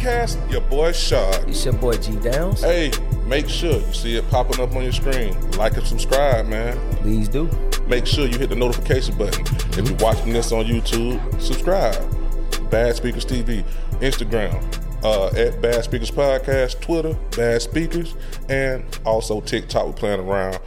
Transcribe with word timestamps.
Podcast. 0.00 0.50
Your 0.50 0.62
boy 0.62 0.92
Shad. 0.92 1.46
It's 1.48 1.64
your 1.64 1.74
boy 1.74 1.96
G 1.98 2.16
Downs. 2.16 2.62
Hey, 2.62 2.90
make 3.26 3.48
sure 3.48 3.80
you 3.80 3.92
see 3.92 4.16
it 4.16 4.28
popping 4.30 4.58
up 4.60 4.74
on 4.74 4.82
your 4.82 4.92
screen. 4.92 5.38
Like 5.52 5.76
and 5.76 5.86
subscribe, 5.86 6.46
man. 6.46 6.78
Please 6.96 7.28
do. 7.28 7.50
Make 7.86 8.06
sure 8.06 8.26
you 8.26 8.38
hit 8.38 8.48
the 8.48 8.56
notification 8.56 9.18
button. 9.18 9.44
If 9.78 9.88
you're 9.88 9.98
watching 9.98 10.32
this 10.32 10.52
on 10.52 10.64
YouTube, 10.64 11.20
subscribe. 11.40 12.00
Bad 12.70 12.96
Speakers 12.96 13.26
TV, 13.26 13.62
Instagram, 14.00 14.54
uh, 15.04 15.26
at 15.38 15.60
Bad 15.60 15.84
Speakers 15.84 16.10
Podcast, 16.10 16.80
Twitter, 16.80 17.14
Bad 17.36 17.60
Speakers, 17.60 18.14
and 18.48 18.84
also 19.04 19.42
TikTok. 19.42 19.86
We're 19.86 19.92
playing 19.92 20.20
around. 20.20 20.60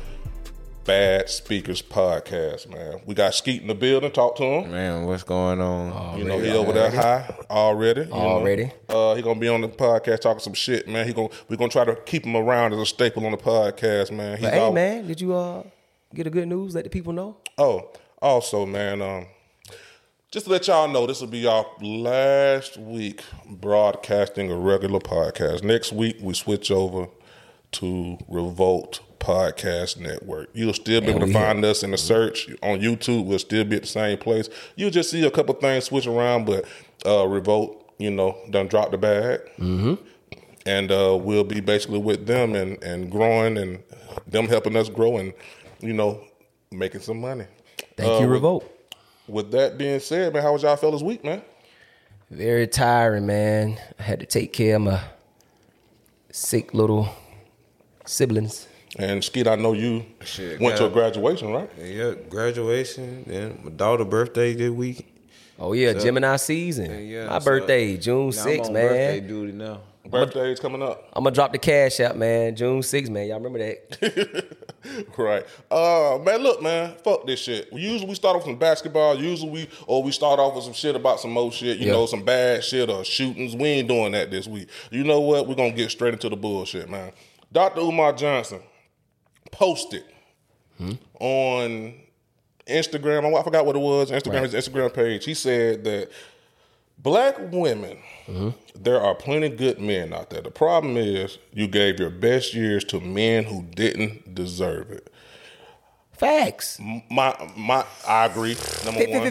Bad 0.86 1.30
Speakers 1.30 1.82
Podcast, 1.82 2.70
man. 2.70 3.00
We 3.06 3.16
got 3.16 3.34
Skeet 3.34 3.62
in 3.62 3.70
the 3.70 3.76
building. 3.76 4.12
Talk 4.12 4.36
to 4.36 4.44
him. 4.44 4.72
Man, 4.72 5.06
what's 5.06 5.24
going 5.24 5.62
on? 5.62 6.18
You 6.18 6.26
know, 6.26 6.38
he 6.40 6.52
over 6.52 6.74
there 6.74 6.92
high 6.92 7.34
already. 7.50 8.02
you 8.02 8.08
know. 8.08 8.14
Already. 8.14 8.72
Uh, 8.90 9.16
he 9.16 9.22
gonna 9.22 9.40
be 9.40 9.48
on 9.48 9.62
the 9.62 9.70
podcast 9.70 10.22
talking 10.22 10.42
some 10.42 10.54
shit, 10.54 10.88
man. 10.90 11.08
He 11.08 11.14
gonna 11.14 11.30
we're 11.48 11.56
gonna 11.56 11.70
try 11.70 11.86
to 11.86 11.96
keep 11.96 12.26
him 12.26 12.36
around 12.36 12.74
as 12.74 12.80
a 12.80 12.86
staple 12.86 13.26
on 13.26 13.32
the 13.32 13.38
podcast, 13.38 14.12
man. 14.12 14.38
He's 14.38 14.46
But 14.46 14.54
hey, 14.54 14.72
man, 14.72 15.08
did 15.08 15.22
you 15.22 15.34
uh 15.34 15.64
get 16.14 16.28
a 16.28 16.30
good 16.30 16.50
news? 16.50 16.76
Let 16.76 16.84
the 16.84 16.90
people 16.90 17.14
know. 17.14 17.38
Oh, 17.58 17.90
also, 18.22 18.66
man, 18.66 19.02
um, 19.02 19.28
just 20.32 20.48
to 20.48 20.52
let 20.52 20.68
y'all 20.68 20.90
know, 20.90 21.08
this 21.08 21.22
will 21.22 21.28
be 21.30 21.46
our 21.48 21.66
last 21.82 22.76
week 22.76 23.24
broadcasting 23.48 24.52
a 24.52 24.58
regular 24.58 25.00
podcast. 25.00 25.64
Next 25.64 25.94
week 25.94 26.18
we 26.22 26.34
switch 26.34 26.72
over 26.72 27.08
to 27.74 28.18
Revolt 28.28 29.00
Podcast 29.24 29.98
Network. 30.00 30.50
You'll 30.54 30.74
still 30.74 31.00
be 31.00 31.08
And 31.08 31.16
able 31.18 31.28
to 31.28 31.34
find 31.34 31.64
us 31.64 31.82
in 31.82 31.92
the 31.92 31.98
search 31.98 32.50
on 32.62 32.80
YouTube. 32.80 33.26
We'll 33.26 33.40
still 33.40 33.64
be 33.64 33.78
at 33.78 33.84
the 33.84 33.88
same 33.88 34.18
place. 34.18 34.50
You'll 34.76 34.92
just 34.92 35.10
see 35.10 35.26
a 35.26 35.32
couple 35.32 35.56
things 35.56 35.86
switch 35.86 36.06
around, 36.08 36.46
but 36.46 36.66
uh, 37.06 37.26
Revolt, 37.28 37.94
you 37.98 38.12
know, 38.12 38.38
done 38.50 38.68
dropped 38.68 38.92
the 38.92 38.98
bag. 38.98 39.40
Mm-hmm. 39.58 39.94
And 40.66 40.92
uh, 40.92 41.18
we'll 41.22 41.44
be 41.46 41.62
basically 41.62 42.00
with 42.00 42.26
them 42.26 42.54
and, 42.56 42.82
and 42.84 43.10
growing 43.10 43.58
and 43.58 43.82
them 44.28 44.48
helping 44.48 44.76
us 44.76 44.90
grow 44.90 45.18
and, 45.18 45.34
you 45.80 45.94
know, 45.94 46.22
making 46.72 47.02
some 47.02 47.20
money. 47.22 47.46
Thank 47.96 48.10
Uh, 48.10 48.14
you, 48.16 48.22
with- 48.22 48.32
Revolt. 48.32 48.70
With 49.28 49.52
that 49.52 49.78
being 49.78 50.02
said, 50.02 50.34
man, 50.34 50.44
how 50.44 50.52
was 50.52 50.64
y'all 50.64 50.76
fellas 50.76 51.02
week, 51.02 51.24
man? 51.24 51.42
Very 52.30 52.68
tiring, 52.68 53.26
man. 53.26 53.80
I 53.98 54.04
had 54.04 54.20
to 54.20 54.26
take 54.26 54.52
care 54.52 54.76
of 54.76 54.82
my 54.82 55.00
sick 56.30 56.74
little 56.74 57.08
siblings. 58.06 58.68
And 59.00 59.24
Skeet, 59.24 59.48
I 59.48 59.56
know 59.56 59.74
you 59.74 60.06
Shit, 60.24 60.60
went 60.60 60.78
to 60.78 60.86
a 60.86 60.90
graduation, 60.90 61.52
right? 61.52 61.70
Yeah, 61.84 62.14
graduation. 62.30 63.24
Then 63.26 63.60
my 63.64 63.72
daughter 63.72 64.06
birthday 64.06 64.54
this 64.54 64.70
week. 64.70 65.08
Oh 65.60 65.74
yeah, 65.74 65.94
Gemini 65.94 66.36
season. 66.36 67.08
Yeah, 67.08 67.28
my 67.28 67.40
so- 67.40 67.46
birthday, 67.46 67.98
June 67.98 68.30
6th, 68.32 68.66
on 68.68 68.74
birthday 68.74 69.20
man. 69.20 69.28
duty 69.28 69.52
now. 69.54 69.82
Birthday's 70.06 70.60
coming 70.60 70.84
up. 70.84 71.10
I'm 71.14 71.24
gonna 71.24 71.34
drop 71.34 71.54
the 71.54 71.58
cash 71.58 72.00
out, 72.02 72.18
man. 72.18 72.56
June 72.56 72.82
6th, 72.82 73.10
man. 73.10 73.28
Y'all 73.28 73.40
remember 73.40 73.60
that? 73.60 74.46
Right. 75.18 75.46
Uh 75.72 76.20
man, 76.26 76.44
look, 76.44 76.62
man, 76.62 76.96
fuck 77.06 77.26
this 77.26 77.40
shit. 77.40 77.72
We 77.72 77.80
usually 77.80 78.10
we 78.10 78.16
start 78.16 78.36
off 78.36 78.42
with 78.42 78.52
some 78.52 78.60
basketball, 78.60 79.16
usually 79.18 79.50
we 79.50 79.70
or 79.88 80.04
we 80.04 80.12
start 80.12 80.40
off 80.42 80.56
with 80.56 80.66
some 80.66 80.74
shit 80.74 80.94
about 80.94 81.22
some 81.22 81.38
old 81.38 81.54
shit, 81.54 81.78
you 81.78 81.86
Yeah. 81.88 81.94
know, 81.94 82.06
some 82.06 82.22
bad 82.24 82.66
shit 82.66 82.90
or 82.90 83.06
shootings. 83.06 83.56
We 83.56 83.64
ain't 83.70 83.88
doing 83.88 84.12
that 84.12 84.30
this 84.30 84.46
week. 84.46 84.68
You 84.92 85.06
know 85.06 85.22
what? 85.22 85.48
We're 85.48 85.56
gonna 85.56 85.72
get 85.72 85.90
straight 85.90 86.14
into 86.14 86.28
the 86.28 86.36
bullshit, 86.36 86.90
man. 86.90 87.14
Dr. 87.54 87.80
Umar 87.80 88.12
Johnson 88.12 88.60
posted 89.54 90.04
on 91.20 91.94
Instagram. 92.68 93.40
I 93.40 93.44
forgot 93.44 93.66
what 93.66 93.76
it 93.76 93.80
was. 93.80 94.12
Instagram, 94.12 94.44
his 94.44 94.54
Instagram 94.54 94.94
page. 94.94 95.26
He 95.26 95.34
said 95.34 95.84
that 95.86 96.10
black 96.98 97.38
women, 97.52 97.98
there 98.76 99.00
are 99.00 99.16
plenty 99.16 99.50
good 99.50 99.80
men 99.80 100.14
out 100.14 100.30
there. 100.30 100.42
The 100.42 100.52
problem 100.52 100.98
is 100.98 101.38
you 101.54 101.68
gave 101.68 102.00
your 102.00 102.10
best 102.10 102.54
years 102.54 102.84
to 102.86 103.00
men 103.00 103.46
who 103.46 103.64
didn't 103.64 104.34
deserve 104.36 104.92
it. 104.92 105.12
Facts. 106.12 106.80
My 107.10 107.36
my, 107.58 107.86
I 108.08 108.26
agree. 108.26 108.56
Number 108.86 109.02
one. 109.20 109.24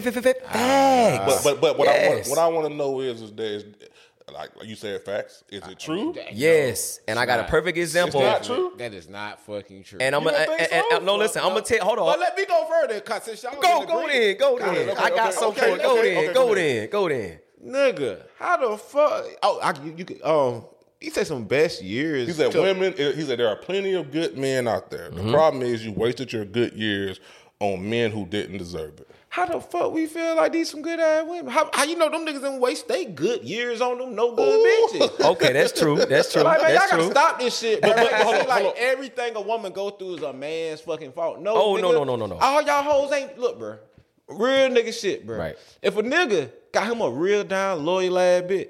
Facts. 0.51 1.43
But 1.43 1.43
but 1.43 1.61
but 1.61 1.77
what 1.79 1.87
I 1.87 2.07
want 2.09 2.27
what 2.29 2.39
I 2.39 2.47
want 2.47 2.67
to 2.67 2.73
know 2.73 2.99
is 3.01 3.21
is 3.21 3.31
that 3.33 3.92
like 4.31 4.55
like 4.55 4.67
you 4.67 4.75
said 4.75 5.01
facts. 5.03 5.43
Is 5.49 5.61
it 5.67 5.79
true? 5.79 6.15
Yes, 6.31 6.99
and 7.07 7.19
I 7.19 7.25
got 7.25 7.39
a 7.41 7.43
perfect 7.43 7.77
example. 7.77 8.21
not 8.21 8.43
true? 8.43 8.73
That 8.77 8.93
is 8.93 9.09
not 9.09 9.39
fucking 9.45 9.83
true. 9.83 9.99
And 10.01 10.15
I'm 10.15 10.23
gonna 10.23 10.45
don't 10.45 10.59
and, 10.59 10.69
so? 10.69 10.95
and- 10.97 11.05
no 11.05 11.15
listen. 11.15 11.41
I'm 11.41 11.49
gonna 11.49 11.61
tell. 11.61 11.83
Hold 11.85 11.97
but 11.97 12.03
on. 12.05 12.19
let 12.19 12.37
me 12.37 12.45
go 12.45 12.65
further, 12.69 12.99
cause 13.01 13.23
since 13.23 13.43
y'all 13.43 13.53
Go 13.59 13.85
go 13.85 14.01
agreement- 14.05 14.11
then. 14.11 14.37
Go 14.37 14.59
then. 14.59 14.89
okay, 14.89 14.91
I 15.01 15.09
got 15.09 15.27
okay, 15.27 15.31
something. 15.37 15.63
okay, 15.63 15.83
Go 15.83 15.99
okay, 15.99 16.13
then. 16.13 16.23
okay, 16.23 16.33
Go 16.33 16.47
go 16.47 16.55
then. 16.55 16.89
Go 16.89 17.09
then. 17.09 17.39
nigga. 17.65 18.21
How 18.39 18.57
the 18.71 18.77
fuck? 18.77 19.25
Oh, 19.43 19.59
I, 19.61 19.73
you, 19.83 19.95
you 19.97 20.05
could 20.05 20.21
um. 20.23 20.65
He 20.99 21.09
said 21.09 21.27
some 21.27 21.43
best 21.43 21.81
years. 21.83 22.27
He 22.27 22.33
said 22.33 22.53
to- 22.53 22.61
women. 22.61 22.93
He 22.93 23.23
said 23.23 23.37
there 23.39 23.49
are 23.49 23.57
plenty 23.57 23.93
of 23.93 24.09
good 24.11 24.37
men 24.37 24.67
out 24.69 24.89
there. 24.89 25.09
The 25.09 25.17
Mm-hmm. 25.21 25.31
problem 25.33 25.63
is 25.63 25.83
you 25.85 25.91
wasted 25.91 26.31
your 26.31 26.45
good 26.45 26.73
years 26.73 27.19
on 27.59 27.89
men 27.89 28.11
who 28.11 28.25
didn't 28.25 28.57
deserve 28.57 28.99
it. 29.01 29.09
How 29.33 29.47
the 29.47 29.59
fuck 29.59 29.91
we 29.91 30.05
feel 30.05 30.35
like 30.35 30.51
these 30.51 30.69
some 30.69 30.83
good 30.83 30.99
ass 30.99 31.25
women? 31.27 31.51
How, 31.51 31.67
how 31.73 31.85
you 31.85 31.97
know 31.97 32.07
them 32.07 32.23
niggas 32.23 32.33
didn't 32.41 32.59
waste 32.59 32.87
they 32.87 33.03
good 33.05 33.43
years 33.43 33.81
on 33.81 33.97
them 33.97 34.13
no 34.13 34.35
good 34.35 34.91
bitches? 34.93 35.25
Okay, 35.31 35.51
that's 35.53 35.71
true. 35.71 35.95
That's 36.05 36.31
true. 36.31 36.43
Like, 36.43 36.61
man, 36.61 36.69
y'all 36.69 36.79
That's 36.81 36.91
gotta 36.91 37.09
stop 37.09 37.39
this 37.39 37.57
shit, 37.57 37.81
bro. 37.81 37.93
but 37.95 38.13
hold 38.13 38.35
on, 38.35 38.47
like 38.47 38.61
hold 38.61 38.75
on. 38.75 38.81
everything 38.83 39.35
a 39.35 39.41
woman 39.41 39.71
go 39.71 39.89
through 39.89 40.17
is 40.17 40.21
a 40.21 40.31
man's 40.33 40.81
fucking 40.81 41.13
fault. 41.13 41.39
No, 41.41 41.55
Oh, 41.55 41.75
no, 41.77 41.89
nigga, 41.89 41.93
no, 41.93 42.03
no, 42.03 42.15
no, 42.15 42.25
no. 42.27 42.35
All 42.37 42.61
y'all 42.61 42.83
hoes 42.83 43.11
ain't 43.11 43.39
look, 43.39 43.57
bro. 43.57 43.79
Real 44.27 44.69
nigga 44.69 44.93
shit, 44.93 45.25
bro. 45.25 45.39
Right. 45.39 45.55
If 45.81 45.97
a 45.97 46.03
nigga 46.03 46.51
got 46.71 46.85
him 46.91 47.01
a 47.01 47.09
real 47.09 47.43
down 47.43 47.83
loyal 47.83 48.19
ass 48.19 48.43
bitch, 48.43 48.69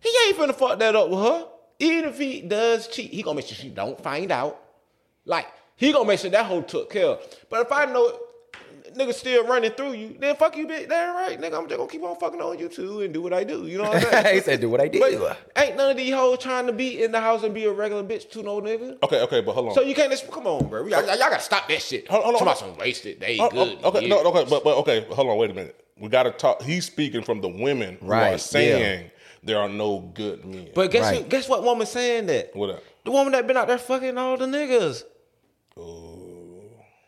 he 0.00 0.14
ain't 0.28 0.36
finna 0.38 0.54
fuck 0.54 0.78
that 0.78 0.94
up 0.94 1.10
with 1.10 1.18
her. 1.18 1.48
Even 1.80 2.10
if 2.10 2.16
he 2.16 2.42
does 2.42 2.86
cheat, 2.86 3.10
he 3.10 3.22
gonna 3.22 3.34
make 3.34 3.46
sure 3.46 3.56
she 3.56 3.70
don't 3.70 4.00
find 4.00 4.30
out. 4.30 4.56
Like 5.24 5.48
he 5.74 5.90
gonna 5.90 6.06
make 6.06 6.20
sure 6.20 6.30
that 6.30 6.46
hoe 6.46 6.62
took 6.62 6.90
care. 6.90 7.06
of. 7.06 7.36
But 7.50 7.66
if 7.66 7.72
I 7.72 7.86
know 7.86 8.20
nigga 8.96 9.14
still 9.14 9.46
running 9.46 9.70
through 9.72 9.92
you, 9.92 10.16
then 10.18 10.34
fuck 10.36 10.56
you, 10.56 10.66
bitch. 10.66 10.88
That 10.88 11.14
right, 11.14 11.40
nigga. 11.40 11.58
I'm 11.58 11.68
just 11.68 11.76
gonna 11.78 11.88
keep 11.90 12.02
on 12.02 12.16
fucking 12.16 12.40
on 12.40 12.58
you 12.58 12.68
too 12.68 13.00
and 13.02 13.12
do 13.14 13.22
what 13.22 13.32
I 13.32 13.44
do. 13.44 13.66
You 13.66 13.78
know 13.78 13.84
what 13.84 13.96
I'm 14.04 14.22
saying? 14.22 14.34
he 14.36 14.40
said, 14.40 14.60
"Do 14.60 14.70
what 14.70 14.80
I 14.80 14.88
do. 14.88 14.98
But 14.98 15.38
ain't 15.56 15.76
none 15.76 15.90
of 15.90 15.96
these 15.96 16.12
hoes 16.14 16.38
trying 16.38 16.66
to 16.66 16.72
be 16.72 17.02
in 17.02 17.12
the 17.12 17.20
house 17.20 17.42
and 17.42 17.54
be 17.54 17.64
a 17.64 17.72
regular 17.72 18.02
bitch 18.02 18.30
to 18.32 18.42
no 18.42 18.60
nigga. 18.60 18.98
Okay, 19.02 19.20
okay, 19.22 19.40
but 19.40 19.52
hold 19.52 19.68
on. 19.68 19.74
So 19.74 19.82
you 19.82 19.94
can't 19.94 20.10
just 20.10 20.30
come 20.30 20.46
on, 20.46 20.68
bro. 20.68 20.86
Y'all, 20.86 21.04
y'all 21.06 21.16
gotta 21.18 21.40
stop 21.40 21.68
that 21.68 21.82
shit. 21.82 22.08
Hold- 22.08 22.24
hold 22.24 22.34
on, 22.34 22.38
Somebody 22.40 22.60
hold 22.60 22.72
some 22.72 22.78
wasted. 22.80 23.20
They 23.20 23.38
Oh, 23.38 23.50
good. 23.50 23.84
okay, 23.84 24.08
no, 24.08 24.22
okay, 24.24 24.46
but 24.48 24.64
but 24.64 24.76
okay, 24.78 25.06
hold 25.10 25.28
on, 25.28 25.36
wait 25.38 25.50
a 25.50 25.54
minute. 25.54 25.78
We 25.98 26.08
got 26.08 26.24
to 26.24 26.30
talk. 26.30 26.62
He's 26.62 26.84
speaking 26.84 27.22
from 27.22 27.40
the 27.40 27.48
women 27.48 27.96
who 28.00 28.06
Right, 28.08 28.34
are 28.34 28.38
saying 28.38 29.10
there 29.42 29.58
are 29.58 29.68
no 29.68 30.00
good 30.14 30.44
men. 30.44 30.68
But 30.74 30.90
guess 30.90 31.04
Right. 31.04 31.22
who, 31.22 31.28
guess 31.28 31.48
what 31.48 31.62
woman 31.62 31.86
saying 31.86 32.26
that? 32.26 32.54
what 32.54 32.70
up? 32.70 32.82
The 33.04 33.10
woman 33.12 33.32
that 33.32 33.46
been 33.46 33.56
out 33.56 33.68
there 33.68 33.78
fucking 33.78 34.18
all 34.18 34.36
the 34.36 34.46
niggas. 34.46 35.04
Oh. 35.78 36.15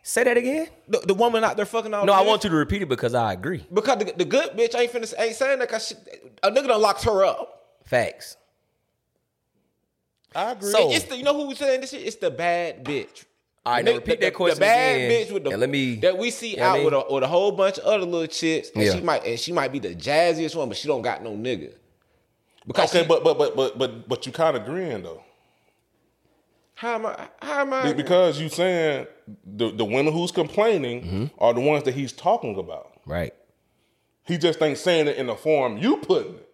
Say 0.08 0.24
that 0.24 0.38
again. 0.38 0.68
The, 0.88 1.00
the 1.00 1.12
woman 1.12 1.44
out 1.44 1.58
there 1.58 1.66
fucking 1.66 1.92
all 1.92 2.06
No, 2.06 2.14
I 2.14 2.22
want 2.22 2.42
you 2.42 2.48
to 2.48 2.56
repeat 2.56 2.80
it 2.80 2.88
because 2.88 3.12
I 3.14 3.34
agree. 3.34 3.66
Because 3.70 3.98
the, 3.98 4.10
the 4.16 4.24
good 4.24 4.52
bitch 4.52 4.74
ain't 4.74 4.90
finna 4.90 5.12
ain't 5.18 5.34
saying 5.36 5.58
that 5.58 5.68
cause 5.68 5.88
she, 5.88 5.96
a 6.42 6.50
nigga 6.50 6.68
done 6.68 6.80
locked 6.80 7.04
her 7.04 7.26
up. 7.26 7.74
Facts. 7.84 8.38
I 10.34 10.52
agree. 10.52 10.70
So- 10.70 10.90
It's 10.92 11.04
the, 11.04 11.16
you 11.18 11.24
know 11.24 11.34
who 11.38 11.48
was 11.48 11.58
saying 11.58 11.82
this 11.82 11.90
shit? 11.90 12.06
It's 12.06 12.16
the 12.16 12.30
bad 12.30 12.86
bitch. 12.86 13.26
All 13.66 13.74
right, 13.74 13.84
now 13.84 13.92
repeat 13.96 14.20
the- 14.20 14.26
that 14.28 14.32
question 14.34 14.54
The 14.54 14.60
bad 14.60 14.96
again. 14.96 15.10
bitch 15.26 15.30
with 15.34 15.44
the 15.44 15.50
And 15.50 15.60
let 15.60 15.68
me- 15.68 15.96
that 15.96 16.16
we 16.16 16.30
see 16.30 16.52
You 16.52 16.56
know 16.56 16.62
what 16.62 16.70
out 16.72 16.78
I 16.80 16.84
with 16.84 16.94
a 16.94 17.14
with 17.14 17.22
a 17.24 17.28
whole 17.28 17.52
bunch 17.52 17.76
of 17.78 17.84
other 17.84 18.06
little 18.06 18.26
chicks, 18.28 18.70
and 18.74 18.82
Yeah. 18.84 18.94
she 18.94 19.00
might 19.02 19.26
and 19.26 19.38
she 19.38 19.52
might 19.52 19.72
be 19.72 19.78
the 19.78 19.94
jazziest 19.94 20.56
one, 20.56 20.68
but 20.68 20.78
she 20.78 20.88
don't 20.88 21.02
got 21.02 21.22
no 21.22 21.32
nigga. 21.32 21.74
Because 22.66 22.88
okay, 22.94 23.02
she- 23.02 23.08
but 23.08 23.22
but 23.22 23.36
but 23.36 23.54
but 23.54 23.76
but 23.76 24.08
but 24.08 24.24
you 24.24 24.32
kind 24.32 24.56
of 24.56 24.62
agreeing 24.62 25.02
though. 25.02 25.22
How 26.78 26.94
am 26.94 27.06
I? 27.06 27.28
How 27.42 27.60
am 27.62 27.72
I? 27.72 27.92
Because 27.92 28.40
you 28.40 28.48
saying 28.48 29.06
the 29.44 29.70
the 29.72 29.84
women 29.84 30.12
who's 30.12 30.30
complaining 30.30 31.02
Mm-hmm. 31.02 31.24
are 31.38 31.52
the 31.52 31.60
ones 31.60 31.82
that 31.84 31.94
he's 31.94 32.12
talking 32.12 32.56
about. 32.56 32.92
Right. 33.04 33.34
He 34.24 34.38
just 34.38 34.62
ain't 34.62 34.78
saying 34.78 35.08
it 35.08 35.16
in 35.16 35.26
the 35.26 35.34
form 35.34 35.78
you 35.78 35.96
putting 35.96 36.34
it. 36.34 36.44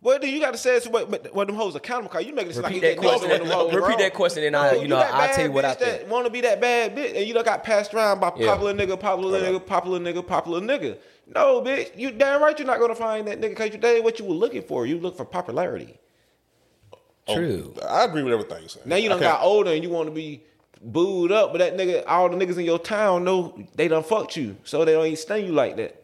Well, 0.00 0.18
then 0.20 0.32
you 0.32 0.38
got 0.40 0.52
to 0.52 0.58
say 0.58 0.76
it's 0.76 0.86
what, 0.86 1.10
what, 1.10 1.34
what 1.34 1.46
them 1.48 1.56
hoes 1.56 1.74
accountable. 1.74 2.10
Cause 2.10 2.24
you 2.24 2.32
making 2.34 2.52
it 2.52 2.54
seem 2.54 2.62
like 2.62 2.74
Repeat 2.74 2.86
that 2.86 2.96
question. 2.98 3.30
over 3.30 3.40
with 3.40 3.42
them 3.42 3.50
hoes, 3.58 3.74
Repeat 3.74 3.86
bro. 3.86 3.96
that 3.98 4.14
question, 4.14 4.44
and 4.44 4.54
I- 4.56 4.74
you 4.76 4.86
know, 4.88 4.96
that 4.98 5.12
I'll 5.12 5.34
tell 5.34 5.44
you 5.46 5.52
what 5.52 5.64
I 5.64 5.74
bitch 5.74 5.78
that 5.80 6.08
Want 6.08 6.24
to 6.26 6.30
be 6.32 6.40
that 6.42 6.60
bad 6.60 6.94
bitch, 6.96 7.16
and 7.16 7.26
you 7.26 7.34
done 7.34 7.44
got 7.44 7.64
passed 7.64 7.92
around 7.92 8.20
by 8.20 8.32
Yeah. 8.36 8.46
popular 8.46 8.72
nigga, 8.72 8.98
popular 9.00 9.40
nigga, 9.40 9.66
popular 9.66 9.98
nigga, 9.98 10.24
popular 10.26 10.60
nigga. 10.60 10.96
No, 11.26 11.60
bitch, 11.60 11.90
you 11.98 12.12
damn 12.12 12.40
right 12.40 12.56
you're 12.58 12.66
not 12.68 12.78
gonna 12.78 12.94
find 12.94 13.26
that 13.26 13.40
nigga 13.40 13.48
because 13.50 13.72
you 13.74 13.78
that 13.80 13.94
ain't 13.96 14.04
what 14.04 14.18
you 14.20 14.24
were 14.26 14.34
looking 14.34 14.62
for. 14.62 14.86
You 14.86 14.98
look 15.00 15.16
for 15.16 15.24
popularity. 15.24 15.98
True. 17.28 17.74
I 17.88 18.04
agree 18.04 18.22
with 18.22 18.32
everything 18.32 18.60
you're 18.60 18.68
saying. 18.68 18.88
Now 18.88 18.96
you 18.96 19.08
done 19.08 19.18
I 19.18 19.22
got 19.22 19.42
older 19.42 19.72
and 19.72 19.82
you 19.82 19.90
want 19.90 20.08
to 20.08 20.14
be 20.14 20.42
booed 20.80 21.32
up, 21.32 21.52
but 21.52 21.58
that 21.58 21.76
nigga, 21.76 22.04
all 22.06 22.28
the 22.28 22.36
niggas 22.36 22.58
in 22.58 22.64
your 22.64 22.78
town 22.78 23.24
know 23.24 23.58
they 23.74 23.88
done 23.88 24.02
fucked 24.02 24.36
you, 24.36 24.56
so 24.64 24.84
they 24.84 24.92
don't 24.92 25.06
even 25.06 25.16
sting 25.16 25.46
you 25.46 25.52
like 25.52 25.76
that. 25.76 26.02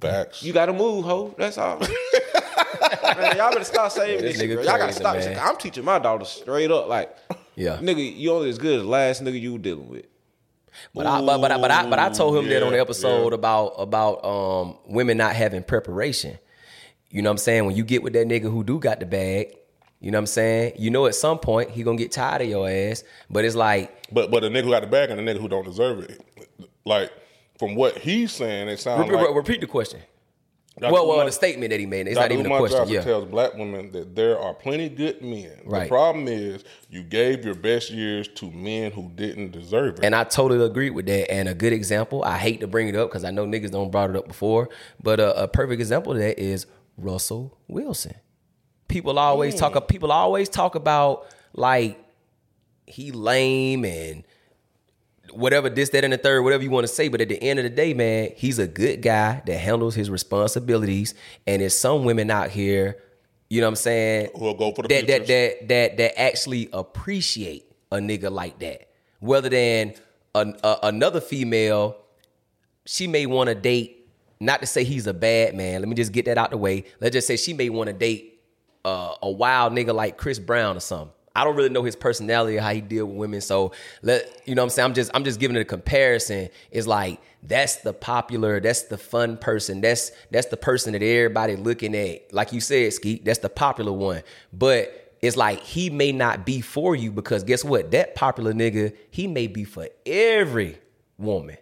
facts. 0.00 0.42
You 0.42 0.52
gotta 0.52 0.72
move, 0.72 1.04
ho. 1.04 1.34
That's 1.36 1.58
all. 1.58 1.78
man, 3.16 3.36
y'all 3.36 3.50
better 3.52 3.64
stop 3.64 3.92
saying 3.92 4.20
This 4.22 4.32
this 4.32 4.40
shit, 4.40 4.50
nigga 4.50 4.54
bro. 4.54 4.64
Y'all 4.64 4.78
gotta 4.78 4.92
stop 4.92 5.16
man. 5.16 5.38
I'm 5.40 5.56
teaching 5.56 5.84
my 5.84 5.98
daughter 5.98 6.24
straight 6.24 6.70
up, 6.70 6.88
like, 6.88 7.14
Yeah. 7.54 7.78
nigga, 7.78 8.16
you 8.16 8.32
only 8.32 8.48
as 8.48 8.58
good 8.58 8.76
as 8.76 8.82
the 8.82 8.88
last 8.88 9.22
nigga 9.22 9.40
you 9.40 9.58
dealing 9.58 9.88
with. 9.88 10.06
But 10.94 11.06
I, 11.06 11.20
but, 11.20 11.38
but, 11.38 11.50
I, 11.50 11.58
but 11.58 11.70
I 11.70 11.90
but 11.90 11.98
I 11.98 12.08
told 12.10 12.36
him 12.36 12.48
that 12.48 12.62
on 12.62 12.72
the 12.72 12.80
episode 12.80 13.30
yeah. 13.30 13.34
about 13.34 13.66
about 13.78 14.24
um 14.24 14.78
women 14.86 15.16
not 15.16 15.34
having 15.34 15.62
preparation. 15.62 16.38
You 17.10 17.22
know 17.22 17.30
what 17.30 17.34
I'm 17.34 17.38
saying? 17.38 17.64
When 17.66 17.74
you 17.74 17.84
get 17.84 18.02
with 18.02 18.12
that 18.12 18.26
nigga 18.28 18.50
who 18.50 18.62
do 18.62 18.78
got 18.78 19.00
the 19.00 19.06
bag, 19.06 19.56
you 20.00 20.10
know 20.10 20.18
what 20.18 20.22
I'm 20.22 20.26
saying? 20.26 20.74
You 20.78 20.90
know 20.90 21.06
at 21.06 21.14
some 21.14 21.38
point 21.38 21.70
he 21.70 21.82
gonna 21.82 21.96
get 21.98 22.12
tired 22.12 22.42
of 22.42 22.48
your 22.48 22.68
ass. 22.68 23.04
But 23.30 23.44
it's 23.44 23.56
like 23.56 24.12
But 24.12 24.30
but 24.30 24.40
the 24.40 24.48
nigga 24.48 24.64
who 24.64 24.70
got 24.70 24.80
the 24.82 24.86
bag 24.88 25.10
and 25.10 25.18
the 25.18 25.22
nigga 25.32 25.40
who 25.40 25.48
don't 25.48 25.64
deserve 25.64 26.00
it. 26.00 26.20
Like 26.84 27.10
from 27.58 27.74
what 27.74 27.98
he's 27.98 28.32
saying, 28.32 28.68
it 28.68 28.78
sounds 28.78 29.08
re- 29.08 29.16
re- 29.16 29.26
like 29.26 29.34
repeat 29.34 29.60
the 29.60 29.66
question. 29.66 30.00
Dr. 30.80 30.92
well, 30.92 31.06
well, 31.08 31.14
Umar- 31.16 31.26
the 31.26 31.32
statement 31.32 31.70
that 31.70 31.80
he 31.80 31.86
made. 31.86 32.06
It's 32.06 32.14
Dr. 32.14 32.28
not 32.28 32.32
even 32.32 32.46
a 32.46 32.48
Umar 32.50 32.58
question. 32.60 32.78
Johnson 32.78 32.94
Yeah. 32.94 33.02
tells 33.02 33.24
black 33.24 33.54
women 33.54 33.90
that 33.90 34.14
there 34.14 34.38
are 34.38 34.54
plenty 34.54 34.88
good 34.88 35.20
men. 35.20 35.50
The 35.64 35.70
Right. 35.70 35.88
problem 35.88 36.28
is 36.28 36.62
you 36.88 37.02
gave 37.02 37.44
your 37.44 37.56
best 37.56 37.90
years 37.90 38.28
to 38.36 38.48
men 38.52 38.92
who 38.92 39.10
didn't 39.16 39.50
deserve 39.50 39.94
it. 39.98 40.04
And 40.04 40.14
I 40.14 40.22
totally 40.22 40.64
agree 40.64 40.90
with 40.90 41.06
that. 41.06 41.32
And 41.32 41.48
a 41.48 41.54
good 41.54 41.72
example, 41.72 42.22
I 42.22 42.38
hate 42.38 42.60
to 42.60 42.68
bring 42.68 42.86
it 42.86 42.94
up 42.94 43.08
because 43.10 43.24
I 43.24 43.32
know 43.32 43.44
niggas 43.44 43.72
don't 43.72 43.90
brought 43.90 44.10
it 44.10 44.14
up 44.14 44.28
before, 44.28 44.68
but 45.02 45.18
a, 45.18 45.42
a 45.42 45.48
perfect 45.48 45.80
example 45.80 46.12
of 46.12 46.18
that 46.18 46.38
is 46.38 46.66
Russell 46.96 47.58
Wilson. 47.66 48.14
People 48.88 49.18
always 49.18 49.54
Mm. 49.54 49.58
talk. 49.58 49.88
People 49.88 50.10
always 50.12 50.48
talk 50.48 50.74
about 50.74 51.26
like 51.54 51.98
he 52.86 53.10
lame 53.12 53.84
and 53.84 54.24
whatever 55.32 55.68
this, 55.68 55.90
that, 55.90 56.04
and 56.04 56.12
the 56.12 56.16
third, 56.18 56.42
whatever 56.42 56.62
you 56.62 56.70
want 56.70 56.86
to 56.86 56.92
say. 56.92 57.08
But 57.08 57.20
at 57.20 57.28
the 57.28 57.40
end 57.42 57.58
of 57.58 57.62
the 57.64 57.70
day, 57.70 57.92
man, 57.94 58.30
he's 58.36 58.58
a 58.58 58.66
good 58.66 59.02
guy 59.02 59.42
that 59.46 59.58
handles 59.58 59.94
his 59.94 60.08
responsibilities. 60.08 61.14
And 61.46 61.60
there's 61.60 61.76
some 61.76 62.04
women 62.04 62.30
out 62.30 62.48
here, 62.50 62.96
you 63.50 63.60
know 63.60 63.66
what 63.66 63.72
I'm 63.72 63.76
saying, 63.76 64.30
Who'll 64.36 64.54
go 64.54 64.72
for 64.72 64.82
the 64.82 64.88
that 64.88 65.06
that, 65.06 65.26
pictures. 65.26 65.28
that 65.28 65.68
that 65.68 65.96
that 65.98 66.20
actually 66.20 66.68
appreciate 66.72 67.70
a 67.92 67.96
nigga 67.98 68.30
like 68.30 68.58
that, 68.60 68.88
rather 69.20 69.48
than 69.50 69.94
an, 70.34 70.56
a, 70.64 70.76
another 70.84 71.20
female. 71.20 71.96
She 72.86 73.06
may 73.06 73.26
want 73.26 73.48
to 73.48 73.54
date. 73.54 73.96
Not 74.40 74.60
to 74.60 74.66
say 74.66 74.84
he's 74.84 75.06
a 75.06 75.12
bad 75.12 75.54
man. 75.54 75.80
Let 75.82 75.88
me 75.88 75.94
just 75.94 76.12
get 76.12 76.24
that 76.26 76.38
out 76.38 76.52
the 76.52 76.56
way. 76.56 76.84
Let's 77.00 77.12
just 77.12 77.26
say 77.26 77.36
she 77.36 77.52
may 77.52 77.68
want 77.70 77.88
to 77.88 77.92
date 77.92 78.37
uh, 78.88 79.16
a 79.22 79.30
wild 79.30 79.72
nigga 79.72 79.94
like 79.94 80.16
Chris 80.16 80.38
Brown 80.38 80.76
or 80.76 80.80
something. 80.80 81.12
I 81.36 81.44
don't 81.44 81.54
really 81.54 81.68
know 81.68 81.84
his 81.84 81.94
personality 81.94 82.58
or 82.58 82.62
how 82.62 82.72
he 82.72 82.80
deal 82.80 83.06
with 83.06 83.16
women. 83.16 83.40
So 83.40 83.72
let 84.02 84.42
you 84.44 84.56
know 84.56 84.62
what 84.62 84.66
I'm 84.66 84.70
saying. 84.70 84.86
I'm 84.86 84.94
just 84.94 85.10
I'm 85.14 85.24
just 85.24 85.38
giving 85.38 85.56
it 85.56 85.60
a 85.60 85.64
comparison. 85.64 86.48
It's 86.72 86.86
like 86.86 87.20
that's 87.42 87.76
the 87.76 87.92
popular, 87.92 88.58
that's 88.60 88.82
the 88.84 88.98
fun 88.98 89.36
person. 89.36 89.80
That's 89.80 90.10
that's 90.32 90.48
the 90.48 90.56
person 90.56 90.94
that 90.94 91.02
everybody 91.02 91.54
looking 91.54 91.94
at. 91.94 92.32
Like 92.32 92.52
you 92.52 92.60
said, 92.60 92.92
Skeet, 92.92 93.24
that's 93.24 93.38
the 93.38 93.48
popular 93.48 93.92
one. 93.92 94.22
But 94.52 95.14
it's 95.20 95.36
like 95.36 95.62
he 95.62 95.90
may 95.90 96.10
not 96.10 96.44
be 96.44 96.60
for 96.60 96.96
you 96.96 97.12
because 97.12 97.44
guess 97.44 97.64
what? 97.64 97.92
That 97.92 98.16
popular 98.16 98.52
nigga, 98.52 98.96
he 99.10 99.28
may 99.28 99.46
be 99.46 99.64
for 99.64 99.88
every 100.06 100.78
woman. 101.18 101.58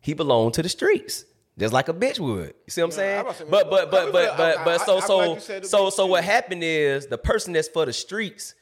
He 0.00 0.14
belong 0.14 0.52
to 0.52 0.62
the 0.62 0.68
streets. 0.68 1.26
Just 1.58 1.72
like 1.72 1.88
a 1.88 1.94
bitch 1.94 2.18
would. 2.18 2.54
You 2.66 2.70
see 2.70 2.80
what 2.80 2.86
I'm 2.86 2.92
saying? 2.92 3.18
I'm 3.20 3.26
about 3.26 3.36
to 3.36 3.44
say, 3.44 3.50
But 3.50 3.70
but 3.70 3.90
but 3.90 4.12
but 4.12 4.36
but 4.36 4.64
but 4.64 4.80
so 4.80 5.00
so 5.00 5.16
glad 5.18 5.34
you 5.34 5.40
said 5.40 5.62
the 5.62 5.68
so 5.68 5.90
so 5.90 6.06
what 6.06 6.24
happened 6.24 6.64
is 6.64 7.06
the 7.06 7.18
person 7.18 7.52
that's 7.52 7.68
for 7.68 7.86
the 7.86 7.92
streets, 7.92 8.54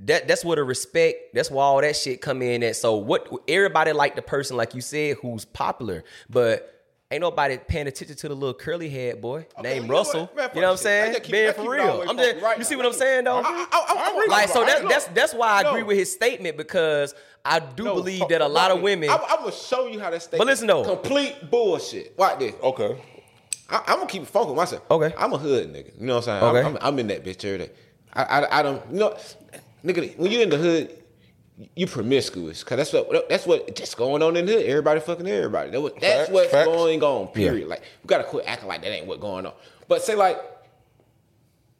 that 0.00 0.26
that's 0.26 0.44
where 0.44 0.56
the 0.56 0.64
respect, 0.64 1.34
that's 1.34 1.50
where 1.50 1.62
all 1.62 1.80
that 1.80 1.94
shit 1.96 2.22
come 2.22 2.40
in 2.40 2.62
at. 2.62 2.76
So 2.76 2.96
what 2.96 3.28
everybody 3.46 3.92
like 3.92 4.16
the 4.16 4.22
person, 4.22 4.56
like 4.56 4.74
you 4.74 4.80
said, 4.80 5.16
who's 5.20 5.44
popular, 5.44 6.04
but 6.30 6.79
ain't 7.10 7.20
nobody 7.20 7.58
paying 7.58 7.86
attention 7.86 8.16
to 8.16 8.28
the 8.28 8.34
little 8.34 8.54
curly 8.54 8.88
head 8.88 9.20
boy 9.20 9.46
you 9.56 9.62
named 9.62 9.88
know 9.88 9.94
Russell. 9.94 10.20
what? 10.26 10.36
Man, 10.36 10.50
you 10.54 10.60
know 10.60 10.66
what 10.68 10.72
I'm 10.72 10.76
saying? 10.78 11.14
Keep- 11.22 11.32
Being 11.32 11.52
for 11.52 11.70
real. 11.70 11.82
all 11.82 11.92
the 11.94 11.98
way 12.00 12.06
I'm 12.08 12.16
just 12.16 12.42
right 12.42 12.58
you 12.58 12.64
see 12.64 12.74
now. 12.74 12.78
what 12.78 12.86
I'm 12.86 12.92
saying 12.92 13.24
though? 13.24 13.38
I- 13.44 13.66
I- 13.72 14.22
I- 14.22 14.26
like 14.28 14.48
so 14.48 14.64
that's 14.64 14.80
that's 14.82 15.04
that's 15.06 15.34
why 15.34 15.48
I 15.62 15.68
agree 15.68 15.82
with 15.82 15.96
his 15.98 16.12
statement 16.12 16.56
because 16.56 17.14
I 17.44 17.58
do 17.58 17.84
No, 17.84 17.94
believe 17.94 18.28
that 18.28 18.40
a 18.42 18.48
lot 18.48 18.70
of 18.70 18.82
women 18.82 19.08
I'm, 19.10 19.20
I'm 19.28 19.38
gonna 19.40 19.52
show 19.52 19.86
you 19.86 19.98
how 19.98 20.10
that 20.10 20.22
statement. 20.22 20.40
But 20.40 20.46
listen 20.46 20.66
though. 20.66 20.84
complete 20.84 21.50
bullshit. 21.50 22.16
Watch 22.18 22.38
this. 22.38 22.54
okay. 22.62 22.96
I, 23.70 23.82
I'm 23.86 23.96
gonna 23.98 24.06
keep 24.06 24.22
it 24.22 24.28
funky 24.28 24.48
with 24.48 24.56
myself. 24.56 24.82
Okay. 24.90 25.14
I'm 25.16 25.32
a 25.32 25.38
hood 25.38 25.72
nigga. 25.72 25.92
You 26.00 26.06
know 26.06 26.16
what 26.16 26.28
I'm 26.28 26.40
saying? 26.40 26.56
Okay. 26.56 26.66
I'm, 26.66 26.76
I'm, 26.76 26.78
I'm 26.82 26.98
in 26.98 27.06
that 27.08 27.24
bitch 27.24 27.44
every 27.44 27.66
day. 27.66 27.70
I, 28.12 28.22
I, 28.24 28.58
I 28.58 28.62
don't, 28.62 28.82
you 28.92 28.98
know, 28.98 29.16
nigga, 29.84 30.18
when 30.18 30.32
you 30.32 30.40
in 30.40 30.50
the 30.50 30.56
hood, 30.58 30.99
you 31.74 31.86
promiscuous. 31.86 32.62
Cause 32.64 32.76
that's 32.78 32.92
what, 32.92 33.28
that's 33.28 33.46
what 33.46 33.74
just 33.76 33.96
going 33.96 34.22
on 34.22 34.36
in 34.36 34.46
the 34.46 34.52
hood. 34.52 34.66
Everybody 34.66 35.00
fucking 35.00 35.26
everybody. 35.28 35.70
That 35.70 35.80
what, 35.80 36.00
that's 36.00 36.14
Facts, 36.22 36.30
what's 36.30 36.50
facts. 36.50 36.66
going 36.66 37.02
on, 37.02 37.28
period. 37.28 37.68
Like, 37.68 37.82
we 38.02 38.06
gotta 38.06 38.24
quit 38.24 38.46
acting 38.46 38.68
like 38.68 38.82
that 38.82 38.90
ain't 38.92 39.06
what 39.06 39.20
going 39.20 39.46
on. 39.46 39.52
But 39.88 40.02
say 40.02 40.14
like, 40.14 40.38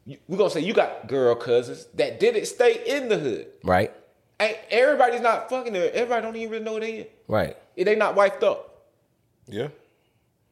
you- 0.06 0.19
we 0.29 0.37
gonna 0.37 0.50
say 0.50 0.61
you 0.61 0.73
got 0.75 1.06
girl 1.06 1.35
cousins 1.35 1.87
that 1.94 2.19
didn't 2.21 2.47
stay 2.47 2.82
in 2.87 3.09
the 3.09 3.19
hood. 3.19 3.47
right, 3.65 3.93
Ain't 4.41 4.56
everybody's 4.71 5.21
not 5.21 5.49
fucking 5.50 5.73
there. 5.73 5.91
Everybody 5.93 6.23
don't 6.23 6.37
even 6.37 6.50
really 6.50 6.65
know 6.65 6.81
they 6.81 6.99
in. 7.00 7.06
right. 7.29 7.56
If 7.76 7.85
they 7.87 7.94
not 7.94 8.15
wiped 8.15 8.43
up. 8.43 8.85
Yeah. 9.47 9.69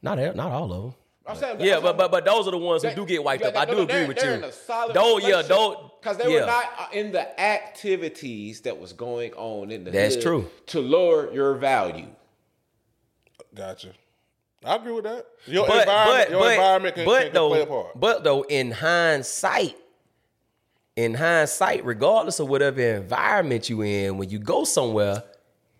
Not 0.02 0.18
not 0.36 0.52
all 0.52 0.72
of 0.72 0.82
them. 0.82 0.94
I'm 1.28 1.36
saying, 1.36 1.56
Yeah, 1.60 1.76
I'm 1.76 1.82
but 1.82 1.96
but 1.98 2.10
but 2.10 2.24
those 2.24 2.48
are 2.48 2.50
the 2.52 2.58
ones 2.58 2.82
who 2.82 2.94
do 2.94 3.04
get 3.06 3.22
wiped 3.22 3.42
yeah, 3.42 3.48
up. 3.48 3.56
I 3.56 3.64
they- 3.66 3.72
do 3.72 3.76
no, 3.78 3.82
agree 3.84 4.06
with 4.06 4.16
they're 4.18 4.30
you. 4.32 4.38
in 4.38 4.44
a 4.44 4.52
solid 4.52 4.94
Don't 4.94 5.20
yeah, 5.22 5.28
relationship. 5.28 5.48
don't 5.50 6.00
Because 6.00 6.16
they 6.16 6.32
yeah. 6.32 6.40
were 6.40 6.46
not 6.46 6.64
uh, 6.78 6.86
in 6.92 7.12
the 7.12 7.40
activities 7.40 8.62
that 8.62 8.78
was 8.80 8.92
going 8.94 9.32
on 9.34 9.70
in 9.70 9.84
the 9.84 9.90
That's 9.90 10.14
hood 10.14 10.22
true. 10.22 10.50
to 10.66 10.80
lower 10.80 11.32
your 11.32 11.54
value. 11.54 12.06
Gotcha. 13.54 13.90
I 14.64 14.76
agree 14.76 14.92
with 14.92 15.04
that. 15.04 15.26
Your 15.46 15.66
But 15.66 15.80
environment, 15.80 16.18
but 16.26 16.30
your 16.30 16.40
but 16.40 16.52
environment 16.52 16.94
can, 16.96 17.04
but 17.04 17.22
can, 17.24 17.32
though 17.34 17.48
play 17.50 17.62
a 17.62 17.66
part. 17.66 18.00
but 18.00 18.24
though 18.24 18.42
in 18.42 18.70
hindsight, 18.72 19.76
in 20.96 21.14
hindsight, 21.14 21.84
regardless 21.84 22.40
of 22.40 22.48
whatever 22.48 22.80
environment 22.80 23.68
you 23.70 23.82
in, 23.82 24.18
when 24.18 24.30
you 24.30 24.38
go 24.40 24.64
somewhere, 24.64 25.22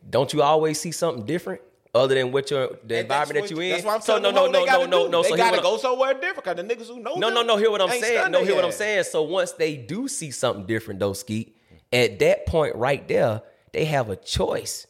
don't 0.09 0.33
you 0.33 0.43
always 0.43 0.81
see 0.81 0.93
something 0.93 1.25
different 1.27 1.61
other 1.95 2.15
than 2.15 2.33
what 2.33 2.51
your 2.51 2.69
the 2.85 2.99
And 2.99 3.03
environment 3.05 3.49
that 3.49 3.51
you 3.51 3.61
in? 3.61 3.71
That's 3.71 3.85
why 3.85 3.95
I'm 3.95 4.01
so 4.01 4.19
no 4.19 4.31
no 4.31 4.47
no 4.47 4.65
no 4.65 4.85
no 4.87 5.07
no. 5.09 5.23
They 5.23 5.31
So 5.31 5.37
gotta 5.37 5.63
go 5.63 5.77
somewhere 5.77 6.15
different. 6.15 6.45
Cause 6.45 6.57
the 6.57 6.63
niggas 6.65 6.87
who 6.89 7.01
know 7.01 7.15
No, 7.17 7.31
no, 7.31 7.43
no. 7.43 7.57
Hear 7.57 7.71
what 7.71 7.81
I'm 7.83 7.89
saying. 7.91 8.31
No, 8.31 8.45
hear 8.45 8.55
what 8.55 8.65
I'm 8.65 8.73
saying. 8.73 9.05
So 9.05 9.23
once 9.23 9.53
they 9.53 9.77
do 9.77 10.09
see 10.09 10.31
something 10.31 10.67
different, 10.67 11.01
though, 11.01 11.13
Skeet, 11.13 11.57
at 11.93 12.19
that 12.19 12.47
point 12.47 12.77
right 12.77 13.07
there, 13.09 13.43
they 13.73 13.85
have 13.87 14.11
a 14.11 14.17
choice. 14.17 14.87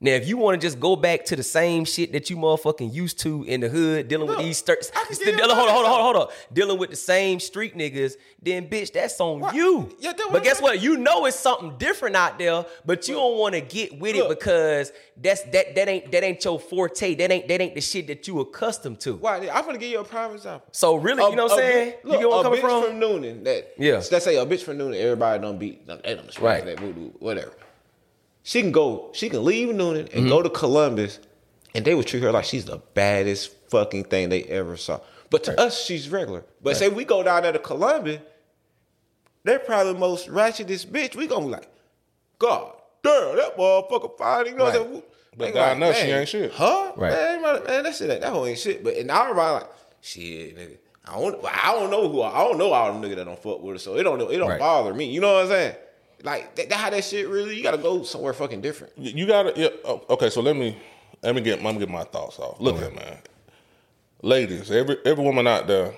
Now, 0.00 0.12
if 0.12 0.28
you 0.28 0.36
want 0.36 0.60
to 0.60 0.64
just 0.64 0.78
go 0.78 0.94
back 0.94 1.24
to 1.24 1.34
the 1.34 1.42
same 1.42 1.84
shit 1.84 2.12
that 2.12 2.30
you 2.30 2.36
motherfucking 2.36 2.94
used 2.94 3.18
to 3.20 3.42
in 3.42 3.60
the 3.62 3.68
hood, 3.68 4.06
dealing 4.06 4.28
with 4.28 4.38
these, 4.38 4.58
stir- 4.58 4.78
st- 4.80 4.94
hold 5.40 5.50
on, 5.50 5.56
hold 5.56 5.68
on, 5.68 5.74
hold 5.74 5.86
on, 5.86 6.00
hold 6.02 6.16
on, 6.16 6.28
dealing 6.52 6.78
with 6.78 6.90
the 6.90 6.96
same 6.96 7.40
street 7.40 7.76
niggas, 7.76 8.14
then 8.40 8.68
bitch, 8.68 8.92
that's 8.92 9.20
on 9.20 9.40
What? 9.40 9.56
you. 9.56 9.90
Yeah, 9.98 10.12
what 10.12 10.32
but 10.34 10.44
guess 10.44 10.62
what? 10.62 10.80
You 10.80 10.98
know 10.98 11.24
it's 11.26 11.36
something 11.36 11.76
different 11.78 12.14
out 12.14 12.38
there, 12.38 12.64
but 12.86 13.08
you 13.08 13.14
don't 13.14 13.38
want 13.38 13.56
to 13.56 13.60
get 13.60 13.98
with 13.98 14.14
it 14.14 14.28
because 14.28 14.92
that's 15.20 15.42
that 15.50 15.74
that 15.74 15.88
ain't 15.88 16.12
that 16.12 16.22
ain't 16.22 16.44
your 16.44 16.60
forte. 16.60 17.16
That 17.16 17.32
ain't 17.32 17.48
that 17.48 17.60
ain't 17.60 17.74
the 17.74 17.80
shit 17.80 18.06
that 18.06 18.28
you 18.28 18.38
accustomed 18.38 19.00
to. 19.00 19.16
Why? 19.16 19.48
I'm 19.48 19.64
gonna 19.64 19.78
give 19.78 19.90
you 19.90 19.98
a 19.98 20.04
prime 20.04 20.32
example. 20.32 20.68
So 20.70 20.94
really, 20.94 21.28
you 21.28 21.34
know 21.34 21.46
what 21.46 21.52
I'm 21.54 21.58
A- 21.58 21.62
a 21.62 21.72
saying? 21.72 21.90
bitch- 21.90 22.04
Look, 22.04 22.20
you 22.20 22.28
get 22.28 22.34
I'm 22.34 22.38
a 22.38 22.42
coming 22.44 22.58
bitch 22.58 22.62
from? 22.62 22.82
from 22.84 23.00
Newnan 23.00 23.44
that 23.44 23.74
Yeah. 23.76 23.94
Let's 24.12 24.24
say 24.24 24.36
a 24.36 24.46
bitch 24.46 24.62
from 24.62 24.78
Newnan. 24.78 24.94
Everybody 25.00 25.42
don't 25.42 25.58
beat. 25.58 25.82
Smack 25.86 26.40
Right. 26.40 26.64
that 26.66 26.78
voodoo, 26.78 27.10
whatever. 27.18 27.52
She 28.48 28.62
can 28.62 28.72
go. 28.72 29.10
She 29.12 29.28
can 29.28 29.44
leave 29.44 29.68
Newnan 29.68 29.98
and 30.00 30.08
Mm-hmm. 30.08 30.28
go 30.30 30.40
to 30.40 30.48
Columbus, 30.48 31.18
and 31.74 31.84
they 31.84 31.94
would 31.94 32.06
treat 32.06 32.22
her 32.22 32.32
like 32.32 32.46
she's 32.46 32.64
the 32.64 32.78
baddest 32.94 33.52
fucking 33.68 34.04
thing 34.04 34.30
they 34.30 34.42
ever 34.44 34.78
saw. 34.78 35.00
But 35.28 35.44
to 35.44 35.60
us, 35.60 35.84
she's 35.84 36.08
regular. 36.08 36.46
But 36.62 36.78
say 36.78 36.88
we 36.88 37.04
go 37.04 37.22
down 37.22 37.42
there 37.42 37.52
to 37.52 37.58
Columbus, 37.58 38.20
they're 39.44 39.58
probably 39.58 39.92
the 39.92 39.98
most 39.98 40.28
ratchetest 40.28 40.86
bitch. 40.86 41.14
We 41.14 41.26
gonna 41.26 41.44
be 41.44 41.50
like, 41.52 41.68
God 42.38 42.72
damn, 43.02 43.36
that 43.36 43.58
motherfucker 43.58 44.16
fine. 44.16 44.46
You 44.46 44.54
know 44.54 44.64
what 44.64 44.76
I'm 44.76 44.82
saying? 44.92 45.02
But 45.36 45.52
God 45.52 45.78
like, 45.78 45.92
there, 45.92 45.94
she 46.06 46.10
ain't 46.10 46.28
shit. 46.30 46.52
Huh? 46.52 46.92
Right. 46.96 47.12
Man, 47.12 47.42
man, 47.42 47.82
that 47.82 47.94
shit 47.94 48.08
ain't 48.10 48.22
that 48.22 48.32
whole 48.32 48.46
ain't 48.46 48.58
shit. 48.58 48.82
But 48.82 48.94
in 48.94 49.10
our 49.10 49.34
mind, 49.34 49.52
like, 49.64 49.70
shit, 50.00 50.56
nigga. 50.56 50.78
I 51.06 51.18
don't, 51.20 51.44
I 51.44 51.72
don't 51.72 51.90
know 51.90 52.08
who 52.08 52.22
I 52.22 52.38
don't 52.44 52.56
know 52.56 52.72
all 52.72 52.98
the 52.98 53.06
niggas 53.06 53.16
that 53.16 53.24
don't 53.26 53.42
fuck 53.42 53.62
with 53.62 53.74
her, 53.74 53.78
so 53.78 53.96
it 53.96 54.04
don't 54.04 54.18
it 54.22 54.38
don't 54.38 54.48
Right. 54.48 54.58
bother 54.58 54.94
me. 54.94 55.04
You 55.04 55.20
know 55.20 55.34
what 55.34 55.42
I'm 55.44 55.48
saying? 55.48 55.74
Like 56.22 56.56
that, 56.56 56.68
that 56.68 56.76
how 56.76 56.90
that 56.90 57.04
shit 57.04 57.28
really. 57.28 57.56
You 57.56 57.62
gotta 57.62 57.78
go 57.78 58.02
somewhere 58.02 58.32
fucking 58.32 58.60
different. 58.60 58.92
You 58.96 59.26
gotta. 59.26 59.52
Yeah, 59.56 59.68
oh, 59.84 60.04
okay, 60.10 60.30
so 60.30 60.40
let 60.40 60.56
me 60.56 60.76
let 61.22 61.34
me 61.34 61.40
get 61.40 61.62
let 61.62 61.74
me 61.74 61.80
get 61.80 61.88
my 61.88 62.04
thoughts 62.04 62.38
off. 62.38 62.60
Look 62.60 62.80
at 62.82 62.94
man, 62.94 63.18
ladies. 64.22 64.70
Every 64.70 64.96
every 65.04 65.24
woman 65.24 65.46
out 65.46 65.66
there 65.66 65.94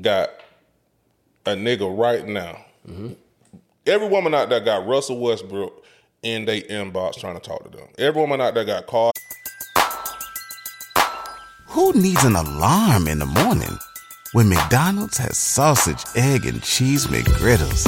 got 0.00 0.30
a 1.46 1.50
nigga 1.50 1.96
right 1.96 2.26
now. 2.26 2.64
Mm-hmm. 2.88 3.12
Every 3.86 4.08
woman 4.08 4.34
out 4.34 4.48
there 4.48 4.60
got 4.60 4.86
Russell 4.86 5.18
Westbrook 5.18 5.84
in 6.22 6.44
they 6.44 6.62
inbox 6.62 7.18
trying 7.18 7.34
to 7.34 7.40
talk 7.40 7.70
to 7.70 7.76
them. 7.76 7.88
Every 7.98 8.20
woman 8.20 8.40
out 8.40 8.54
there 8.54 8.64
got 8.64 8.86
Carl. 8.86 9.12
Who 11.68 11.92
needs 11.92 12.24
an 12.24 12.34
alarm 12.34 13.06
in 13.06 13.20
the 13.20 13.26
morning 13.26 13.78
when 14.32 14.48
McDonald's 14.48 15.18
has 15.18 15.38
sausage, 15.38 16.04
egg, 16.16 16.46
and 16.46 16.62
cheese 16.62 17.06
McGriddles 17.06 17.86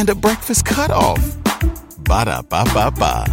and 0.00 0.08
a 0.08 0.14
breakfast 0.14 0.64
cutoff? 0.64 1.20
Ba 2.04 2.24
da 2.24 2.40
ba 2.40 2.64
ba 2.72 2.90
ba. 2.90 3.26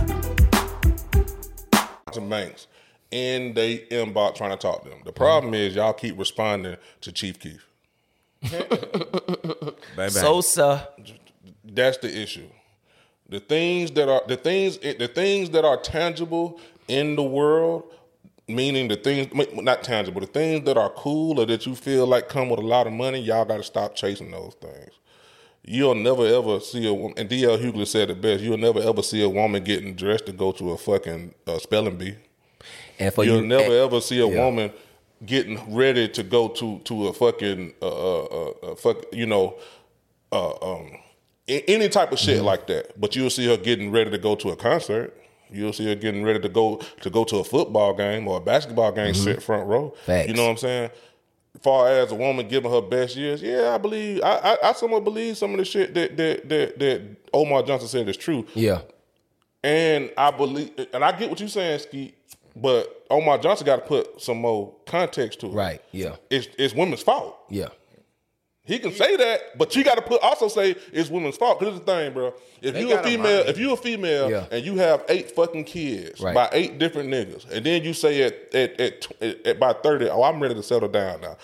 Some 2.12 2.28
Banks 2.28 2.68
in 3.10 3.54
they 3.54 3.80
inbox 3.90 4.36
trying 4.36 4.50
to 4.50 4.58
talk 4.58 4.84
to 4.84 4.90
them. 4.90 5.00
The 5.06 5.14
problem 5.14 5.54
is 5.54 5.76
y'all 5.76 5.94
keep 5.94 6.20
responding 6.20 6.76
to 7.00 7.12
Chief 7.14 7.40
Keef. 7.40 7.66
Sosa. 10.10 10.90
That's 11.64 12.00
the 12.00 12.22
issue. 12.22 12.50
The 13.30 13.40
things 13.40 13.92
that 13.92 14.10
are 14.10 14.24
the 14.28 14.36
things 14.36 14.78
the 14.78 15.08
things 15.08 15.52
that 15.52 15.64
are 15.64 15.78
tangible 15.78 16.60
in 16.90 17.16
the 17.16 17.24
world, 17.24 17.84
meaning 18.50 18.90
the 18.90 18.98
things 18.98 19.34
not 19.54 19.84
tangible, 19.84 20.20
the 20.20 20.28
things 20.28 20.66
that 20.66 20.78
are 20.78 20.90
cool 20.90 21.40
or 21.40 21.46
that 21.46 21.66
you 21.66 21.76
feel 21.76 22.06
like 22.06 22.28
come 22.28 22.50
with 22.50 22.60
a 22.60 22.68
lot 22.68 22.88
of 22.88 22.94
money, 22.94 23.20
y'all 23.20 23.46
got 23.46 23.58
to 23.58 23.64
stop 23.64 23.96
chasing 23.96 24.32
those 24.32 24.54
things. 24.60 24.92
You'll 25.70 25.96
never 25.96 26.26
ever 26.26 26.62
see 26.62 26.88
a 26.88 26.94
woman, 26.94 27.14
and 27.18 27.30
DL 27.30 27.60
Hughley 27.62 27.86
said 27.86 28.10
it 28.10 28.22
best. 28.22 28.42
You'll 28.42 28.58
never 28.58 28.80
ever 28.80 29.02
see 29.04 29.22
a 29.22 29.28
woman 29.30 29.64
getting 29.66 29.96
dressed 29.96 30.26
to 30.28 30.32
go 30.32 30.54
to 30.54 30.72
a 30.72 30.78
fucking 30.78 31.36
uh, 31.46 31.60
spelling 31.60 31.98
bee. 31.98 32.16
And 32.98 33.14
for 33.14 33.26
You'll 33.26 33.42
you, 33.42 33.48
never 33.48 33.64
and- 33.66 33.74
ever 33.74 34.00
see 34.02 34.20
a 34.20 34.28
yeah. 34.28 34.44
woman 34.46 34.72
getting 35.26 35.76
ready 35.76 36.08
to 36.08 36.24
go 36.24 36.48
to 36.48 36.80
to 36.86 37.08
a 37.08 37.14
fucking 37.14 37.74
uh, 37.82 37.88
uh, 37.88 38.24
uh, 38.24 38.50
uh 38.72 38.76
fuck 38.76 38.98
you 39.12 39.26
know 39.26 39.58
uh, 40.32 40.52
um 40.62 40.90
any 41.48 41.90
type 41.90 42.12
of 42.12 42.18
Mm-hmm. 42.20 42.26
shit 42.26 42.44
like 42.44 42.68
that. 42.68 43.00
But 43.00 43.16
you'll 43.16 43.30
see 43.30 43.48
her 43.48 43.58
getting 43.58 43.92
ready 43.92 44.10
to 44.12 44.18
go 44.18 44.36
to 44.36 44.50
a 44.52 44.56
concert. 44.56 45.14
You'll 45.50 45.74
see 45.74 45.86
her 45.88 45.96
getting 45.96 46.24
ready 46.24 46.40
to 46.40 46.50
go 46.50 46.82
to 47.02 47.10
go 47.10 47.24
to 47.26 47.38
a 47.38 47.44
football 47.44 47.94
game 47.94 48.28
or 48.28 48.38
a 48.38 48.42
basketball 48.42 48.92
game, 48.92 49.14
sit 49.14 49.42
front 49.44 49.68
row. 49.68 49.90
Mm-hmm. 49.92 50.06
Facts. 50.06 50.28
You 50.30 50.34
know 50.34 50.44
what 50.46 50.52
I'm 50.52 50.58
saying? 50.58 50.90
Far 51.64 51.90
as 51.90 52.12
a 52.12 52.16
woman 52.16 52.48
giving 52.48 52.72
her 52.72 52.82
best 52.82 53.16
years, 53.16 53.42
yeah, 53.42 53.74
I 53.74 53.78
believe 53.78 54.22
I 54.24 54.38
I, 54.38 54.70
I 54.70 54.74
somewhat 54.74 55.04
believe 55.04 55.38
some 55.38 55.52
of 55.52 55.58
the 55.58 55.66
shit 55.66 55.94
that 55.96 56.16
that 56.18 56.50
that, 56.50 56.80
that 56.80 57.02
Umar 57.36 57.64
Johnson 57.64 57.88
said 57.88 58.08
is 58.08 58.18
true. 58.18 58.46
Yeah. 58.54 58.82
And 59.64 60.12
I 60.16 60.32
believe, 60.32 60.72
and 60.94 61.04
I 61.04 61.12
get 61.18 61.30
what 61.30 61.40
you're 61.40 61.50
saying, 61.50 61.80
Skeet, 61.80 62.16
but 62.56 63.06
Umar 63.12 63.38
Johnson 63.38 63.66
got 63.66 63.78
to 63.78 63.82
put 63.82 64.22
some 64.22 64.38
more 64.38 64.74
context 64.86 65.40
to 65.42 65.48
it. 65.48 65.54
Right. 65.54 65.82
Yeah. 65.92 66.16
It's, 66.30 66.48
it's 66.58 66.74
women's 66.74 67.02
fault. 67.02 67.38
Yeah. 67.50 67.70
He 68.68 68.80
can 68.80 68.92
say 68.92 69.16
that, 69.16 69.58
but 69.58 69.76
you 69.78 69.84
got 69.84 69.96
to 69.96 70.02
put 70.02 70.22
also 70.22 70.50
say 70.50 70.76
it's 70.92 71.10
women's 71.10 71.38
fault. 71.38 71.58
Because 71.60 71.74
here's 71.76 71.86
the 71.86 71.92
thing, 71.92 72.14
bro. 72.14 72.34
If 72.62 72.74
They 72.74 72.82
you 72.82 72.88
a 72.88 72.96
got 72.96 73.06
a 73.06 73.08
female, 73.08 73.38
mind. 73.38 73.50
if 73.50 73.58
you 73.58 73.72
a 73.72 73.78
female 73.78 74.30
Yeah. 74.30 74.46
and 74.52 74.66
you 74.66 74.76
have 74.76 75.06
eight 75.08 75.32
fucking 75.32 75.64
kids 75.64 76.20
Right. 76.20 76.36
by 76.36 76.50
eight 76.52 76.78
different 76.78 77.10
niggas, 77.10 77.50
and 77.50 77.66
then 77.66 77.84
you 77.84 77.94
say 77.94 78.24
at 78.24 78.54
at, 78.54 78.80
at, 78.80 79.02
tw- 79.02 79.22
at, 79.24 79.48
at 79.48 79.60
by 79.60 79.72
thirty, 79.72 80.10
oh, 80.10 80.22
I'm 80.22 80.42
ready 80.42 80.54
to 80.56 80.62
settle 80.64 80.90
down 80.90 81.22
now. 81.22 81.38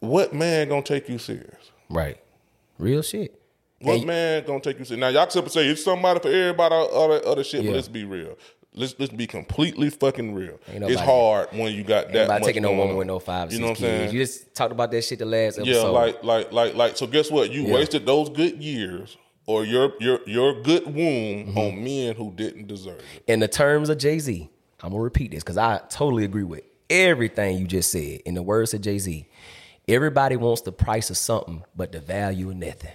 What 0.00 0.32
man 0.34 0.68
gonna 0.68 0.82
take 0.82 1.08
you 1.08 1.18
serious? 1.18 1.70
Right. 1.88 2.18
Real 2.78 3.02
shit. 3.02 3.40
What 3.80 3.96
And- 3.98 4.06
man 4.06 4.44
gonna 4.44 4.60
take 4.60 4.78
you 4.78 4.84
serious? 4.84 5.00
Now 5.00 5.08
y'all 5.08 5.24
can 5.24 5.30
simply 5.32 5.50
say 5.50 5.66
it's 5.66 5.82
somebody 5.82 6.20
for 6.20 6.28
everybody 6.28 6.74
other 6.74 7.26
other 7.26 7.44
shit, 7.44 7.62
Yeah. 7.62 7.70
but 7.70 7.76
let's 7.76 7.88
be 7.88 8.04
real. 8.04 8.36
Let's 8.74 8.94
let's 8.98 9.12
be 9.12 9.26
completely 9.26 9.90
fucking 9.90 10.32
real. 10.32 10.58
Ain't 10.68 10.84
It's 10.84 11.00
hard 11.00 11.48
when 11.52 11.74
you 11.74 11.82
got 11.82 12.12
that 12.12 12.28
much 12.28 12.44
taking 12.44 12.62
no 12.62 12.70
woman 12.70 12.90
on. 12.92 12.96
with 12.98 13.06
no 13.08 13.18
five 13.18 13.52
You 13.52 13.58
know 13.58 13.64
what 13.66 13.70
I'm 13.70 13.76
kids. 13.76 13.80
saying? 14.10 14.12
You 14.12 14.20
just 14.20 14.54
talked 14.54 14.70
about 14.72 14.92
that 14.92 15.02
shit 15.02 15.18
the 15.18 15.24
last 15.24 15.58
episode. 15.58 15.70
Yeah, 15.72 15.88
like 15.88 16.22
like 16.22 16.52
like 16.52 16.74
like. 16.74 16.96
So 16.96 17.06
guess 17.08 17.30
what? 17.32 17.50
You 17.50 17.62
Yeah. 17.62 17.74
wasted 17.74 18.06
those 18.06 18.28
good 18.28 18.62
years 18.62 19.16
or 19.46 19.64
your 19.64 19.92
your 19.98 20.20
your 20.26 20.62
good 20.62 20.84
womb 20.86 21.46
Mm-hmm. 21.48 21.58
on 21.58 21.82
men 21.84 22.14
who 22.14 22.30
didn't 22.30 22.68
deserve 22.68 23.00
it. 23.16 23.24
in 23.26 23.40
the 23.40 23.48
terms 23.48 23.88
of 23.88 23.98
Jay 23.98 24.20
Z, 24.20 24.48
I'm 24.82 24.90
gonna 24.90 25.02
repeat 25.02 25.32
this 25.32 25.42
because 25.42 25.56
I 25.58 25.78
totally 25.88 26.24
agree 26.24 26.44
with 26.44 26.62
everything 26.88 27.58
you 27.58 27.66
just 27.66 27.90
said. 27.90 28.20
In 28.24 28.34
the 28.34 28.42
words 28.42 28.72
of 28.72 28.82
Jay 28.82 28.98
Z, 29.00 29.26
everybody 29.88 30.36
wants 30.36 30.60
the 30.62 30.70
price 30.72 31.10
of 31.10 31.16
something, 31.16 31.64
but 31.74 31.90
the 31.90 32.00
value 32.00 32.50
of 32.50 32.56
nothing. 32.56 32.92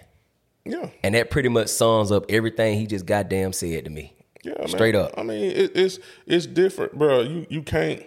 Yeah, 0.64 0.90
And 1.04 1.14
that 1.16 1.30
pretty 1.30 1.50
much 1.50 1.68
sums 1.68 2.12
up 2.14 2.26
everything 2.30 2.80
he 2.80 2.88
just 2.88 3.06
goddamn 3.06 3.54
said 3.54 3.84
to 3.86 3.92
me. 3.92 4.14
Yeah, 4.46 4.54
man. 4.58 4.68
Straight 4.68 4.96
up. 4.96 5.12
I 5.18 5.24
mean, 5.24 5.44
it, 5.44 5.72
it's 5.76 6.00
it's 6.26 6.46
different, 6.46 6.98
bro. 6.98 7.22
You 7.22 7.46
you 7.50 7.62
can't 7.62 8.04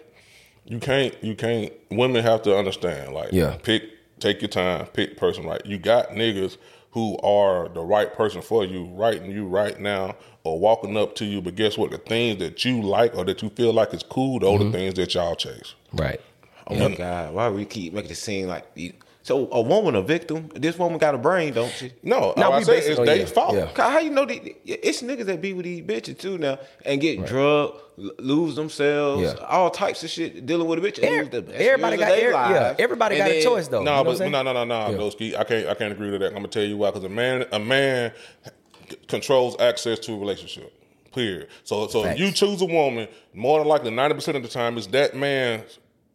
you 0.65 0.79
can't 0.79 1.15
you 1.23 1.35
can't. 1.35 1.73
Women 1.91 2.23
have 2.23 2.43
to 2.43 2.57
understand. 2.57 3.15
Like, 3.15 3.33
Yeah. 3.33 3.57
pick 3.63 3.83
take 4.21 4.41
your 4.43 4.49
time, 4.49 4.87
pick 4.87 5.17
person 5.17 5.45
right. 5.47 5.65
You 5.65 5.79
got 5.79 6.11
niggas 6.11 6.57
who 6.93 7.17
are 7.19 7.69
the 7.69 7.81
right 7.83 8.13
person 8.15 8.41
for 8.43 8.65
you, 8.65 8.85
writing 8.87 9.31
you 9.31 9.47
right 9.47 9.79
now, 9.79 10.17
or 10.45 10.59
walking 10.59 10.97
up 10.97 11.15
to 11.17 11.25
you. 11.25 11.41
But 11.41 11.55
guess 11.55 11.77
what? 11.79 11.91
The 11.91 11.99
things 11.99 12.39
that 12.41 12.65
you 12.65 12.83
like 12.83 13.15
or 13.15 13.25
that 13.27 13.43
you 13.43 13.51
feel 13.51 13.73
like 13.73 13.93
is 13.95 14.03
cool, 14.03 14.39
those 14.41 14.55
are 14.61 14.65
Mm-hmm. 14.65 14.73
the 14.73 14.79
things 14.79 14.95
that 14.95 15.15
y'all 15.15 15.37
chase. 15.37 15.75
Right. 15.93 16.21
Oh 16.67 16.75
my 16.77 16.95
God, 16.95 17.35
why 17.35 17.49
we 17.51 17.65
keep 17.65 17.93
making 17.95 18.11
it 18.11 18.17
seem 18.17 18.47
like 18.49 18.65
you- 18.75 18.93
so 19.29 19.49
a 19.53 19.61
woman 19.61 19.95
a 19.95 20.03
victim? 20.03 20.51
This 20.55 20.77
woman 20.79 20.99
got 20.99 21.15
a 21.15 21.19
brain, 21.19 21.53
don't 21.55 21.71
she? 21.71 21.93
No, 22.03 22.35
No, 22.37 22.51
we 22.57 22.65
said 22.65 22.73
basing 22.75 22.91
it's 22.93 22.99
on- 23.01 23.07
their 23.07 23.17
yeah, 23.19 23.25
fault. 23.27 23.55
yeah. 23.55 23.69
How 23.77 23.99
you 24.01 24.11
know 24.11 24.25
the, 24.25 24.57
it's 24.65 25.03
niggas 25.03 25.27
that 25.27 25.41
be 25.41 25.53
with 25.53 25.65
these 25.65 25.83
bitches 25.83 26.19
too 26.19 26.39
now 26.39 26.59
and 26.85 27.01
get 27.01 27.25
drugged, 27.27 27.79
lose 28.19 28.57
themselves, 28.57 29.23
Yeah. 29.23 29.47
all 29.47 29.71
types 29.71 30.03
of 30.03 30.11
shit 30.11 30.45
dealing 30.47 30.67
with 30.67 30.79
a 30.79 30.83
bitch. 30.83 30.99
Every- 30.99 31.29
the 31.29 31.55
everybody 31.61 31.97
got 31.99 32.09
their 32.09 32.17
every- 32.17 32.33
yeah, 32.33 32.61
lives. 32.61 32.77
everybody 32.81 33.17
And 33.21 33.29
got 33.29 33.37
a 33.37 33.43
choice 33.43 33.69
though. 33.69 33.83
No, 33.83 33.99
You 33.99 34.05
know 34.05 34.19
but 34.19 34.31
no, 34.31 34.43
no, 34.43 34.53
no, 34.53 34.65
no, 34.65 34.91
Yeah. 34.91 34.97
Broski. 34.97 35.37
I 35.39 35.45
can't, 35.45 35.69
I 35.69 35.75
can't 35.75 35.93
agree 35.93 36.11
to 36.11 36.19
that. 36.19 36.29
I'm 36.29 36.35
gonna 36.35 36.49
tell 36.49 36.65
you 36.65 36.77
why. 36.77 36.91
Because 36.91 37.05
a 37.05 37.09
man, 37.09 37.45
a 37.53 37.59
man 37.59 38.13
c- 38.91 38.97
controls 39.07 39.57
access 39.61 39.99
to 40.01 40.15
a 40.15 40.19
relationship. 40.19 40.73
Period. 41.15 41.49
So, 41.65 41.87
so 41.89 42.01
if 42.01 42.07
Facts. 42.07 42.21
you 42.21 42.31
choose 42.33 42.61
a 42.63 42.67
woman, 42.67 43.09
more 43.35 43.59
than 43.59 43.69
likely, 43.69 43.91
ninety 43.91 44.15
percent 44.15 44.37
of 44.37 44.43
the 44.43 44.49
time, 44.49 44.77
it's 44.79 44.87
that 44.89 45.15
man. 45.17 45.63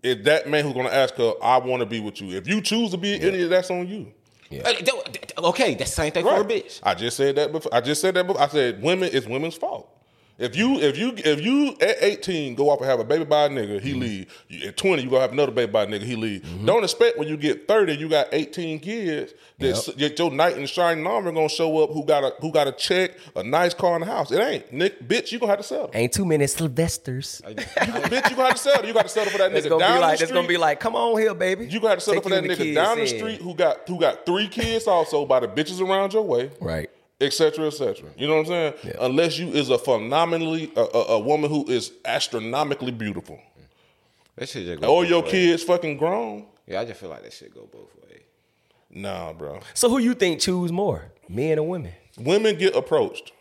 It's 0.03 0.23
that 0.25 0.47
man 0.49 0.63
who's 0.65 0.73
gonna 0.73 0.89
ask 0.89 1.15
her, 1.15 1.33
"I 1.41 1.57
want 1.57 1.79
to 1.79 1.85
be 1.85 1.99
with 2.01 2.21
you." 2.21 2.35
If 2.37 2.47
you 2.47 2.61
choose 2.61 2.91
to 2.91 2.97
be 2.97 3.13
any 3.21 3.41
of 3.43 3.49
that's 3.49 3.69
on 3.71 3.87
you. 3.87 4.07
That- 4.51 4.85
that- 4.85 5.33
Okay, 5.37 5.73
that's 5.73 5.89
the 5.91 5.95
same 5.95 6.11
thing 6.11 6.23
for 6.23 6.41
a 6.41 6.43
bitch. 6.45 6.79
I 6.83 6.93
just 6.93 7.17
said 7.17 7.35
that 7.37 7.51
before. 7.51 7.73
I 7.73 7.81
just 7.81 8.01
said 8.01 8.13
that 8.15 8.27
before. 8.27 8.41
I 8.41 8.47
said 8.47 8.83
women. 8.83 9.09
It's 9.11 9.25
women's 9.25 9.55
fault. 9.55 9.89
If 10.39 10.55
you 10.55 10.79
if 10.79 10.97
you 10.97 11.13
if 11.15 11.41
you 11.41 11.75
at 11.79 11.97
18 12.01 12.55
go 12.55 12.71
off 12.71 12.79
and 12.79 12.89
have 12.89 12.99
a 12.99 13.03
baby 13.03 13.23
by 13.23 13.45
a 13.45 13.49
nigga, 13.49 13.77
Mm-hmm. 13.77 13.85
he 13.85 13.93
leave. 13.93 14.43
You, 14.49 14.67
at 14.69 14.77
20 14.77 15.03
you 15.03 15.09
gonna 15.09 15.21
have 15.21 15.31
another 15.31 15.51
baby 15.51 15.71
by 15.71 15.83
a 15.83 15.87
nigga, 15.87 16.01
he 16.01 16.15
leave. 16.15 16.43
Don't 16.65 16.83
expect 16.83 17.19
when 17.19 17.27
you 17.27 17.37
get 17.37 17.67
30 17.67 17.93
you 17.97 18.09
got 18.09 18.27
18 18.31 18.79
kids 18.79 19.33
that 19.59 19.69
s- 19.69 19.85
that 19.85 20.17
your 20.17 20.31
knight 20.31 20.57
in 20.57 20.65
shining 20.65 21.05
armor 21.05 21.31
gonna 21.31 21.47
show 21.49 21.83
up 21.83 21.91
who 21.91 22.03
got 22.03 22.23
a 22.23 22.33
who 22.41 22.51
got 22.51 22.67
a 22.67 22.71
check, 22.71 23.11
a 23.35 23.43
nice 23.43 23.75
car 23.75 23.93
in 23.95 23.99
the 24.01 24.07
house. 24.07 24.31
It 24.31 24.39
ain't. 24.39 24.73
Nick, 24.73 25.07
bitch, 25.07 25.31
you 25.31 25.37
gonna 25.37 25.51
have 25.51 25.59
to 25.59 25.63
settle. 25.63 25.91
Ain't 25.93 26.11
too 26.11 26.25
many 26.25 26.45
Sylvesters. 26.45 27.41
bitch, 27.45 28.29
you 28.31 28.35
gonna 28.35 28.47
have 28.47 28.55
to 28.55 28.57
settle. 28.57 28.85
You 28.87 28.93
got 28.93 29.03
to 29.03 29.09
settle 29.09 29.31
for 29.31 29.37
that 29.37 29.53
It's 29.53 29.67
nigga 29.67 29.69
gonna 29.69 29.83
down 29.83 29.97
be 29.97 30.01
like 30.01 30.11
the 30.11 30.17
street, 30.17 30.23
it's 30.25 30.31
gonna 30.33 30.47
be 30.47 30.57
like, 30.57 30.79
come 30.79 30.95
on 30.95 31.19
here, 31.21 31.35
baby. 31.35 31.67
You 31.67 31.79
gonna 31.79 31.89
have 31.91 31.99
to 31.99 32.05
settle 32.05 32.21
Take 32.21 32.31
for 32.31 32.41
that 32.41 32.43
nigga 32.43 32.57
kids 32.57 32.75
down 32.75 32.95
the 32.97 33.03
in. 33.03 33.07
street 33.07 33.39
who 33.41 33.53
got 33.53 33.87
who 33.87 33.99
got 33.99 34.25
three 34.25 34.47
kids 34.47 34.87
also 34.87 35.25
by 35.27 35.39
the 35.41 35.47
bitches 35.47 35.79
around 35.79 36.13
your 36.13 36.23
way 36.23 36.49
Right. 36.59 36.89
Et 37.23 37.33
cetera, 37.33 37.67
et 37.67 37.71
cetera. 37.73 38.09
You 38.17 38.27
know 38.27 38.35
what 38.37 38.49
I'm 38.51 38.73
saying? 38.81 38.95
Unless 38.99 39.37
you 39.39 39.47
is 39.49 39.69
a 39.69 39.77
phenomenally 39.77 40.71
a, 40.75 40.81
a, 40.81 41.03
a 41.15 41.19
woman 41.19 41.49
who 41.49 41.67
is 41.69 41.91
astronomically 42.05 42.91
beautiful, 42.91 43.39
That 44.35 44.49
shit 44.49 44.65
just 44.65 44.81
go 44.81 44.87
or 44.95 45.01
both 45.03 45.09
your 45.09 45.21
ways. 45.23 45.31
kids 45.31 45.63
fucking 45.63 45.97
grown. 45.97 46.45
Yeah, 46.67 46.81
I 46.81 46.85
just 46.85 46.99
feel 46.99 47.09
like 47.09 47.23
that 47.23 47.33
shit 47.33 47.53
go 47.53 47.67
both 47.71 47.89
ways. 48.09 48.21
Nah, 48.89 49.33
bro. 49.33 49.59
So 49.73 49.89
who 49.89 49.97
you 49.99 50.13
think 50.13 50.39
choose 50.39 50.71
more, 50.71 51.11
men 51.27 51.59
or 51.59 51.67
women? 51.67 51.93
Women 52.17 52.57
get 52.57 52.75
approached. 52.75 53.31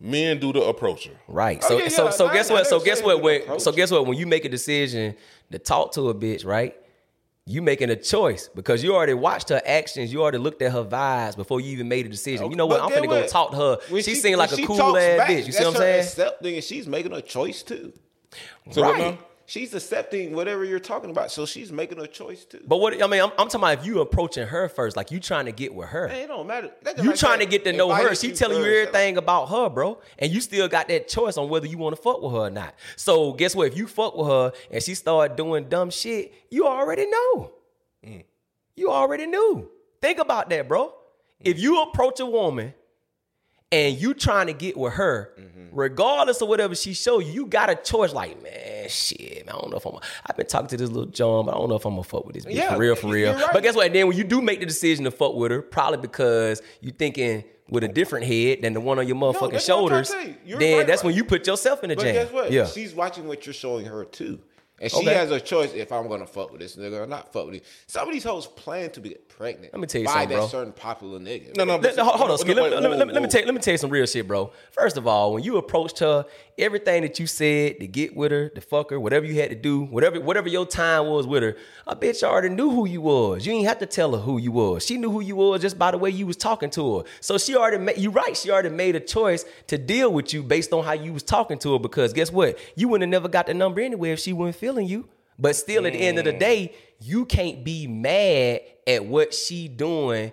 Men 0.00 0.40
do 0.40 0.52
the 0.52 0.62
approaching. 0.62 1.12
Right. 1.28 1.60
Oh, 1.62 1.68
So 1.68 1.78
yeah, 1.78 1.88
so 1.88 2.04
yeah, 2.06 2.10
so 2.10 2.26
I- 2.26 2.34
guess 2.34 2.50
I 2.50 2.54
what? 2.54 2.66
So 2.66 2.80
guess 2.80 3.02
what? 3.02 3.22
When, 3.22 3.42
approach. 3.42 3.60
so 3.60 3.70
guess 3.70 3.90
what? 3.92 4.04
When 4.06 4.18
you 4.18 4.26
make 4.26 4.44
a 4.44 4.48
decision 4.48 5.14
to 5.52 5.58
talk 5.60 5.92
to 5.92 6.08
a 6.08 6.14
bitch, 6.14 6.44
right? 6.44 6.74
You 7.44 7.60
making 7.60 7.90
a 7.90 7.96
choice 7.96 8.48
because 8.54 8.84
you 8.84 8.94
already 8.94 9.14
watched 9.14 9.48
her 9.48 9.60
actions. 9.66 10.12
You 10.12 10.22
already 10.22 10.38
looked 10.38 10.62
at 10.62 10.70
her 10.70 10.84
vibes 10.84 11.36
before 11.36 11.60
you 11.60 11.72
even 11.72 11.88
made 11.88 12.06
a 12.06 12.08
decision. 12.08 12.48
You 12.50 12.56
know 12.56 12.66
what? 12.66 12.80
I'm 12.80 12.88
get 12.88 13.02
finna 13.02 13.08
go 13.08 13.26
talk 13.26 13.50
to 13.50 13.56
her. 13.56 13.78
When 13.88 14.02
she, 14.02 14.14
she- 14.14 14.20
seemed 14.20 14.36
like 14.38 14.52
a 14.52 14.64
cool 14.64 14.96
ass 14.96 15.18
back, 15.18 15.28
bitch. 15.28 15.46
You 15.46 15.52
see 15.52 15.64
what 15.64 15.74
I'm 15.74 15.80
saying? 15.80 16.00
Accepting, 16.04 16.54
and 16.54 16.62
she's 16.64 16.86
making 16.86 17.12
a 17.12 17.20
choice 17.20 17.64
too. 17.64 17.92
Say 18.70 18.80
what 18.80 18.94
Right. 18.94 19.18
She's 19.52 19.74
accepting 19.74 20.34
whatever 20.34 20.64
you're 20.64 20.80
talking 20.80 21.10
about, 21.10 21.30
so 21.30 21.44
she's 21.44 21.70
making 21.70 21.98
a 21.98 22.06
choice 22.06 22.46
too. 22.46 22.60
But 22.66 22.78
what 22.78 23.02
I 23.02 23.06
mean, 23.06 23.20
I'm, 23.20 23.32
I'm 23.32 23.48
talking 23.48 23.60
about 23.60 23.80
if 23.80 23.84
you 23.84 24.00
approaching 24.00 24.46
her 24.46 24.66
first, 24.70 24.96
like 24.96 25.10
you 25.10 25.20
trying 25.20 25.44
to 25.44 25.52
get 25.52 25.74
with 25.74 25.90
her. 25.90 26.08
Man, 26.08 26.16
it 26.22 26.28
don't 26.28 26.46
matter. 26.46 26.70
You 26.96 27.10
like 27.10 27.18
trying 27.18 27.40
to 27.40 27.44
get 27.44 27.62
to 27.64 27.72
know 27.74 27.92
her. 27.92 28.14
She 28.14 28.32
telling 28.32 28.56
you 28.56 28.64
everything 28.64 29.18
about 29.18 29.50
her, 29.50 29.68
bro. 29.68 30.00
And 30.18 30.32
you 30.32 30.40
still 30.40 30.68
got 30.68 30.88
that 30.88 31.06
choice 31.06 31.36
on 31.36 31.50
whether 31.50 31.66
you 31.66 31.76
want 31.76 31.94
to 31.94 32.00
fuck 32.00 32.22
with 32.22 32.32
her 32.32 32.38
or 32.38 32.50
not. 32.50 32.74
So 32.96 33.34
guess 33.34 33.54
what? 33.54 33.66
If 33.66 33.76
you 33.76 33.86
fuck 33.86 34.16
with 34.16 34.26
her 34.26 34.52
and 34.70 34.82
she 34.82 34.94
start 34.94 35.36
doing 35.36 35.68
dumb 35.68 35.90
shit, 35.90 36.32
you 36.48 36.66
already 36.66 37.04
know. 37.04 37.52
Mm. 38.06 38.24
You 38.74 38.90
already 38.90 39.26
knew. 39.26 39.68
Think 40.00 40.18
about 40.18 40.48
that, 40.48 40.66
bro. 40.66 40.94
If 41.40 41.60
you 41.60 41.82
approach 41.82 42.20
a 42.20 42.26
woman 42.26 42.72
and 43.72 43.98
you 43.98 44.14
trying 44.14 44.46
to 44.46 44.52
get 44.52 44.76
with 44.76 44.92
her, 44.92 45.32
mm-hmm. 45.40 45.74
regardless 45.76 46.42
of 46.42 46.48
whatever 46.48 46.74
she 46.74 46.92
show 46.92 47.18
you, 47.18 47.32
you 47.32 47.46
got 47.46 47.70
a 47.70 47.74
choice. 47.74 48.12
Like, 48.12 48.40
man, 48.42 48.88
shit, 48.88 49.46
man, 49.46 49.54
I 49.54 49.58
don't 49.58 49.70
know 49.70 49.78
if 49.78 49.86
I'm. 49.86 49.96
I've 50.26 50.36
been 50.36 50.46
talking 50.46 50.68
to 50.68 50.76
this 50.76 50.90
little 50.90 51.10
John, 51.10 51.46
but 51.46 51.54
I 51.54 51.58
don't 51.58 51.70
know 51.70 51.76
if 51.76 51.84
I'm 51.84 51.94
gonna 51.94 52.04
fuck 52.04 52.26
with 52.26 52.34
this 52.34 52.44
bitch 52.44 52.54
Yeah, 52.54 52.74
for 52.74 52.78
real, 52.78 52.94
for 52.94 53.08
real. 53.08 53.32
right. 53.32 53.48
But 53.52 53.62
guess 53.62 53.74
what? 53.74 53.92
Then 53.92 54.06
when 54.06 54.16
you 54.16 54.24
do 54.24 54.42
make 54.42 54.60
the 54.60 54.66
decision 54.66 55.04
to 55.06 55.10
fuck 55.10 55.34
with 55.34 55.50
her, 55.50 55.62
probably 55.62 55.98
because 55.98 56.60
you 56.80 56.92
thinking 56.92 57.44
with 57.68 57.82
a 57.84 57.88
different 57.88 58.26
head 58.26 58.60
than 58.60 58.74
the 58.74 58.80
one 58.80 58.98
on 58.98 59.08
your 59.08 59.16
motherfucking 59.16 59.52
that's 59.52 59.68
what 59.68 59.92
I'm 59.92 60.04
trying 60.04 60.04
shoulders, 60.04 60.36
you. 60.44 60.58
Then 60.58 60.78
right, 60.78 60.86
that's 60.86 61.02
right. 61.02 61.06
when 61.06 61.14
you 61.16 61.24
put 61.24 61.46
yourself 61.46 61.82
in 61.82 61.88
the 61.88 61.96
But 61.96 62.02
jam. 62.02 62.14
guess 62.14 62.32
what? 62.32 62.52
Yeah. 62.52 62.66
She's 62.66 62.94
watching 62.94 63.26
what 63.26 63.46
you're 63.46 63.54
showing 63.54 63.86
her 63.86 64.04
too. 64.04 64.40
And 64.82 64.90
she 64.90 64.98
Okay. 64.98 65.14
has 65.14 65.30
a 65.30 65.40
choice 65.40 65.72
if 65.74 65.92
I'm 65.92 66.08
gonna 66.08 66.26
fuck 66.26 66.50
with 66.50 66.60
this 66.60 66.74
nigga 66.74 67.00
or 67.04 67.06
not 67.06 67.32
fuck 67.32 67.46
with 67.46 67.54
this. 67.60 67.62
Some 67.86 68.08
of 68.08 68.12
these 68.12 68.24
hoes 68.24 68.48
plan 68.48 68.90
to 68.90 69.00
get 69.00 69.28
pregnant. 69.28 69.72
Let 69.72 69.80
me 69.80 69.86
tell 69.86 70.00
you 70.00 70.08
by 70.08 70.12
something, 70.12 70.28
that 70.30 70.34
bro. 70.34 70.46
certain 70.48 70.72
popular 70.72 71.20
nigga. 71.20 71.56
No, 71.56 71.62
no, 71.64 71.76
Let- 71.76 71.96
hold 71.98 72.16
hold 72.16 72.30
on, 72.32 72.36
Let, 72.38 72.46
Wait, 72.48 72.56
let- 72.56 72.56
let- 72.56 72.82
whoa, 72.82 72.96
let 72.96 73.06
me- 73.06 73.12
let 73.14 73.22
me 73.22 73.28
tell 73.28 73.44
let 73.44 73.54
me 73.54 73.60
tell 73.60 73.72
you 73.72 73.78
some 73.78 73.90
real 73.90 74.06
shit, 74.06 74.26
bro. 74.26 74.50
First 74.72 74.96
of 74.96 75.06
all, 75.06 75.32
when 75.34 75.44
you 75.44 75.56
approached 75.56 76.00
her, 76.00 76.26
everything 76.58 77.02
that 77.02 77.18
you 77.18 77.26
said 77.26 77.80
to 77.80 77.86
get 77.86 78.16
with 78.16 78.30
her, 78.30 78.48
to 78.50 78.60
fuck 78.60 78.90
her, 78.90 79.00
whatever 79.00 79.26
you 79.26 79.40
had 79.40 79.50
to 79.50 79.56
do, 79.56 79.84
whatever 79.84 80.20
whatever 80.20 80.48
your 80.48 80.66
time 80.66 81.06
was 81.06 81.26
with 81.26 81.42
her, 81.42 81.56
a 81.86 81.96
bitch 81.96 82.22
already 82.22 82.48
knew 82.48 82.70
who 82.70 82.86
you 82.86 83.00
was. 83.00 83.46
You 83.46 83.52
ain't 83.52 83.66
have 83.66 83.78
to 83.78 83.86
tell 83.86 84.12
her 84.12 84.18
who 84.18 84.38
you 84.38 84.52
was. 84.52 84.84
She 84.84 84.96
knew 84.96 85.10
who 85.10 85.20
you 85.20 85.36
was 85.36 85.60
just 85.60 85.78
by 85.78 85.90
the 85.90 85.98
way 85.98 86.10
you 86.10 86.26
was 86.26 86.36
talking 86.36 86.70
to 86.70 86.98
her. 86.98 87.04
So 87.20 87.38
she 87.38 87.56
already 87.56 87.78
made 87.78 87.98
you 87.98 88.10
right. 88.10 88.36
She 88.36 88.50
already 88.50 88.70
made 88.70 88.96
a 88.96 89.00
choice 89.00 89.44
to 89.68 89.78
deal 89.78 90.12
with 90.12 90.32
you 90.32 90.42
based 90.42 90.72
on 90.72 90.84
how 90.84 90.92
you 90.92 91.12
was 91.12 91.22
talking 91.22 91.58
to 91.60 91.72
her. 91.74 91.78
Because 91.78 92.12
guess 92.12 92.30
what? 92.30 92.58
You 92.76 92.88
wouldn't 92.88 93.12
have 93.12 93.22
never 93.22 93.28
got 93.28 93.46
the 93.46 93.54
number 93.54 93.80
anyway 93.80 94.10
if 94.10 94.20
she 94.20 94.32
wasn't 94.32 94.56
feeling 94.56 94.86
you. 94.86 95.08
But 95.38 95.56
still, 95.56 95.86
at 95.86 95.92
the 95.92 95.98
end 95.98 96.18
of 96.18 96.24
the 96.24 96.32
mm. 96.32 96.38
day, 96.38 96.74
you 97.00 97.24
can't 97.24 97.64
be 97.64 97.86
mad 97.86 98.60
at 98.86 99.04
what 99.04 99.34
she 99.34 99.66
doing 99.66 100.32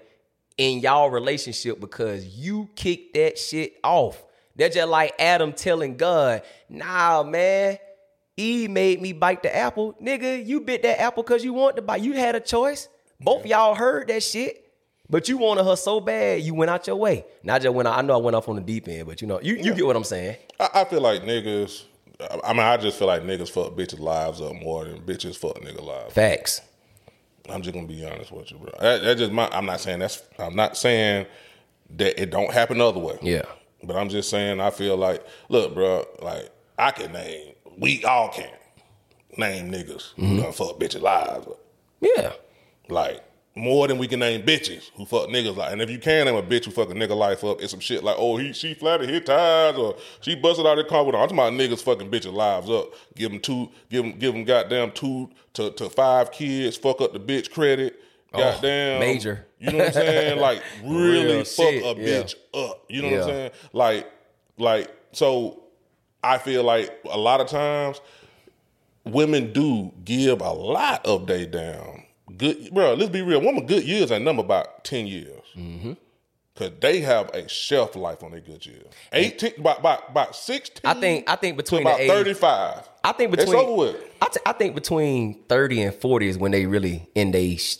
in 0.57 0.79
y'all 0.79 1.09
relationship 1.09 1.79
because 1.79 2.25
you 2.25 2.69
kicked 2.75 3.13
that 3.15 3.39
shit 3.39 3.77
off. 3.83 4.23
They're 4.59 4.67
just 4.67 4.89
like 4.89 5.13
Adam 5.17 5.53
telling 5.53 5.95
God, 5.95 6.41
nah, 6.67 7.23
man, 7.23 7.77
Eve 8.35 8.69
made 8.69 9.01
me 9.01 9.13
bite 9.13 9.41
the 9.41 9.55
apple. 9.55 9.95
Nigga, 10.03 10.45
you 10.45 10.59
bit 10.59 10.83
that 10.83 10.99
apple 10.99 11.23
because 11.23 11.45
you 11.45 11.53
want 11.53 11.77
to 11.77 11.81
bite. 11.81 12.01
You 12.01 12.11
had 12.11 12.35
a 12.35 12.41
choice. 12.41 12.89
Both 13.21 13.45
y'all 13.45 13.73
heard 13.73 14.09
that 14.09 14.21
shit. 14.21 14.65
But 15.09 15.29
you 15.29 15.37
wanted 15.37 15.63
her 15.63 15.77
so 15.77 16.01
bad, 16.01 16.41
you 16.41 16.53
went 16.53 16.69
out 16.69 16.87
your 16.87 16.97
way. 16.97 17.25
Not 17.41 17.61
just 17.61 17.73
went 17.73 17.87
out, 17.87 17.97
I 17.97 18.01
know 18.01 18.13
I 18.13 18.17
went 18.17 18.35
off 18.35 18.49
on 18.49 18.57
the 18.57 18.61
deep 18.61 18.89
end, 18.89 19.07
but 19.07 19.21
you 19.21 19.27
know, 19.27 19.39
you, 19.41 19.55
you 19.55 19.73
get 19.73 19.85
what 19.85 19.95
I'm 19.95 20.03
saying. 20.03 20.35
I, 20.59 20.69
I 20.75 20.83
feel 20.83 21.01
like 21.01 21.23
niggas. 21.23 21.85
I 22.43 22.51
mean, 22.51 22.61
I 22.61 22.75
just 22.75 22.99
feel 22.99 23.07
like 23.07 23.23
niggas 23.23 23.49
fuck 23.49 23.73
bitches' 23.75 23.99
lives 23.99 24.41
up 24.41 24.53
more 24.61 24.83
than 24.83 24.99
bitches 24.99 25.37
fuck 25.37 25.55
nigga 25.61 25.81
lives. 25.81 26.13
Facts. 26.13 26.61
I'm 27.49 27.61
just 27.61 27.73
gonna 27.73 27.87
be 27.87 28.05
honest 28.05 28.29
with 28.31 28.51
you, 28.51 28.57
bro. 28.57 28.71
That, 28.81 29.03
that 29.03 29.17
just 29.17 29.31
my. 29.31 29.47
I'm 29.53 29.65
not 29.65 29.79
saying 29.79 29.99
that's. 29.99 30.21
I'm 30.37 30.55
not 30.55 30.75
saying 30.75 31.27
that 31.95 32.21
it 32.21 32.29
don't 32.29 32.53
happen 32.53 32.79
the 32.79 32.85
other 32.85 32.99
way. 32.99 33.17
Yeah. 33.21 33.43
But 33.83 33.95
I'm 33.95 34.09
just 34.09 34.29
saying 34.29 34.59
I 34.59 34.69
feel 34.71 34.97
like, 34.97 35.25
look, 35.49 35.73
bro, 35.73 36.05
like 36.21 36.49
I 36.77 36.91
can 36.91 37.11
name. 37.13 37.53
We 37.77 38.03
all 38.03 38.29
can 38.29 38.49
name 39.37 39.71
niggas 39.71 40.13
Mm-hmm. 40.15 40.25
who 40.35 40.41
done 40.41 40.51
fuck 40.51 40.79
bitches' 40.79 41.01
lives. 41.01 41.47
Yeah. 42.01 42.33
Like 42.89 43.23
more 43.55 43.87
than 43.87 43.97
we 43.97 44.07
can 44.07 44.19
name 44.19 44.41
bitches 44.43 44.89
who 44.95 45.05
fuck 45.05 45.27
niggas 45.29 45.55
like. 45.55 45.71
And 45.73 45.81
if 45.81 45.89
you 45.89 45.99
can 45.99 46.25
name 46.25 46.35
a 46.35 46.43
bitch 46.43 46.65
who 46.65 46.71
fuck 46.71 46.89
a 46.89 46.93
nigga 46.93 47.15
life 47.15 47.43
up, 47.43 47.61
it's 47.61 47.71
some 47.71 47.79
shit 47.79 48.03
like, 48.03 48.15
oh, 48.17 48.37
he 48.37 48.53
she 48.53 48.73
flatted 48.73 49.09
his 49.09 49.21
tires 49.23 49.75
or 49.77 49.95
she 50.21 50.35
busted 50.35 50.65
out 50.65 50.75
the 50.75 50.83
car 50.83 51.03
with 51.03 51.15
her. 51.15 51.21
I'm 51.21 51.29
talking 51.29 51.37
about 51.39 51.53
niggas 51.53 51.81
fucking 51.83 52.09
bitches 52.11 52.33
lives 52.33 52.69
up. 52.69 52.89
Give 53.15 53.31
them 53.31 53.39
two, 53.39 53.69
give 53.89 54.03
them, 54.03 54.17
give 54.17 54.33
them 54.33 54.43
goddamn 54.43 54.91
two 54.91 55.29
to, 55.53 55.71
to 55.71 55.89
five 55.89 56.31
kids. 56.31 56.77
Fuck 56.77 57.01
up 57.01 57.13
the 57.13 57.19
bitch 57.19 57.51
credit. 57.51 57.99
Goddamn 58.33 58.97
Oh, 58.97 58.99
major. 58.99 59.45
You 59.59 59.71
know 59.71 59.77
what 59.79 59.87
I'm 59.87 59.93
saying? 59.93 60.39
Like 60.41 60.63
really 60.83 61.25
Real 61.35 61.43
fuck 61.45 61.65
shit, 61.67 61.83
a 61.83 61.87
yeah. 62.01 62.23
bitch 62.23 62.35
up. 62.53 62.85
You 62.89 63.01
know 63.01 63.07
Yeah. 63.09 63.13
what 63.15 63.23
I'm 63.23 63.29
saying? 63.29 63.51
Like, 63.73 64.11
like 64.57 64.95
so. 65.11 65.63
I 66.21 66.37
feel 66.37 66.63
like 66.63 66.91
a 67.09 67.17
lot 67.17 67.39
of 67.39 67.47
times 67.47 68.01
women 69.05 69.53
do 69.53 69.91
give 70.03 70.41
a 70.41 70.51
lot 70.51 71.05
of 71.05 71.25
day 71.25 71.45
down. 71.45 72.03
good 72.37 72.69
bro 72.73 72.93
let's 72.93 73.09
be 73.09 73.21
real 73.21 73.41
woman 73.41 73.65
good 73.65 73.83
years 73.83 74.11
ain't 74.11 74.23
number 74.23 74.41
about 74.41 74.83
10 74.83 75.07
years 75.07 75.35
Mm-hmm. 75.57 75.93
because 76.53 76.71
they 76.79 76.99
have 76.99 77.29
a 77.29 77.47
shelf 77.49 77.95
life 77.95 78.21
on 78.21 78.31
their 78.31 78.39
good 78.41 78.63
years 78.65 78.85
18 79.13 79.53
about, 79.59 79.79
about, 79.79 80.09
about 80.09 80.35
16 80.35 80.81
I 80.83 80.93
think 80.93 81.27
I 81.29 81.35
think 81.37 81.57
between 81.57 81.81
about 81.81 81.97
35 81.99 82.87
I 83.03 83.11
think 83.13 83.31
between. 83.31 83.47
it's 83.47 83.55
over 83.55 83.73
with 83.75 83.95
I, 84.21 84.27
t- 84.27 84.39
I 84.45 84.51
think 84.51 84.75
between 84.75 85.41
thirty 85.47 85.81
and 85.81 85.95
forty 85.95 86.27
is 86.27 86.37
when 86.37 86.51
they 86.51 86.65
really 86.65 87.09
in 87.15 87.31
they 87.31 87.55
sh- 87.55 87.77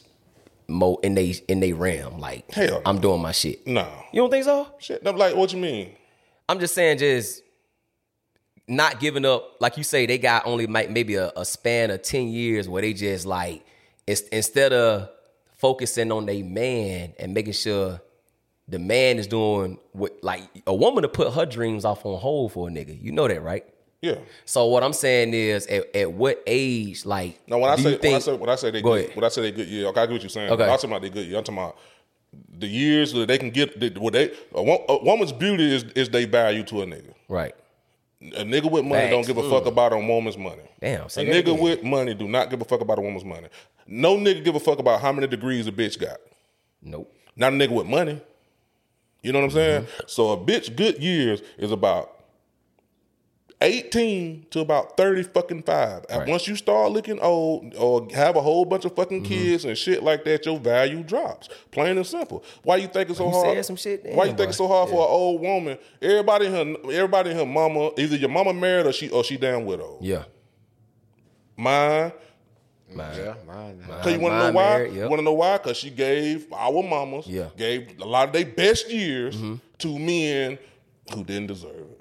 mo 0.70 0.96
in 1.04 1.16
they 1.16 1.36
in 1.48 1.60
they 1.60 1.74
realm. 1.74 2.20
Like 2.20 2.50
Hell 2.52 2.82
I'm 2.86 3.00
doing 3.02 3.22
my 3.22 3.32
shit. 3.32 3.66
no 3.68 3.88
You 4.14 4.22
don't 4.22 4.30
think 4.30 4.46
so? 4.46 4.68
shit 4.80 5.02
I'm 5.06 5.18
like 5.18 5.36
what 5.36 5.52
you 5.52 5.60
mean 5.60 5.96
I'm 6.48 6.60
just 6.60 6.74
saying, 6.74 6.98
just 6.98 7.44
not 8.68 9.00
giving 9.00 9.24
up. 9.24 9.58
Like 9.60 9.78
you 9.78 9.84
say, 9.84 10.08
they 10.08 10.18
got 10.18 10.48
only 10.48 10.66
might 10.66 10.90
maybe 10.90 11.16
a, 11.16 11.32
a 11.36 11.46
span 11.46 11.92
of 11.92 12.02
ten 12.02 12.28
years 12.30 12.68
where 12.68 12.82
they 12.82 12.94
just 12.94 13.26
like 13.26 13.64
it's, 14.08 14.22
instead 14.30 14.74
of 14.74 15.10
focusing 15.58 16.12
on 16.12 16.26
their 16.26 16.44
man 16.44 17.14
and 17.20 17.34
making 17.34 17.54
sure 17.54 18.02
the 18.68 18.80
man 18.80 19.18
is 19.20 19.28
doing 19.28 19.78
what 19.92 20.18
like 20.24 20.44
a 20.66 20.74
woman 20.74 21.04
to 21.04 21.10
put 21.10 21.34
her 21.34 21.46
dreams 21.46 21.86
off 21.86 22.06
on 22.06 22.20
hold 22.20 22.54
for 22.54 22.68
a 22.68 22.72
nigga. 22.72 23.00
You 23.00 23.12
know 23.12 23.28
that, 23.28 23.42
right? 23.44 23.66
Yeah 24.02 24.16
So 24.46 24.66
what 24.68 24.84
I'm 24.84 24.94
saying 24.94 25.34
is, 25.34 25.68
at, 25.68 25.96
at 25.96 26.12
what 26.12 26.42
age, 26.48 27.06
like, 27.06 27.40
no 27.48 27.58
when 27.60 27.70
I 27.70 27.76
say 27.76 27.98
when 27.98 28.14
I 28.16 28.20
say 28.20 28.34
when 28.36 28.50
I 28.50 28.56
say 28.56 28.72
they 28.72 28.82
Go 28.82 28.92
good 28.94 29.06
ahead. 29.06 29.16
when 29.16 29.26
I 29.26 29.30
say 29.30 29.42
they 29.42 29.52
good 29.52 29.68
year 29.68 29.88
okay 29.88 30.02
I 30.02 30.06
get 30.06 30.14
what 30.14 30.22
you're 30.22 30.30
saying 30.30 30.52
Okay. 30.52 30.64
I'm 30.64 30.70
talking 30.70 30.90
about 30.92 31.02
they 31.02 31.10
good 31.10 31.28
year 31.28 31.38
I'm 31.38 31.44
talking 31.44 31.58
about 31.60 31.78
the 32.60 32.68
years 32.68 33.12
that 33.14 33.28
they 33.28 33.38
can 33.38 33.50
get 33.50 33.80
the- 33.80 34.00
what 34.00 34.14
they 34.14 34.32
a, 34.54 34.60
a 34.60 35.04
woman's 35.04 35.32
beauty 35.34 35.74
is 35.76 35.84
is 35.96 36.10
they 36.10 36.26
value 36.26 36.64
to 36.64 36.82
a 36.82 36.86
nigga 36.86 37.14
right? 37.28 37.56
A 38.22 38.44
nigga 38.44 38.70
with 38.70 38.84
money 38.84 39.04
Facts. 39.04 39.12
don't 39.12 39.28
give 39.28 39.38
a 39.38 39.50
fuck 39.50 39.66
about 39.66 39.94
a 39.94 39.98
woman's 39.98 40.38
money. 40.38 40.64
Damn, 40.82 41.04
A 41.04 41.08
nigga 41.08 41.40
again. 41.40 41.58
with 41.60 41.84
money 41.84 42.14
do 42.14 42.28
not 42.28 42.50
give 42.50 42.60
a 42.62 42.66
fuck 42.66 42.82
about 42.82 43.00
a 43.00 43.02
woman's 43.02 43.24
money. 43.24 43.48
No 43.88 44.18
nigga 44.18 44.44
give 44.44 44.56
a 44.56 44.60
fuck 44.60 44.78
about 44.80 45.00
how 45.00 45.14
many 45.14 45.26
degrees 45.26 45.68
a 45.68 45.72
bitch 45.72 45.98
got. 45.98 46.18
Nope. 46.82 47.10
Not 47.38 47.54
a 47.54 47.56
nigga 47.56 47.70
with 47.72 47.88
money. 47.88 48.20
You 49.24 49.32
know 49.32 49.40
what 49.40 49.46
I'm 49.46 49.52
saying? 49.52 49.82
Mm-hmm. 49.84 50.02
So 50.08 50.32
a 50.32 50.38
bitch 50.38 50.76
good 50.76 51.02
years 51.02 51.42
is 51.58 51.72
about 51.72 52.12
18 53.62 54.46
to 54.52 54.62
about 54.62 54.96
30 54.96 55.24
fucking 55.24 55.64
five. 55.64 56.06
Right. 56.10 56.28
once 56.28 56.48
you 56.48 56.56
start 56.56 56.92
looking 56.92 57.20
old 57.20 57.76
or 57.76 58.08
have 58.14 58.36
a 58.38 58.42
whole 58.42 58.64
bunch 58.66 58.86
of 58.86 58.96
fucking 58.96 59.24
Mm-hmm. 59.24 59.34
kids 59.34 59.66
and 59.66 59.78
shit 59.78 60.02
like 60.02 60.24
that, 60.24 60.46
your 60.46 60.58
value 60.58 61.04
drops. 61.04 61.50
Plain 61.72 61.98
and 61.98 62.08
simple. 62.08 62.44
Why 62.64 62.78
you 62.78 62.88
think 62.88 63.10
it's 63.10 63.18
so 63.18 63.26
You 63.26 63.32
hard? 63.32 63.56
said 63.58 63.66
some 63.66 63.76
shit 63.76 64.06
Why 64.06 64.24
you 64.26 64.30
then, 64.30 64.38
think 64.38 64.50
it's 64.50 64.58
so 64.58 64.68
hard 64.68 64.90
for 64.90 64.96
an 65.06 65.12
old 65.12 65.42
woman? 65.42 65.78
Everybody 66.02 66.46
in 66.46 66.54
her 66.54 66.92
everybody 66.94 67.32
in 67.32 67.38
her 67.38 67.46
mama, 67.46 67.92
either 67.98 68.16
your 68.16 68.30
mama 68.30 68.54
married 68.54 68.86
or 68.86 68.94
she 68.94 69.10
or 69.10 69.24
she 69.26 69.36
damn 69.38 69.66
widow. 69.66 69.98
Yeah. 70.00 70.24
Mine. 71.58 72.14
Yeah, 72.96 73.36
mine. 73.46 73.84
now. 73.88 74.02
Tell 74.02 74.12
you 74.14 74.20
want 74.20 74.34
to 74.34 74.40
know 74.40 74.52
why? 74.54 74.70
married, 74.78 74.94
yep. 74.94 75.10
Want 75.10 75.20
to 75.20 75.24
know 75.24 75.34
why? 75.34 75.58
Because 75.58 75.78
she 75.78 75.90
gave 75.92 76.52
our 76.52 76.82
mamas, 76.82 77.28
Yeah. 77.28 77.44
Mm-hmm. 77.44 77.58
gave 77.58 78.00
a 78.02 78.06
lot 78.06 78.28
of 78.30 78.34
their 78.34 78.46
best 78.46 78.90
years 78.90 79.36
to 79.80 80.00
men 80.00 80.58
who 81.14 81.24
didn't 81.24 81.48
deserve 81.48 81.76
it. 81.92 81.99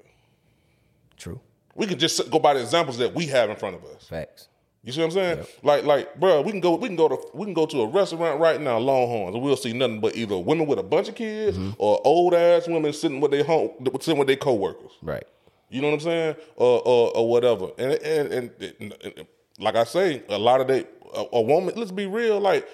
We 1.79 1.87
could 1.87 1.99
just 1.99 2.29
go 2.29 2.37
by 2.39 2.53
the 2.53 2.61
examples 2.61 2.97
that 2.99 3.15
we 3.15 3.25
have 3.27 3.49
in 3.49 3.55
front 3.55 3.75
of 3.77 3.83
us. 3.85 4.03
Facts. 4.07 4.47
You 4.83 4.93
see 4.93 4.99
what 5.01 5.07
I'm 5.07 5.11
saying? 5.11 5.45
Like, 5.63 5.83
like, 5.83 6.19
bro, 6.19 6.41
we 6.41 6.51
can 6.51 6.61
go, 6.61 6.75
we 6.75 6.87
can 6.87 6.95
go 6.95 7.09
to, 7.09 7.17
we 7.33 7.45
can 7.45 7.53
go 7.53 7.65
to 7.65 7.81
a 7.81 7.87
restaurant 7.87 8.39
right 8.39 8.61
now, 8.61 8.77
Longhorns, 8.77 9.35
and 9.35 9.43
we'll 9.43 9.57
see 9.57 9.73
nothing 9.73 9.99
but 9.99 10.15
either 10.15 10.37
women 10.37 10.67
with 10.67 10.79
a 10.79 10.83
bunch 10.83 11.09
of 11.09 11.15
kids 11.15 11.57
Mm-hmm. 11.57 11.71
or 11.77 11.99
old 12.05 12.33
ass 12.33 12.67
women 12.67 12.93
sitting 12.93 13.19
with 13.19 13.31
their 13.31 13.43
home, 13.43 13.71
sitting 13.99 14.17
with 14.17 14.27
their 14.27 14.37
coworkers. 14.37 14.91
Right. 15.01 15.25
You 15.69 15.81
know 15.81 15.87
what 15.89 15.95
I'm 15.95 15.99
saying? 15.99 16.35
Or 16.55 16.79
or, 16.81 17.17
or 17.17 17.29
whatever. 17.29 17.69
And 17.77 17.91
and, 17.93 18.33
and 18.33 18.51
and 18.79 18.95
and 19.03 19.27
like 19.59 19.75
I 19.75 19.83
say, 19.83 20.23
a 20.29 20.37
lot 20.37 20.61
of 20.61 20.67
they 20.67 20.85
a, 21.13 21.25
a 21.33 21.41
woman. 21.41 21.73
Let's 21.75 21.91
be 21.91 22.05
real. 22.07 22.39
Like 22.39 22.67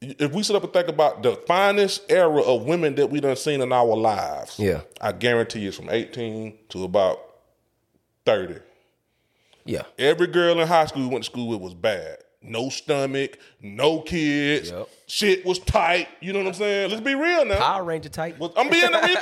if 0.00 0.32
we 0.32 0.42
sit 0.42 0.54
up 0.54 0.62
and 0.64 0.72
think 0.72 0.88
about 0.88 1.22
the 1.22 1.34
finest 1.46 2.02
era 2.08 2.40
of 2.42 2.62
women 2.64 2.94
that 2.94 3.10
we 3.10 3.20
done 3.20 3.36
seen 3.36 3.60
in 3.60 3.72
our 3.72 3.96
lives, 3.96 4.58
Yeah. 4.58 4.82
I 5.00 5.12
guarantee 5.12 5.66
it's 5.66 5.76
from 5.76 5.90
18 5.90 6.56
to 6.70 6.84
about 6.84 7.18
30. 8.26 8.56
Yeah. 9.64 9.82
Every 9.98 10.26
girl 10.26 10.60
in 10.60 10.68
high 10.68 10.86
school 10.86 11.02
we 11.02 11.08
went 11.08 11.24
to 11.24 11.30
school 11.30 11.48
with 11.48 11.60
was 11.60 11.74
bad. 11.74 12.18
No 12.46 12.68
stomach, 12.68 13.38
no 13.62 14.00
kids, 14.02 14.70
Yep. 14.70 14.88
shit 15.06 15.46
was 15.46 15.58
tight. 15.60 16.08
You 16.20 16.34
know 16.34 16.40
what 16.40 16.48
I'm 16.48 16.54
saying? 16.54 16.90
Let's 16.90 17.02
be 17.02 17.14
real 17.14 17.46
now. 17.46 17.56
Power 17.58 17.84
Ranger. 17.84 18.10
Well, 18.38 18.52
I'm 18.54 18.68
being 18.68 18.90
we, 18.92 19.16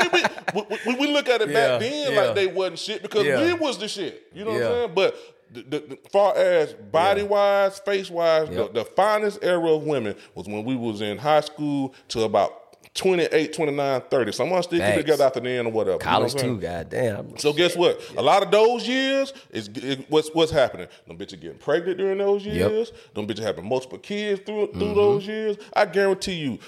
we, 0.60 0.78
we, 0.86 0.94
we 1.06 1.12
look 1.12 1.28
at 1.28 1.40
it 1.40 1.48
Yeah, 1.48 1.54
back 1.78 1.80
then 1.80 2.12
yeah. 2.12 2.20
like 2.20 2.34
they 2.34 2.48
wasn't 2.48 2.80
shit 2.80 3.00
because 3.02 3.24
Yeah. 3.24 3.44
we 3.44 3.52
was 3.52 3.78
the 3.78 3.86
shit. 3.86 4.24
You 4.34 4.44
know 4.44 4.50
what 4.52 4.62
I'm 4.62 4.68
saying? 4.68 4.92
But 4.96 5.16
the, 5.52 5.62
the, 5.62 5.78
the, 5.86 5.98
far 6.10 6.36
as 6.36 6.72
body 6.72 7.22
wise, 7.22 7.78
face 7.78 8.10
wise, 8.10 8.48
Yep. 8.48 8.72
the, 8.74 8.80
the 8.80 8.84
finest 8.84 9.38
era 9.42 9.70
of 9.70 9.84
women 9.84 10.16
was 10.34 10.48
when 10.48 10.64
we 10.64 10.74
was 10.74 11.00
in 11.00 11.16
high 11.18 11.42
school 11.42 11.94
to 12.08 12.22
about 12.24 12.61
28, 12.94 13.52
29, 13.54 14.02
30. 14.10 14.32
Someone 14.32 14.62
still 14.62 14.78
Facts. 14.78 14.96
get 14.96 15.00
together 15.02 15.24
after 15.24 15.40
then 15.40 15.66
or 15.66 15.72
whatever. 15.72 15.92
You 15.92 15.98
know 15.98 16.04
College 16.04 16.34
what 16.34 16.42
too. 16.42 16.58
Goddamn. 16.58 17.38
So 17.38 17.52
guess 17.52 17.74
what? 17.76 18.00
A 18.16 18.22
lot 18.22 18.42
of 18.42 18.50
those 18.50 18.86
years 18.86 19.32
is 19.50 19.68
it, 19.68 20.04
what's 20.10 20.28
what's 20.34 20.52
happening. 20.52 20.88
Them 21.06 21.16
bitches 21.16 21.40
getting 21.40 21.58
pregnant 21.58 21.96
during 21.98 22.18
those 22.18 22.44
Yep. 22.44 22.54
Mm-hmm. 22.54 22.74
years. 22.74 22.92
Them 23.14 23.26
bitches 23.26 23.42
having 23.42 23.66
multiple 23.66 23.98
kids 23.98 24.42
through 24.44 24.72
through 24.72 24.94
those 24.94 25.26
years. 25.26 25.56
I 25.74 25.86
guarantee 25.86 26.34
you, 26.34 26.58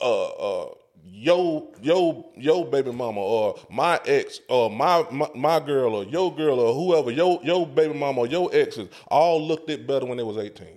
uh, 0.00 0.26
uh, 0.26 0.74
yo 1.04 1.72
yo 1.82 2.30
yo 2.36 2.62
baby 2.64 2.92
mama 2.92 3.20
or 3.20 3.58
my 3.70 3.98
ex 4.06 4.40
or 4.48 4.70
my, 4.70 5.04
my 5.10 5.28
my 5.34 5.58
girl 5.60 5.94
or 5.94 6.04
your 6.04 6.34
girl 6.34 6.60
or 6.60 6.74
whoever 6.74 7.10
yo 7.10 7.40
yo 7.42 7.64
baby 7.64 7.94
mama 7.94 8.20
or 8.20 8.26
your 8.26 8.50
exes 8.54 8.88
all 9.08 9.44
looked 9.44 9.70
it 9.70 9.86
better 9.86 10.04
when 10.06 10.16
they 10.18 10.22
was 10.22 10.36
18 10.36 10.75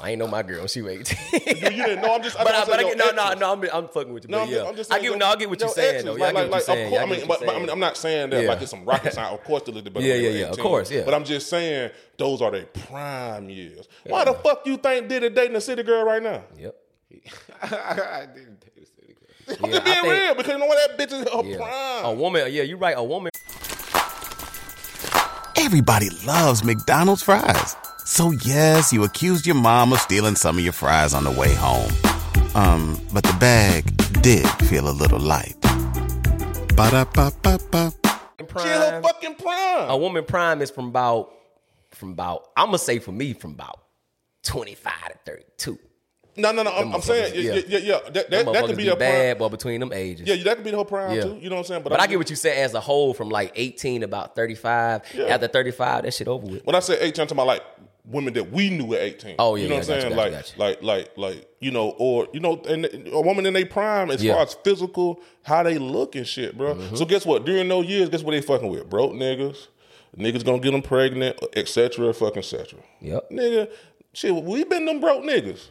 I 0.00 0.10
ain't 0.10 0.18
know 0.18 0.28
my 0.28 0.42
girl. 0.42 0.66
She 0.66 0.82
was 0.82 0.92
18. 0.92 1.18
you, 1.32 1.40
you 1.54 1.84
didn't 1.84 2.02
know 2.02 2.14
i'm 2.14 2.22
just 2.22 2.36
but 2.36 2.46
I, 2.54 2.60
I'm 2.60 2.66
but 2.66 2.78
I 2.78 2.82
get, 2.84 2.96
your 2.98 3.14
no, 3.14 3.32
no, 3.32 3.34
no. 3.34 3.52
I'm, 3.52 3.64
I'm 3.72 3.88
fucking 3.88 4.12
with 4.12 4.24
you. 4.24 4.30
No, 4.30 4.38
but 4.38 4.42
I'm, 4.44 4.48
yeah, 4.50 4.54
just, 4.58 4.68
I'm 4.68 4.76
just 4.76 4.92
I 4.92 4.94
saying. 4.96 5.02
get, 5.02 5.08
your- 5.10 5.18
no, 5.18 5.26
I 5.26 5.36
get 5.36 5.48
what 5.50 5.60
you're 5.60 5.68
your 5.68 5.74
saying 5.74 5.94
exes, 5.96 6.04
though. 6.04 6.16
Yeah, 6.16 6.24
I 6.24 6.26
like, 6.26 6.34
get 6.34 6.42
what 6.42 6.50
like, 6.50 6.58
you're 6.68 6.76
saying. 6.76 6.84
of 6.86 6.90
course, 6.90 7.00
I 7.00 7.02
I 7.02 7.06
get 7.08 7.18
mean, 7.18 7.28
what 7.28 7.28
but, 7.28 7.40
you're 7.40 7.46
but 7.46 7.54
I 7.54 7.58
mean, 7.58 7.66
saying. 7.66 7.70
I'm 7.72 7.80
not 7.80 7.96
saying 7.96 8.30
that 8.30 8.42
Yeah. 8.42 8.48
like 8.50 8.62
it's 8.62 8.70
some 8.70 8.84
rocket 8.84 9.12
science. 9.14 9.38
Of 9.40 9.44
course, 9.44 9.62
they 9.64 9.72
looked 9.72 9.92
better. 9.92 10.06
Yeah, 10.06 10.12
when 10.14 10.22
they 10.22 10.28
yeah, 10.28 10.32
were 10.34 10.38
yeah. 10.38 10.46
Of 10.50 10.58
course, 10.58 10.90
yeah. 10.90 11.02
But 11.04 11.14
I'm 11.14 11.24
just 11.24 11.48
saying 11.48 11.90
those 12.18 12.42
are 12.42 12.50
their 12.50 12.66
prime 12.66 13.48
years. 13.50 13.88
Why 14.06 14.24
the 14.24 14.34
fuck 14.34 14.66
you 14.66 14.76
think 14.76 15.08
Diddy 15.08 15.30
dating 15.30 15.56
a 15.56 15.60
city 15.60 15.82
girl 15.82 16.04
right 16.04 16.22
now? 16.22 16.44
Yep. 16.58 16.76
I 17.62 18.26
didn't 18.34 18.60
take 18.60 18.74
this 18.76 18.90
city 19.00 19.14
girl. 19.14 19.56
I'm 19.64 19.70
just 19.72 19.84
being 19.84 19.96
think- 19.96 20.06
real 20.06 20.34
because 20.34 20.52
you 20.52 20.58
know 20.58 20.66
what 20.66 20.96
that 20.96 20.98
bitch 20.98 21.12
is 21.18 21.28
her 21.28 21.44
Yeah. 21.44 21.56
prime. 21.56 22.04
A 22.04 22.12
woman. 22.12 22.52
Yeah, 22.52 22.62
you're 22.62 22.78
right. 22.78 22.94
A 22.96 23.02
woman. 23.02 23.30
Everybody 25.56 26.08
loves 26.24 26.62
McDonald's 26.62 27.22
fries. 27.22 27.74
So 28.10 28.30
yes, 28.42 28.90
you 28.90 29.04
accused 29.04 29.46
your 29.46 29.54
mom 29.54 29.92
of 29.92 30.00
stealing 30.00 30.34
some 30.34 30.56
of 30.56 30.64
your 30.64 30.72
fries 30.72 31.12
on 31.12 31.24
the 31.24 31.30
way 31.30 31.54
home. 31.54 31.92
Um, 32.54 32.98
but 33.12 33.22
the 33.22 33.36
bag 33.38 33.84
did 34.22 34.46
feel 34.66 34.88
a 34.88 34.92
little 34.96 35.18
light. 35.20 35.54
Ba-da-ba-ba-ba. 36.74 37.92
She 38.38 38.44
Prime. 38.46 39.02
fucking 39.02 39.34
prime. 39.34 39.90
A 39.90 39.96
woman 39.96 40.24
prime 40.24 40.62
is 40.62 40.70
from 40.70 40.86
about, 40.86 41.34
from 41.90 42.12
about. 42.12 42.48
I'm 42.56 42.68
gonna 42.68 42.78
say 42.78 42.98
for 42.98 43.12
me 43.12 43.34
from 43.34 43.52
about 43.52 43.78
25 44.44 44.92
to 45.08 45.18
32. 45.26 45.78
no, 46.38 46.50
no, 46.52 46.62
no. 46.62 46.70
I'm, 46.72 46.94
I'm 46.94 47.02
saying, 47.02 47.34
yeah, 47.34 47.52
yeah, 47.56 47.62
yeah. 47.68 47.78
yeah. 47.78 47.98
That, 48.10 48.30
that, 48.30 48.52
that 48.52 48.64
could 48.64 48.76
be 48.78 48.84
be 48.84 48.88
her 48.88 48.96
prime. 48.96 49.10
bad, 49.10 49.38
but 49.38 49.50
between 49.50 49.80
them 49.80 49.92
ages. 49.92 50.26
Yeah, 50.26 50.42
that 50.44 50.56
could 50.56 50.64
be 50.64 50.70
the 50.70 50.76
whole 50.76 50.86
prime 50.86 51.14
Yeah. 51.14 51.24
too. 51.24 51.38
You 51.42 51.50
know 51.50 51.56
what 51.56 51.60
I'm 51.60 51.66
saying? 51.66 51.82
But 51.82 51.92
I'm 51.92 52.00
I 52.00 52.06
get 52.06 52.16
what 52.16 52.30
you 52.30 52.36
said 52.36 52.56
as 52.56 52.72
a 52.72 52.80
whole 52.80 53.12
from 53.12 53.28
like 53.28 53.52
18 53.54 54.02
about 54.02 54.34
35. 54.34 55.02
Yeah. 55.14 55.24
After 55.26 55.46
35, 55.48 56.04
that 56.04 56.14
shit 56.14 56.26
over 56.26 56.46
with. 56.46 56.64
When 56.64 56.74
I 56.74 56.80
say 56.80 56.94
18, 56.98 57.08
I'm 57.08 57.12
talking 57.28 57.32
about 57.36 57.46
like 57.48 57.62
women 58.10 58.34
that 58.34 58.50
we 58.50 58.70
knew 58.70 58.94
at 58.94 59.00
18. 59.00 59.36
Oh, 59.38 59.54
yeah, 59.54 59.62
you 59.62 59.68
know 59.68 59.74
yeah, 59.74 59.80
what 59.80 59.90
I'm 59.90 60.00
saying? 60.00 60.16
like, 60.16 60.58
like, 60.58 60.82
like, 60.82 61.18
like, 61.18 61.48
you 61.60 61.70
know, 61.70 61.90
or 61.98 62.26
you 62.32 62.40
know, 62.40 62.60
and 62.68 62.86
a 63.12 63.20
woman 63.20 63.46
in 63.46 63.54
their 63.54 63.66
prime 63.66 64.10
as 64.10 64.22
Yeah. 64.22 64.34
far 64.34 64.42
as 64.42 64.54
physical, 64.64 65.20
how 65.42 65.62
they 65.62 65.78
look 65.78 66.14
and 66.16 66.26
shit, 66.26 66.56
bro. 66.56 66.74
Mm-hmm. 66.74 66.96
So 66.96 67.04
guess 67.04 67.26
what? 67.26 67.44
During 67.44 67.68
those 67.68 67.86
years, 67.86 68.08
guess 68.08 68.22
what 68.22 68.32
they 68.32 68.40
fucking 68.40 68.68
with? 68.68 68.88
Broke 68.88 69.12
niggas, 69.12 69.68
niggas 70.16 70.44
gonna 70.44 70.60
get 70.60 70.70
them 70.72 70.82
pregnant, 70.82 71.38
etc. 71.54 72.12
Fucking 72.14 72.38
etc. 72.38 72.78
Yep. 73.00 73.30
Nigga, 73.30 73.70
shit, 74.12 74.34
we 74.34 74.64
been 74.64 74.86
them 74.86 75.00
broke 75.00 75.22
niggas. 75.24 75.68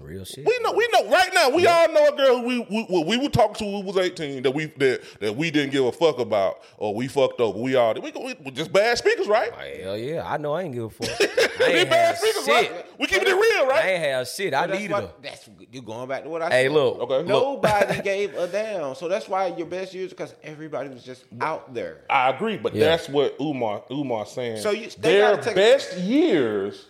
Real 0.00 0.24
shit. 0.24 0.44
We 0.44 0.58
know, 0.62 0.72
we 0.72 0.88
know. 0.92 1.08
Right 1.10 1.30
now, 1.32 1.50
we 1.50 1.66
all 1.66 1.92
know 1.92 2.08
a 2.08 2.16
girl 2.16 2.42
we 2.44 2.58
we, 2.60 2.86
we, 2.90 3.04
we 3.04 3.16
would 3.18 3.32
talk 3.32 3.56
to 3.58 3.64
who 3.64 3.80
was 3.82 3.96
eighteen 3.96 4.42
that 4.42 4.50
we 4.50 4.66
that, 4.66 5.00
that 5.20 5.36
we 5.36 5.50
didn't 5.50 5.70
give 5.70 5.84
a 5.84 5.92
fuck 5.92 6.18
about 6.18 6.58
or 6.78 6.94
we 6.94 7.06
fucked 7.08 7.40
over. 7.40 7.56
We 7.58 7.76
all 7.76 7.94
we, 7.94 8.10
we, 8.10 8.34
we 8.44 8.50
just 8.50 8.72
bad 8.72 8.98
speakers, 8.98 9.28
right? 9.28 9.52
Hell 9.80 9.96
yeah, 9.96 10.24
I 10.26 10.38
know 10.38 10.54
I 10.54 10.62
ain't 10.62 10.74
give 10.74 10.84
a 10.84 10.90
fuck. 10.90 11.08
I 11.20 11.68
We 11.68 11.74
ain't 11.74 11.90
bad 11.90 12.18
speakers, 12.18 12.44
shit. 12.44 12.72
right? 12.72 12.86
We 12.98 13.06
keeping 13.06 13.28
it 13.28 13.32
real, 13.32 13.66
right? 13.66 13.72
I 13.72 13.78
right? 13.80 13.84
ain't 13.90 14.04
have 14.04 14.28
shit. 14.28 14.54
I 14.54 14.66
That's 14.66 14.78
needed 14.80 14.92
why, 14.94 15.00
her. 15.02 15.12
that's 15.22 15.48
you 15.70 15.82
going 15.82 16.08
back 16.08 16.24
to 16.24 16.28
what 16.30 16.42
I 16.42 16.50
Hey, 16.50 16.64
said. 16.64 16.72
look. 16.72 16.98
Okay. 17.00 17.28
Nobody 17.28 18.02
gave 18.02 18.34
a 18.36 18.46
damn. 18.48 18.94
So 18.96 19.06
that's 19.08 19.28
why 19.28 19.48
your 19.48 19.66
best 19.66 19.94
years 19.94 20.10
because 20.10 20.34
everybody 20.42 20.88
was 20.88 21.04
just 21.04 21.24
out 21.40 21.72
there. 21.74 21.98
I 22.10 22.30
agree, 22.30 22.56
but 22.56 22.74
Yeah. 22.74 22.86
that's 22.86 23.08
what 23.08 23.36
Umar 23.40 23.84
Umar 23.90 24.26
saying. 24.26 24.56
So 24.62 24.70
you- 24.70 24.88
they 24.98 25.12
their 25.18 25.36
gotta 25.36 25.42
take- 25.44 25.54
best 25.54 25.96
years, 25.98 26.86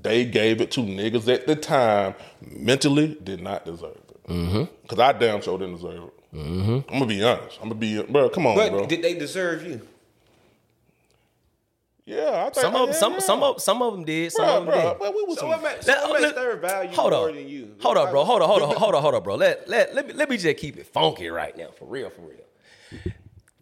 they 0.00 0.24
gave 0.24 0.60
it 0.60 0.70
to 0.72 0.80
niggas 0.80 1.32
at 1.32 1.46
the 1.46 1.56
time 1.56 2.14
mentally 2.40 3.16
did 3.22 3.40
not 3.40 3.64
deserve 3.64 3.96
it. 3.96 4.26
Mm-hmm. 4.28 4.64
Cause 4.88 4.98
I 4.98 5.12
damn 5.12 5.40
sure 5.42 5.58
didn't 5.58 5.76
deserve 5.76 6.04
it. 6.04 6.34
Mm-hmm. 6.36 6.92
I'm 6.92 6.98
gonna 7.00 7.06
be 7.06 7.22
honest. 7.22 7.58
I'm 7.62 7.68
gonna 7.68 7.74
be, 7.76 8.02
bro. 8.02 8.28
Come 8.28 8.46
on, 8.46 8.56
But 8.56 8.70
bro. 8.72 8.86
did 8.86 9.02
they 9.02 9.14
deserve 9.14 9.64
you? 9.66 9.80
yeah, 12.06 12.40
I 12.40 12.50
think 12.50 12.54
Some 12.56 12.74
of 12.76 12.88
yeah, 12.88 12.94
some 12.94 13.12
yeah. 13.14 13.18
some 13.20 13.42
of 13.42 13.62
some 13.62 13.80
of 13.82 13.94
them 13.94 14.04
did. 14.04 14.30
Some 14.32 14.44
Bro, 14.44 14.56
of 14.58 14.66
them 14.66 14.74
bro, 14.74 14.88
did. 14.90 14.98
bro, 14.98 15.10
we 15.12 15.22
was 15.24 15.34
So 15.36 15.40
some- 15.42 15.48
what 15.50 15.62
makes, 15.62 15.86
so 15.86 15.92
Let- 15.92 16.02
what 16.02 16.12
makes 16.20 16.22
let- 16.22 16.34
their 16.34 16.56
value 16.56 16.90
hold 16.92 17.12
more 17.12 17.28
up. 17.30 17.34
than 17.34 17.48
you? 17.48 17.74
Hold 17.80 17.96
on, 17.96 18.10
bro. 18.10 18.24
Hold 18.24 18.42
on, 18.42 18.48
hold 18.48 18.62
on, 18.62 18.76
hold 18.76 18.94
on, 18.94 19.02
hold 19.02 19.14
on, 19.14 19.22
bro. 19.22 19.34
Let 19.36 19.68
let 19.68 19.94
let 19.94 20.06
me 20.06 20.12
let 20.12 20.28
me 20.28 20.36
just 20.36 20.58
keep 20.58 20.76
it 20.76 20.86
funky 20.86 21.28
right 21.28 21.56
now, 21.56 21.68
for 21.78 21.86
real, 21.86 22.10
for 22.10 22.22
real. 22.22 23.12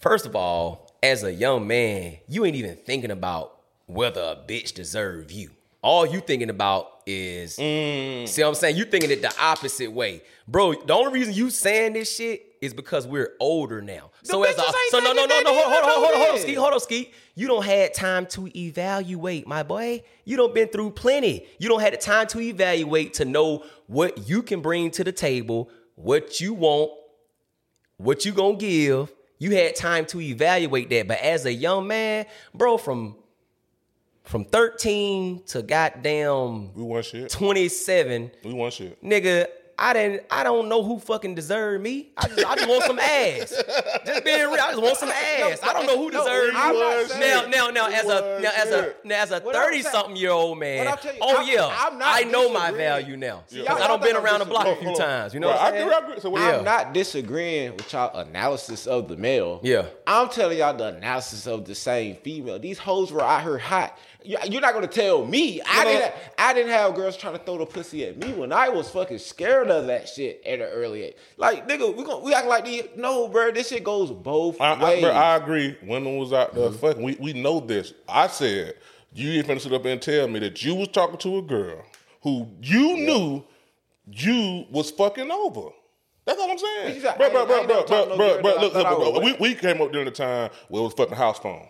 First 0.01 0.27
of 0.27 0.35
all, 0.35 0.91
as 1.03 1.23
a 1.23 1.33
young 1.33 1.67
man, 1.69 2.17
you 2.29 2.45
ain't 2.45 2.57
even 2.57 2.77
thinking 2.77 3.13
about 3.13 3.59
whether 3.87 4.21
a 4.21 4.37
bitch 4.37 4.75
deserve 4.75 5.31
you. 5.31 5.51
All 5.83 6.07
you 6.07 6.21
thinking 6.21 6.49
about 6.49 6.89
is, 7.07 7.57
Mm. 7.57 8.29
see 8.29 8.43
what 8.43 8.49
I'm 8.51 8.55
saying? 8.55 8.77
You 8.77 8.85
thinking 8.85 9.11
it 9.11 9.21
the 9.21 9.33
opposite 9.41 9.91
way, 9.91 10.23
bro. 10.47 10.75
The 10.75 10.93
only 10.93 11.13
reason 11.13 11.35
you 11.35 11.51
saying 11.51 11.95
this 11.95 12.15
shit 12.15 12.47
is 12.61 12.73
because 12.73 13.05
we're 13.09 13.33
older 13.41 13.83
now. 13.83 14.13
So 14.23 14.45
as 14.45 14.57
a 14.57 14.63
so 14.91 15.01
no 15.01 15.13
no 15.13 15.25
no 15.25 15.41
no 15.41 15.53
hold 15.53 15.65
hold 15.65 15.75
either, 15.75 15.83
hold 15.83 16.05
on 16.15 16.21
hold 16.21 16.37
though, 16.37 16.41
ski 16.43 16.55
hold 16.55 16.73
on 16.75 16.81
ski. 16.81 17.11
You 17.35 17.49
don't 17.49 17.65
had 17.65 17.93
time 17.95 18.27
to 18.27 18.49
evaluate, 18.57 19.49
my 19.49 19.65
boy. 19.65 20.05
You 20.25 20.37
don't 20.37 20.55
been 20.55 20.69
through 20.69 20.91
plenty. 20.93 21.47
You 21.59 21.69
don't 21.69 21.81
had 21.81 21.93
the 21.95 21.97
time 21.97 22.29
to 22.29 22.41
evaluate 22.41 23.15
to 23.15 23.25
know 23.25 23.65
what 23.89 24.29
you 24.29 24.43
can 24.45 24.61
bring 24.61 24.93
to 24.93 25.03
the 25.03 25.11
table, 25.11 25.69
what 25.97 26.41
you 26.41 26.55
want, 26.55 26.93
what 27.97 28.25
you 28.25 28.31
gonna 28.33 28.57
give. 28.57 29.13
You 29.39 29.51
had 29.57 29.75
time 29.75 30.07
to 30.07 30.21
evaluate 30.21 30.89
that. 30.91 31.09
But 31.09 31.19
as 31.19 31.45
a 31.47 31.53
young 31.53 31.89
man, 31.89 32.27
bro, 32.55 32.79
from 32.79 33.17
from 34.25 34.45
13 34.45 35.43
to 35.47 35.63
goddamn 35.63 36.73
we 36.75 36.83
want 36.83 37.05
shit. 37.05 37.31
27, 37.31 38.31
We 38.45 38.53
want 38.53 38.75
shit. 38.75 39.03
nigga, 39.03 39.47
I 39.79 39.93
didn't 39.95 40.23
I 40.31 40.45
don't 40.45 40.69
know 40.69 40.85
who 40.85 41.01
fucking 41.01 41.35
deserve 41.35 41.81
me. 41.81 42.11
I 42.17 42.29
just 42.29 42.47
I 42.47 42.55
just 42.55 42.69
want 42.69 42.85
some 42.85 42.99
ass. 43.01 43.53
Just 44.05 44.25
being 44.25 44.39
real, 44.41 44.61
I 44.61 44.71
just 44.73 44.83
want 44.83 44.97
some 44.97 45.09
ass. 45.11 45.61
I 45.63 45.73
don't 45.73 45.87
know 45.87 45.97
who 45.97 46.11
No, 46.11 46.25
me. 46.25 47.21
Now, 47.21 47.47
now, 47.47 47.69
now, 47.71 47.87
as 47.89 48.05
a 48.05 48.41
now 48.43 48.51
as 48.55 48.71
a 48.71 48.95
now 49.05 49.23
as 49.23 49.31
a 49.31 49.41
thirty 49.41 49.83
something 49.83 50.17
year 50.17 50.31
old 50.31 50.59
man, 50.59 50.87
I'm 50.89 50.99
you, 51.05 51.11
oh 51.21 51.37
I'm- 51.39 51.49
yeah, 51.49 51.77
I'm 51.81 51.99
not 51.99 52.09
I 52.15 52.25
know 52.25 52.53
my 52.53 52.71
value 52.73 53.17
now 53.17 53.45
See, 53.47 53.61
because 53.61 53.77
y'all- 53.79 53.83
I 53.85 53.89
don't 53.89 54.01
y'all 54.01 54.09
been 54.13 54.17
around 54.17 54.41
the 54.41 54.45
block 54.45 54.67
a 54.67 54.77
few 54.77 54.95
times. 54.95 55.35
You 55.35 55.41
know 55.41 55.49
Right, 55.49 55.55
what 55.55 55.63
I 55.63 55.69
I'm 55.69 55.75
saying? 55.75 55.91
I 55.91 55.99
agree. 55.99 56.21
So 56.21 56.39
Yeah. 56.39 56.59
I'm 56.59 56.65
not 56.65 56.93
disagreeing 56.95 57.73
with 57.77 57.93
y'all 57.93 58.17
analysis 58.19 58.87
of 58.87 59.09
the 59.09 59.17
male. 59.17 59.61
Yeah. 59.63 59.87
I'm 60.07 60.29
telling 60.29 60.59
y'all 60.59 60.77
the 60.77 60.97
analysis 60.97 61.47
of 61.47 61.65
the 61.65 61.75
same 61.75 62.17
female. 62.17 62.59
These 62.59 62.79
hoes 62.79 63.11
were 63.13 63.23
out 63.23 63.43
here 63.43 63.59
hot. 63.59 63.97
You- 64.25 64.39
You're 64.49 64.61
not 64.61 64.75
gonna 64.75 64.87
tell 64.87 65.25
me. 65.25 65.61
I 65.67 65.85
know- 65.85 65.91
didn't. 65.91 66.15
I 66.39 66.55
didn't 66.55 66.73
have 66.73 66.95
girls 66.95 67.17
trying 67.17 67.35
to 67.35 67.39
throw 67.39 67.59
the 67.59 67.67
pussy 67.67 68.05
at 68.07 68.17
me 68.17 68.33
when 68.33 68.53
I 68.53 68.69
was 68.69 68.91
fucking 68.91 69.19
scared 69.19 69.71
of 69.71 69.87
that 69.87 70.09
shit 70.09 70.43
at 70.45 70.61
an 70.61 70.69
early 70.73 71.03
age. 71.05 71.15
Like 71.37 71.69
nigga, 71.69 71.95
we 71.95 72.05
gon' 72.05 72.23
we 72.23 72.35
act 72.35 72.47
like 72.47 72.65
these. 72.65 72.85
No, 72.97 73.29
bro, 73.29 73.51
this 73.51 73.69
shit 73.69 73.85
goes 73.85 74.11
both 74.11 74.61
I, 74.61 74.73
I, 74.75 74.85
ways. 74.85 75.03
bro, 75.03 75.11
I 75.11 75.37
agree. 75.37 75.77
Women 75.83 76.17
was 76.17 76.33
out 76.33 76.55
there 76.55 76.69
mm-hmm. 76.69 76.79
fucking. 76.79 77.03
We, 77.03 77.17
we 77.21 77.33
know 77.33 77.61
this. 77.61 77.93
I 78.09 78.27
said 78.27 78.75
you 79.15 79.31
ain't 79.33 79.47
finna 79.47 79.61
sit 79.61 79.73
up 79.73 79.85
and 79.85 80.01
tell 80.01 80.29
me 80.29 80.41
that 80.41 80.63
you 80.65 80.75
was 80.75 80.89
talking 80.89 81.19
to 81.19 81.39
a 81.39 81.43
girl 81.43 81.85
who 82.23 82.49
you 82.61 82.97
knew 82.97 83.45
you 84.11 84.67
was 84.71 84.91
fucking 84.91 85.31
over. 85.31 85.71
That's 86.25 86.41
all 86.41 86.51
I'm 86.51 86.59
saying. 86.59 86.97
You 86.97 87.03
Bro, 87.03 87.11
I 87.11 87.17
bro, 87.17 87.31
bro, 87.31 87.47
bro, 87.47 87.67
bro, 87.67 87.83
talked 87.85 87.89
to 87.89 88.09
no 88.11 88.17
bro, 88.17 88.43
bro, 88.43 88.51
I 88.53 88.61
look, 88.61 88.75
look, 88.75 88.87
I 88.87 88.95
was 88.95 89.23
we, 89.25 89.33
we 89.41 89.55
came 89.55 89.81
up 89.83 89.91
during 89.91 90.05
the 90.05 90.13
time 90.13 90.51
where 90.69 90.81
it 90.81 90.85
was 90.85 90.95
fucking 90.95 91.17
house 91.17 91.39
phone. 91.39 91.67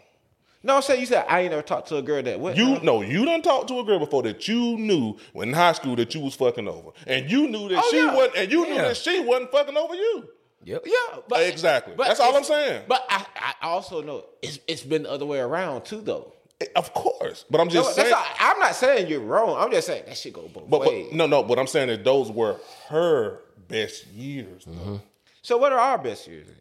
No, 0.62 0.76
I'm 0.76 0.82
saying 0.82 1.00
you 1.00 1.06
said 1.06 1.24
I 1.28 1.40
ain't 1.40 1.50
never 1.50 1.62
talked 1.62 1.88
to 1.88 1.96
a 1.96 2.02
girl 2.02 2.22
that 2.22 2.38
what? 2.40 2.56
You 2.56 2.78
no, 2.80 3.02
you 3.02 3.24
done 3.24 3.42
talked 3.42 3.68
to 3.68 3.78
a 3.80 3.84
girl 3.84 3.98
before 3.98 4.22
that 4.24 4.46
you 4.48 4.76
knew 4.78 5.16
when 5.32 5.48
in 5.48 5.54
high 5.54 5.72
school 5.72 5.96
that 5.96 6.14
you 6.14 6.20
was 6.20 6.34
fucking 6.34 6.68
over, 6.68 6.90
and 7.06 7.30
you 7.30 7.48
knew 7.48 7.68
that 7.68 7.82
Oh, 7.84 7.88
she 7.90 7.96
yeah. 7.98 8.14
wasn't, 8.14 8.36
and 8.36 8.52
you 8.52 8.66
knew 8.66 8.74
Yeah. 8.74 8.82
that 8.88 8.96
she 8.96 9.20
wasn't 9.20 9.50
fucking 9.50 9.76
over 9.76 9.94
you. 9.94 10.28
Yep. 10.64 10.86
Yeah, 10.86 11.38
Exactly. 11.40 11.94
That's 11.98 12.20
all 12.20 12.36
I'm 12.36 12.44
saying. 12.44 12.84
But 12.86 13.04
I, 13.10 13.26
I 13.60 13.66
also 13.66 14.00
know 14.02 14.24
it's 14.40 14.60
it's 14.68 14.82
been 14.82 15.02
the 15.02 15.10
other 15.10 15.26
way 15.26 15.40
around 15.40 15.84
too, 15.84 16.00
though. 16.00 16.32
Of 16.76 16.94
course, 16.94 17.44
but 17.50 17.60
I'm 17.60 17.66
No, 17.66 17.72
just 17.72 17.96
that's 17.96 18.08
saying. 18.08 18.10
not- 18.10 18.36
I'm 18.38 18.58
not 18.60 18.76
saying 18.76 19.08
you're 19.08 19.18
wrong. 19.18 19.56
I'm 19.58 19.72
just 19.72 19.88
saying 19.88 20.04
that 20.06 20.16
shit 20.16 20.32
go 20.32 20.42
both 20.42 20.70
But, 20.70 20.80
ways. 20.82 21.08
but 21.08 21.16
no, 21.16 21.26
no. 21.26 21.42
But 21.42 21.58
I'm 21.58 21.66
saying 21.66 21.88
that 21.88 22.04
those 22.04 22.30
were 22.30 22.60
her 22.88 23.40
best 23.66 24.06
years. 24.08 24.64
though. 24.64 24.72
Mm-hmm. 24.72 24.96
So 25.42 25.56
what 25.56 25.72
are 25.72 25.80
our 25.80 25.98
best 25.98 26.28
years? 26.28 26.46
Then? 26.46 26.56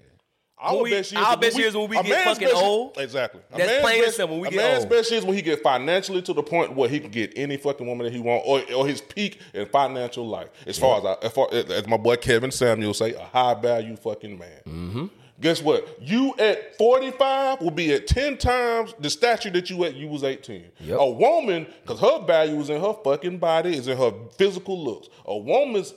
Our 0.62 0.84
we- 0.84 0.92
best 0.92 1.12
years, 1.12 1.24
our 1.26 1.32
when 1.32 1.40
best 1.40 1.58
years 1.58 1.76
when 1.76 1.90
we 1.90 2.02
get 2.04 2.24
fucking 2.24 2.48
best 2.50 2.56
old. 2.64 2.98
Exactly. 2.98 3.42
A 3.54 3.58
That's 3.58 3.82
plain 3.82 3.96
and 3.96 4.06
best- 4.06 4.18
simple, 4.18 4.36
when 4.40 4.42
we 4.44 4.48
a 4.48 4.52
get 4.52 4.58
man's 4.58 4.84
old. 4.84 4.90
best 4.92 5.12
years 5.12 5.26
when 5.26 5.36
he 5.36 5.42
get 5.42 5.64
financially 5.64 6.22
to 6.22 6.34
the 6.34 6.44
point 6.44 6.76
where 6.76 6.88
he 6.88 7.00
can 7.00 7.10
get 7.12 7.34
any 7.36 7.58
fucking 7.58 7.86
woman 7.88 8.06
that 8.06 8.14
he 8.14 8.20
want, 8.20 8.44
or, 8.46 8.62
or 8.76 8.88
his 8.88 9.02
peak 9.02 9.40
in 9.54 9.66
financial 9.68 10.28
life. 10.28 10.50
As 10.68 10.78
far 10.78 11.00
as 11.00 11.06
I, 11.06 11.26
as, 11.26 11.32
far, 11.32 11.48
as 11.54 11.88
my 11.88 11.98
boy 11.98 12.16
Kevin 12.18 12.52
Samuel 12.52 12.94
say, 12.94 13.14
a 13.14 13.24
high 13.24 13.56
value 13.56 13.96
fucking 13.96 14.38
man. 14.38 14.60
Mm-hmm. 14.68 15.06
Guess 15.40 15.64
what? 15.64 16.00
You 16.00 16.36
at 16.38 16.76
45 16.78 17.62
will 17.62 17.72
be 17.72 17.92
at 17.94 18.06
10 18.06 18.38
times 18.38 18.94
the 19.00 19.10
stature 19.10 19.50
that 19.50 19.72
you 19.72 19.84
at 19.86 19.96
you 19.96 20.08
was 20.08 20.24
18. 20.24 20.66
Yep. 20.82 21.00
A 21.00 21.10
woman, 21.10 21.66
because 21.82 22.00
her 22.00 22.24
value 22.28 22.60
is 22.60 22.70
in 22.70 22.80
her 22.80 22.94
fucking 23.04 23.40
body, 23.40 23.76
is 23.76 23.88
in 23.88 23.98
her 23.98 24.14
physical 24.38 24.80
looks. 24.84 25.10
A 25.26 25.36
woman's, 25.36 25.96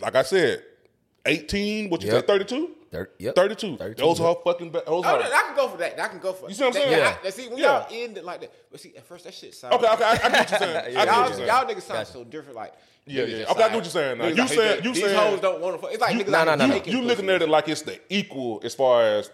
like 0.00 0.14
I 0.14 0.22
said, 0.22 0.62
18, 1.26 1.90
what 1.90 2.02
you 2.02 2.10
Yep. 2.12 2.20
say, 2.22 2.26
32? 2.26 2.70
Thir- 2.90 3.10
yep. 3.18 3.34
32. 3.34 3.76
32, 3.76 4.02
Those 4.02 4.20
yep. 4.20 4.28
are 4.28 4.36
fucking. 4.44 4.70
Ba- 4.70 4.82
those 4.86 5.04
Oh, 5.04 5.08
are. 5.08 5.18
no, 5.18 5.24
I 5.24 5.42
can 5.46 5.56
go 5.56 5.68
for 5.68 5.76
that. 5.78 5.98
I 6.00 6.08
can 6.08 6.18
go 6.20 6.32
for. 6.32 6.48
You 6.48 6.54
see 6.54 6.64
what 6.64 6.68
I'm 6.68 6.74
that. 6.74 6.88
saying? 6.88 6.98
Yeah. 6.98 7.16
Yeah. 7.24 7.30
See, 7.30 7.48
when 7.48 7.58
Yeah. 7.58 7.66
y'all 7.66 7.86
end 7.90 8.18
it 8.18 8.24
like 8.24 8.40
that, 8.42 8.52
but 8.70 8.80
see, 8.80 8.94
at 8.96 9.04
first 9.06 9.24
that 9.24 9.34
shit 9.34 9.54
sound. 9.54 9.74
Okay, 9.74 9.86
okay, 9.92 10.04
I, 10.04 10.12
I 10.12 10.16
get 10.16 10.32
what 10.32 10.50
you're 10.50 10.58
saying. 10.58 10.76
I 10.76 10.82
get 10.82 10.94
what 10.94 10.94
you're 10.94 11.04
Y'all, 11.04 11.32
saying. 11.32 11.48
y'all 11.48 11.64
niggas 11.64 11.82
sound 11.82 11.98
Gotcha. 12.00 12.12
so 12.12 12.24
different. 12.24 12.56
Like, 12.56 12.74
Yeah, 13.06 13.22
niggas 13.24 13.28
yeah. 13.30 13.38
just 13.38 13.50
Okay, 13.50 13.62
I 13.62 13.66
get 13.68 13.74
what 13.74 13.84
you're 13.84 13.90
saying 13.90 14.18
now. 14.18 14.24
niggas 14.24 14.30
You 14.30 14.36
like, 14.42 14.48
said- 14.48 14.78
they- 14.78 14.84
you 14.88 14.94
these 14.94 15.02
said- 15.02 15.16
hoes 15.16 15.40
don't 15.40 15.60
want 15.60 15.74
to 15.76 15.82
fuck. 15.82 15.92
It's 15.92 16.00
like 16.00 16.14
niggas 16.16 16.26
No, 16.28 16.32
like 16.38 16.46
no, 16.46 16.54
no, 16.54 16.66
no. 16.66 16.72
taking 16.74 16.92
you 16.92 16.98
pussy. 17.00 17.08
looking 17.08 17.30
at 17.30 17.42
it 17.42 17.48
like 17.48 17.68
it's 17.68 17.82
the 17.82 18.00
equal 18.10 18.60
as 18.62 18.74
far 18.74 19.02
as 19.02 19.30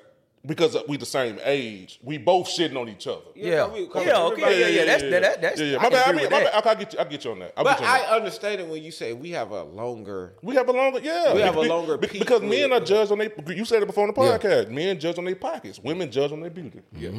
because 0.46 0.76
we 0.88 0.96
the 0.96 1.04
same 1.06 1.38
age. 1.44 2.00
We 2.02 2.16
both 2.18 2.46
shitting 2.48 2.80
on 2.80 2.88
each 2.88 3.06
other. 3.06 3.20
Yeah. 3.34 3.66
we- 3.68 3.80
Yeah, 3.82 3.86
okay, 3.88 4.06
everybody- 4.42 4.56
yeah, 4.56 4.66
yeah, 4.68 4.84
that's- 4.86 5.02
that- 5.10 5.40
that's- 5.42 5.60
yeah, 5.60 5.66
yeah. 5.66 5.76
My 5.76 5.82
can 5.84 5.92
bad. 5.92 6.08
I 6.08 6.12
mean, 6.12 6.20
with 6.22 6.30
my 6.30 6.40
that. 6.44 6.52
bad. 6.64 6.66
I 6.66 6.74
get 6.80 6.92
you. 6.94 6.98
I 6.98 7.04
get 7.04 7.24
you 7.24 7.30
on 7.32 7.38
that. 7.40 7.52
I 7.56 7.62
But 7.62 7.78
on 7.78 7.84
I 7.84 7.98
that. 7.98 8.08
understand 8.10 8.60
it 8.62 8.66
when 8.68 8.82
you 8.82 8.90
say 8.90 9.12
we 9.12 9.30
have 9.32 9.50
a 9.50 9.64
longer. 9.64 10.32
We 10.42 10.54
have 10.54 10.68
a 10.68 10.72
longer, 10.72 11.00
yeah. 11.02 11.34
We 11.34 11.40
have 11.42 11.56
a 11.56 11.60
longer 11.62 11.98
be- 11.98 12.06
peak 12.06 12.20
because 12.20 12.40
men 12.42 12.72
are 12.72 12.80
judged 12.80 13.12
on 13.12 13.18
their. 13.18 13.30
You 13.48 13.64
said 13.66 13.82
it 13.82 13.86
before 13.86 14.08
on 14.08 14.14
the 14.14 14.20
Yeah. 14.22 14.38
podcast. 14.38 14.70
Men 14.70 14.98
judge 14.98 15.18
on 15.18 15.24
their 15.26 15.34
pockets. 15.36 15.78
Women 15.78 16.10
judge 16.10 16.32
on 16.32 16.40
their 16.40 16.50
beauty. 16.50 16.80
Yeah. 16.96 17.10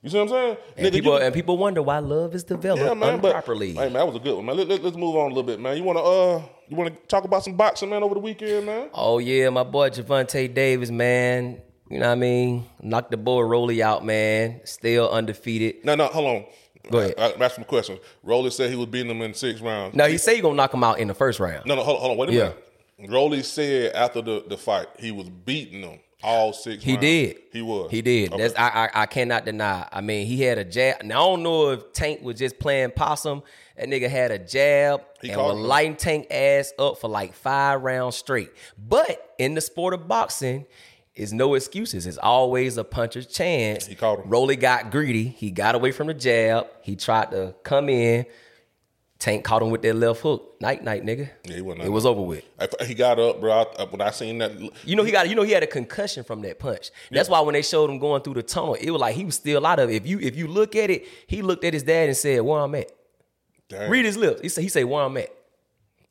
You 0.00 0.10
see 0.10 0.16
what 0.16 0.22
I'm 0.24 0.28
saying? 0.28 0.56
And 0.76 0.86
Nigga, 0.86 0.92
people 0.92 1.12
you- 1.18 1.24
and 1.24 1.34
people 1.34 1.58
wonder 1.58 1.82
why 1.82 1.98
love 1.98 2.32
is 2.34 2.44
developed 2.44 2.82
yeah, 2.84 2.94
man. 2.94 3.18
But 3.20 3.28
improperly. 3.28 3.68
hey, 3.70 3.74
man, 3.74 3.92
that 3.94 4.06
was 4.06 4.14
a 4.14 4.20
good 4.20 4.36
one, 4.36 4.46
man. 4.46 4.56
Let, 4.56 4.68
let, 4.68 4.84
us 4.84 4.94
move 4.94 5.16
on 5.16 5.26
a 5.26 5.28
little 5.28 5.42
bit, 5.42 5.58
man. 5.58 5.76
You 5.76 5.82
wanna 5.82 6.00
uh, 6.02 6.42
you 6.68 6.76
wanna 6.76 6.90
talk 7.08 7.24
about 7.24 7.42
some 7.42 7.54
boxing, 7.54 7.88
man, 7.90 8.04
over 8.04 8.14
the 8.14 8.20
weekend, 8.20 8.66
man? 8.66 8.90
Oh 8.94 9.18
yeah, 9.18 9.48
my 9.50 9.64
boy 9.64 9.90
Gervonta 9.90 10.52
Davis, 10.52 10.90
man. 10.92 11.60
You 11.90 11.98
know 11.98 12.06
what 12.06 12.12
I 12.12 12.16
mean? 12.16 12.66
Knocked 12.82 13.10
the 13.10 13.16
boy 13.16 13.40
Rolly 13.42 13.82
out, 13.82 14.04
man. 14.04 14.60
Still 14.64 15.08
undefeated. 15.10 15.84
No, 15.84 15.94
no, 15.94 16.06
hold 16.06 16.26
on. 16.26 16.44
Go 16.90 16.98
ahead. 16.98 17.14
I, 17.18 17.30
I, 17.30 17.44
ask 17.44 17.56
him 17.56 17.62
a 17.62 17.66
question. 17.66 17.98
Rolly 18.22 18.50
said 18.50 18.70
he 18.70 18.76
was 18.76 18.86
beating 18.86 19.10
him 19.10 19.22
in 19.22 19.34
six 19.34 19.60
rounds. 19.60 19.94
Now 19.94 20.06
he 20.06 20.18
said 20.18 20.36
he 20.36 20.40
gonna 20.40 20.54
knock 20.54 20.72
him 20.72 20.84
out 20.84 20.98
in 20.98 21.08
the 21.08 21.14
first 21.14 21.40
round. 21.40 21.66
No, 21.66 21.74
no, 21.74 21.82
hold 21.82 21.96
on, 21.96 22.00
hold 22.02 22.12
on. 22.12 22.18
Wait 22.18 22.28
a 22.30 22.32
Yeah. 22.32 22.52
minute. 22.98 23.12
Rolly 23.12 23.42
said 23.42 23.92
after 23.94 24.20
the, 24.22 24.44
the 24.48 24.56
fight 24.56 24.86
he 24.98 25.12
was 25.12 25.28
beating 25.28 25.82
them 25.82 26.00
all 26.22 26.52
six. 26.52 26.82
He 26.82 26.92
rounds. 26.92 27.00
did. 27.02 27.36
He 27.52 27.62
was. 27.62 27.90
He 27.90 28.02
did. 28.02 28.32
Okay. 28.32 28.42
That's 28.42 28.58
I, 28.58 28.88
I 28.94 29.02
I 29.02 29.06
cannot 29.06 29.44
deny. 29.44 29.86
I 29.92 30.00
mean, 30.00 30.26
he 30.26 30.42
had 30.42 30.58
a 30.58 30.64
jab. 30.64 31.02
Now 31.04 31.26
I 31.26 31.30
don't 31.30 31.42
know 31.42 31.70
if 31.70 31.92
Tank 31.92 32.22
was 32.22 32.38
just 32.38 32.58
playing 32.58 32.92
possum. 32.92 33.42
That 33.76 33.88
nigga 33.88 34.10
had 34.10 34.32
a 34.32 34.38
jab 34.38 35.02
He 35.22 35.30
and 35.30 35.40
was 35.40 35.56
lighting 35.56 35.94
Tank 35.96 36.26
ass 36.32 36.72
up 36.78 36.98
for 36.98 37.08
like 37.08 37.34
five 37.34 37.82
rounds 37.82 38.16
straight. 38.16 38.50
But 38.76 39.34
in 39.38 39.54
the 39.54 39.60
sport 39.60 39.94
of 39.94 40.08
boxing, 40.08 40.66
is 41.18 41.32
no 41.32 41.54
excuses. 41.54 42.06
It's 42.06 42.18
always 42.18 42.76
a 42.76 42.84
puncher's 42.84 43.26
chance. 43.26 43.86
He 43.86 43.94
caught 43.94 44.20
him. 44.20 44.30
Rolly 44.30 44.56
got 44.56 44.90
greedy. 44.90 45.24
He 45.28 45.50
got 45.50 45.74
away 45.74 45.90
from 45.92 46.06
the 46.06 46.14
jab. 46.14 46.66
He 46.82 46.96
tried 46.96 47.32
to 47.32 47.54
come 47.62 47.88
in. 47.88 48.24
Tank 49.18 49.42
caught 49.42 49.62
him 49.62 49.70
with 49.70 49.82
that 49.82 49.94
left 49.96 50.20
hook. 50.20 50.54
Night 50.60 50.84
night, 50.84 51.04
nigga. 51.04 51.28
Yeah, 51.44 51.56
he 51.56 51.60
wasn't 51.60 51.86
It 51.86 51.88
was 51.88 52.06
over 52.06 52.22
with. 52.22 52.44
I- 52.60 52.84
he 52.84 52.94
got 52.94 53.18
up, 53.18 53.40
bro. 53.40 53.52
I, 53.76 53.84
when 53.86 54.00
I 54.00 54.10
seen 54.10 54.38
that, 54.38 54.52
You 54.84 54.94
know 54.94 55.02
he 55.02 55.10
got 55.10 55.28
you 55.28 55.34
know 55.34 55.42
he 55.42 55.50
had 55.50 55.64
a 55.64 55.66
concussion 55.66 56.22
from 56.22 56.40
that 56.42 56.60
punch. 56.60 56.92
That's 57.10 57.28
why 57.28 57.40
when 57.40 57.54
they 57.54 57.62
showed 57.62 57.90
him 57.90 57.98
going 57.98 58.22
through 58.22 58.34
the 58.34 58.44
tunnel, 58.44 58.74
it 58.74 58.90
was 58.90 59.00
like 59.00 59.16
he 59.16 59.24
was 59.24 59.34
still 59.34 59.66
out 59.66 59.80
of 59.80 59.90
it. 59.90 59.94
If 59.96 60.06
you 60.06 60.20
if 60.20 60.36
you 60.36 60.46
look 60.46 60.76
at 60.76 60.88
it, 60.88 61.04
he 61.26 61.42
looked 61.42 61.64
at 61.64 61.74
his 61.74 61.82
dad 61.82 62.08
and 62.08 62.16
said, 62.16 62.42
"Where 62.42 62.60
I'm 62.60 62.74
at." 62.76 62.92
damn, 63.68 63.90
Read 63.90 64.04
his 64.04 64.16
lips. 64.16 64.40
He 64.40 64.48
said 64.48 64.62
he 64.62 64.68
said, 64.68 64.84
"Where 64.84 65.02
I'm 65.02 65.16
at." 65.16 65.30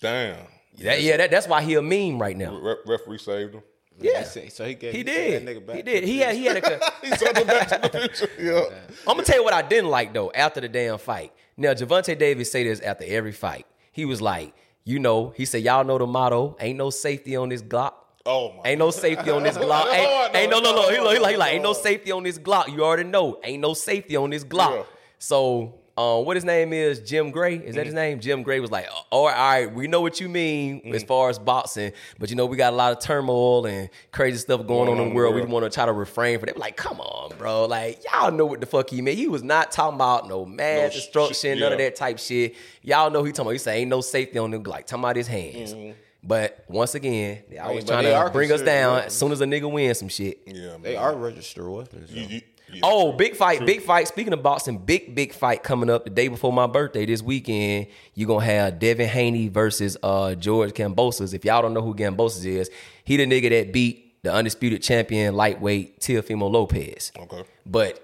damn. 0.01 0.37
That, 0.79 1.01
yeah, 1.01 1.17
that, 1.17 1.31
that's 1.31 1.47
why 1.47 1.63
he 1.63 1.73
a 1.73 1.81
meme 1.81 2.21
right 2.21 2.37
now. 2.37 2.55
Re- 2.55 2.75
referee 2.85 3.17
saved 3.17 3.55
him. 3.55 3.63
Yeah, 3.99 4.23
So 4.23 4.65
he 4.65 4.75
gave 4.75 4.93
he 4.93 5.03
did. 5.03 5.45
That 5.45 5.55
nigga 5.55 5.65
back 5.65 5.75
He 5.77 5.81
did. 5.81 6.03
He 6.03 6.19
had 6.19 6.35
he 6.35 6.45
had 6.45 6.57
a. 6.57 6.79
He 7.01 7.09
sent 7.15 7.37
him 7.37 7.47
back 7.47 7.67
to 7.69 7.89
the 7.89 7.99
future. 8.17 8.29
Yeah. 8.39 8.77
I'm 9.07 9.15
gonna 9.15 9.23
tell 9.23 9.37
you 9.37 9.43
what 9.43 9.53
I 9.53 9.61
didn't 9.61 9.89
like 9.89 10.13
though 10.13 10.31
after 10.33 10.61
the 10.61 10.69
damn 10.69 10.97
fight. 10.97 11.33
Now 11.55 11.73
Gervonta 11.73 12.17
Davis 12.17 12.51
say 12.51 12.63
this 12.63 12.79
after 12.81 13.05
every 13.07 13.31
fight. 13.31 13.65
He 13.91 14.05
was 14.05 14.21
like, 14.21 14.53
you 14.83 14.99
know, 14.99 15.33
he 15.35 15.45
said, 15.45 15.63
y'all 15.63 15.83
know 15.83 15.97
the 15.97 16.05
motto: 16.05 16.55
ain't 16.59 16.77
no 16.77 16.89
safety 16.89 17.35
on 17.35 17.49
this 17.49 17.61
Glock. 17.61 17.93
Oh 18.25 18.53
my. 18.53 18.69
Ain't 18.69 18.79
no 18.79 18.91
safety 18.91 19.31
on 19.31 19.41
this 19.43 19.57
Glock. 19.57 19.91
Ain't, 19.91 20.33
no, 20.33 20.39
ain't 20.39 20.51
no, 20.51 20.59
no, 20.59 20.75
no. 20.75 20.89
He 20.89 20.99
like, 20.99 21.13
he 21.13 21.19
like, 21.19 21.31
he 21.31 21.33
no, 21.33 21.39
like, 21.39 21.53
ain't 21.53 21.63
no 21.63 21.69
no. 21.71 21.73
safety 21.73 22.11
on 22.11 22.23
this 22.23 22.37
Glock. 22.37 22.67
You 22.67 22.83
already 22.83 23.05
know. 23.05 23.39
Ain't 23.43 23.61
no 23.61 23.73
safety 23.73 24.15
on 24.17 24.29
this 24.29 24.43
Glock. 24.43 24.75
Yeah. 24.75 24.83
So, 25.17 25.75
um, 25.97 26.25
what 26.25 26.37
his 26.37 26.45
name 26.45 26.73
is? 26.73 26.99
Jim 26.99 27.31
Gray. 27.31 27.55
Is 27.55 27.75
that 27.75 27.85
his 27.85 27.95
mm-hmm. 27.95 28.01
name? 28.01 28.19
Jim 28.19 28.43
Gray 28.43 28.59
was 28.59 28.69
like, 28.69 28.87
all 29.09 29.25
right, 29.25 29.35
all 29.35 29.49
right, 29.49 29.73
we 29.73 29.87
know 29.87 30.01
what 30.01 30.21
you 30.21 30.29
mean 30.29 30.81
mm-hmm. 30.81 30.93
as 30.93 31.03
far 31.03 31.29
as 31.29 31.39
boxing, 31.39 31.91
but 32.19 32.29
you 32.29 32.35
know, 32.35 32.45
we 32.45 32.55
got 32.55 32.71
a 32.71 32.75
lot 32.75 32.91
of 32.91 32.99
turmoil 32.99 33.65
and 33.65 33.89
crazy 34.11 34.37
stuff 34.37 34.65
going 34.67 34.89
on 34.89 34.99
in 34.99 35.09
the 35.09 35.15
world. 35.15 35.33
We 35.33 35.41
want 35.41 35.65
to 35.65 35.69
try 35.71 35.85
to 35.87 35.93
refrain 35.93 36.39
from 36.39 36.49
it. 36.49 36.57
Like, 36.57 36.77
come 36.77 36.99
on, 37.01 37.35
bro. 37.37 37.65
Like, 37.65 38.03
y'all 38.05 38.31
know 38.31 38.45
what 38.45 38.59
the 38.59 38.67
fuck 38.67 38.89
he 38.89 39.01
meant. 39.01 39.17
He 39.17 39.27
was 39.27 39.41
not 39.41 39.71
talking 39.71 39.95
about 39.95 40.27
no 40.27 40.45
mass 40.45 40.83
No 40.83 40.89
sh- 40.89 40.93
destruction, 40.93 41.59
none 41.59 41.71
of 41.71 41.79
that 41.79 41.95
type 41.95 42.19
shit. 42.19 42.55
Y'all 42.83 43.09
know 43.09 43.23
he 43.23 43.31
talking 43.31 43.47
about. 43.47 43.51
He 43.53 43.57
say 43.57 43.79
ain't 43.79 43.89
no 43.89 44.01
safety 44.01 44.37
on 44.37 44.51
the 44.51 44.59
Like, 44.59 44.85
Talking 44.85 45.03
about 45.03 45.15
his 45.15 45.27
hands. 45.27 45.73
Mm-hmm. 45.73 45.93
But 46.23 46.63
once 46.67 46.93
again, 46.93 47.43
they 47.49 47.57
always 47.57 47.85
but 47.85 47.91
trying 47.91 48.03
they 48.03 48.11
to 48.11 48.29
bring 48.31 48.51
us 48.51 48.61
down 48.61 48.95
weapons. 48.95 49.13
as 49.13 49.19
soon 49.19 49.31
as 49.31 49.41
a 49.41 49.45
nigga 49.45 49.71
wins 49.71 49.99
some 49.99 50.09
shit. 50.09 50.41
Yeah, 50.45 50.71
man. 50.71 50.81
They 50.81 50.95
are 50.95 51.15
registered 51.15 51.67
weapons. 51.67 52.11
You- 52.11 52.27
you- 52.27 52.41
yeah. 52.71 52.81
Oh, 52.83 53.11
big 53.11 53.35
fight, 53.35 53.65
big 53.65 53.81
fight. 53.81 54.07
Speaking 54.07 54.33
of 54.33 54.43
boxing, 54.43 54.77
big, 54.77 55.15
big 55.15 55.33
fight 55.33 55.63
coming 55.63 55.89
up 55.89 56.03
the 56.03 56.09
day 56.09 56.27
before 56.27 56.51
my 56.51 56.67
birthday 56.67 57.05
this 57.05 57.21
weekend. 57.21 57.87
You're 58.13 58.27
gonna 58.27 58.45
have 58.45 58.79
Devin 58.79 59.07
Haney 59.07 59.47
versus 59.47 59.97
uh 60.03 60.35
George 60.35 60.71
Kambosos. 60.71 61.33
If 61.33 61.45
y'all 61.45 61.61
don't 61.61 61.73
know 61.73 61.81
who 61.81 61.95
Kambosos 61.95 62.45
is, 62.45 62.69
he 63.03 63.17
the 63.17 63.25
nigga 63.25 63.49
that 63.49 63.71
beat 63.71 64.23
the 64.23 64.33
undisputed 64.33 64.81
champion 64.81 65.35
lightweight 65.35 65.99
Teofimo 65.99 66.51
Lopez. 66.51 67.11
Okay. 67.17 67.43
But 67.65 68.03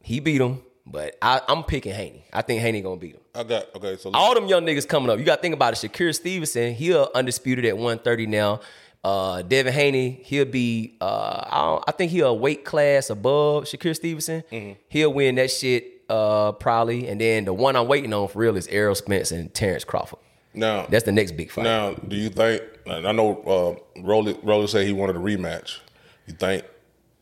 he 0.00 0.20
beat 0.20 0.40
him. 0.40 0.62
But 0.88 1.18
I, 1.20 1.40
I'm 1.48 1.64
picking 1.64 1.92
Haney. 1.92 2.24
I 2.32 2.42
think 2.42 2.60
Haney 2.60 2.80
gonna 2.80 2.96
beat 2.96 3.16
him. 3.16 3.20
I 3.34 3.42
got 3.42 3.74
okay. 3.74 3.96
So 3.96 4.10
All 4.14 4.34
them 4.34 4.46
young 4.46 4.64
niggas 4.64 4.86
coming 4.88 5.10
up. 5.10 5.18
You 5.18 5.24
got 5.24 5.36
to 5.36 5.42
think 5.42 5.54
about 5.54 5.72
it. 5.72 5.92
Shakur 5.92 6.14
Stevenson, 6.14 6.74
he'll 6.74 7.10
undisputed 7.14 7.64
at 7.64 7.74
130 7.74 8.26
now. 8.26 8.60
Uh, 9.06 9.42
Devin 9.42 9.72
Haney, 9.72 10.20
he'll 10.24 10.46
be. 10.46 10.96
Uh, 11.00 11.44
I, 11.48 11.62
don't, 11.62 11.84
I 11.86 11.92
think 11.92 12.10
he'll 12.10 12.36
weight 12.36 12.64
class 12.64 13.08
above 13.08 13.64
Shakur 13.64 13.94
Stevenson. 13.94 14.42
He'll 14.88 15.12
win 15.12 15.36
that 15.36 15.52
shit 15.52 16.02
uh, 16.08 16.50
probably. 16.50 17.06
And 17.06 17.20
then 17.20 17.44
the 17.44 17.52
one 17.52 17.76
I'm 17.76 17.86
waiting 17.86 18.12
on 18.12 18.26
for 18.26 18.40
real 18.40 18.56
is 18.56 18.66
Errol 18.66 18.96
Spence 18.96 19.30
and 19.30 19.54
Terrence 19.54 19.84
Crawford. 19.84 20.18
now 20.54 20.86
That's 20.88 21.04
the 21.04 21.12
next 21.12 21.36
big 21.36 21.52
fight. 21.52 21.62
Now, 21.62 21.94
do 21.94 22.16
you 22.16 22.30
think? 22.30 22.62
and 22.86 23.06
I 23.06 23.12
know 23.12 23.78
uh, 23.96 24.00
Rolly 24.00 24.36
Rolly 24.42 24.66
said 24.66 24.84
he 24.86 24.92
wanted 24.92 25.14
a 25.14 25.20
rematch. 25.20 25.78
You 26.26 26.34
think 26.34 26.64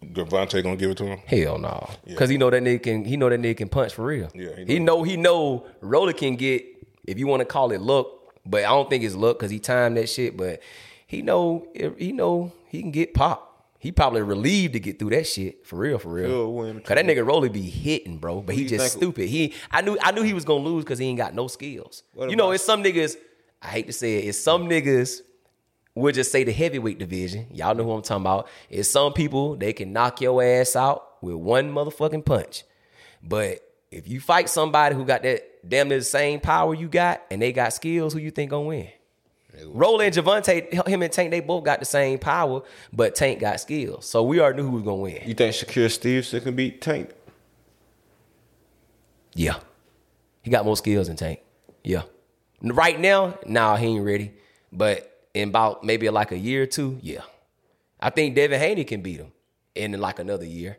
Gervonta 0.05 0.62
gonna 0.62 0.77
give 0.77 0.90
it 0.90 0.97
to 0.99 1.05
him? 1.05 1.18
Hell 1.27 1.59
no, 1.59 1.90
because 2.07 2.31
he 2.31 2.38
know 2.38 2.49
that 2.49 2.62
nigga 2.62 2.83
can. 2.83 3.05
He 3.05 3.18
know 3.18 3.29
that 3.29 3.40
nigga 3.40 3.59
can 3.59 3.68
punch 3.68 3.92
for 3.92 4.07
real. 4.07 4.31
Yeah, 4.35 4.57
he 4.57 4.64
he 4.64 4.79
know. 4.79 5.03
He 5.03 5.18
know. 5.18 5.66
Roller 5.83 6.14
can 6.14 6.37
get 6.37 6.64
if 7.07 7.18
you 7.18 7.27
want 7.27 7.40
to 7.40 7.44
call 7.44 7.73
it 7.73 7.83
luck, 7.83 8.07
but 8.47 8.64
I 8.64 8.68
don't 8.68 8.88
think 8.88 9.05
it's 9.05 9.14
luck 9.14 9.38
because 9.38 9.51
he 9.51 9.59
timed 9.59 9.99
that 9.99 10.09
shit. 10.09 10.35
But 10.35 10.62
he 11.14 11.22
know. 11.22 11.66
He 11.98 12.12
know 12.12 12.53
he 12.68 12.81
can 12.81 12.90
get 12.90 13.14
pop. 13.14 13.50
He 13.79 13.92
probably 13.92 14.22
relieved 14.22 14.72
to 14.72 14.81
get 14.81 14.98
through 14.98 15.11
that 15.11 15.27
shit 15.27 15.66
for 15.66 15.77
real, 15.77 15.98
for 15.98 16.09
real. 16.09 16.29
Cause 16.81 16.94
that 16.94 17.05
nigga 17.05 17.27
Rolly 17.27 17.50
be 17.50 17.68
hitting, 17.68 18.16
bro. 18.16 18.40
But 18.40 18.55
he 18.55 18.64
just 18.66 18.92
stupid. 18.96 19.29
He, 19.29 19.53
I 19.70 19.83
knew, 19.83 19.98
I 20.00 20.11
knew 20.12 20.22
he 20.22 20.33
was 20.33 20.46
gonna 20.46 20.64
lose 20.64 20.85
because 20.85 20.98
he 20.98 21.07
ain't 21.07 21.18
got 21.18 21.35
no 21.35 21.48
skills. 21.48 22.03
What 22.14 22.31
you 22.31 22.37
know, 22.37 22.50
it's 22.53 22.64
some 22.64 22.83
niggas. 22.83 23.16
I 23.61 23.68
hate 23.68 23.87
to 23.87 23.92
say 23.92 24.16
it. 24.16 24.29
It's 24.29 24.38
some 24.38 24.68
niggas 24.68 25.20
we'll 25.94 26.12
just 26.12 26.33
say 26.33 26.44
the 26.44 26.53
heavyweight 26.53 26.98
division. 26.98 27.46
Y'all 27.53 27.74
know 27.74 27.85
who 27.85 27.92
I'm 27.92 28.03
talking 28.03 28.22
about. 28.22 28.48
It's 28.68 28.88
some 28.88 29.12
people 29.12 29.57
they 29.57 29.72
can 29.72 29.92
knock 29.92 30.20
your 30.20 30.42
ass 30.42 30.77
out 30.77 31.22
with 31.22 31.37
one 31.37 31.72
motherfucking 31.72 32.24
punch. 32.24 32.64
But 33.22 33.61
if 33.90 34.09
you 34.09 34.20
fight 34.20 34.48
somebody 34.48 34.94
who 34.94 35.05
got 35.05 35.22
that 35.22 35.68
damn 35.68 35.88
near 35.88 35.98
the 35.98 36.05
same 36.05 36.40
power 36.40 36.74
you 36.74 36.88
got 36.88 37.22
and 37.31 37.40
they 37.40 37.53
got 37.53 37.72
skills, 37.72 38.12
who 38.12 38.18
you 38.18 38.31
think 38.31 38.50
gonna 38.50 38.66
win? 38.66 38.88
Roland 39.67 40.17
and 40.17 40.27
Gervonta, 40.27 40.88
him 40.88 41.03
and 41.03 41.12
Tank, 41.12 41.31
they 41.31 41.40
both 41.40 41.64
got 41.64 41.81
the 41.81 41.87
same 41.87 42.19
power, 42.19 42.62
but 42.93 43.14
Tank 43.14 43.40
got 43.40 43.61
skills. 43.61 44.07
So 44.07 44.23
we 44.23 44.40
already 44.40 44.62
knew 44.62 44.69
who 44.69 44.77
was 44.77 44.83
gonna 44.83 44.97
win. 44.97 45.23
You 45.25 45.35
think 45.35 45.55
Shakur 45.55 45.90
Stevenson 45.90 46.40
can 46.40 46.57
beat 46.57 46.81
Tank? 46.81 47.11
Yeah. 49.35 49.59
He 50.43 50.51
got 50.51 50.64
more 50.64 50.77
skills 50.77 51.09
than 51.09 51.17
Tank. 51.17 51.40
Yeah. 51.83 52.03
Right 52.62 52.99
now, 52.99 53.38
nah, 53.47 53.77
he 53.77 53.87
ain't 53.87 54.05
ready. 54.05 54.33
But 54.73 55.29
in 55.35 55.49
about 55.49 55.85
maybe 55.85 56.09
like 56.11 56.33
a 56.33 56.38
year 56.38 56.62
or 56.62 56.67
two, 56.67 56.99
yeah. 57.03 57.23
I 58.01 58.11
think 58.11 58.35
Devin 58.35 58.59
Haney 58.61 58.85
can 58.85 59.03
beat 59.03 59.19
him 59.19 59.33
in 59.75 59.99
like 60.01 60.19
another 60.19 60.45
year. 60.45 60.79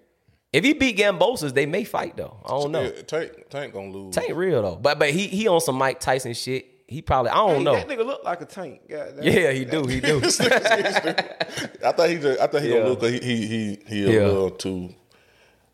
If 0.53 0.63
he 0.63 0.73
beat 0.73 0.97
Kambosos, 0.97 1.53
they 1.53 1.65
may 1.65 1.83
fight 1.83 2.15
though. 2.15 2.37
I 2.45 2.49
don't 2.49 2.71
know. 2.71 2.83
Yeah, 2.83 3.01
Tank 3.01 3.31
Tank 3.49 3.73
gonna 3.73 3.91
lose. 3.91 4.15
Tank 4.15 4.31
real 4.33 4.61
though. 4.61 4.75
But 4.77 4.99
but 4.99 5.09
he 5.09 5.27
he 5.27 5.47
on 5.47 5.59
some 5.59 5.75
Mike 5.75 5.99
Tyson 5.99 6.33
shit. 6.33 6.74
He 6.87 7.01
probably 7.01 7.31
I 7.31 7.35
don't 7.35 7.57
Hey, 7.57 7.63
know. 7.63 7.75
That 7.75 7.87
nigga 7.87 8.05
look 8.05 8.23
like 8.23 8.41
a 8.41 8.45
tank. 8.45 8.81
Goddamn. 8.87 9.23
Yeah, 9.23 9.51
he 9.51 9.65
do. 9.65 9.85
He 9.87 9.99
do. 9.99 10.17
I 10.23 11.91
thought 11.91 12.09
he 12.09 12.17
just, 12.17 12.39
I 12.39 12.47
thought 12.47 12.61
he 12.61 12.69
Yeah. 12.73 12.83
'cause 12.95 13.09
he 13.09 13.19
he 13.19 13.47
he 13.47 13.79
he 13.87 14.03
a 14.05 14.11
Yeah. 14.21 14.27
little 14.27 14.51
too. 14.51 14.93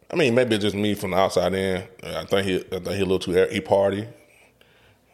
I 0.09 0.15
mean, 0.15 0.35
maybe 0.35 0.55
it's 0.55 0.63
just 0.63 0.75
me 0.75 0.93
from 0.93 1.11
the 1.11 1.17
outside 1.17 1.53
in. 1.53 1.83
I 2.03 2.25
think 2.25 2.47
he 2.47 2.55
I 2.57 2.79
think 2.79 2.87
he 2.87 3.01
a 3.01 3.05
little 3.05 3.19
too 3.19 3.33
he 3.51 3.59
party. 3.61 4.07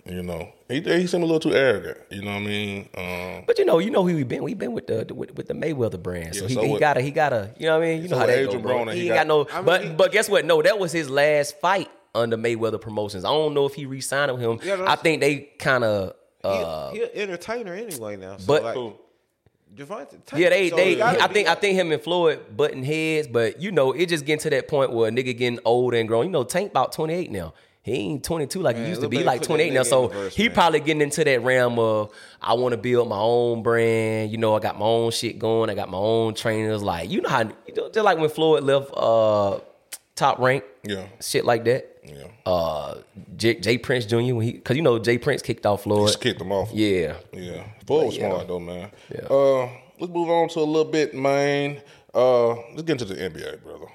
You 0.05 0.23
know, 0.23 0.53
he 0.69 0.79
he 0.81 1.05
seemed 1.07 1.23
a 1.23 1.27
little 1.27 1.39
too 1.39 1.53
arrogant. 1.53 1.97
You 2.12 2.21
know 2.21 2.31
what 2.31 2.38
I 2.43 2.45
mean? 2.45 2.89
Um, 2.95 3.43
But 3.45 3.57
you 3.60 3.65
know, 3.65 3.79
you 3.79 3.89
know 3.89 4.05
who 4.07 4.15
we 4.15 4.23
been. 4.23 4.43
We 4.43 4.53
been 4.53 4.71
with 4.73 4.88
the 4.88 5.12
with, 5.13 5.36
with 5.36 5.47
the 5.47 5.53
Mayweather 5.53 6.01
brand. 6.01 6.36
So 6.36 6.43
Yeah, 6.43 6.47
he, 6.47 6.53
so 6.53 6.62
he 6.62 6.69
what- 6.69 6.79
gotta 6.79 7.01
he 7.01 7.12
got 7.12 7.33
a. 7.33 7.49
you 7.57 7.65
know 7.65 7.77
what 7.77 7.83
I 7.86 7.88
mean. 7.88 8.03
You 8.03 8.07
know 8.10 8.17
how 8.19 8.25
that 8.27 8.45
go, 8.51 8.60
bro. 8.60 8.86
He 8.86 8.99
he 8.99 9.05
ain't 9.07 9.15
got- 9.15 9.27
got, 9.27 9.27
no. 9.27 9.47
I 9.51 9.55
mean, 9.57 9.65
but 9.65 9.83
he- 9.83 9.89
but 9.93 10.12
guess 10.12 10.29
what? 10.29 10.45
No, 10.45 10.62
that 10.62 10.77
was 10.79 10.91
his 10.91 11.10
last 11.10 11.60
fight 11.60 11.89
under 12.17 12.38
Mayweather 12.38 12.80
Promotions. 12.82 13.23
I 13.25 13.30
don't 13.30 13.53
know 13.53 13.65
if 13.65 13.73
he 13.75 13.86
re-signed 13.86 14.32
with 14.32 14.41
him. 14.41 14.60
Yeah, 14.63 14.86
I 14.88 14.95
think 14.95 15.21
they 15.21 15.49
kind 15.60 15.84
of. 15.84 16.13
He, 16.43 16.47
Uh, 16.49 16.91
he 16.91 17.03
an 17.03 17.10
entertainer 17.15 17.73
anyway 17.73 18.15
now. 18.17 18.38
So 18.38 18.45
but- 18.47 18.63
like, 18.63 18.73
cool. 18.73 18.99
Gervonta. 19.75 20.15
Yeah, 20.36 20.49
they 20.49 20.69
So 20.69 20.75
they. 20.77 21.01
I 21.01 21.27
be 21.27 21.34
think 21.34 21.47
I 21.49 21.53
think 21.56 21.75
him 21.77 21.91
and 21.91 22.01
Floyd 22.01 22.39
button 22.56 22.84
heads, 22.84 23.27
but 23.27 23.62
you 23.62 23.71
know, 23.71 23.91
it 23.91 24.08
just 24.10 24.25
getting 24.25 24.41
to 24.43 24.49
that 24.51 24.67
point 24.67 24.91
where 24.91 25.10
a 25.10 25.12
nigga 25.12 25.38
getting 25.38 25.60
old 25.65 25.93
and 25.93 26.08
grown. 26.08 26.25
You 26.25 26.32
know, 26.32 26.43
Tank 26.43 26.71
about 26.71 26.93
twenty 26.93 27.13
eight 27.13 27.32
now. 27.32 27.53
He 27.84 27.91
ain't 27.93 28.23
twenty 28.23 28.47
two 28.47 28.62
like 28.62 28.75
Man, 28.75 28.86
he 28.86 28.89
used 28.89 29.01
to 29.01 29.10
be. 29.10 29.23
Like 29.23 29.43
twenty 29.43 29.63
eight 29.65 29.73
now, 29.73 29.84
so 29.84 30.08
in 30.08 30.13
verse, 30.13 30.36
he 30.36 30.45
man. 30.47 30.53
probably 30.56 30.80
getting 30.80 31.01
into 31.01 31.23
that 31.23 31.43
realm 31.43 31.77
of 31.77 32.12
I 32.41 32.53
want 32.53 32.71
to 32.73 32.77
build 32.77 33.08
my 33.10 33.19
own 33.19 33.62
brand. 33.62 34.32
You 34.32 34.38
know, 34.38 34.56
I 34.56 34.60
got 34.60 34.80
my 34.80 34.86
own 34.86 35.12
shit 35.12 35.38
going. 35.38 35.69
I 35.69 35.75
got 35.75 35.89
my 35.91 35.97
own 35.99 36.34
trainers. 36.34 36.82
Like 36.82 37.12
you 37.12 37.21
know 37.21 37.30
how 37.30 37.41
you 37.41 37.73
know, 37.75 37.89
just 37.89 38.03
like 38.06 38.17
when 38.17 38.30
Floyd 38.30 38.63
left 38.63 38.89
uh 38.95 39.60
top 40.15 40.39
rank, 40.39 40.63
Yeah. 40.84 41.06
shit 41.21 41.45
like 41.45 41.65
that. 41.65 41.96
Yeah. 42.07 42.27
Uh, 42.45 43.01
J, 43.35 43.59
Jay 43.59 43.77
Prince 43.77 44.05
Jr. 44.05 44.15
when 44.17 44.41
he 44.41 44.51
because 44.53 44.75
you 44.75 44.81
know 44.81 44.99
Jay 44.99 45.17
Prince 45.17 45.41
kicked 45.41 45.65
off 45.65 45.83
Floyd. 45.83 46.07
Just 46.07 46.21
kicked 46.21 46.39
them 46.39 46.51
off. 46.51 46.71
Yeah, 46.73 47.17
Yeah, 47.33 47.63
Floyd 47.85 48.07
was 48.07 48.17
yeah. 48.17 48.29
smart 48.29 48.47
though, 48.47 48.59
man. 48.59 48.91
Yeah. 49.13 49.25
Uh, 49.29 49.69
let's 49.99 50.13
move 50.13 50.29
on 50.29 50.49
to 50.49 50.59
a 50.59 50.61
little 50.61 50.91
bit, 50.91 51.13
man. 51.13 51.81
Uh, 52.13 52.49
let's 52.71 52.83
get 52.83 53.01
into 53.01 53.05
the 53.05 53.15
NBA, 53.15 53.61
brother. 53.61 53.87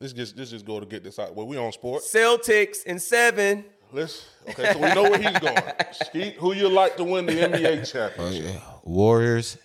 Let's 0.00 0.12
just 0.12 0.36
let's 0.36 0.50
just 0.50 0.64
go 0.64 0.80
to 0.80 0.86
get 0.86 1.04
this 1.04 1.18
out. 1.18 1.34
Well, 1.34 1.46
we 1.46 1.56
on 1.56 1.72
sports. 1.72 2.12
Celtics 2.12 2.84
in 2.84 2.98
seven. 2.98 3.64
Let's 3.92 4.26
okay. 4.48 4.72
So 4.72 4.78
we 4.80 4.92
know 4.94 5.02
where 5.04 5.18
he's 5.18 5.38
going. 5.38 5.56
Skeet, 5.92 6.34
who 6.34 6.52
you 6.52 6.68
like 6.68 6.96
to 6.96 7.04
win 7.04 7.26
the 7.26 7.32
NBA 7.32 7.90
championship? 7.92 8.60
Warriors 8.82 9.56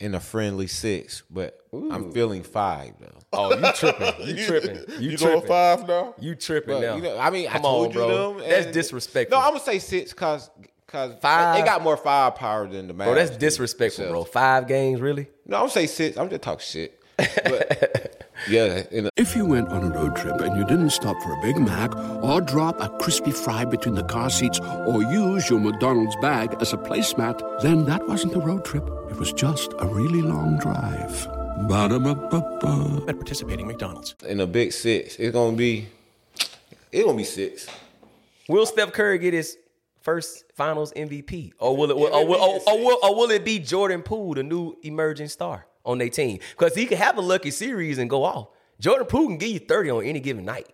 in 0.00 0.14
a 0.14 0.20
friendly 0.20 0.66
six, 0.66 1.22
but 1.30 1.60
I'm 1.72 2.12
feeling 2.12 2.42
five 2.42 2.94
though. 3.00 3.17
Oh, 3.32 3.54
you 3.54 3.72
tripping? 3.72 4.26
You 4.26 4.36
tripping? 4.46 4.76
You, 5.00 5.10
You, 5.10 5.16
tripping? 5.18 5.36
going 5.40 5.46
five 5.46 5.86
now? 5.86 6.14
You 6.18 6.34
tripping 6.34 6.74
But, 6.76 6.80
now? 6.80 6.96
you 6.96 7.02
know, 7.02 7.18
I 7.18 7.28
mean, 7.30 7.46
I 7.48 7.52
Come 7.52 7.62
told 7.62 7.86
on, 7.88 7.92
you 7.92 7.98
bro. 7.98 8.34
them. 8.38 8.48
That's 8.48 8.66
disrespectful. 8.72 9.38
No, 9.38 9.44
I'm 9.44 9.50
gonna 9.52 9.64
say 9.64 9.78
six 9.78 10.12
because 10.12 10.50
because 10.86 11.12
Five. 11.20 11.58
they 11.58 11.64
got 11.66 11.82
more 11.82 11.98
firepower 11.98 12.66
than 12.66 12.86
the 12.88 12.94
Mavs. 12.94 13.04
bro, 13.04 13.14
that's 13.14 13.30
do 13.32 13.36
disrespectful, 13.38 14.08
bro. 14.08 14.24
Five 14.24 14.66
games, 14.66 15.00
really? 15.02 15.28
No, 15.44 15.56
I'm 15.56 15.62
gonna 15.64 15.70
say 15.72 15.86
six. 15.86 16.16
I'm 16.16 16.30
just 16.30 16.40
talking 16.40 16.60
shit. 16.64 16.94
But 17.18 18.24
yeah, 18.48 18.84
in 18.90 19.06
a, 19.06 19.10
If 19.16 19.36
you 19.36 19.44
went 19.44 19.68
on 19.68 19.84
a 19.84 19.90
road 19.94 20.16
trip 20.16 20.40
and 20.40 20.56
you 20.56 20.64
didn't 20.64 20.90
stop 20.90 21.20
for 21.22 21.32
a 21.38 21.42
Big 21.42 21.58
Mac 21.58 21.94
or 22.22 22.40
drop 22.40 22.80
a 22.80 22.88
crispy 23.00 23.32
fry 23.32 23.64
between 23.66 23.94
the 23.96 24.04
car 24.04 24.30
seats 24.30 24.58
or 24.60 25.02
use 25.02 25.50
your 25.50 25.58
McDonald's 25.60 26.16
bag 26.22 26.54
as 26.62 26.72
a 26.72 26.76
placemat, 26.78 27.60
then 27.60 27.84
that 27.84 28.06
wasn't 28.08 28.34
a 28.36 28.38
road 28.40 28.64
trip. 28.64 28.88
It 29.10 29.16
was 29.18 29.32
just 29.34 29.74
a 29.80 29.86
really 29.86 30.22
long 30.22 30.58
drive. 30.58 31.28
Ba-da-ba-ba-ba. 31.66 33.04
At 33.08 33.16
participating 33.16 33.66
McDonald's. 33.66 34.14
in 34.26 34.40
a 34.40 34.46
big 34.46 34.72
six, 34.72 35.16
it's 35.16 35.32
gonna 35.32 35.56
be 35.56 35.88
it's 36.92 37.04
gonna 37.04 37.16
be 37.16 37.24
six. 37.24 37.66
Will 38.48 38.64
Steph 38.66 38.92
Curry 38.92 39.18
get 39.18 39.34
his 39.34 39.56
first 40.02 40.44
Finals 40.54 40.92
MVP, 40.94 41.52
or 41.58 41.76
will 41.76 41.90
it? 41.90 41.94
Or, 41.94 42.10
or, 42.10 42.26
will- 42.26 42.40
or, 42.40 42.60
or 42.66 42.78
will, 42.84 42.98
or 43.02 43.14
will 43.16 43.30
it 43.30 43.44
be 43.44 43.58
Jordan 43.58 44.02
Poole, 44.02 44.34
the 44.34 44.42
new 44.42 44.76
emerging 44.82 45.28
star 45.28 45.66
on 45.84 45.98
their 45.98 46.08
team? 46.08 46.38
Because 46.56 46.74
he 46.74 46.86
could 46.86 46.98
have 46.98 47.18
a 47.18 47.20
lucky 47.20 47.50
series 47.50 47.98
and 47.98 48.08
go 48.08 48.24
off. 48.24 48.48
Jordan 48.80 49.06
Poole 49.06 49.26
can 49.26 49.38
give 49.38 49.50
you 49.50 49.58
thirty 49.58 49.90
on 49.90 50.04
any 50.04 50.20
given 50.20 50.44
night. 50.44 50.68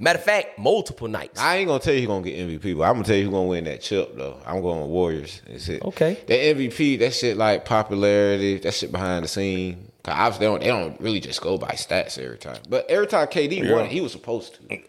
Matter 0.00 0.18
of 0.20 0.24
fact, 0.24 0.58
multiple 0.60 1.08
nights. 1.08 1.40
I 1.40 1.56
ain't 1.56 1.66
gonna 1.66 1.80
tell 1.80 1.92
you 1.94 2.00
who's 2.00 2.08
gonna 2.08 2.22
get 2.22 2.38
MVP, 2.38 2.76
but 2.76 2.84
I'm 2.84 2.92
gonna 2.94 3.04
tell 3.04 3.16
you 3.16 3.24
who's 3.24 3.32
gonna 3.32 3.48
win 3.48 3.64
that 3.64 3.80
chip 3.80 4.16
though. 4.16 4.40
I'm 4.46 4.60
going 4.62 4.82
with 4.82 4.90
Warriors. 4.90 5.42
That's 5.48 5.68
it. 5.68 5.82
Okay. 5.82 6.18
That 6.26 6.56
MVP, 6.56 6.98
that 7.00 7.14
shit 7.14 7.36
like 7.36 7.64
popularity, 7.64 8.58
that 8.58 8.74
shit 8.74 8.92
behind 8.92 9.24
the 9.24 9.28
scene. 9.28 9.90
Cause 10.08 10.16
obviously 10.18 10.46
they 10.46 10.50
don't, 10.50 10.60
they 10.60 10.66
don't 10.68 11.00
really 11.00 11.20
just 11.20 11.40
go 11.40 11.58
by 11.58 11.72
stats 11.72 12.18
every 12.18 12.38
time. 12.38 12.60
But 12.68 12.88
every 12.88 13.06
time 13.06 13.26
KD 13.26 13.70
won, 13.70 13.86
he 13.86 14.00
was 14.00 14.12
supposed 14.12 14.58
to. 14.68 14.80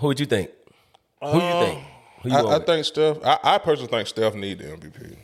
Who 0.00 0.06
would 0.08 0.18
you 0.18 0.26
think? 0.26 0.50
Who 1.22 1.28
you 1.28 1.34
um, 1.34 1.64
think? 1.64 1.84
Who 2.22 2.28
you 2.30 2.36
I, 2.36 2.56
I 2.56 2.58
think 2.64 2.84
Steph. 2.84 3.18
I, 3.24 3.38
I 3.42 3.58
personally 3.58 3.90
think 3.90 4.08
Steph 4.08 4.34
need 4.34 4.58
the 4.58 4.64
MVP. 4.64 5.16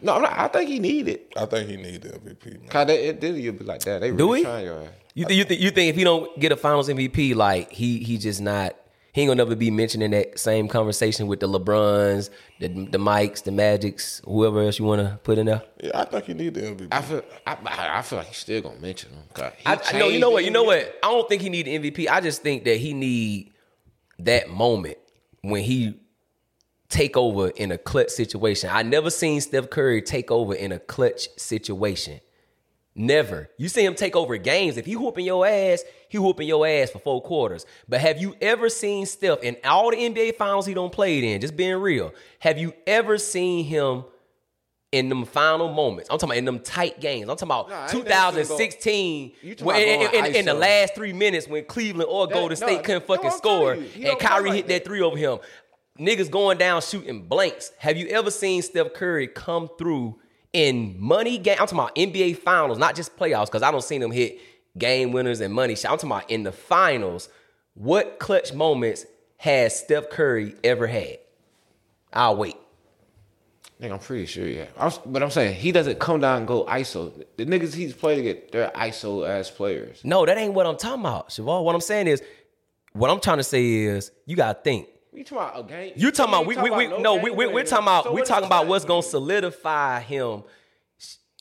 No, 0.00 0.14
I'm 0.14 0.22
not, 0.22 0.38
I 0.38 0.48
think 0.48 0.70
he 0.70 0.78
needed. 0.78 1.20
I 1.36 1.44
think 1.44 1.68
he 1.68 1.76
need 1.76 2.02
the 2.02 2.08
MVP. 2.10 2.60
Man. 2.60 2.68
Cause 2.68 2.86
they, 2.86 3.08
it 3.08 3.20
did 3.20 3.36
you 3.36 3.52
be 3.52 3.64
like 3.64 3.82
that. 3.82 4.00
They 4.00 4.10
Do 4.10 4.16
really 4.16 4.30
we? 4.30 4.42
trying 4.44 4.64
your 4.64 4.78
uh, 4.78 4.84
ass. 4.84 4.90
You 5.12 5.24
think 5.26 5.38
you 5.38 5.44
think 5.44 5.60
you 5.60 5.70
think 5.70 5.90
if 5.90 5.96
he 5.96 6.04
don't 6.04 6.38
get 6.38 6.52
a 6.52 6.56
Finals 6.56 6.88
MVP, 6.88 7.34
like 7.34 7.70
he 7.70 7.98
he 7.98 8.16
just 8.16 8.40
not 8.40 8.76
he 9.12 9.22
ain't 9.22 9.28
gonna 9.28 9.38
never 9.38 9.56
be 9.56 9.70
mentioned 9.70 10.02
in 10.02 10.12
that 10.12 10.38
same 10.38 10.68
conversation 10.68 11.26
with 11.26 11.40
the 11.40 11.48
LeBrons, 11.48 12.30
the 12.60 12.68
the 12.68 12.98
Mikes, 12.98 13.42
the 13.42 13.50
Magics, 13.50 14.20
whoever 14.24 14.60
else 14.62 14.78
you 14.78 14.84
want 14.84 15.00
to 15.00 15.18
put 15.22 15.38
in 15.38 15.46
there. 15.46 15.62
Yeah, 15.82 15.90
I 16.00 16.04
think 16.04 16.24
he 16.26 16.34
need 16.34 16.54
the 16.54 16.60
MVP. 16.62 16.88
I 16.92 17.02
feel 17.02 17.22
I, 17.46 17.56
I 17.66 17.98
I 17.98 18.02
feel 18.02 18.18
like 18.18 18.28
he's 18.28 18.36
still 18.36 18.60
gonna 18.62 18.78
mention 18.80 19.10
him. 19.10 19.22
'Cause 19.34 19.52
he 19.58 19.66
I, 19.66 19.80
I 19.84 19.98
know 19.98 20.08
you 20.08 20.18
know 20.20 20.30
what 20.30 20.44
you 20.44 20.50
know 20.50 20.62
what 20.64 20.98
I 21.02 21.08
don't 21.08 21.28
think 21.28 21.42
he 21.42 21.48
need 21.48 21.66
the 21.66 21.78
MVP. 21.78 22.08
I 22.08 22.20
just 22.20 22.42
think 22.42 22.64
that 22.64 22.76
he 22.76 22.92
need 22.94 23.52
that 24.20 24.50
moment 24.50 24.98
when 25.42 25.62
he 25.64 25.94
take 26.88 27.16
over 27.16 27.48
in 27.50 27.72
a 27.72 27.78
clutch 27.78 28.10
situation. 28.10 28.68
I 28.72 28.82
never 28.82 29.10
seen 29.10 29.40
Steph 29.40 29.70
Curry 29.70 30.02
take 30.02 30.30
over 30.30 30.54
in 30.54 30.72
a 30.72 30.78
clutch 30.78 31.28
situation. 31.36 32.20
Never. 32.94 33.48
You 33.56 33.68
see 33.68 33.84
him 33.84 33.94
take 33.94 34.16
over 34.16 34.36
games. 34.36 34.76
If 34.76 34.84
he 34.84 34.96
whooping 34.96 35.24
your 35.24 35.46
ass, 35.46 35.84
he 36.08 36.18
whooping 36.18 36.46
your 36.48 36.66
ass 36.66 36.90
for 36.90 36.98
four 36.98 37.22
quarters. 37.22 37.64
But 37.88 38.00
have 38.00 38.20
you 38.20 38.34
ever 38.40 38.68
seen 38.68 39.06
Steph 39.06 39.42
in 39.42 39.56
all 39.64 39.90
the 39.90 39.96
NBA 39.96 40.34
finals 40.36 40.66
he 40.66 40.74
don't 40.74 40.92
played 40.92 41.22
in, 41.22 41.40
just 41.40 41.56
being 41.56 41.76
real, 41.76 42.12
have 42.40 42.58
you 42.58 42.74
ever 42.86 43.16
seen 43.16 43.64
him 43.64 44.04
in 44.90 45.08
them 45.08 45.24
final 45.24 45.72
moments? 45.72 46.10
I'm 46.10 46.18
talking 46.18 46.30
about 46.30 46.38
in 46.38 46.44
them 46.46 46.58
tight 46.58 47.00
games. 47.00 47.28
I'm 47.30 47.36
talking 47.36 47.46
about 47.48 47.68
Nah, 47.70 47.74
I 47.76 47.82
ain't 47.84 47.92
never 47.92 47.92
seen 47.92 48.00
him 48.00 48.04
go- 48.08 48.10
2016 48.56 49.32
You 49.42 49.54
talking 49.54 49.66
when- 49.66 50.00
about 50.02 50.14
in, 50.14 50.24
in- 50.26 50.34
in 50.36 50.44
the 50.46 50.54
last 50.54 50.94
three 50.96 51.12
minutes 51.12 51.46
when 51.46 51.64
Cleveland 51.66 52.10
or 52.10 52.26
Golden 52.26 52.58
no, 52.58 52.66
State 52.66 52.82
couldn't 52.82 53.06
fucking 53.06 53.30
I'm 53.30 53.36
score 53.38 53.74
telling 53.74 53.82
you, 53.84 53.88
he 53.88 54.06
and 54.08 54.18
Kyrie 54.18 54.48
like 54.50 54.56
hit 54.56 54.66
that. 54.68 54.84
three 54.84 55.00
over 55.00 55.16
him. 55.16 55.38
Niggas 55.98 56.28
going 56.30 56.58
down 56.58 56.82
shooting 56.82 57.22
blanks. 57.22 57.70
Have 57.78 57.96
you 57.96 58.08
ever 58.08 58.30
seen 58.32 58.62
Steph 58.62 58.94
Curry 58.94 59.28
come 59.28 59.68
through 59.78 60.18
in 60.52 60.96
money 60.98 61.38
game? 61.38 61.56
I'm 61.60 61.66
talking 61.66 61.78
about 61.78 61.96
NBA 61.96 62.38
finals, 62.38 62.78
not 62.78 62.96
just 62.96 63.16
playoffs, 63.16 63.46
because 63.46 63.62
I 63.62 63.70
don't 63.70 63.84
see 63.84 63.98
them 63.98 64.10
hit 64.10 64.38
game 64.78 65.12
winners 65.12 65.40
and 65.40 65.52
money 65.52 65.76
shot. 65.76 65.92
I'm 65.92 65.98
talking 65.98 66.10
about 66.10 66.30
in 66.30 66.42
the 66.42 66.52
finals. 66.52 67.28
What 67.74 68.18
clutch 68.18 68.52
moments 68.52 69.06
has 69.38 69.78
Steph 69.78 70.10
Curry 70.10 70.54
ever 70.64 70.86
had? 70.86 71.18
I'll 72.12 72.36
wait. 72.36 72.56
I 73.64 73.82
think 73.84 73.92
I'm 73.94 73.98
pretty 73.98 74.26
sure, 74.26 74.46
yeah. 74.46 74.66
I 74.76 74.84
was, 74.84 74.98
but 74.98 75.22
I'm 75.22 75.30
saying 75.30 75.54
he 75.54 75.72
doesn't 75.72 75.98
come 75.98 76.20
down 76.20 76.38
and 76.38 76.46
go 76.46 76.66
ISO. 76.66 77.24
The 77.38 77.46
niggas 77.46 77.72
he's 77.72 77.94
played 77.94 78.18
against, 78.18 78.52
they're 78.52 78.70
ISO 78.70 79.26
ass 79.26 79.50
players. 79.50 80.02
No, 80.04 80.26
that 80.26 80.36
ain't 80.36 80.52
what 80.52 80.66
I'm 80.66 80.76
talking 80.76 81.00
about, 81.00 81.30
Siobhan. 81.30 81.64
What 81.64 81.74
I'm 81.74 81.80
saying 81.80 82.06
is, 82.06 82.22
what 82.92 83.08
I'm 83.08 83.20
trying 83.20 83.38
to 83.38 83.44
say 83.44 83.72
is, 83.72 84.10
you 84.26 84.36
gotta 84.36 84.60
think. 84.60 84.88
You 85.12 85.24
talking 85.24 85.38
about 85.38 85.60
a 85.60 85.62
game? 85.64 85.92
You 85.96 86.10
talking 86.10 86.34
about 86.34 86.46
we 86.46 86.56
we, 86.56 86.70
we 86.70 86.98
no 86.98 87.16
we, 87.16 87.30
we 87.30 87.46
we're 87.46 87.64
talking 87.64 87.84
about 87.84 88.04
So 88.04 88.12
we 88.12 88.22
talking 88.22 88.46
about 88.46 88.66
what's 88.66 88.84
gonna 88.84 89.02
solidify 89.02 90.00
him. 90.00 90.44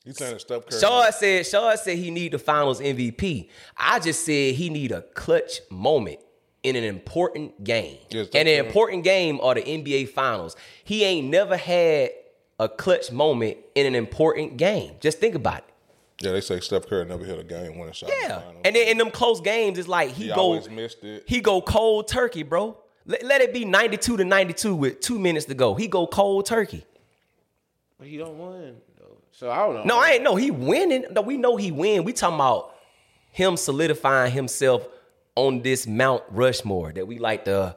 You 0.05 0.13
saying 0.13 0.33
that 0.33 0.41
Steph 0.41 0.65
Curry? 0.65 0.79
Shad 0.79 1.13
said 1.13 1.45
Shad 1.45 1.79
said 1.79 1.97
he 1.97 2.09
need 2.09 2.31
the 2.31 2.39
Finals 2.39 2.79
MVP. 2.79 3.49
I 3.77 3.99
just 3.99 4.25
said 4.25 4.55
he 4.55 4.69
need 4.69 4.91
a 4.91 5.01
clutch 5.13 5.59
moment 5.69 6.19
in 6.63 6.75
an 6.75 6.83
important 6.83 7.63
game. 7.63 7.97
Yes, 8.09 8.27
and 8.33 8.47
an 8.47 8.55
that's- 8.55 8.65
important 8.65 9.03
game 9.03 9.39
are 9.41 9.55
the 9.55 9.61
NBA 9.61 10.09
Finals. 10.09 10.55
He 10.83 11.03
ain't 11.03 11.29
never 11.29 11.55
had 11.55 12.11
a 12.59 12.67
clutch 12.67 13.11
moment 13.11 13.57
in 13.75 13.85
an 13.85 13.95
important 13.95 14.57
game. 14.57 14.95
Just 14.99 15.19
think 15.19 15.35
about 15.35 15.59
it. 15.59 15.63
Yeah, 16.21 16.31
they 16.33 16.41
say 16.41 16.59
Steph 16.59 16.87
Curry 16.87 17.05
never 17.05 17.23
hit 17.23 17.39
a 17.39 17.43
game 17.43 17.77
winning 17.77 17.93
shot. 17.93 18.09
in 18.09 18.15
the 18.21 18.27
Yeah, 18.27 18.41
and 18.65 18.75
then 18.75 18.87
in 18.89 18.97
them 18.97 19.09
close 19.09 19.39
games, 19.39 19.77
it's 19.77 19.87
like 19.87 20.09
he, 20.11 20.25
He 20.25 20.29
go 20.33 20.59
missed 20.69 21.03
it. 21.03 21.23
He 21.27 21.39
go 21.39 21.61
cold 21.61 22.07
turkey, 22.09 22.43
bro. 22.43 22.77
Let, 23.05 23.23
let 23.23 23.41
it 23.41 23.53
be 23.53 23.65
ninety 23.65 23.97
two 23.97 24.17
to 24.17 24.25
ninety 24.25 24.53
two 24.53 24.75
with 24.75 24.99
two 24.99 25.19
minutes 25.19 25.45
to 25.47 25.53
go. 25.53 25.75
He 25.75 25.87
go 25.87 26.07
cold 26.07 26.45
turkey. 26.45 26.85
But 27.97 28.07
he 28.07 28.17
don't 28.17 28.37
win 28.37 28.77
though. 28.97 29.17
So 29.31 29.49
I 29.51 29.57
don't 29.57 29.75
know. 29.75 29.83
No, 29.83 29.99
I 29.99 30.11
ain't 30.11 30.23
know 30.23 30.35
he 30.35 30.51
winning. 30.51 31.05
No, 31.11 31.21
we 31.21 31.37
know 31.37 31.57
he 31.57 31.71
win. 31.71 32.03
We 32.03 32.13
talking 32.13 32.35
about 32.35 32.75
him 33.31 33.57
solidifying 33.57 34.31
himself 34.31 34.87
on 35.35 35.61
this 35.61 35.87
Mount 35.87 36.23
Rushmore 36.29 36.93
that 36.93 37.07
we 37.07 37.19
like 37.19 37.45
to. 37.45 37.75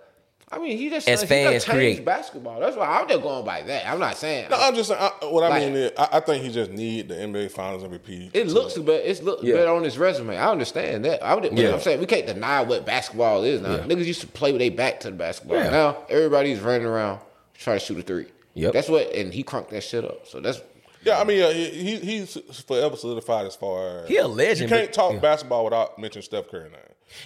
I 0.53 0.59
mean, 0.59 0.77
he 0.77 0.91
just 0.91 1.09
As 1.09 1.23
he 1.23 1.27
fans 1.27 1.55
just 1.55 1.67
changed 1.67 1.79
create. 1.79 2.05
basketball. 2.05 2.61
That's 2.61 2.77
why 2.77 2.87
I'm 3.01 3.09
just 3.09 3.23
going 3.23 3.45
by 3.45 3.63
that. 3.63 3.89
I'm 3.91 3.99
not 3.99 4.17
saying 4.19 4.51
No, 4.51 4.59
I'm 4.61 4.75
just 4.75 4.91
saying. 4.91 5.01
I, 5.01 5.25
what 5.27 5.45
I 5.45 5.49
Like- 5.49 5.63
mean 5.63 5.75
is, 5.77 5.93
I, 5.97 6.09
I 6.13 6.21
think 6.21 6.45
he 6.45 6.51
just 6.53 6.71
need 6.71 7.09
the 7.09 7.15
NBA 7.15 7.51
Finals 7.51 7.83
MVP. 7.85 8.31
it 8.35 8.49
looks 8.49 8.75
better. 8.77 8.93
It's 9.03 9.23
look 9.23 9.41
Yeah. 9.43 9.55
better 9.55 9.71
on 9.73 9.83
his 9.83 9.97
resume. 9.97 10.37
I 10.37 10.51
understand 10.51 11.05
that. 11.07 11.23
I 11.25 11.35
would, 11.35 11.43
but 11.45 11.53
Yeah. 11.59 11.73
I'm 11.73 11.81
saying 11.81 12.01
we 12.01 12.07
can't 12.07 12.27
deny 12.27 12.61
what 12.63 12.85
basketball 12.85 13.45
is 13.45 13.61
now. 13.63 13.77
Yeah. 13.77 13.85
Niggas 13.85 14.05
used 14.05 14.21
to 14.21 14.27
play 14.27 14.53
with 14.53 14.61
their 14.61 14.71
back 14.71 15.01
to 15.01 15.09
the 15.11 15.17
basketball. 15.17 15.57
Yeah. 15.57 15.71
Now 15.71 15.99
everybody's 16.11 16.61
running 16.61 16.87
around 16.87 17.21
trying 17.55 17.79
to 17.79 17.85
shoot 17.85 17.99
a 17.99 18.03
three. 18.03 18.27
Yep. 18.55 18.75
That's 18.75 18.89
what, 18.91 19.11
and 19.15 19.33
he 19.33 19.43
crunked 19.43 19.71
that 19.71 19.83
shit 19.83 20.05
up. 20.05 20.29
So 20.29 20.39
that's 20.41 20.61
Yeah, 21.05 21.19
I 21.19 21.25
mean, 21.25 21.39
yeah, 21.39 21.51
he, 21.53 21.69
he 21.71 21.97
he's 21.97 22.37
forever 22.67 22.95
solidified 22.97 23.47
as 23.47 23.57
far 23.57 24.01
as 24.05 24.09
He 24.09 24.19
a 24.19 24.29
legend, 24.29 24.71
You 24.71 24.77
can't 24.77 24.89
but- 24.91 24.95
talk 24.95 25.13
yeah. 25.15 25.19
basketball 25.21 25.65
without 25.65 25.99
mentioning 25.99 26.23
Steph 26.25 26.49
Curry 26.49 26.69
now. 26.71 26.79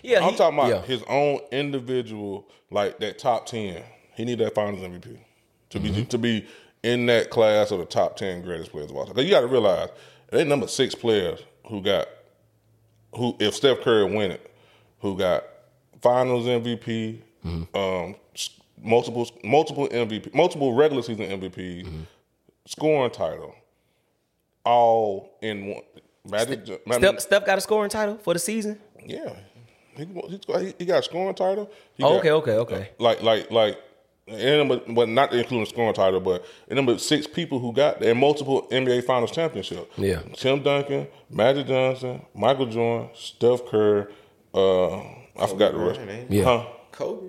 Yeah, 0.03 0.24
I'm 0.24 0.32
he- 0.32 0.37
talking 0.37 0.59
about 0.59 0.68
yeah. 0.70 0.82
his 0.82 1.03
own 1.09 1.41
individual, 1.53 2.49
like 2.70 2.99
that 3.01 3.18
top 3.18 3.47
ten. 3.47 3.82
He 4.14 4.24
need 4.24 4.39
that 4.39 4.55
Finals 4.55 4.82
MVP 4.82 5.18
to 5.70 5.80
be 5.80 5.91
Mm-hmm. 5.91 6.05
to 6.05 6.18
be 6.18 6.47
in 6.82 7.07
that 7.07 7.30
class 7.30 7.70
of 7.70 7.78
the 7.78 7.84
top 7.84 8.16
ten 8.16 8.43
greatest 8.43 8.70
players 8.70 8.91
of 8.91 8.97
all 8.97 9.05
time. 9.07 9.14
'Cause 9.14 9.24
you 9.24 9.30
got 9.30 9.41
to 9.41 9.47
realize 9.47 9.89
they 10.30 10.45
number 10.45 10.66
six 10.68 10.95
players 10.95 11.41
who 11.68 11.80
got 11.82 12.07
who 13.14 13.37
if 13.41 13.55
Steph 13.55 13.80
Curry 13.80 14.05
win 14.14 14.30
it, 14.30 14.51
who 15.01 15.16
got 15.16 15.45
Finals 16.03 16.47
MVP, 16.47 17.22
Mm-hmm. 17.45 17.76
um, 17.76 18.16
multiple 18.82 19.28
multiple 19.45 19.89
MVP, 19.89 20.34
multiple 20.34 20.72
regular 20.74 21.03
season 21.03 21.26
MVPs, 21.26 21.84
Mm-hmm. 21.84 22.01
scoring 22.66 23.11
title. 23.11 23.55
all 24.64 25.37
in 25.43 25.66
one. 25.66 25.82
Magic, 26.28 26.61
I 26.68 26.91
mean, 26.91 26.99
Steph, 26.99 27.20
Steph 27.20 27.47
got 27.47 27.59
a 27.59 27.61
scoring 27.61 27.89
title 27.89 28.16
for 28.18 28.32
the 28.34 28.41
season. 28.41 28.80
yeah, 29.05 29.37
he, 29.97 30.05
he's 30.28 30.44
got, 30.44 30.61
he, 30.62 30.74
he 30.78 30.84
got 30.84 31.01
a 31.01 31.03
scoring 31.03 31.34
title. 31.34 31.70
He 31.94 32.03
Oh, 32.05 32.14
got- 32.14 32.18
okay, 32.20 32.30
okay, 32.32 32.53
okay. 32.57 32.90
Like 32.99 33.22
like 33.22 33.51
like. 33.51 33.78
And 34.28 34.59
number, 34.68 34.80
well, 34.92 35.07
not 35.07 35.32
including 35.32 35.62
a 35.62 35.66
scoring 35.66 35.94
title, 35.94 36.18
but 36.18 36.44
the 36.66 36.74
number 36.74 36.99
six 36.99 37.28
people 37.28 37.61
who 37.61 37.72
got 37.72 38.03
and 38.03 38.18
multiple 38.18 38.66
NBA 38.72 39.05
Finals 39.05 39.30
championship. 39.30 39.88
Yeah. 39.97 40.20
Tim 40.34 40.64
Duncan, 40.64 41.07
Magic 41.30 41.68
Johnson, 41.68 42.22
Michael 42.34 42.66
Jordan, 42.66 43.11
Steph 43.14 43.64
Curry. 43.66 44.07
Uh, 44.53 44.97
I 44.97 45.47
forgot 45.47 45.70
the 45.74 45.78
rest. 45.78 46.01
Bryant, 46.01 46.11
ain't? 46.11 46.30
Yeah. 46.32 46.42
Huh? 46.42 46.66
Kobe. 46.90 47.26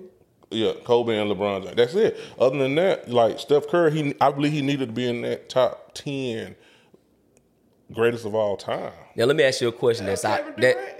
Yeah, 0.49 0.71
Kobe 0.85 1.15
and 1.15 1.29
LeBron 1.29 1.65
James. 1.65 1.75
That's 1.75 1.93
it. 1.93 2.17
Other 2.39 2.57
than 2.57 2.73
that, 2.73 3.07
like 3.07 3.37
Steph 3.37 3.67
Curry, 3.67 3.91
he 3.91 4.15
I 4.19 4.31
believe 4.31 4.53
he 4.53 4.63
needed 4.63 4.87
to 4.87 4.93
be 4.93 5.07
in 5.07 5.21
that 5.21 5.49
top 5.49 5.91
ten 5.93 6.55
greatest 7.93 8.25
of 8.25 8.35
all 8.35 8.57
time. 8.57 8.91
Now 9.15 9.25
let 9.25 9.35
me 9.35 9.43
ask 9.43 9.61
you 9.61 9.67
a 9.67 9.71
question 9.71 10.05
that's 10.07 10.23
Kevin 10.23 10.47
out 10.47 10.57
Durant. 10.57 10.77
that. 10.77 10.96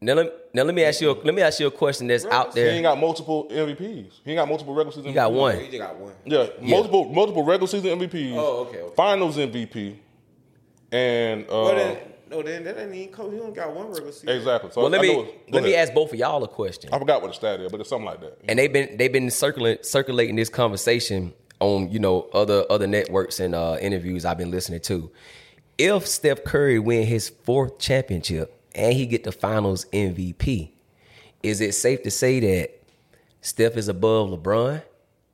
Now 0.00 0.14
let, 0.14 0.54
now 0.54 0.62
let 0.62 0.74
me 0.74 0.84
ask 0.84 1.00
you 1.00 1.10
a, 1.10 1.14
let 1.24 1.34
me 1.34 1.42
ask 1.42 1.58
you 1.58 1.66
a 1.66 1.70
question 1.72 2.06
that's 2.06 2.24
out 2.24 2.54
there. 2.54 2.70
He 2.70 2.76
ain't 2.76 2.84
got 2.84 2.98
multiple 3.00 3.48
MVPs. 3.50 4.12
He 4.24 4.30
ain't 4.30 4.36
got 4.38 4.48
multiple 4.48 4.72
regular 4.74 4.92
season. 4.92 5.08
He 5.08 5.12
got 5.12 5.32
MVPs. 5.32 5.36
one. 5.36 5.56
He 5.58 5.66
just 5.66 5.78
got 5.78 5.96
one. 5.96 6.12
Yeah, 6.24 6.46
multiple 6.60 7.04
multiple 7.12 7.44
regular 7.44 7.66
season 7.66 7.98
MVPs. 7.98 8.34
Oh, 8.36 8.66
okay, 8.68 8.78
okay. 8.82 8.94
Finals 8.94 9.36
MVP, 9.36 9.96
and 10.92 11.44
uh, 11.44 11.46
Well, 11.50 11.74
then, 11.74 11.98
no, 12.30 12.42
then 12.42 12.64
that 12.64 12.78
ain't 12.78 12.94
even 12.94 13.12
Kobe. 13.12 13.34
He 13.36 13.40
only 13.40 13.52
got 13.54 13.74
one 13.74 13.88
regular 13.88 14.12
season. 14.12 14.28
exactly. 14.30 14.70
So 14.70 14.82
Well, 14.82 14.90
let 14.90 15.00
I 15.00 15.02
me 15.02 15.12
know 15.14 15.20
it's- 15.22 15.34
go 15.50 15.54
let 15.56 15.64
me 15.64 15.74
ask 15.74 15.92
both 15.92 16.12
of 16.12 16.18
y'all 16.18 16.44
a 16.44 16.48
question. 16.48 16.90
I 16.92 16.98
forgot 16.98 17.20
what 17.22 17.28
the 17.28 17.34
stat 17.34 17.60
is, 17.60 17.70
but 17.70 17.80
it's 17.80 17.88
something 17.88 18.06
like 18.06 18.20
that. 18.20 18.38
and 18.48 18.58
they've 18.58 18.72
been 18.72 18.96
they've 18.96 19.12
been 19.12 19.30
circulating 19.30 19.82
circulating 19.82 20.36
this 20.36 20.48
conversation 20.48 21.32
on 21.60 21.90
you 21.90 21.98
know 21.98 22.28
other 22.32 22.64
other 22.70 22.86
networks 22.86 23.40
and 23.40 23.54
uh, 23.54 23.76
interviews 23.80 24.24
I've 24.24 24.38
been 24.38 24.50
listening 24.52 24.80
to. 24.82 25.10
If 25.76 26.06
Steph 26.06 26.44
Curry 26.44 26.78
win 26.78 27.06
his 27.06 27.28
fourth 27.28 27.78
championship 27.78 28.54
and 28.78 28.94
he 28.94 29.04
get 29.06 29.24
the 29.24 29.32
Finals 29.32 29.84
MVP, 29.92 30.70
is 31.42 31.60
it 31.60 31.74
safe 31.74 32.02
to 32.04 32.10
say 32.10 32.40
that 32.40 32.82
Steph 33.40 33.76
is 33.76 33.88
above 33.88 34.30
LeBron 34.30 34.82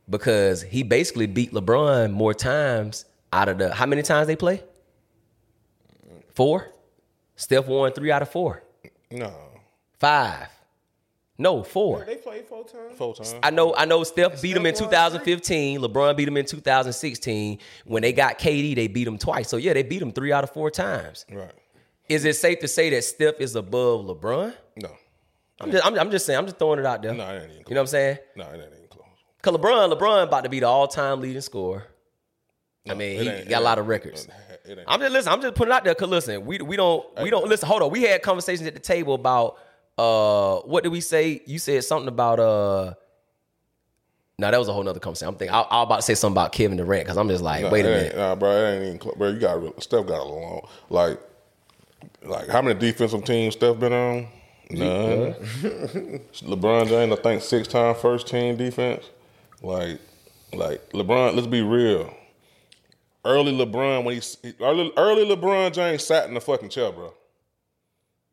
because 0.09 0.63
he 0.63 0.83
basically 0.83 1.27
beat 1.27 1.53
LeBron 1.53 2.11
more 2.13 2.35
times 2.35 3.05
out 3.33 3.49
of 3.49 3.59
the 3.59 3.73
how 3.75 3.87
many 3.87 4.03
times 4.03 4.27
they 4.27 4.37
play? 4.37 4.63
Four. 6.35 6.71
Steph 7.37 7.67
won 7.67 7.93
three 7.93 8.11
out 8.11 8.23
of 8.23 8.29
four. 8.31 8.63
No, 9.11 9.33
Five. 9.99 10.49
No, 11.37 11.63
four. 11.65 12.05
They 12.05 12.17
played 12.17 12.47
four 12.47 12.65
times. 12.65 12.97
full 12.97 13.13
time. 13.15 13.41
I 13.43 13.51
know, 13.51 13.75
I 13.75 13.87
know. 13.87 14.05
Steph 14.05 14.41
beat 14.41 14.57
him 14.57 14.67
in 14.67 14.75
Steph 14.75 14.91
won 14.91 14.93
2015. 14.93 15.81
LeBron 15.81 16.17
beat 16.17 16.29
him 16.29 16.37
in 16.37 16.47
2016. 16.47 17.59
When 17.87 18.03
they 18.03 18.13
got 18.13 18.39
KD, 18.39 18.77
they 18.77 18.87
beat 18.87 19.09
him 19.09 19.19
twice. 19.19 19.49
So 19.49 19.57
yeah, 19.57 19.73
they 19.73 19.83
beat 19.83 20.01
him 20.01 20.13
three 20.13 20.33
out 20.33 20.45
of 20.45 20.51
four 20.51 20.71
times. 20.71 21.27
Right. 21.31 21.51
Is 22.09 22.25
it 22.25 22.37
safe 22.37 22.61
to 22.61 22.69
say 22.69 22.91
that 22.91 23.03
Steph 23.03 23.41
is 23.41 23.57
above 23.57 24.05
LeBron? 24.05 24.55
No. 24.77 24.91
I'm 25.61 25.71
just, 25.71 25.87
I'm, 25.87 25.99
I'm 25.99 26.11
just 26.11 26.27
saying. 26.27 26.39
I'm 26.39 26.45
just 26.47 26.59
throwing 26.59 26.79
it 26.79 26.87
out 26.87 27.03
there. 27.03 27.15
No, 27.15 27.29
it 27.29 27.43
ain't 27.43 27.45
even 27.45 27.65
close. 27.65 27.69
You 27.69 27.75
know 27.75 27.81
what 27.81 27.83
I'm 27.83 27.87
saying? 27.87 28.19
No, 28.37 28.45
it 28.45 28.55
ain't 28.55 28.73
even 28.75 28.87
close. 28.89 29.07
Cause 29.43 29.55
LeBron, 29.55 29.99
LeBron 29.99 30.25
about 30.25 30.45
to 30.45 30.51
be 30.51 30.61
the 30.61 30.67
all-time 30.67 31.21
leading 31.21 31.41
scorer. 31.41 31.85
I 32.89 32.95
mean, 32.95 33.19
he 33.21 33.45
got 33.45 33.63
a 33.63 33.65
lot 33.65 33.79
of 33.79 33.89
records. 33.89 34.29
I'm 34.87 35.01
just 35.01 35.13
listen. 35.13 35.33
I'm 35.33 35.41
just 35.41 35.55
putting 35.55 35.73
it 35.73 35.77
out 35.77 35.85
there. 35.85 35.95
Cause 35.95 36.09
listen, 36.09 36.45
we 36.45 36.59
we 36.59 36.77
don't 36.77 37.07
we 37.23 37.31
don't 37.31 37.49
listen. 37.49 37.69
Hold 37.69 37.83
on. 37.83 37.91
We 37.91 38.03
had 38.03 38.23
conversations 38.23 38.67
at 38.67 38.75
the 38.75 38.81
table 38.81 39.15
about 39.15 39.59
uh 39.97 40.57
what 40.61 40.83
did 40.83 40.91
we 40.91 41.01
say? 41.01 41.41
You 41.47 41.59
said 41.59 41.85
something 41.85 42.09
about 42.09 42.41
uh. 42.41 42.95
No, 44.39 44.51
that 44.51 44.59
was 44.59 44.69
a 44.69 44.73
whole 44.73 44.83
nother 44.83 45.01
conversation. 45.01 45.29
I'm 45.29 45.37
thinking 45.39 45.55
I, 45.55 45.83
about 45.83 45.97
to 45.97 46.03
say 46.03 46.15
something 46.15 46.35
about 46.35 46.53
Kevin 46.53 46.77
Durant 46.77 47.05
because 47.05 47.17
I 47.17 47.23
was 47.23 47.41
about 47.41 47.57
to 47.57 47.99
say 47.99 48.11
like, 52.23 52.29
No, 52.29 52.37
wait 52.37 52.45
a 52.45 52.45
it 52.45 52.45
ain't- 52.45 52.45
minute. 52.45 52.45
Nah, 52.45 52.45
bro, 52.45 52.45
it 52.45 52.45
ain't 52.45 52.45
even 52.45 52.45
close. 52.45 52.45
Bro, 52.45 52.45
you 52.45 52.45
got 52.45 52.45
real- 52.45 52.45
Steph 52.45 52.45
got 52.45 52.45
a 52.45 52.45
long 52.45 52.45
like 52.45 52.49
like 52.49 52.49
how 52.49 52.63
many 52.63 52.79
defensive 52.81 53.25
teams 53.25 53.55
Steph 53.55 53.79
been 53.79 53.93
on? 53.93 54.29
None. 54.71 55.35
LeBron 56.43 56.89
James, 56.89 57.13
I 57.13 57.17
think 57.23 57.43
six 57.43 57.69
time 57.69 57.95
first 57.95 58.27
team 58.27 58.57
defense. 58.57 59.11
Like 59.63 60.01
like 60.53 60.91
LeBron, 60.93 61.35
let's 61.35 61.47
be 61.47 61.63
real. 61.63 62.13
Early 63.27 63.53
LeBron 63.53 64.05
when 64.05 64.15
he 64.15 64.53
early, 64.61 64.93
early 64.97 65.25
LeBron 65.37 65.73
James 65.73 66.05
sat 66.05 66.29
in 66.29 66.35
the 66.35 66.41
fucking 66.41 66.69
chair, 66.69 66.93
bro. 66.93 67.13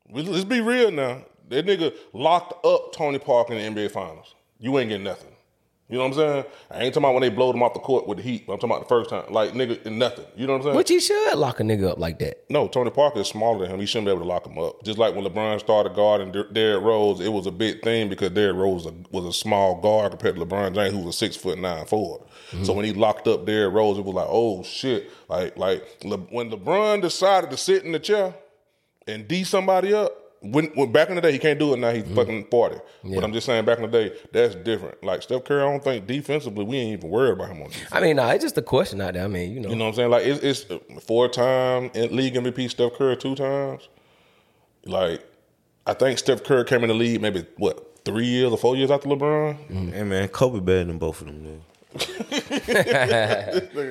Let's 0.09 0.43
be 0.43 0.59
real 0.61 0.91
now. 0.91 1.21
That 1.49 1.65
nigga 1.65 1.93
locked 2.13 2.65
up 2.65 2.91
Tony 2.93 3.19
Parker 3.19 3.53
in 3.53 3.73
the 3.75 3.81
NBA 3.81 3.91
Finals. 3.91 4.35
You 4.59 4.77
ain't 4.79 4.89
getting 4.89 5.03
nothing. 5.05 5.30
You 5.91 5.97
know 5.97 6.07
what 6.07 6.13
I'm 6.13 6.19
saying? 6.19 6.45
I 6.71 6.83
ain't 6.83 6.93
talking 6.93 7.03
about 7.03 7.13
when 7.15 7.21
they 7.21 7.29
blowed 7.29 7.53
him 7.53 7.63
off 7.63 7.73
the 7.73 7.81
court 7.81 8.07
with 8.07 8.17
the 8.17 8.23
Heat. 8.23 8.47
But 8.47 8.53
I'm 8.53 8.59
talking 8.59 8.77
about 8.77 8.87
the 8.87 8.89
first 8.89 9.09
time, 9.09 9.25
like 9.29 9.51
nigga, 9.51 9.85
in 9.85 9.97
nothing. 9.97 10.25
You 10.37 10.47
know 10.47 10.53
what 10.53 10.59
I'm 10.59 10.63
saying? 10.63 10.75
But 10.75 10.89
you 10.89 11.01
should 11.01 11.35
lock 11.35 11.59
a 11.59 11.63
nigga 11.63 11.91
up 11.91 11.99
like 11.99 12.19
that. 12.19 12.45
No, 12.49 12.69
Tony 12.69 12.91
Parker 12.91 13.19
is 13.19 13.27
smaller 13.27 13.59
than 13.59 13.75
him. 13.75 13.79
He 13.81 13.85
shouldn't 13.85 14.05
be 14.05 14.11
able 14.11 14.21
to 14.21 14.27
lock 14.27 14.47
him 14.47 14.57
up. 14.57 14.81
Just 14.83 14.97
like 14.97 15.13
when 15.15 15.25
LeBron 15.25 15.59
started 15.59 15.93
guarding 15.93 16.31
Der- 16.31 16.49
Derrick 16.49 16.83
Rose, 16.83 17.19
it 17.19 17.27
was 17.27 17.45
a 17.45 17.51
big 17.51 17.81
thing 17.81 18.07
because 18.07 18.29
Derrick 18.29 18.55
Rose 18.55 18.85
was 18.85 18.93
a, 18.93 18.95
was 19.11 19.25
a 19.25 19.33
small 19.37 19.81
guard 19.81 20.11
compared 20.11 20.35
to 20.35 20.45
LeBron 20.45 20.73
James, 20.73 20.93
who 20.93 20.99
was 20.99 21.15
a 21.15 21.17
six 21.17 21.35
foot 21.35 21.59
nine 21.59 21.85
forward. 21.85 22.21
So 22.51 22.57
mm-hmm. 22.57 22.75
when 22.75 22.85
he 22.85 22.93
locked 22.93 23.27
up 23.27 23.45
Derrick 23.45 23.73
Rose, 23.73 23.97
it 23.97 24.05
was 24.05 24.15
like, 24.15 24.27
oh 24.29 24.63
shit! 24.63 25.11
Like 25.27 25.57
like 25.57 25.83
Le- 26.05 26.17
when 26.17 26.49
LeBron 26.49 27.01
decided 27.01 27.49
to 27.51 27.57
sit 27.57 27.83
in 27.83 27.91
the 27.91 27.99
chair 27.99 28.33
and 29.07 29.27
d 29.27 29.43
somebody 29.43 29.93
up. 29.93 30.20
When, 30.43 30.65
when 30.73 30.91
back 30.91 31.09
in 31.09 31.15
the 31.15 31.21
day 31.21 31.31
he 31.31 31.37
can't 31.37 31.59
do 31.59 31.73
it 31.73 31.77
now 31.77 31.91
he's 31.91 32.03
mm-hmm. 32.03 32.15
fucking 32.15 32.45
forty. 32.49 32.77
But 33.03 33.23
I'm 33.23 33.31
just 33.31 33.45
saying 33.45 33.63
back 33.65 33.77
in 33.77 33.89
the 33.89 33.91
day 33.91 34.15
that's 34.31 34.55
different. 34.55 35.03
Like 35.03 35.21
Steph 35.21 35.43
Curry, 35.43 35.61
I 35.61 35.65
don't 35.65 35.83
think 35.83 36.07
defensively 36.07 36.65
we 36.65 36.77
ain't 36.77 36.99
even 36.99 37.09
worried 37.11 37.33
about 37.33 37.49
him 37.49 37.61
on 37.61 37.69
defense. 37.69 37.91
I 37.91 38.01
mean, 38.01 38.15
nah, 38.15 38.31
it's 38.31 38.43
just 38.43 38.57
a 38.57 38.61
question 38.61 39.01
out 39.01 39.13
there. 39.13 39.23
I 39.23 39.27
mean, 39.27 39.53
you 39.53 39.59
know, 39.59 39.69
You 39.69 39.75
know 39.75 39.85
what 39.85 39.89
I'm 39.89 39.95
saying? 39.95 40.09
Like 40.09 40.25
it's, 40.25 40.65
it's 40.67 41.03
four 41.05 41.29
time 41.29 41.91
in 41.93 42.15
league 42.15 42.33
MVP 42.33 42.69
Steph 42.71 42.93
Curry 42.93 43.17
two 43.17 43.35
times. 43.35 43.87
Like 44.85 45.23
I 45.85 45.93
think 45.93 46.17
Steph 46.17 46.43
Curry 46.43 46.65
came 46.65 46.83
in 46.83 46.89
the 46.89 46.95
league 46.95 47.21
maybe 47.21 47.45
what 47.57 48.03
three 48.03 48.25
years 48.25 48.51
or 48.51 48.57
four 48.57 48.75
years 48.75 48.89
after 48.89 49.09
LeBron. 49.09 49.57
Mm-hmm. 49.67 49.91
Hey 49.91 50.03
man, 50.03 50.27
Kobe 50.29 50.59
better 50.59 50.85
than 50.85 50.97
both 50.97 51.21
of 51.21 51.27
them. 51.27 51.43
Man. 51.43 51.61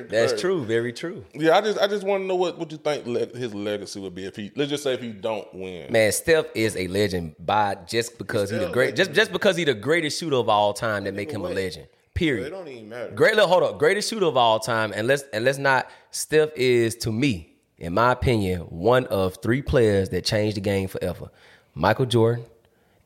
That's 0.09 0.39
true. 0.39 0.65
Very 0.65 0.93
true. 0.93 1.23
Yeah, 1.33 1.57
I 1.57 1.61
just 1.61 1.79
I 1.79 1.87
just 1.87 2.03
want 2.03 2.23
to 2.23 2.27
know 2.27 2.35
what 2.35 2.57
what 2.57 2.71
you 2.71 2.77
think 2.77 3.05
le- 3.05 3.37
his 3.37 3.53
legacy 3.53 3.99
would 3.99 4.15
be 4.15 4.25
if 4.25 4.35
he 4.35 4.51
let's 4.55 4.69
just 4.69 4.83
say 4.83 4.93
if 4.93 5.01
he 5.01 5.11
don't 5.11 5.53
win. 5.53 5.91
Man, 5.91 6.11
Steph 6.11 6.45
is 6.55 6.75
a 6.75 6.87
legend 6.87 7.35
by 7.39 7.75
just 7.87 8.17
because 8.17 8.49
he 8.49 8.57
the 8.57 8.69
great 8.69 8.95
just 8.95 9.13
just 9.13 9.31
because 9.31 9.55
he 9.55 9.63
the 9.63 9.73
greatest 9.73 10.19
shooter 10.19 10.37
of 10.37 10.49
all 10.49 10.73
time 10.73 11.03
that 11.03 11.13
make 11.13 11.31
him 11.31 11.41
a 11.41 11.49
legend. 11.49 11.87
Period. 12.13 12.47
It 12.47 12.49
don't 12.49 12.67
even 12.67 12.89
matter. 12.89 13.11
Great 13.11 13.35
look, 13.35 13.47
hold 13.47 13.63
up. 13.63 13.79
Greatest 13.79 14.09
shooter 14.09 14.25
of 14.25 14.35
all 14.35 14.59
time. 14.59 14.91
And 14.93 15.07
let's 15.07 15.23
and 15.33 15.45
let's 15.45 15.57
not 15.57 15.89
Steph 16.11 16.49
is 16.55 16.95
to 16.97 17.11
me, 17.11 17.53
in 17.77 17.93
my 17.93 18.11
opinion, 18.11 18.61
one 18.61 19.05
of 19.07 19.37
three 19.41 19.61
players 19.61 20.09
that 20.09 20.25
changed 20.25 20.57
the 20.57 20.61
game 20.61 20.87
forever. 20.87 21.29
Michael 21.73 22.05
Jordan, 22.05 22.45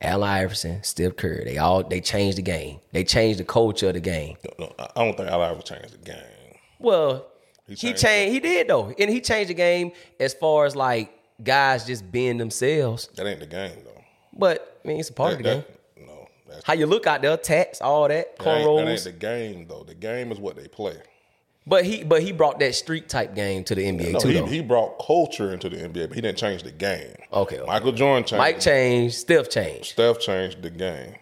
Allen 0.05 0.29
Iverson, 0.29 0.83
Steph 0.83 1.15
Curry. 1.15 1.43
They 1.45 1.57
all 1.57 1.83
they 1.83 2.01
changed 2.01 2.37
the 2.37 2.41
game. 2.41 2.79
They 2.91 3.03
changed 3.03 3.39
the 3.39 3.43
culture 3.43 3.87
of 3.87 3.93
the 3.95 3.99
game. 3.99 4.37
No, 4.59 4.73
I 4.79 4.87
I 4.95 5.03
don't 5.05 5.17
think 5.17 5.29
I'll 5.29 5.43
ever 5.43 5.61
change 5.61 5.91
the 5.91 5.97
game. 5.97 6.15
Well, 6.79 7.25
he 7.67 7.75
changed 7.75 8.01
changed, 8.01 8.33
he 8.33 8.39
did 8.39 8.67
though. 8.67 8.93
And 8.97 9.09
he 9.09 9.21
changed 9.21 9.49
the 9.49 9.55
game 9.55 9.91
as 10.19 10.33
far 10.33 10.65
as 10.65 10.75
like 10.75 11.11
guys 11.43 11.85
just 11.85 12.11
being 12.11 12.37
themselves. 12.37 13.07
That 13.15 13.25
ain't 13.27 13.39
the 13.39 13.47
game 13.47 13.77
though. 13.83 14.01
But 14.33 14.79
I 14.83 14.87
mean 14.87 14.99
it's 14.99 15.09
a 15.09 15.13
part 15.13 15.33
of 15.33 15.37
the 15.39 15.43
game. 15.43 15.63
No, 16.05 16.27
that's 16.47 16.63
How 16.63 16.73
you 16.73 16.85
look 16.85 17.07
out 17.07 17.21
there, 17.21 17.35
tats, 17.37 17.81
all 17.81 18.07
that, 18.07 18.37
that 18.37 18.47
ain't, 18.47 18.77
that 18.77 18.87
ain't 18.91 19.03
the 19.03 19.11
game 19.11 19.67
though. 19.67 19.83
The 19.83 19.95
game 19.95 20.31
is 20.31 20.39
what 20.39 20.55
they 20.55 20.67
play. 20.67 20.97
But 21.67 21.83
he 21.85 22.03
but 22.03 22.21
he 22.21 22.31
brought 22.31 22.59
that 22.59 22.75
street 22.75 23.09
type 23.09 23.33
game 23.33 23.63
to 23.63 23.75
the 23.75 23.83
NBA 23.83 24.13
No, 24.13 24.19
too 24.19 24.27
he, 24.29 24.41
he 24.45 24.61
brought 24.61 24.99
culture 25.03 25.51
into 25.51 25.67
the 25.67 25.77
NBA, 25.77 26.09
but 26.09 26.15
he 26.15 26.21
didn't 26.21 26.37
change 26.37 26.61
the 26.61 26.71
game. 26.71 27.15
Okay, 27.33 27.57
okay. 27.57 27.65
Michael 27.65 27.91
Jordan 27.91 28.23
changed. 28.23 28.37
Mike 28.37 28.59
changed, 28.59 29.15
Steph 29.15 29.49
changed. 29.49 29.85
Steph 29.91 30.19
changed 30.19 30.61
the 30.61 30.69
game. 30.69 31.15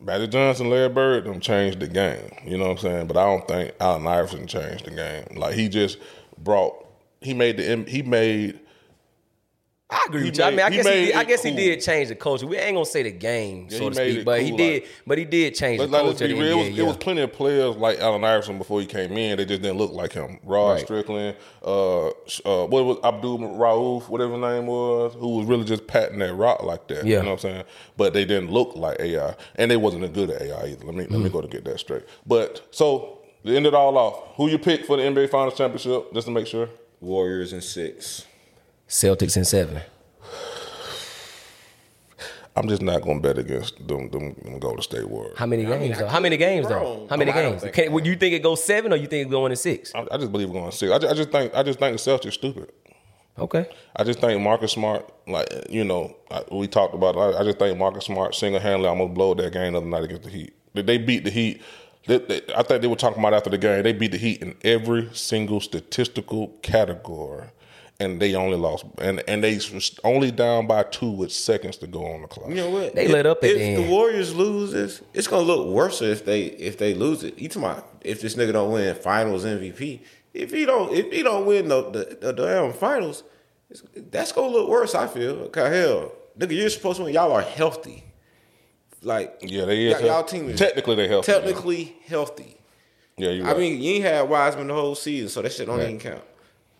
Magic 0.00 0.30
Johnson, 0.30 0.70
Larry 0.70 0.88
Bird, 0.88 1.24
them 1.24 1.40
changed 1.40 1.80
the 1.80 1.88
game. 1.88 2.30
You 2.44 2.56
know 2.56 2.68
what 2.68 2.72
I'm 2.72 2.78
saying? 2.78 3.06
But 3.08 3.16
I 3.16 3.24
don't 3.26 3.48
think 3.48 3.74
Allen 3.80 4.06
Iverson 4.06 4.46
changed 4.46 4.84
the 4.84 4.92
game. 4.92 5.24
Like 5.36 5.54
he 5.54 5.68
just 5.68 5.98
brought, 6.38 6.86
he 7.20 7.34
made 7.34 7.56
the, 7.56 7.68
M- 7.68 7.86
he 7.86 8.02
made. 8.02 8.60
I 9.90 10.04
agree 10.06 10.20
He 10.24 10.26
with 10.30 10.38
you. 10.38 10.44
I 10.44 10.50
mean, 10.50 10.60
I 10.60 10.70
he 10.70 10.76
guess 10.76 10.86
he 10.86 10.92
did, 10.92 11.14
I 11.14 11.20
it 11.22 11.28
guess 11.28 11.42
he 11.42 11.50
did 11.50 11.80
change 11.80 12.08
the 12.10 12.14
culture. 12.14 12.46
We 12.46 12.58
ain't 12.58 12.74
gonna 12.74 12.84
say 12.84 13.02
the 13.04 13.10
game, 13.10 13.68
Yeah, 13.70 13.78
so 13.78 13.88
to 13.88 13.94
speak, 13.94 14.18
it 14.18 14.24
but 14.26 14.42
he 14.42 14.50
did. 14.50 14.82
like- 14.82 14.90
but 15.06 15.16
he 15.16 15.24
did 15.24 15.54
change 15.54 15.78
the 15.80 15.86
like, 15.86 16.02
let's 16.04 16.18
culture 16.18 16.26
be 16.26 16.32
of 16.32 16.38
the 16.38 16.44
real. 16.44 16.58
It 16.58 16.60
was, 16.68 16.68
yeah. 16.76 16.82
it 16.82 16.86
was 16.86 16.96
plenty 16.98 17.20
of 17.22 17.32
players 17.32 17.74
like 17.76 17.98
Allen 17.98 18.22
Iverson 18.22 18.58
before 18.58 18.82
he 18.82 18.86
came 18.86 19.12
in. 19.16 19.38
They 19.38 19.46
just 19.46 19.62
didn't 19.62 19.78
look 19.78 19.92
like 19.92 20.12
him. 20.12 20.40
Rod 20.44 20.72
Right. 20.72 20.84
Strickland, 20.84 21.36
uh, 21.64 22.08
uh, 22.08 22.12
what 22.66 22.84
was 22.84 22.98
Abdul 23.02 23.38
Rauf, 23.38 24.10
whatever 24.10 24.32
his 24.32 24.40
name 24.42 24.66
was, 24.66 25.14
who 25.14 25.36
was 25.38 25.46
really 25.46 25.64
just 25.64 25.86
patting 25.86 26.18
that 26.18 26.34
rock 26.34 26.62
like 26.62 26.86
that. 26.88 27.06
Yeah. 27.06 27.18
You 27.18 27.22
know 27.22 27.30
what 27.30 27.44
I'm 27.44 27.50
saying? 27.50 27.64
But 27.96 28.12
they 28.12 28.26
didn't 28.26 28.50
look 28.50 28.76
like 28.76 29.00
AI, 29.00 29.34
and 29.56 29.70
they 29.70 29.78
wasn't 29.78 30.04
as 30.04 30.10
good 30.10 30.28
at 30.28 30.42
AI 30.42 30.66
either. 30.66 30.84
Let 30.84 30.96
me 30.96 31.04
let 31.04 31.12
Mm. 31.18 31.22
me 31.22 31.30
go 31.30 31.40
to 31.40 31.48
get 31.48 31.64
that 31.64 31.80
straight. 31.80 32.02
But 32.26 32.60
so 32.72 33.20
to 33.46 33.56
end 33.56 33.64
it 33.66 33.72
all 33.72 33.96
off, 33.96 34.34
who 34.36 34.48
you 34.50 34.58
pick 34.58 34.84
for 34.84 34.98
the 34.98 35.02
NBA 35.04 35.28
Finals 35.30 35.56
championship? 35.56 36.12
Just 36.12 36.26
to 36.26 36.30
make 36.30 36.46
sure. 36.46 36.68
Warriors 37.00 37.54
in 37.54 37.62
six. 37.62 38.26
Celtics 38.88 39.36
in 39.36 39.44
seven. 39.44 39.82
I'm 42.56 42.68
just 42.68 42.82
not 42.82 43.02
gonna 43.02 43.20
bet 43.20 43.38
against 43.38 43.76
them. 43.86 44.08
Them, 44.10 44.34
them 44.42 44.58
Golden 44.58 44.82
State 44.82 45.08
Warriors. 45.08 45.38
How 45.38 45.46
many 45.46 45.64
games 45.64 45.96
I 45.96 46.00
though? 46.00 46.08
How 46.08 46.18
many 46.20 46.36
games 46.36 46.66
though? 46.66 47.06
How 47.08 47.16
many 47.16 47.30
No, 47.30 47.38
I 47.38 47.42
don't 47.42 47.50
games? 47.52 47.62
think 47.62 47.74
Can, 47.74 47.92
would 47.92 48.04
you 48.06 48.16
think 48.16 48.34
it 48.34 48.42
goes 48.42 48.64
seven 48.64 48.92
or 48.92 48.96
you 48.96 49.06
think 49.06 49.22
it's 49.26 49.30
going 49.30 49.50
to 49.50 49.56
six? 49.56 49.94
I, 49.94 50.06
I 50.10 50.16
just 50.16 50.32
believe 50.32 50.48
we're 50.50 50.60
going 50.60 50.72
six. 50.72 50.90
I 50.90 50.98
just, 50.98 51.12
I 51.12 51.16
just 51.16 51.30
think 51.30 51.54
I 51.54 51.62
just 51.62 51.78
think 51.78 51.96
the 51.96 52.02
Celtics 52.10 52.26
are 52.26 52.30
stupid. 52.32 52.72
Okay. 53.38 53.68
I 53.94 54.02
just 54.02 54.18
think 54.18 54.40
Marcus 54.42 54.72
Smart, 54.72 55.08
like 55.28 55.46
you 55.70 55.84
know, 55.84 56.16
I, 56.32 56.42
we 56.50 56.66
talked 56.66 56.94
about. 56.94 57.14
It. 57.14 57.36
I, 57.36 57.40
I 57.40 57.44
just 57.44 57.58
think 57.60 57.78
Marcus 57.78 58.06
Smart 58.06 58.34
single 58.34 58.60
handedly 58.60 58.88
almost 58.88 59.14
blowed 59.14 59.38
that 59.38 59.52
game 59.52 59.74
the 59.74 59.78
other 59.78 59.86
night 59.86 60.02
against 60.04 60.24
the 60.24 60.30
Heat. 60.30 60.52
They, 60.74 60.82
they 60.82 60.98
beat 60.98 61.22
the 61.22 61.30
Heat. 61.30 61.62
They, 62.08 62.18
they, 62.18 62.40
I 62.56 62.64
think 62.64 62.82
they 62.82 62.88
were 62.88 62.96
talking 62.96 63.20
about 63.20 63.34
after 63.34 63.50
the 63.50 63.58
game. 63.58 63.84
They 63.84 63.92
beat 63.92 64.10
the 64.10 64.18
Heat 64.18 64.42
in 64.42 64.56
every 64.64 65.08
single 65.12 65.60
statistical 65.60 66.48
category, 66.62 67.44
and 68.00 68.20
they 68.20 68.34
only 68.34 68.56
lost. 68.56 68.84
And 68.98 69.22
and 69.28 69.42
they 69.42 69.54
was 69.54 69.98
only 70.04 70.30
down 70.30 70.66
by 70.66 70.84
two 70.84 71.10
with 71.10 71.32
seconds 71.32 71.76
to 71.78 71.86
go 71.86 72.04
on 72.06 72.22
the 72.22 72.28
clock. 72.28 72.48
You 72.48 72.56
know 72.56 72.70
what? 72.70 72.94
They 72.94 73.06
if, 73.06 73.10
let 73.10 73.26
up 73.26 73.42
at 73.42 73.50
If 73.50 73.76
the 73.76 73.82
the. 73.82 73.90
Warriors 73.90 74.34
lose 74.34 74.72
this, 74.72 75.02
it's 75.14 75.26
gonna 75.26 75.42
look 75.42 75.68
worse 75.68 76.00
if 76.00 76.24
they 76.24 76.42
if 76.44 76.78
they 76.78 76.94
lose 76.94 77.24
it. 77.24 77.38
You 77.38 77.48
talking 77.48 77.64
about 77.64 77.88
if 78.02 78.20
this 78.20 78.34
nigga 78.36 78.52
don't 78.52 78.72
win 78.72 78.94
Finals 78.94 79.44
MVP? 79.44 80.00
If 80.32 80.52
he 80.52 80.64
don't 80.64 80.92
if 80.94 81.12
he 81.12 81.22
don't 81.22 81.46
win 81.46 81.68
the 81.68 81.90
the, 81.90 82.18
the 82.20 82.32
damn 82.32 82.72
Finals, 82.72 83.24
it's, 83.70 83.82
that's 84.10 84.32
gonna 84.32 84.48
look 84.48 84.68
worse. 84.68 84.94
I 84.94 85.06
feel. 85.08 85.48
Cause 85.48 85.72
hell, 85.72 86.12
nigga, 86.38 86.52
you're 86.56 86.70
supposed 86.70 86.98
to 86.98 87.04
win. 87.04 87.14
Y'all 87.14 87.32
are 87.32 87.42
healthy. 87.42 88.04
Like 89.02 89.38
Yeah, 89.42 89.64
they 89.64 89.86
is 89.86 90.00
y'all, 90.00 90.08
y'all 90.08 90.24
team 90.24 90.48
is 90.50 90.58
Technically, 90.58 90.96
they 90.96 91.08
healthy. 91.08 91.32
technically 91.32 91.96
healthy. 92.06 92.56
Yeah, 93.16 93.30
you. 93.30 93.44
I 93.44 93.54
mean, 93.54 93.80
you 93.82 93.94
ain't 93.94 94.04
had 94.04 94.28
Wiseman 94.28 94.68
the 94.68 94.74
whole 94.74 94.94
season, 94.94 95.28
so 95.28 95.42
that 95.42 95.52
shit 95.52 95.66
don't 95.66 95.80
even 95.80 95.98
count. 95.98 96.22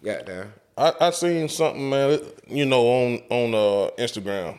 Goddamn. 0.05 0.53
I, 0.79 0.93
I 1.01 1.11
seen 1.11 1.49
something, 1.49 1.91
man. 1.91 2.21
You 2.47 2.65
know, 2.67 2.87
on 2.87 3.19
on 3.31 3.55
uh, 3.55 3.91
Instagram, 3.99 4.59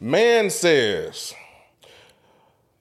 man 0.00 0.48
says 0.50 1.34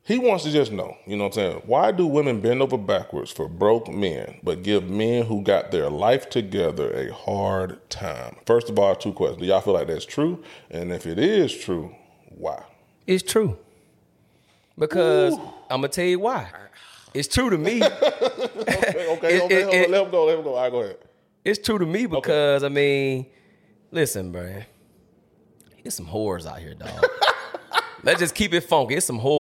he 0.04 0.20
wants 0.20 0.44
to 0.44 0.52
just 0.52 0.72
know. 0.72 0.96
You 1.08 1.18
know 1.18 1.24
what 1.26 1.38
I'm 1.38 1.52
saying? 1.52 1.62
Why 1.66 1.92
do 1.92 2.06
women 2.06 2.40
bend 2.42 2.62
over 2.62 2.78
backwards 2.78 3.32
for 3.32 3.48
broke 3.50 3.92
men, 3.92 4.40
but 4.44 4.62
give 4.62 4.88
men 4.90 5.26
who 5.26 5.42
got 5.42 5.72
their 5.72 5.90
life 5.90 6.30
together 6.30 6.94
a 6.94 7.12
hard 7.14 7.90
time? 7.90 8.36
First 8.46 8.70
of 8.70 8.78
all, 8.78 8.96
two 8.96 9.14
questions: 9.14 9.42
Do 9.42 9.48
y'all 9.48 9.62
feel 9.62 9.74
like 9.74 9.88
that's 9.88 10.06
true? 10.06 10.44
And 10.70 10.94
if 10.94 11.08
it 11.08 11.18
is 11.18 11.56
true, 11.58 11.94
why? 12.30 12.64
It's 13.08 13.24
true. 13.24 13.58
Because 14.78 15.34
I'm 15.70 15.78
gonna 15.82 15.88
tell 15.88 16.06
you 16.06 16.20
why. 16.20 16.50
It's 17.14 17.28
true 17.30 17.50
to 17.50 17.58
me. 17.58 17.82
Okay, 18.68 19.08
okay, 19.10 19.10
okay. 19.18 19.36
it- 19.36 19.40
hold 19.40 19.52
it- 19.52 19.86
on, 19.86 19.92
let 19.92 20.06
him 20.06 20.12
go. 20.12 20.26
Let 20.26 20.38
him 20.38 20.44
go. 20.44 20.56
All 20.56 20.62
right, 20.64 20.72
go 20.72 20.82
ahead. 20.82 20.98
It's 21.46 21.60
true 21.60 21.78
to 21.78 21.86
me 21.86 22.08
because 22.08 22.64
I 22.64 22.70
mean, 22.70 23.28
listen, 23.92 24.32
bro. 24.32 24.64
There's 25.84 25.94
some 25.94 26.08
whores 26.08 26.48
out 26.48 26.58
here, 26.58 26.74
dog. 26.74 27.06
Let's 28.04 28.20
just 28.20 28.34
keep 28.34 28.52
it 28.56 28.62
funky. 28.62 28.96
It's 28.96 29.06
some 29.06 29.20
whores. 29.20 29.38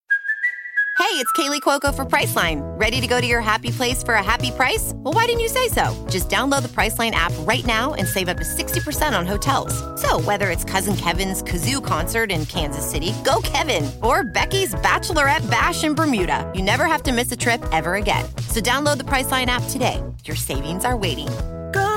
Hey, 0.99 1.17
it's 1.17 1.33
Kaley 1.33 1.61
Cuoco 1.61 1.95
for 1.95 2.07
Priceline. 2.07 2.61
Ready 2.81 3.01
to 3.01 3.07
go 3.07 3.21
to 3.21 3.27
your 3.27 3.41
happy 3.41 3.71
place 3.71 4.03
for 4.03 4.15
a 4.15 4.23
happy 4.23 4.51
price? 4.53 4.93
Well, 4.97 5.13
why 5.13 5.27
didn't 5.27 5.41
you 5.41 5.49
say 5.49 5.69
so? 5.69 6.07
Just 6.09 6.31
download 6.31 6.63
the 6.63 6.69
Priceline 6.69 7.11
app 7.11 7.33
right 7.41 7.67
now 7.67 7.95
and 7.95 8.07
save 8.07 8.29
up 8.29 8.37
to 8.39 8.45
60% 8.45 9.19
on 9.19 9.27
hotels. 9.27 9.75
So, 10.01 10.21
whether 10.21 10.51
it's 10.51 10.65
Cousin 10.65 10.97
Kevin's 10.97 11.43
Kazoo 11.43 11.85
concert 11.85 12.31
in 12.31 12.47
Kansas 12.47 12.89
City, 12.89 13.13
go 13.25 13.41
Kevin, 13.43 13.91
or 14.03 14.25
Becky's 14.25 14.75
Bachelorette 14.77 15.51
Bash 15.51 15.85
in 15.85 15.95
Bermuda, 15.95 16.51
you 16.55 16.63
never 16.63 16.87
have 16.87 17.03
to 17.03 17.13
miss 17.13 17.31
a 17.33 17.37
trip 17.37 17.63
ever 17.73 17.97
again. 17.97 18.25
So, 18.49 18.61
download 18.61 18.99
the 18.99 19.05
Priceline 19.05 19.47
app 19.47 19.65
today. 19.65 20.03
Your 20.25 20.37
savings 20.37 20.85
are 20.85 20.97
waiting. 20.97 21.29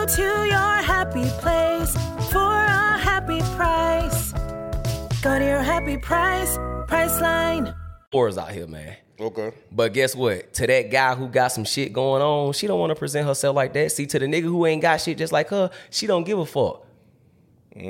Go 0.03 0.09
to 0.15 0.21
your 0.21 0.81
happy 0.83 1.23
place 1.39 1.93
for 2.29 2.51
a 2.51 2.97
happy 2.97 3.39
price. 3.55 4.33
Go 5.21 5.39
to 5.39 5.45
your 5.45 5.61
happy 5.61 5.95
price, 5.95 6.57
Priceline. 6.89 7.73
whores 8.11 8.37
out 8.37 8.51
here, 8.51 8.67
man. 8.67 8.97
Okay. 9.17 9.53
But 9.71 9.93
guess 9.93 10.13
what? 10.13 10.53
To 10.55 10.67
that 10.67 10.91
guy 10.91 11.15
who 11.15 11.29
got 11.29 11.53
some 11.53 11.63
shit 11.63 11.93
going 11.93 12.21
on, 12.21 12.51
she 12.51 12.67
don't 12.67 12.81
want 12.81 12.89
to 12.89 12.97
present 12.97 13.25
herself 13.25 13.55
like 13.55 13.71
that. 13.75 13.93
See, 13.93 14.05
to 14.07 14.19
the 14.19 14.25
nigga 14.25 14.41
who 14.41 14.65
ain't 14.65 14.81
got 14.81 14.99
shit 14.99 15.17
just 15.17 15.31
like 15.31 15.47
her, 15.47 15.71
she 15.89 16.05
don't 16.05 16.25
give 16.25 16.37
a 16.37 16.45
fuck. 16.45 16.85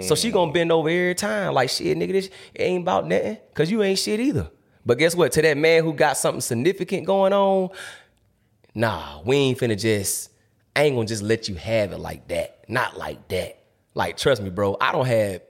So 0.02 0.14
she 0.14 0.30
gonna 0.30 0.52
bend 0.52 0.72
over 0.72 0.90
every 0.90 1.16
time, 1.16 1.56
like 1.56 1.72
shit, 1.72 1.98
nigga. 1.98 2.12
This 2.12 2.30
ain't 2.56 2.84
about 2.84 3.08
nothing, 3.08 3.38
cause 3.56 3.72
you 3.72 3.82
ain't 3.82 3.98
shit 3.98 4.20
either. 4.20 4.52
But 4.86 5.00
guess 5.00 5.16
what? 5.16 5.32
To 5.32 5.42
that 5.42 5.58
man 5.58 5.84
who 5.84 5.94
got 5.96 6.16
something 6.16 6.42
significant 6.42 7.08
going 7.08 7.34
on, 7.34 7.70
nah, 8.76 9.20
we 9.26 9.36
ain't 9.36 9.58
finna 9.58 9.80
just. 9.80 10.30
I 10.76 10.84
ain't 10.84 10.96
gonna 10.96 11.08
just 11.08 11.24
let 11.24 11.48
you 11.48 11.56
have 11.56 11.92
it 11.92 12.00
like 12.00 12.28
that. 12.30 12.66
Not 12.68 12.98
like 12.98 13.28
that. 13.30 13.60
Like, 13.94 14.18
trust 14.18 14.42
me, 14.42 14.50
bro. 14.50 14.76
I 14.82 14.92
don't 14.92 15.06
have 15.06 15.42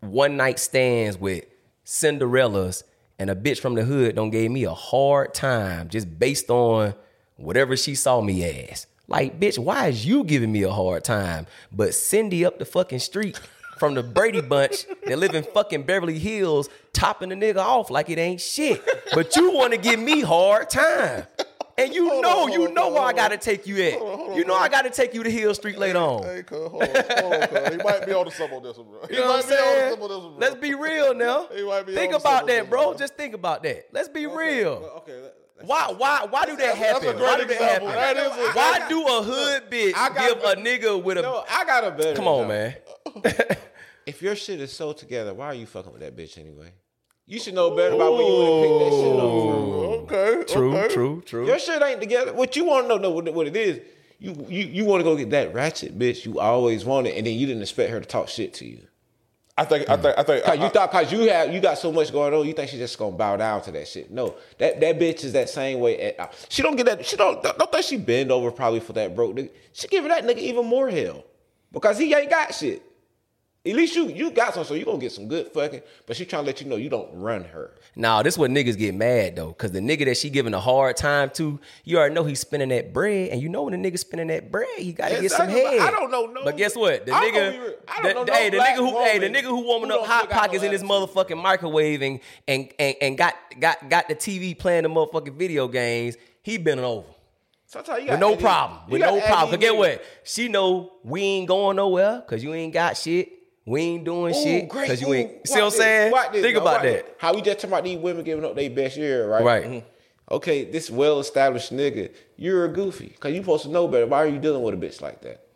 one 0.00 0.36
night 0.36 0.58
stands 0.58 1.18
with 1.18 1.44
Cinderellas 1.84 2.84
and 3.18 3.30
a 3.30 3.34
bitch 3.34 3.60
from 3.60 3.74
the 3.74 3.84
hood 3.84 4.16
don't 4.16 4.30
gave 4.30 4.50
me 4.50 4.64
a 4.64 4.74
hard 4.74 5.34
time 5.34 5.88
just 5.88 6.18
based 6.18 6.50
on 6.50 6.94
whatever 7.36 7.76
she 7.76 7.94
saw 7.94 8.20
me 8.20 8.44
as. 8.44 8.86
Like, 9.06 9.38
bitch, 9.38 9.58
why 9.58 9.88
is 9.88 10.06
you 10.06 10.24
giving 10.24 10.50
me 10.50 10.62
a 10.62 10.70
hard 10.70 11.04
time? 11.04 11.46
But 11.70 11.94
Cindy 11.94 12.44
up 12.44 12.58
the 12.58 12.64
fucking 12.64 13.00
street 13.00 13.38
from 13.78 13.94
the 13.94 14.02
Brady 14.02 14.40
bunch 14.40 14.86
that 15.06 15.18
live 15.18 15.34
in 15.34 15.44
fucking 15.44 15.82
Beverly 15.82 16.18
Hills 16.18 16.70
topping 16.92 17.28
the 17.28 17.34
nigga 17.34 17.58
off 17.58 17.90
like 17.90 18.08
it 18.08 18.18
ain't 18.18 18.40
shit. 18.40 18.82
But 19.14 19.36
you 19.36 19.52
want 19.52 19.72
to 19.72 19.78
give 19.78 20.00
me 20.00 20.22
hard 20.22 20.70
time. 20.70 21.26
And 21.76 21.92
you 21.92 22.08
Hold 22.08 22.22
know, 22.22 22.44
on, 22.44 22.52
you 22.52 22.66
on, 22.68 22.74
know 22.74 22.82
hold 22.82 22.94
where 22.94 23.02
I 23.02 23.12
gotta 23.12 23.36
take 23.36 23.66
you 23.66 23.82
at. 23.82 23.94
Hold 23.94 24.10
on, 24.12 24.16
hold 24.18 24.30
on, 24.30 24.36
you 24.36 24.44
know 24.44 24.54
bro. 24.54 24.62
I 24.62 24.68
gotta 24.68 24.90
take 24.90 25.12
you 25.12 25.22
to 25.24 25.30
Hill 25.30 25.54
Street 25.54 25.76
later 25.76 25.98
on. 25.98 26.22
Hey, 26.22 26.42
cuz, 26.44 26.58
hold 26.70 26.82
on, 26.82 26.88
hold 26.88 27.32
on, 27.34 27.48
cuz. 27.48 27.68
He 27.70 27.76
might 27.82 28.06
be 28.06 28.12
on 28.12 28.24
the 28.26 28.30
some 28.30 28.52
on 28.52 28.62
this 28.62 28.76
one, 28.76 28.86
bro. 28.88 29.00
He 29.08 29.14
You 29.14 29.20
know 29.22 29.26
what 29.28 29.36
might 29.36 29.36
I'm 29.36 29.42
on 29.44 29.48
the 29.50 29.56
saying? 29.56 29.92
on 29.92 29.98
this 30.00 30.08
one, 30.10 30.20
bro. 30.20 30.36
Let's 30.38 30.54
be 30.56 30.74
real 30.74 31.14
now. 31.14 31.48
He 31.52 31.64
might 31.64 31.82
be 31.86 31.94
Think 31.94 32.14
on 32.14 32.20
about 32.20 32.46
that, 32.46 32.62
of 32.62 32.70
bro. 32.70 32.94
Just 32.94 33.16
think 33.16 33.34
about 33.34 33.62
that. 33.64 33.88
Let's 33.92 34.08
be 34.08 34.26
real. 34.26 34.88
Okay. 34.98 35.20
let- 35.20 35.34
Why, 35.66 35.92
why, 35.96 36.26
why 36.30 36.44
do 36.46 36.56
that 36.56 36.58
That's 36.58 36.80
a 36.80 36.84
happen? 36.84 37.16
great 37.16 37.20
Why 37.22 37.36
do 37.38 37.44
that 37.46 37.50
example. 37.52 37.88
happen? 37.88 38.16
That 38.16 38.26
is 38.26 38.32
a- 38.48 38.52
Why 38.52 38.88
do 38.88 39.02
a 39.06 39.22
hood 39.22 39.70
bitch 39.70 39.92
I 39.96 40.08
got 40.10 40.28
give 40.28 40.44
a 40.44 40.46
a- 40.48 40.56
nigga 40.56 41.02
with 41.02 41.18
a? 41.18 41.22
No, 41.22 41.44
I 41.50 41.64
got 41.64 41.84
a 41.84 41.90
better. 41.90 42.14
Come 42.14 42.28
on, 42.28 42.50
example. 42.50 43.22
man. 43.24 43.34
If 44.06 44.20
your 44.20 44.36
shit 44.36 44.60
is 44.60 44.70
so 44.70 44.92
together, 44.92 45.32
why 45.32 45.46
are 45.46 45.54
you 45.54 45.64
fucking 45.66 45.90
with 45.90 46.02
that 46.02 46.14
bitch 46.14 46.36
anyway? 46.38 46.72
You 47.26 47.38
should 47.40 47.54
know 47.54 47.70
better 47.70 47.94
about 47.94 48.12
when 48.12 48.26
you 48.26 48.32
want 48.32 48.52
to 48.52 48.68
pick 48.68 48.78
that 48.80 48.92
shit 49.00 49.16
up. 49.16 49.20
from. 49.20 49.84
Okay. 50.04 50.52
True, 50.52 50.76
okay. 50.76 50.94
true, 50.94 51.22
true. 51.24 51.46
Your 51.46 51.58
shit 51.58 51.82
ain't 51.82 52.00
together. 52.00 52.34
What 52.34 52.54
you 52.54 52.64
want 52.66 52.84
to 52.84 52.88
know, 52.88 52.98
know 52.98 53.10
what, 53.10 53.32
what 53.32 53.46
it 53.46 53.56
is. 53.56 53.80
You 54.18 54.46
you 54.48 54.64
you 54.64 54.84
want 54.84 55.00
to 55.00 55.04
go 55.04 55.16
get 55.16 55.30
that 55.30 55.52
ratchet 55.54 55.98
bitch 55.98 56.24
you 56.24 56.38
always 56.38 56.84
wanted, 56.84 57.14
and 57.16 57.26
then 57.26 57.34
you 57.34 57.46
didn't 57.46 57.62
expect 57.62 57.90
her 57.90 58.00
to 58.00 58.06
talk 58.06 58.28
shit 58.28 58.54
to 58.54 58.66
you. 58.66 58.86
I 59.56 59.64
think. 59.64 59.88
I 59.88 59.96
think. 59.96 60.18
I 60.18 60.22
think. 60.22 60.44
Cause 60.44 60.58
I- 60.58 60.64
you 60.64 60.68
thought, 60.68 60.90
cause 60.90 61.12
you 61.12 61.30
have 61.30 61.52
you 61.52 61.60
got 61.60 61.78
so 61.78 61.92
much 61.92 62.12
going 62.12 62.34
on, 62.34 62.46
you 62.46 62.52
think 62.52 62.70
she's 62.70 62.78
just 62.78 62.98
gonna 62.98 63.16
bow 63.16 63.36
down 63.36 63.62
to 63.62 63.72
that 63.72 63.86
shit. 63.88 64.10
No, 64.10 64.34
that 64.58 64.80
that 64.80 64.98
bitch 64.98 65.24
is 65.24 65.32
that 65.32 65.48
same 65.48 65.80
way. 65.80 66.00
At, 66.00 66.20
uh, 66.20 66.28
she 66.48 66.62
don't 66.62 66.76
get 66.76 66.86
that. 66.86 67.06
She 67.06 67.16
don't 67.16 67.42
don't 67.42 67.70
think 67.72 67.84
she 67.84 67.96
bend 67.96 68.30
over 68.30 68.50
probably 68.50 68.80
for 68.80 68.92
that 68.94 69.14
broke 69.14 69.34
nigga. 69.36 69.50
She 69.72 69.88
giving 69.88 70.10
that 70.10 70.24
nigga 70.24 70.38
even 70.38 70.66
more 70.66 70.88
hell 70.90 71.24
because 71.72 71.98
he 71.98 72.12
ain't 72.14 72.30
got 72.30 72.54
shit. 72.54 72.82
At 73.66 73.74
least 73.74 73.96
you 73.96 74.08
you 74.08 74.30
got 74.30 74.52
some, 74.52 74.64
so 74.64 74.74
you 74.74 74.84
gonna 74.84 74.98
get 74.98 75.10
some 75.12 75.26
good 75.26 75.48
fucking. 75.48 75.80
But 76.06 76.16
she 76.16 76.26
trying 76.26 76.42
to 76.42 76.46
let 76.46 76.60
you 76.60 76.66
know 76.68 76.76
you 76.76 76.90
don't 76.90 77.08
run 77.14 77.44
her. 77.44 77.70
Nah, 77.96 78.22
this 78.22 78.36
what 78.36 78.50
niggas 78.50 78.76
get 78.76 78.94
mad 78.94 79.36
though, 79.36 79.54
cause 79.54 79.72
the 79.72 79.80
nigga 79.80 80.04
that 80.04 80.18
she 80.18 80.28
giving 80.28 80.52
a 80.52 80.60
hard 80.60 80.98
time 80.98 81.30
to, 81.34 81.58
you 81.84 81.96
already 81.96 82.14
know 82.14 82.24
he's 82.24 82.40
spending 82.40 82.68
that 82.68 82.92
bread, 82.92 83.30
and 83.30 83.40
you 83.40 83.48
know 83.48 83.62
when 83.62 83.80
the 83.80 83.90
nigga 83.90 83.98
spending 83.98 84.26
that 84.28 84.50
bread, 84.52 84.68
he 84.76 84.92
gotta 84.92 85.18
get 85.18 85.30
some 85.30 85.48
head. 85.48 85.78
I 85.80 85.90
don't 85.90 86.10
know 86.10 86.26
no- 86.26 86.44
But 86.44 86.58
guess 86.58 86.76
what? 86.76 87.06
The 87.06 87.12
nigga, 87.12 87.32
the- 87.32 88.32
hey, 88.32 88.50
the 88.50 88.58
nigga 88.58 88.76
who, 88.76 88.98
hey, 89.02 89.18
the 89.18 89.28
nigga 89.30 89.44
who 89.44 89.60
warming 89.64 89.88
who 89.90 89.98
up 90.00 90.06
hot 90.06 90.28
got 90.28 90.30
no 90.34 90.40
pockets 90.40 90.62
in 90.62 90.70
his 90.70 90.82
motherfucking 90.82 91.40
microwave 91.40 92.02
and 92.02 92.20
and 92.46 92.68
and, 92.78 92.96
and 93.00 93.16
got 93.18 93.34
got 93.58 93.88
got 93.88 94.08
the 94.08 94.14
TV 94.14 94.58
playing 94.58 94.82
the 94.82 94.90
motherfucking 94.90 95.36
video 95.36 95.68
games, 95.68 96.16
he 96.42 96.58
bending 96.58 96.84
over. 96.84 97.08
Sometimes 97.66 98.00
you 98.00 98.10
With 98.10 98.20
got 98.20 98.20
no 98.20 98.36
problem. 98.36 98.80
With 98.90 99.00
no 99.00 99.20
problem. 99.20 99.50
these 99.50 99.56
Cause 99.56 99.58
get 99.58 99.76
what? 99.76 100.04
She 100.22 100.48
know 100.48 100.92
we 101.02 101.22
ain't 101.22 101.48
going 101.48 101.76
nowhere 101.76 102.22
cause 102.28 102.42
you 102.42 102.52
ain't 102.52 102.74
got 102.74 102.96
shit. 102.98 103.30
We 103.66 103.80
ain't 103.80 104.04
doing 104.04 104.34
Ooh, 104.34 104.42
shit 104.42 104.68
cause 104.68 105.00
you 105.00 105.12
ain't. 105.14 105.32
watch 105.36 105.46
See 105.46 105.54
what 105.54 105.60
I'm 105.62 105.64
this. 105.70 105.76
saying? 105.78 106.12
This, 106.32 106.42
Think 106.42 106.54
now, 106.56 106.60
about 106.60 106.82
that. 106.82 107.06
this. 107.06 107.14
How 107.18 107.34
we 107.34 107.40
just 107.40 107.58
talking 107.60 107.70
about 107.70 107.84
these 107.84 107.98
women 107.98 108.22
giving 108.24 108.44
up 108.44 108.54
their 108.54 108.68
best 108.70 108.96
year, 108.96 109.26
right? 109.28 109.42
Right. 109.44 109.64
Mhm. 109.64 109.82
Okay, 110.30 110.64
this 110.64 110.90
well 110.90 111.18
established 111.20 111.72
nigga, 111.72 112.12
you're 112.36 112.64
a 112.66 112.68
goofy. 112.68 113.14
Cause 113.20 113.32
you 113.32 113.40
supposed 113.40 113.64
to 113.64 113.70
know 113.70 113.88
better. 113.88 114.06
Why 114.06 114.18
are 114.18 114.26
you 114.26 114.38
dealing 114.38 114.62
with 114.62 114.74
a 114.74 114.76
bitch 114.76 115.00
like 115.00 115.22
that? 115.22 115.46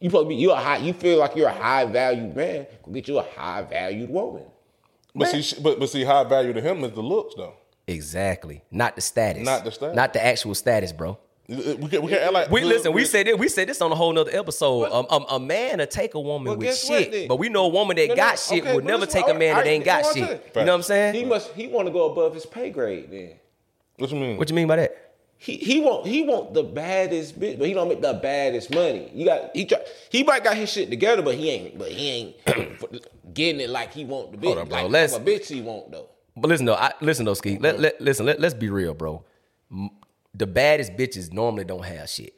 You 0.00 0.10
supposed 0.10 0.24
to 0.26 0.28
be 0.28 0.34
you 0.36 0.50
a 0.52 0.56
high 0.56 0.78
you 0.78 0.92
feel 0.92 1.18
like 1.18 1.36
you're 1.36 1.48
a 1.48 1.52
high 1.54 1.84
valued 1.84 2.34
man. 2.36 2.66
Go 2.84 2.92
get 2.92 3.06
you 3.08 3.18
a 3.18 3.22
high 3.22 3.62
valued 3.62 4.10
woman. 4.10 4.42
But 5.14 5.28
see, 5.28 5.60
but 5.62 5.78
but 5.80 5.88
see, 5.88 6.04
high 6.04 6.24
value 6.24 6.52
to 6.52 6.60
him 6.60 6.84
is 6.84 6.92
the 6.92 7.00
looks, 7.02 7.34
though. 7.36 7.54
Exactly. 7.86 8.62
Not 8.70 8.96
the 8.96 9.00
status. 9.00 9.44
Not 9.44 9.64
the 9.64 9.70
status. 9.70 9.94
Not 9.96 10.12
the 10.12 10.24
actual 10.24 10.54
status, 10.54 10.92
bro. 10.92 11.18
We 11.48 11.54
can't, 11.88 12.02
we 12.02 12.10
can't 12.10 12.22
act 12.22 12.32
like 12.32 12.50
We 12.50 12.64
listen. 12.64 12.92
We 12.92 13.04
said 13.04 13.26
this. 13.26 13.36
We 13.38 13.48
said 13.48 13.68
this 13.68 13.80
on 13.80 13.92
a 13.92 13.94
whole 13.94 14.12
nother 14.12 14.32
episode. 14.36 14.90
Um, 14.90 15.06
um, 15.10 15.26
a 15.30 15.38
man 15.38 15.78
to 15.78 15.86
take 15.86 16.14
a 16.14 16.20
woman 16.20 16.48
Well, 16.48 16.56
with 16.56 16.66
guess 16.66 16.88
what 16.88 17.04
shit, 17.04 17.28
but 17.28 17.36
we 17.36 17.48
know 17.48 17.66
a 17.66 17.68
woman 17.68 17.96
that 17.96 18.08
No, 18.08 18.14
no, 18.14 18.16
got 18.16 18.38
shit 18.38 18.64
okay, 18.64 18.74
would 18.74 18.84
never 18.84 19.02
listen, 19.06 19.22
take 19.22 19.32
a 19.32 19.38
man 19.38 19.50
all 19.50 19.62
that 19.62 19.66
right, 19.68 19.74
ain't 19.74 19.84
got 19.84 20.16
you 20.16 20.22
know 20.22 20.26
what 20.26 20.30
I'm 20.32 20.42
shit. 20.42 20.52
saying? 20.54 20.56
You 20.56 20.64
know 20.66 20.72
what 20.72 20.76
I'm 20.76 20.82
saying? 20.82 21.14
He 21.14 21.24
must 21.24 21.52
he 21.52 21.66
want 21.68 21.86
to 21.86 21.92
go 21.92 22.10
above 22.10 22.34
his 22.34 22.46
pay 22.46 22.70
grade 22.70 23.10
then. 23.10 23.34
What 23.96 24.10
you 24.10 24.18
mean? 24.18 24.36
what 24.38 24.48
you 24.48 24.56
mean 24.56 24.66
by 24.66 24.76
that? 24.76 25.14
He 25.38 25.56
he 25.56 25.80
want 25.80 26.06
he 26.06 26.22
want 26.24 26.52
the 26.54 26.64
baddest 26.64 27.38
bitch, 27.38 27.58
but 27.58 27.68
he 27.68 27.74
don't 27.74 27.88
make 27.88 28.00
the 28.00 28.14
baddest 28.14 28.70
money. 28.74 29.10
You 29.14 29.26
got 29.26 29.54
he 29.54 29.66
try, 29.66 29.78
he 30.10 30.24
might 30.24 30.42
got 30.42 30.56
his 30.56 30.72
shit 30.72 30.90
together, 30.90 31.22
but 31.22 31.34
he 31.36 31.50
ain't 31.50 31.78
but 31.78 31.92
he 31.92 32.08
ain't 32.08 32.36
getting 33.34 33.60
it 33.60 33.70
like 33.70 33.92
he 33.92 34.04
want 34.04 34.32
the 34.32 34.38
bitch. 34.38 34.44
Hold 34.46 34.58
on, 34.58 34.68
bro. 34.68 34.82
Like 34.82 34.90
Let's- 34.90 35.16
a 35.16 35.20
bitch 35.20 35.46
he 35.46 35.60
want 35.60 35.92
though. 35.92 36.08
But 36.38 36.48
listen 36.48 36.66
though, 36.66 36.74
I, 36.74 36.92
listen 37.00 37.24
though, 37.24 37.34
Ski. 37.34 37.56
Let, 37.58 37.78
let 37.80 38.00
listen. 38.00 38.26
Let, 38.26 38.40
let's 38.40 38.52
be 38.54 38.68
real, 38.68 38.92
bro. 38.92 39.24
M- 40.36 40.38
The 40.38 40.46
baddest 40.46 40.96
bitches 40.96 41.32
normally 41.32 41.64
don't 41.64 41.84
have 41.84 42.08
shit. 42.08 42.34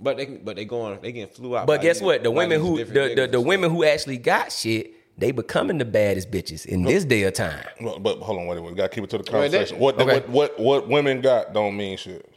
But 0.00 0.16
they 0.16 0.26
but 0.26 0.56
they 0.56 0.64
going 0.64 1.00
they 1.00 1.12
getting 1.12 1.32
flew 1.32 1.56
out. 1.56 1.66
But 1.66 1.80
guess 1.80 1.98
these- 1.98 2.02
what? 2.04 2.22
The 2.22 2.30
women 2.30 2.60
who 2.60 2.76
different 2.78 3.16
the, 3.16 3.22
the, 3.22 3.28
the 3.32 3.40
women 3.40 3.70
who 3.70 3.84
actually 3.84 4.18
got 4.18 4.50
shit, 4.50 4.92
they 5.18 5.30
becoming 5.30 5.78
the 5.78 5.84
baddest 5.84 6.30
bitches 6.30 6.66
in 6.66 6.82
this 6.82 7.04
day 7.04 7.22
of 7.22 7.34
time. 7.34 7.64
But, 7.80 8.02
but 8.02 8.18
hold 8.18 8.38
on, 8.40 8.46
wait 8.46 8.58
a 8.58 8.60
minute. 8.60 8.70
We 8.72 8.76
gotta 8.76 8.88
keep 8.88 9.04
it 9.04 9.10
to 9.10 9.18
the 9.18 9.24
Right, 9.32 9.50
that- 9.50 9.58
conversation. 9.68 9.78
what, 9.78 10.00
Okay. 10.00 10.20
what 10.20 10.28
what 10.28 10.58
what 10.60 10.88
women 10.88 11.20
got 11.20 11.52
don't 11.52 11.76
mean 11.76 11.96
shit. 11.96 12.28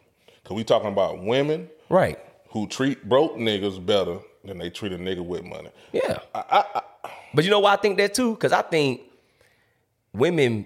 Cause 0.43 0.55
we 0.55 0.63
talking 0.63 0.89
about 0.89 1.23
women 1.23 1.69
Right. 1.89 2.19
who 2.49 2.67
treat 2.67 3.07
broke 3.09 3.35
niggas 3.35 3.83
better 3.83 4.19
than 4.43 4.59
they 4.59 4.69
treat 4.69 4.91
a 4.93 4.97
nigga 4.97 5.25
with 5.25 5.43
money. 5.43 5.69
Yeah. 5.91 6.19
but 7.33 7.43
you 7.43 7.49
know 7.49 7.59
why 7.61 7.73
I 7.73 7.77
think 7.77 7.97
that 7.97 8.13
too? 8.13 8.35
Because 8.35 8.51
I 8.51 8.61
think 8.61 9.01
women 10.13 10.65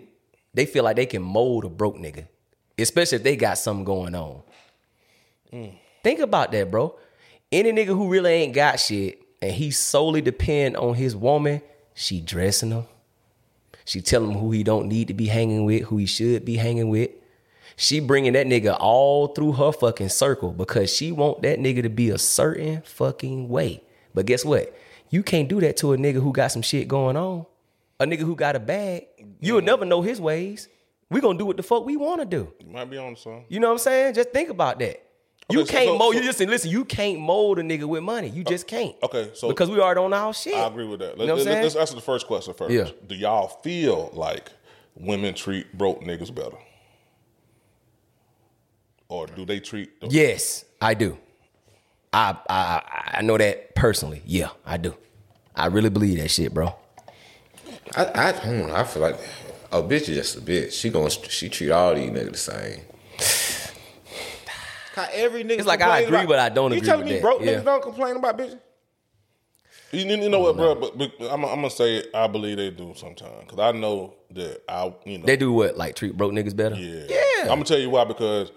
they 0.54 0.66
feel 0.66 0.84
like 0.84 0.95
they 0.97 1.06
can 1.06 1.22
mold 1.22 1.64
a 1.64 1.70
broke 1.70 1.95
nigga, 1.95 2.28
especially 2.82 3.17
if 3.17 3.23
they 3.23 3.36
got 3.36 3.57
something 3.57 3.84
going 3.84 4.15
on. 4.15 4.41
Think 6.03 6.19
about 6.19 6.51
that, 6.51 6.69
bro. 6.69 6.95
Any 7.51 7.71
nigga 7.71 7.88
who 7.88 8.09
really 8.09 8.32
ain't 8.32 8.53
got 8.53 8.80
shit 8.80 9.21
and 9.41 9.51
he 9.51 9.71
solely 9.71 10.21
depend 10.21 10.77
on 10.77 10.95
his 10.95 11.15
woman, 11.15 11.61
she 11.93 12.21
dressing 12.21 12.71
him. 12.71 12.86
She 13.86 14.01
tell 14.01 14.23
him 14.23 14.34
who 14.34 14.51
he 14.51 14.63
don't 14.63 14.88
need 14.88 15.07
to 15.07 15.13
be 15.15 15.25
hanging 15.25 15.65
with, 15.65 15.84
who 15.84 15.97
he 15.97 16.05
should 16.05 16.45
be 16.45 16.57
hanging 16.57 16.89
with. 16.89 17.09
She 17.75 17.99
bringing 17.99 18.34
that 18.34 18.45
nigga 18.45 18.77
all 18.80 19.27
through 19.27 19.53
her 19.53 19.71
fucking 19.71 20.09
circle 20.09 20.51
because 20.51 20.93
she 20.93 21.11
want 21.11 21.41
that 21.41 21.59
nigga 21.59 21.82
to 21.84 21.89
be 21.89 22.09
a 22.09 22.17
certain 22.17 22.82
fucking 22.84 23.49
way. 23.49 23.82
But 24.13 24.25
guess 24.25 24.45
what? 24.45 24.75
You 25.09 25.23
can't 25.23 25.47
do 25.47 25.59
that 25.61 25.77
to 25.77 25.93
a 25.93 25.97
nigga 25.97 26.21
who 26.21 26.32
got 26.32 26.51
some 26.51 26.61
shit 26.61 26.88
going 26.88 27.17
on. 27.17 27.45
A 27.99 28.05
nigga 28.05 28.19
who 28.19 28.36
got 28.36 28.55
a 28.55 28.59
bag. 28.59 29.07
You'll 29.39 29.61
never 29.61 29.86
know 29.86 30.01
his 30.01 30.21
ways. 30.21 30.67
We 31.10 31.22
gonna 31.22 31.39
do 31.39 31.45
what 31.45 31.57
the 31.57 31.64
fuck 31.64 31.86
we 31.86 31.97
wanna 31.97 32.26
do. 32.26 32.53
You 32.60 32.68
might 32.72 32.89
be 32.89 32.97
on 32.97 33.16
something. 33.16 33.45
You 33.49 33.60
know 33.60 33.68
what 33.68 33.74
I'm 33.74 33.80
saying? 33.80 34.14
Just 34.14 34.30
think 34.32 34.49
about 34.49 34.80
that. 34.80 35.03
You 35.51 35.62
Okay, 35.62 35.66
so- 35.68 35.72
can't 35.74 35.88
so- 35.89 35.97
mold. 35.97 36.14
so- 36.14 36.20
you 36.20 36.26
just 36.26 36.39
listen. 36.39 36.70
You 36.70 36.86
can't 36.86 37.20
mold 37.20 37.57
a 37.57 37.64
nigga 37.64 37.86
with 37.86 38.03
money. 38.03 38.30
You 38.30 38.43
uh, 38.45 38.49
just 38.49 38.68
can't. 38.68 38.95
Okay, 39.01 39.32
so 39.34 39.47
because 39.49 39.70
we 39.72 39.80
already 39.80 39.99
on 39.99 40.14
our 40.14 40.34
shit. 40.34 40.53
I 40.53 40.68
agree 40.68 40.86
with 40.86 40.99
that. 40.99 41.14
You 41.18 41.20
Let, 41.22 41.28
know 41.28 41.36
what 41.36 41.47
I'm 41.47 41.53
let, 41.53 41.66
us 41.66 41.76
answer 41.76 41.95
the 41.95 42.01
first 42.01 42.28
question 42.28 42.53
first. 42.53 42.72
Yeah. 42.72 42.89
Do 43.07 43.16
y'all 43.16 43.47
feel 43.47 44.12
like 44.14 44.51
women 44.95 45.34
treat 45.34 45.76
broke 45.76 46.01
niggas 46.01 46.34
better? 46.34 46.57
Or 49.07 49.26
do 49.26 49.43
they 49.45 49.60
treat 49.60 49.99
the 50.01 50.07
Yes, 50.07 50.66
I 50.80 50.93
do. 50.93 51.18
I 52.14 52.38
I 52.47 52.82
I 53.18 53.22
know 53.24 53.38
that 53.39 53.74
personally. 53.76 54.22
Yeah, 54.26 54.49
I 54.66 54.78
do. 54.78 54.95
I 55.55 55.66
really 55.66 55.89
believe 55.89 56.20
that 56.20 56.30
shit, 56.30 56.53
bro. 56.53 56.76
I 57.95 58.05
I, 58.05 58.28
I 58.28 58.32
don't 58.34 58.68
know. 58.68 58.76
I 58.76 58.84
feel 58.84 59.01
like 59.01 59.20
a 59.72 59.82
bitch 59.84 60.09
is 60.09 60.15
just 60.17 60.38
a 60.38 60.41
bitch. 60.41 60.72
She 60.74 60.89
going 60.89 61.09
she 61.09 61.49
treat 61.49 61.72
all 61.72 61.93
these 61.95 62.09
niggas 62.09 62.32
the 62.32 62.38
same. 62.38 62.82
Every 65.13 65.43
nigga 65.45 65.59
It's 65.59 65.67
like 65.67 65.82
I 65.82 66.01
agree, 66.01 66.17
about- 66.17 66.28
but 66.28 66.39
I 66.39 66.49
don't 66.49 66.72
you 66.72 66.78
agree 66.78 66.88
telling 66.88 67.05
with 67.05 67.09
me 67.09 67.13
that. 67.15 67.22
broke 67.22 67.41
Yeah. 67.41 67.53
niggas 67.53 67.63
don't 67.65 67.82
complain 67.82 68.15
about 68.17 68.38
bitches? 68.38 68.59
You, 69.91 70.05
you 70.05 70.30
know 70.30 70.41
what, 70.41 70.55
bro? 70.57 70.76
But, 70.76 70.97
but 70.97 71.11
I'm, 71.22 71.43
I'm 71.45 71.55
gonna 71.55 71.70
say 71.70 72.03
I 72.13 72.28
believe 72.28 72.57
they 72.57 72.70
do 72.70 72.93
sometimes 72.95 73.39
because 73.39 73.59
I 73.59 73.72
know 73.72 74.13
that 74.32 74.61
I, 74.70 74.93
you 75.05 75.17
know, 75.20 75.26
They 75.26 75.38
do 75.38 75.51
what? 75.53 75.78
Like 75.78 75.95
treat 75.95 76.15
broke 76.17 76.34
niggas 76.34 76.55
better? 76.55 76.76
Yeah. 76.76 77.05
Yeah. 77.09 77.41
I'm 77.43 77.47
gonna 77.47 77.63
tell 77.63 77.80
you 77.80 77.89
why 77.89 78.03
because 78.03 78.51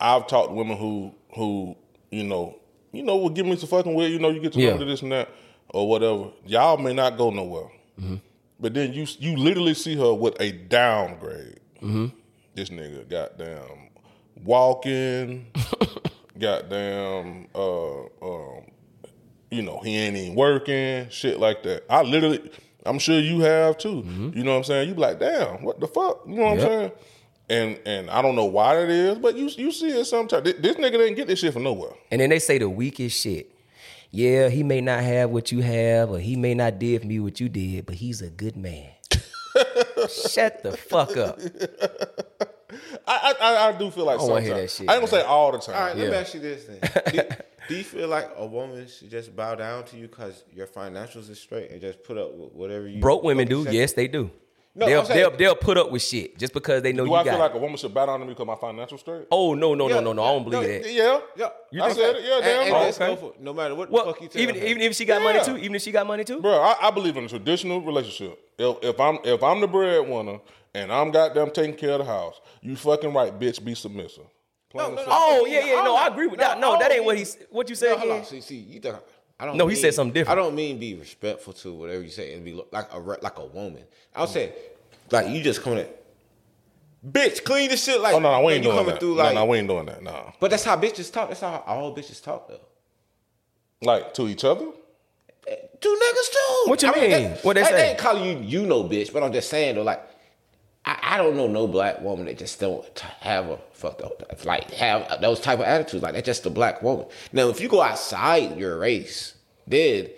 I've 0.00 0.26
talked 0.26 0.48
to 0.48 0.54
women 0.54 0.76
who 0.78 1.14
who 1.34 1.76
you 2.10 2.24
know 2.24 2.56
you 2.92 3.02
know 3.02 3.16
will 3.18 3.28
give 3.30 3.44
me 3.46 3.54
some 3.56 3.68
fucking 3.68 3.94
with 3.94 4.10
you 4.10 4.18
know 4.18 4.30
you 4.30 4.40
get 4.40 4.54
to 4.54 4.60
Yeah. 4.60 4.76
know 4.76 4.84
this 4.86 5.02
and 5.02 5.12
that 5.12 5.28
or 5.68 5.86
whatever. 5.88 6.30
Y'all 6.46 6.78
may 6.78 6.94
not 6.94 7.16
go 7.18 7.30
nowhere, 7.30 7.70
Mm-hmm. 8.00 8.16
But 8.60 8.74
then 8.74 8.92
you 8.92 9.06
you 9.18 9.36
literally 9.36 9.74
see 9.74 9.96
her 9.96 10.12
with 10.14 10.40
a 10.40 10.52
downgrade. 10.52 11.60
Mm-hmm. 11.82 12.06
This 12.54 12.70
nigga 12.70 13.08
goddamn 13.08 13.90
walking, 14.44 15.46
goddamn 16.38 17.46
uh 17.54 18.00
um 18.22 18.62
you 19.50 19.62
know 19.62 19.80
he 19.82 19.96
ain't 19.96 20.16
even 20.16 20.34
working, 20.34 21.08
shit 21.10 21.38
like 21.38 21.62
that. 21.64 21.84
I 21.90 22.02
literally. 22.02 22.50
I'm 22.86 22.98
sure 22.98 23.18
you 23.18 23.40
have 23.40 23.76
too. 23.76 24.02
You 24.34 24.44
know 24.44 24.52
what 24.52 24.58
I'm 24.58 24.64
saying? 24.64 24.88
You 24.88 24.94
be 24.94 25.00
like, 25.02 25.18
damn, 25.18 25.62
what 25.62 25.78
the 25.78 25.86
fuck? 25.86 26.22
You 26.26 26.36
know 26.36 26.42
what 26.54 26.58
Mm-hmm. 26.58 26.60
Yep. 26.60 26.70
I'm 26.70 26.78
saying? 26.78 26.92
And 27.50 27.80
and 27.86 28.10
I 28.10 28.22
don't 28.22 28.34
know 28.36 28.44
why 28.46 28.76
that 28.76 28.88
is, 28.88 29.18
but 29.18 29.36
you 29.36 29.48
you 29.56 29.72
see 29.72 29.88
it 29.88 30.04
sometimes. 30.06 30.44
This, 30.44 30.54
this 30.60 30.76
nigga 30.76 30.92
didn't 30.92 31.14
get 31.16 31.26
this 31.26 31.38
shit 31.40 31.52
from 31.52 31.64
nowhere. 31.64 31.92
And 32.10 32.20
then 32.20 32.30
they 32.30 32.38
say 32.38 32.56
the 32.58 32.68
weakest 32.68 33.20
shit. 33.20 33.50
Yeah, 34.10 34.48
he 34.48 34.62
may 34.62 34.80
not 34.80 35.02
have 35.02 35.30
what 35.30 35.52
you 35.52 35.60
have, 35.60 36.10
or 36.10 36.18
he 36.18 36.34
may 36.36 36.54
not 36.54 36.78
did 36.78 37.02
for 37.02 37.06
me 37.06 37.20
what 37.20 37.40
you 37.40 37.48
did, 37.48 37.84
but 37.86 37.94
he's 37.96 38.22
a 38.22 38.30
good 38.30 38.56
man. 38.56 38.88
Shut 40.08 40.62
the 40.62 40.76
fuck 40.76 41.16
up. 41.16 41.38
I 43.06 43.06
I, 43.06 43.34
I, 43.40 43.68
I 43.68 43.78
do 43.78 43.90
feel 43.90 44.04
like 44.04 44.16
I 44.16 44.18
don't 44.20 44.30
wanna 44.30 44.44
sometimes. 44.44 44.46
hear 44.46 44.54
that 44.54 44.70
shit, 44.70 44.88
I 44.88 44.94
ain't 44.94 45.02
gonna 45.02 45.12
man. 45.12 45.20
say 45.22 45.26
all 45.26 45.52
the 45.52 45.58
time. 45.58 45.74
All 45.76 45.80
right, 45.82 45.96
let 45.96 46.06
me 46.06 46.12
Yeah. 46.12 46.20
ask 46.20 46.34
you 46.34 46.40
this 46.40 46.64
then. 46.66 46.80
do, 47.12 47.20
do 47.68 47.74
you 47.76 47.84
feel 47.84 48.08
like 48.08 48.30
a 48.36 48.46
woman 48.46 48.86
should 48.86 49.10
just 49.10 49.34
bow 49.34 49.54
down 49.54 49.84
to 49.84 49.96
you 49.96 50.08
because 50.08 50.44
your 50.54 50.66
financials 50.66 51.28
is 51.30 51.40
straight 51.40 51.70
and 51.70 51.80
just 51.80 52.02
put 52.04 52.16
up 52.18 52.32
with 52.34 52.52
whatever 52.52 52.86
you 52.88 53.00
Broke 53.00 53.22
women 53.22 53.48
do. 53.48 53.66
Yes, 53.70 53.92
they 53.94 54.08
do. 54.08 54.30
No, 54.78 54.86
they'll, 54.86 55.04
saying- 55.04 55.18
they'll 55.20 55.36
they'll 55.36 55.54
put 55.56 55.76
up 55.76 55.90
with 55.90 56.02
shit 56.02 56.38
just 56.38 56.52
because 56.54 56.82
they 56.82 56.92
know 56.92 57.04
you 57.04 57.10
got. 57.10 57.24
do 57.24 57.30
you 57.30 57.34
I 57.34 57.34
got. 57.34 57.38
feel 57.38 57.40
it. 57.40 57.48
like 57.48 57.54
a 57.54 57.58
woman 57.58 57.76
should 57.76 57.92
bow 57.92 58.06
down 58.06 58.20
to 58.20 58.26
me 58.26 58.32
because 58.32 58.46
my 58.46 58.54
financial 58.54 58.96
straight? 58.98 59.26
oh 59.30 59.54
no 59.54 59.74
no 59.74 59.88
Yeah, 59.88 59.96
no 59.96 60.00
no 60.00 60.12
no! 60.14 60.24
I 60.24 60.32
don't 60.32 60.44
believe 60.44 60.62
no, 60.62 60.68
that. 60.68 60.92
Yeah, 60.92 61.20
Yeah, 61.36 61.48
You 61.72 61.82
I 61.82 61.88
said 61.92 62.14
that? 62.14 62.16
it. 62.16 62.24
Yeah, 62.24 62.40
damn. 62.40 62.62
and 62.62 62.72
right. 62.72 62.82
let's 62.82 63.00
okay. 63.00 63.14
go 63.14 63.16
for 63.16 63.32
no 63.40 63.52
matter 63.52 63.74
what 63.74 63.90
Well, 63.90 64.06
the 64.06 64.12
fuck 64.12 64.22
you 64.22 64.28
tell 64.28 64.42
even 64.42 64.54
her. 64.54 64.64
even 64.66 64.82
if 64.82 64.94
she 64.94 65.04
got 65.04 65.20
money 65.22 65.44
too, 65.44 65.56
even 65.56 65.74
if 65.74 65.82
she 65.82 65.90
got 65.90 66.06
money 66.06 66.24
too. 66.24 66.40
Bro, 66.40 66.52
I, 66.60 66.76
I 66.80 66.90
believe 66.92 67.16
in 67.16 67.24
a 67.24 67.28
traditional 67.28 67.80
relationship. 67.82 68.38
If, 68.58 68.76
if 68.82 69.00
I'm 69.00 69.18
if 69.24 69.42
I'm 69.42 69.60
the 69.60 69.66
breadwinner 69.68 70.38
and 70.74 70.92
I'm 70.92 71.10
goddamn 71.10 71.50
taking 71.50 71.74
care 71.76 71.92
of 71.92 71.98
the 71.98 72.04
house, 72.04 72.40
you 72.62 72.76
fucking 72.76 73.12
right, 73.12 73.36
bitch. 73.36 73.64
Be 73.64 73.74
submissive. 73.74 74.24
Plain 74.70 74.94
No, 74.94 75.02
no. 75.02 75.04
Oh 75.08 75.46
yeah 75.46 75.64
yeah 75.64 75.82
no, 75.82 75.96
I'm 75.96 76.04
I 76.04 76.14
agree 76.14 76.26
with 76.26 76.40
that. 76.40 76.60
No, 76.60 76.74
I 76.74 76.78
that 76.80 76.92
ain't 76.92 77.04
what 77.04 77.14
mean- 77.16 77.24
he's 77.24 77.36
what 77.50 77.68
you 77.70 77.76
No, 77.82 77.96
hold 77.98 78.12
on. 78.12 78.24
See, 78.24 78.40
see, 78.40 78.56
you 78.56 78.80
think 78.80 78.96
I 79.40 79.46
don't. 79.46 79.56
No, 79.56 79.66
he 79.68 79.76
said 79.76 79.94
something 79.94 80.12
different. 80.12 80.38
I 80.38 80.42
don't 80.42 80.54
mean 80.54 80.78
be 80.78 80.94
respectful 80.94 81.52
to 81.54 81.72
whatever 81.72 82.02
you 82.02 82.10
say 82.10 82.34
and 82.34 82.44
be 82.44 82.60
like 82.72 82.92
a 82.92 82.98
like 82.98 83.38
a 83.38 83.44
woman. 83.46 83.84
I'll 84.14 84.26
mm. 84.26 84.32
say, 84.32 84.52
like 85.10 85.28
you 85.28 85.42
just 85.42 85.62
coming 85.62 85.80
at, 85.80 86.02
bitch, 87.06 87.44
clean 87.44 87.68
this 87.70 87.84
shit. 87.84 88.00
Like, 88.00 88.14
Oh 88.14 88.18
no, 88.18 88.32
no, 88.32 88.44
we 88.44 88.54
ain't 88.54 88.64
doing 88.64 88.76
coming 88.76 88.92
that. 88.92 89.00
through 89.00 89.16
no, 89.16 89.22
like. 89.22 89.34
no, 89.34 89.44
we 89.44 89.58
ain't 89.58 89.68
doing 89.68 89.86
that. 89.86 90.02
No, 90.02 90.32
But 90.40 90.50
that's 90.50 90.64
how 90.64 90.76
bitches 90.76 91.12
talk. 91.12 91.28
That's 91.28 91.40
how 91.40 91.62
all 91.66 91.94
bitches 91.94 92.22
talk 92.22 92.48
though. 92.48 92.60
like 93.82 94.12
to 94.14 94.26
each 94.28 94.44
other. 94.44 94.66
Eh, 95.46 95.54
Two 95.80 95.88
niggas 96.02 96.32
too. 96.32 96.70
What 96.70 96.82
you 96.82 96.92
mean? 96.94 97.10
that- 97.10 97.44
What 97.44 97.54
they 97.54 97.64
say? 97.64 97.90
ain't 97.90 97.98
calling 97.98 98.24
you 98.24 98.60
you 98.60 98.66
know 98.66 98.82
bitch, 98.84 99.12
but 99.12 99.22
I'm 99.22 99.32
just 99.32 99.48
saying 99.48 99.76
though, 99.76 99.82
like 99.84 100.02
I, 100.88 101.14
I 101.14 101.16
don't 101.18 101.36
know 101.36 101.46
no 101.46 101.66
black 101.66 102.00
woman 102.00 102.26
that 102.26 102.38
just 102.38 102.58
don't 102.60 102.84
have 103.20 103.50
a 103.50 103.58
fucked 103.72 104.00
up 104.02 104.22
like 104.44 104.70
have 104.72 105.20
those 105.20 105.38
type 105.40 105.58
of 105.58 105.64
attitudes. 105.66 106.02
Like 106.02 106.14
that's 106.14 106.24
just 106.26 106.46
a 106.46 106.50
black 106.50 106.82
woman. 106.82 107.06
Now 107.32 107.48
if 107.50 107.60
you 107.60 107.68
go 107.68 107.82
outside 107.82 108.56
your 108.58 108.78
race, 108.78 109.34
then 109.66 110.08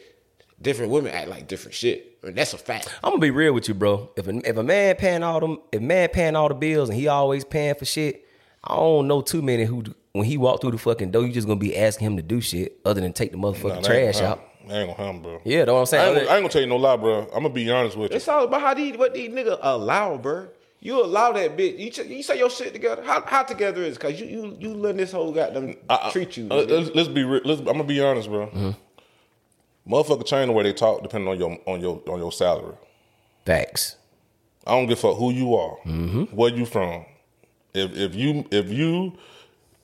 different 0.62 0.92
women 0.92 1.12
act 1.12 1.28
like 1.28 1.48
different 1.48 1.74
shit. 1.74 2.18
I 2.22 2.26
mean, 2.26 2.36
that's 2.36 2.52
a 2.52 2.58
fact. 2.58 2.88
I'm 3.02 3.10
gonna 3.12 3.20
be 3.20 3.30
real 3.30 3.52
with 3.52 3.66
you, 3.66 3.74
bro. 3.74 4.10
If 4.16 4.28
a, 4.28 4.48
if 4.48 4.56
a 4.56 4.62
man 4.62 4.94
paying 4.96 5.22
all 5.22 5.40
them, 5.40 5.58
if 5.72 5.80
man 5.80 6.08
paying 6.10 6.36
all 6.36 6.48
the 6.48 6.54
bills 6.54 6.88
and 6.88 6.98
he 6.98 7.08
always 7.08 7.44
paying 7.44 7.74
for 7.74 7.84
shit, 7.86 8.24
I 8.62 8.76
don't 8.76 9.08
know 9.08 9.22
too 9.22 9.42
many 9.42 9.64
who 9.64 9.82
when 10.12 10.24
he 10.26 10.36
walk 10.36 10.60
through 10.60 10.72
the 10.72 10.78
fucking 10.78 11.10
door, 11.10 11.24
you 11.26 11.32
just 11.32 11.46
gonna 11.48 11.58
be 11.58 11.76
asking 11.76 12.06
him 12.08 12.16
to 12.16 12.22
do 12.22 12.40
shit 12.40 12.78
other 12.84 13.00
than 13.00 13.12
take 13.12 13.32
the 13.32 13.38
motherfucking 13.38 13.64
Nah, 13.76 13.80
that 13.80 13.90
ain't 13.90 14.14
trash 14.14 14.16
out. 14.22 14.38
happen. 14.38 14.44
That 14.68 14.76
ain't 14.76 14.96
gonna 14.96 15.06
happen, 15.06 15.22
bro. 15.22 15.40
Yeah, 15.44 15.64
that's 15.64 15.68
what 15.72 15.76
I'm 15.76 15.80
I 15.80 15.84
saying. 15.84 16.18
ain't, 16.18 16.28
I 16.28 16.34
ain't 16.34 16.42
gonna 16.42 16.48
tell 16.50 16.60
you 16.60 16.66
no 16.68 16.76
lie, 16.76 16.96
bro. 16.96 17.22
I'm 17.34 17.42
gonna 17.42 17.48
be 17.50 17.68
honest 17.70 17.96
with 17.96 18.10
you. 18.12 18.16
It's 18.16 18.28
all 18.28 18.44
about 18.44 18.60
how 18.60 18.74
these 18.74 18.96
what 18.96 19.14
these 19.14 19.30
niggas 19.30 19.58
allow, 19.62 20.16
bro. 20.18 20.48
You 20.82 21.02
allow 21.04 21.32
that 21.32 21.56
bitch. 21.58 21.78
You, 21.78 21.90
ch- 21.90 22.06
you 22.06 22.22
say 22.22 22.38
your 22.38 22.48
shit 22.50 22.72
together. 22.72 23.02
How 23.02 23.20
how 23.26 23.42
together 23.42 23.82
is? 23.82 23.98
Cause 23.98 24.18
you 24.18 24.26
you 24.26 24.56
you 24.58 24.74
letting 24.74 24.96
this 24.96 25.12
whole 25.12 25.30
goddamn 25.32 25.74
treat 26.10 26.36
you. 26.38 26.46
Uh, 26.50 26.54
nigga. 26.64 26.70
let's, 26.70 26.90
let's 26.96 27.08
be. 27.08 27.22
Re- 27.22 27.42
let's, 27.44 27.60
I'm 27.60 27.66
gonna 27.66 27.84
be 27.84 28.00
honest, 28.00 28.28
bro. 28.28 28.46
Mm-hmm. 28.46 29.92
Motherfucker 29.92 30.24
change 30.26 30.46
the 30.46 30.52
way 30.52 30.62
they 30.64 30.72
talk 30.72 31.02
depending 31.02 31.28
on 31.28 31.38
your 31.38 31.58
on 31.66 31.80
your 31.80 32.02
on 32.08 32.18
your 32.18 32.32
salary. 32.32 32.74
Facts. 33.44 33.96
I 34.66 34.72
don't 34.72 34.86
give 34.86 34.98
a 34.98 35.00
fuck 35.00 35.16
who 35.16 35.30
you 35.32 35.54
are, 35.54 35.76
Mm-hmm. 35.86 36.22
where 36.36 36.50
you 36.54 36.64
from. 36.66 37.04
If 37.74 37.94
if 37.96 38.14
you 38.14 38.44
if 38.50 38.70
you 38.70 39.12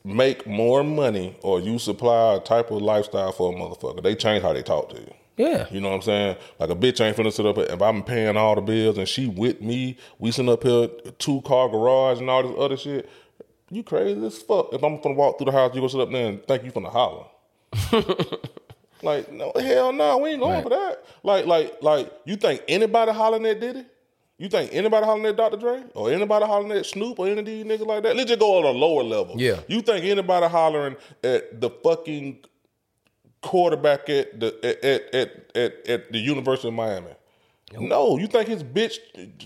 make 0.05 0.47
more 0.47 0.84
money 0.84 1.36
or 1.42 1.61
you 1.61 1.78
supply 1.78 2.34
a 2.36 2.40
type 2.40 2.70
of 2.70 2.80
lifestyle 2.80 3.32
for 3.32 3.53
a 3.53 3.57
motherfucker, 3.57 4.03
they 4.03 4.14
change 4.14 4.42
how 4.42 4.53
they 4.53 4.62
talk 4.62 4.88
to 4.90 4.97
you. 4.97 5.12
Yeah. 5.37 5.66
You 5.70 5.80
know 5.80 5.89
what 5.91 5.97
I'm 5.97 6.03
saying? 6.03 6.37
Like 6.59 6.70
a 6.70 6.74
bitch 6.74 7.01
ain't 7.05 7.16
finna 7.16 7.32
sit 7.32 7.45
up. 7.47 7.59
If 7.59 7.82
I'm 7.82 8.03
paying 8.03 8.37
all 8.37 8.55
the 8.55 8.61
bills 8.62 8.97
and 8.99 9.07
she 9.09 9.26
with 9.26 9.61
me, 9.61 9.97
we 10.18 10.30
sitting 10.30 10.51
up 10.51 10.62
here 10.62 10.89
two 11.18 11.43
car 11.43 11.68
garage 11.68 12.20
and 12.20 12.30
all 12.30 12.43
this 12.43 12.55
other 12.59 12.76
shit. 12.76 13.09
You 13.70 13.82
crazy 13.82 14.24
as 14.24 14.39
fuck. 14.39 14.72
If 14.72 14.82
I'm 14.82 14.99
finna 14.99 15.16
walk 15.16 15.39
through 15.39 15.47
the 15.47 15.53
house, 15.53 15.74
you 15.74 15.80
gonna 15.80 15.91
sit 15.91 16.01
up 16.01 16.11
there 16.11 16.28
and 16.28 16.43
think 16.47 16.64
you 16.64 16.72
finna 16.72 16.91
holler. 16.91 17.24
like 19.03 19.30
no 19.30 19.53
hell 19.57 19.93
no, 19.93 20.18
we 20.18 20.30
ain't 20.30 20.41
going 20.41 20.53
Right. 20.55 20.62
for 20.62 20.70
that. 20.70 21.05
Like 21.22 21.47
like 21.47 21.82
like 21.82 22.12
you 22.24 22.37
think 22.37 22.62
anybody 22.68 23.12
hollering 23.12 23.47
at 23.47 23.61
Diddy? 23.61 23.84
You 24.39 24.49
think 24.49 24.70
anybody 24.74 25.05
hollering 25.07 25.26
at 25.26 25.37
Dr. 25.37 25.57
Dre 25.57 25.82
or 25.95 26.11
anybody 26.12 26.45
hollering 26.45 26.72
at 26.72 26.84
Snoop 26.84 27.18
or 27.18 27.26
any 27.26 27.41
of 27.41 27.47
these 27.47 27.64
niggas 27.64 27.87
like 27.87 28.03
that? 28.03 28.16
Let's 28.16 28.28
just 28.28 28.41
go 28.41 28.59
on 28.59 28.64
a 28.64 28.70
lower 28.78 29.03
level. 29.03 29.34
Yeah. 29.39 29.61
You 29.66 29.80
think 29.80 30.05
anybody 30.05 30.47
hollering 30.47 30.97
at 31.24 31.59
the 31.61 31.70
fucking 31.82 32.41
quarterback 33.47 34.09
at 34.11 34.38
the 34.40 34.55
at 34.62 34.84
at 34.84 35.14
at, 35.14 35.57
at, 35.57 35.88
at 35.88 36.12
the 36.12 36.18
University 36.18 36.68
of 36.68 36.74
Miami? 36.74 37.12
No, 37.78 38.16
you 38.18 38.26
think 38.26 38.49
his 38.49 38.62
bitch 38.62 38.94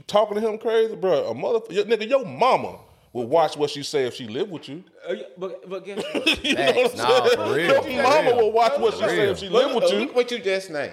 talking 0.06 0.34
to 0.40 0.46
him 0.46 0.58
crazy, 0.58 0.94
bro? 0.94 1.30
A 1.30 1.34
mother, 1.34 1.60
your, 1.70 1.84
nigga, 1.84 2.08
your 2.08 2.24
mama 2.26 2.78
will 3.12 3.26
watch 3.26 3.56
what 3.56 3.70
she 3.70 3.82
say 3.82 4.04
if 4.04 4.14
she 4.14 4.28
live 4.28 4.50
with 4.50 4.68
you. 4.68 4.84
Uh, 5.08 5.14
but 5.38 5.68
but 5.68 5.84
guess 5.84 6.02
what? 6.12 6.44
You 6.44 6.54
know 6.54 6.66
what 6.66 6.90
I'm 6.92 6.96
Nah, 6.98 7.24
saying? 7.24 7.36
for 7.36 7.54
real, 7.54 7.66
Your 7.66 7.82
for 7.82 8.02
mama 8.02 8.22
real. 8.30 8.36
will 8.36 8.52
watch 8.52 8.78
what 8.78 8.94
she 8.94 9.00
For 9.00 9.08
say 9.08 9.30
if 9.30 9.38
she 9.38 9.48
Look, 9.48 9.66
live 9.66 9.74
with 9.82 9.92
you. 9.92 9.98
look 10.00 10.14
what 10.14 10.30
you 10.30 10.38
just 10.38 10.70
named. 10.70 10.92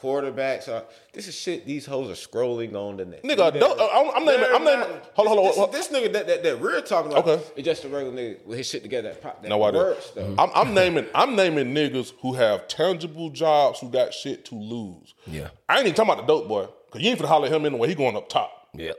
Quarterbacks 0.00 0.68
are 0.68 0.84
this 1.12 1.26
is 1.28 1.34
shit 1.34 1.66
these 1.66 1.84
hoes 1.86 2.08
are 2.08 2.12
scrolling 2.28 2.74
on 2.74 2.96
the 2.98 3.04
net. 3.04 3.22
Nigga, 3.24 3.58
don't- 3.58 3.80
I'm- 3.80 4.10
I'm 4.14 4.24
naming- 4.24 4.48
I'm 4.54 4.64
naming- 4.64 4.86
hold 5.14 5.28
on, 5.28 5.36
hold 5.36 5.38
on, 5.38 5.44
This, 5.46 5.56
what- 5.56 5.72
this, 5.72 5.88
nigga 5.88 6.12
that, 6.12 6.26
that, 6.28 6.42
that 6.44 6.60
we're 6.60 6.80
talking 6.80 7.10
about 7.12 7.26
Okay. 7.26 7.42
is 7.56 7.64
just 7.64 7.84
a 7.84 7.88
regular 7.88 8.14
nigga 8.16 8.46
with 8.46 8.58
his 8.58 8.68
shit 8.68 8.82
together 8.82 9.08
that 9.10 9.20
pop 9.22 9.42
that 9.42 9.48
No, 9.48 9.62
I 9.62 9.70
do. 9.72 9.76
works 9.78 10.10
though. 10.10 10.34
I'm, 10.38 10.50
I'm 10.54 10.74
naming 10.74 11.06
I'm 11.14 11.34
naming 11.36 11.74
niggas 11.74 12.12
who 12.22 12.34
have 12.34 12.68
tangible 12.68 13.30
jobs 13.30 13.80
who 13.80 13.88
got 13.90 14.14
shit 14.14 14.44
to 14.46 14.54
lose. 14.54 15.14
Yeah. 15.26 15.48
I 15.68 15.78
ain't 15.78 15.86
even 15.86 15.94
talking 15.94 16.12
about 16.12 16.26
the 16.26 16.32
dope 16.32 16.48
boy 16.48 16.66
because 16.86 17.02
you 17.02 17.10
ain't 17.10 17.18
finna 17.20 17.26
holler 17.26 17.46
at 17.46 17.52
him 17.52 17.66
anyway. 17.66 17.88
He 17.88 17.94
going 17.94 18.16
up 18.16 18.28
top. 18.28 18.68
Yep. 18.74 18.96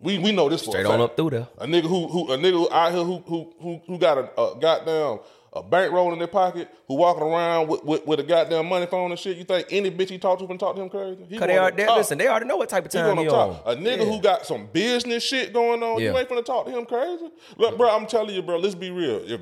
We 0.00 0.18
we 0.18 0.32
know 0.32 0.48
this 0.48 0.62
for 0.64 0.70
a 0.70 0.72
Straight 0.72 0.86
on 0.86 0.92
fact. 0.98 1.02
up 1.02 1.16
through 1.16 1.30
there. 1.30 1.48
A 1.58 1.66
nigga 1.66 1.82
who 1.84 2.08
who 2.08 2.32
a 2.32 2.36
nigga 2.38 2.70
out 2.72 2.92
here 2.92 3.04
who 3.04 3.18
who 3.26 3.52
who, 3.60 3.80
who 3.86 3.98
got 3.98 4.18
a, 4.18 4.40
a 4.40 4.58
goddamn 4.58 5.20
a 5.54 5.62
bankroll 5.62 6.12
in 6.14 6.18
their 6.18 6.28
pocket, 6.28 6.68
who 6.88 6.94
walking 6.94 7.22
around 7.22 7.68
with, 7.68 7.84
with, 7.84 8.06
with 8.06 8.20
a 8.20 8.22
goddamn 8.22 8.66
money 8.66 8.86
phone 8.86 9.10
and 9.10 9.20
shit. 9.20 9.36
You 9.36 9.44
think 9.44 9.66
any 9.70 9.90
bitch 9.90 10.08
he 10.08 10.18
talk 10.18 10.38
to 10.38 10.46
can 10.46 10.56
talk 10.56 10.76
to 10.76 10.82
him 10.82 10.88
crazy? 10.88 11.24
He 11.28 11.36
Cause 11.36 11.46
they 11.46 11.54
going 11.54 11.58
are 11.58 11.70
they, 11.70 11.84
top. 11.84 11.96
listen, 11.98 12.16
they 12.16 12.26
already 12.26 12.46
know 12.46 12.56
what 12.56 12.70
type 12.70 12.86
of 12.86 12.92
He 12.92 12.98
time 12.98 13.18
he 13.18 13.28
up 13.28 13.34
on. 13.66 13.72
A 13.72 13.76
nigga 13.76 13.98
Yeah. 13.98 14.04
who 14.04 14.20
got 14.20 14.46
some 14.46 14.66
business 14.72 15.22
shit 15.22 15.52
going 15.52 15.82
on, 15.82 16.00
you 16.00 16.06
Yeah. 16.10 16.18
ain't 16.18 16.28
finna 16.28 16.44
talk 16.44 16.64
to 16.66 16.72
him 16.72 16.86
crazy. 16.86 17.28
Look, 17.58 17.76
bro, 17.76 17.90
I'm 17.90 18.06
telling 18.06 18.34
you, 18.34 18.40
bro. 18.42 18.56
Let's 18.58 18.74
be 18.74 18.90
real. 18.90 19.20
If 19.24 19.40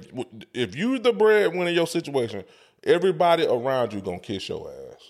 if 0.52 0.74
you 0.76 0.98
the 0.98 1.12
breadwinner 1.12 1.68
in 1.68 1.74
your 1.76 1.86
situation, 1.86 2.42
everybody 2.82 3.46
around 3.46 3.92
you 3.92 4.00
gonna 4.00 4.18
kiss 4.18 4.48
your 4.48 4.68
ass, 4.68 5.02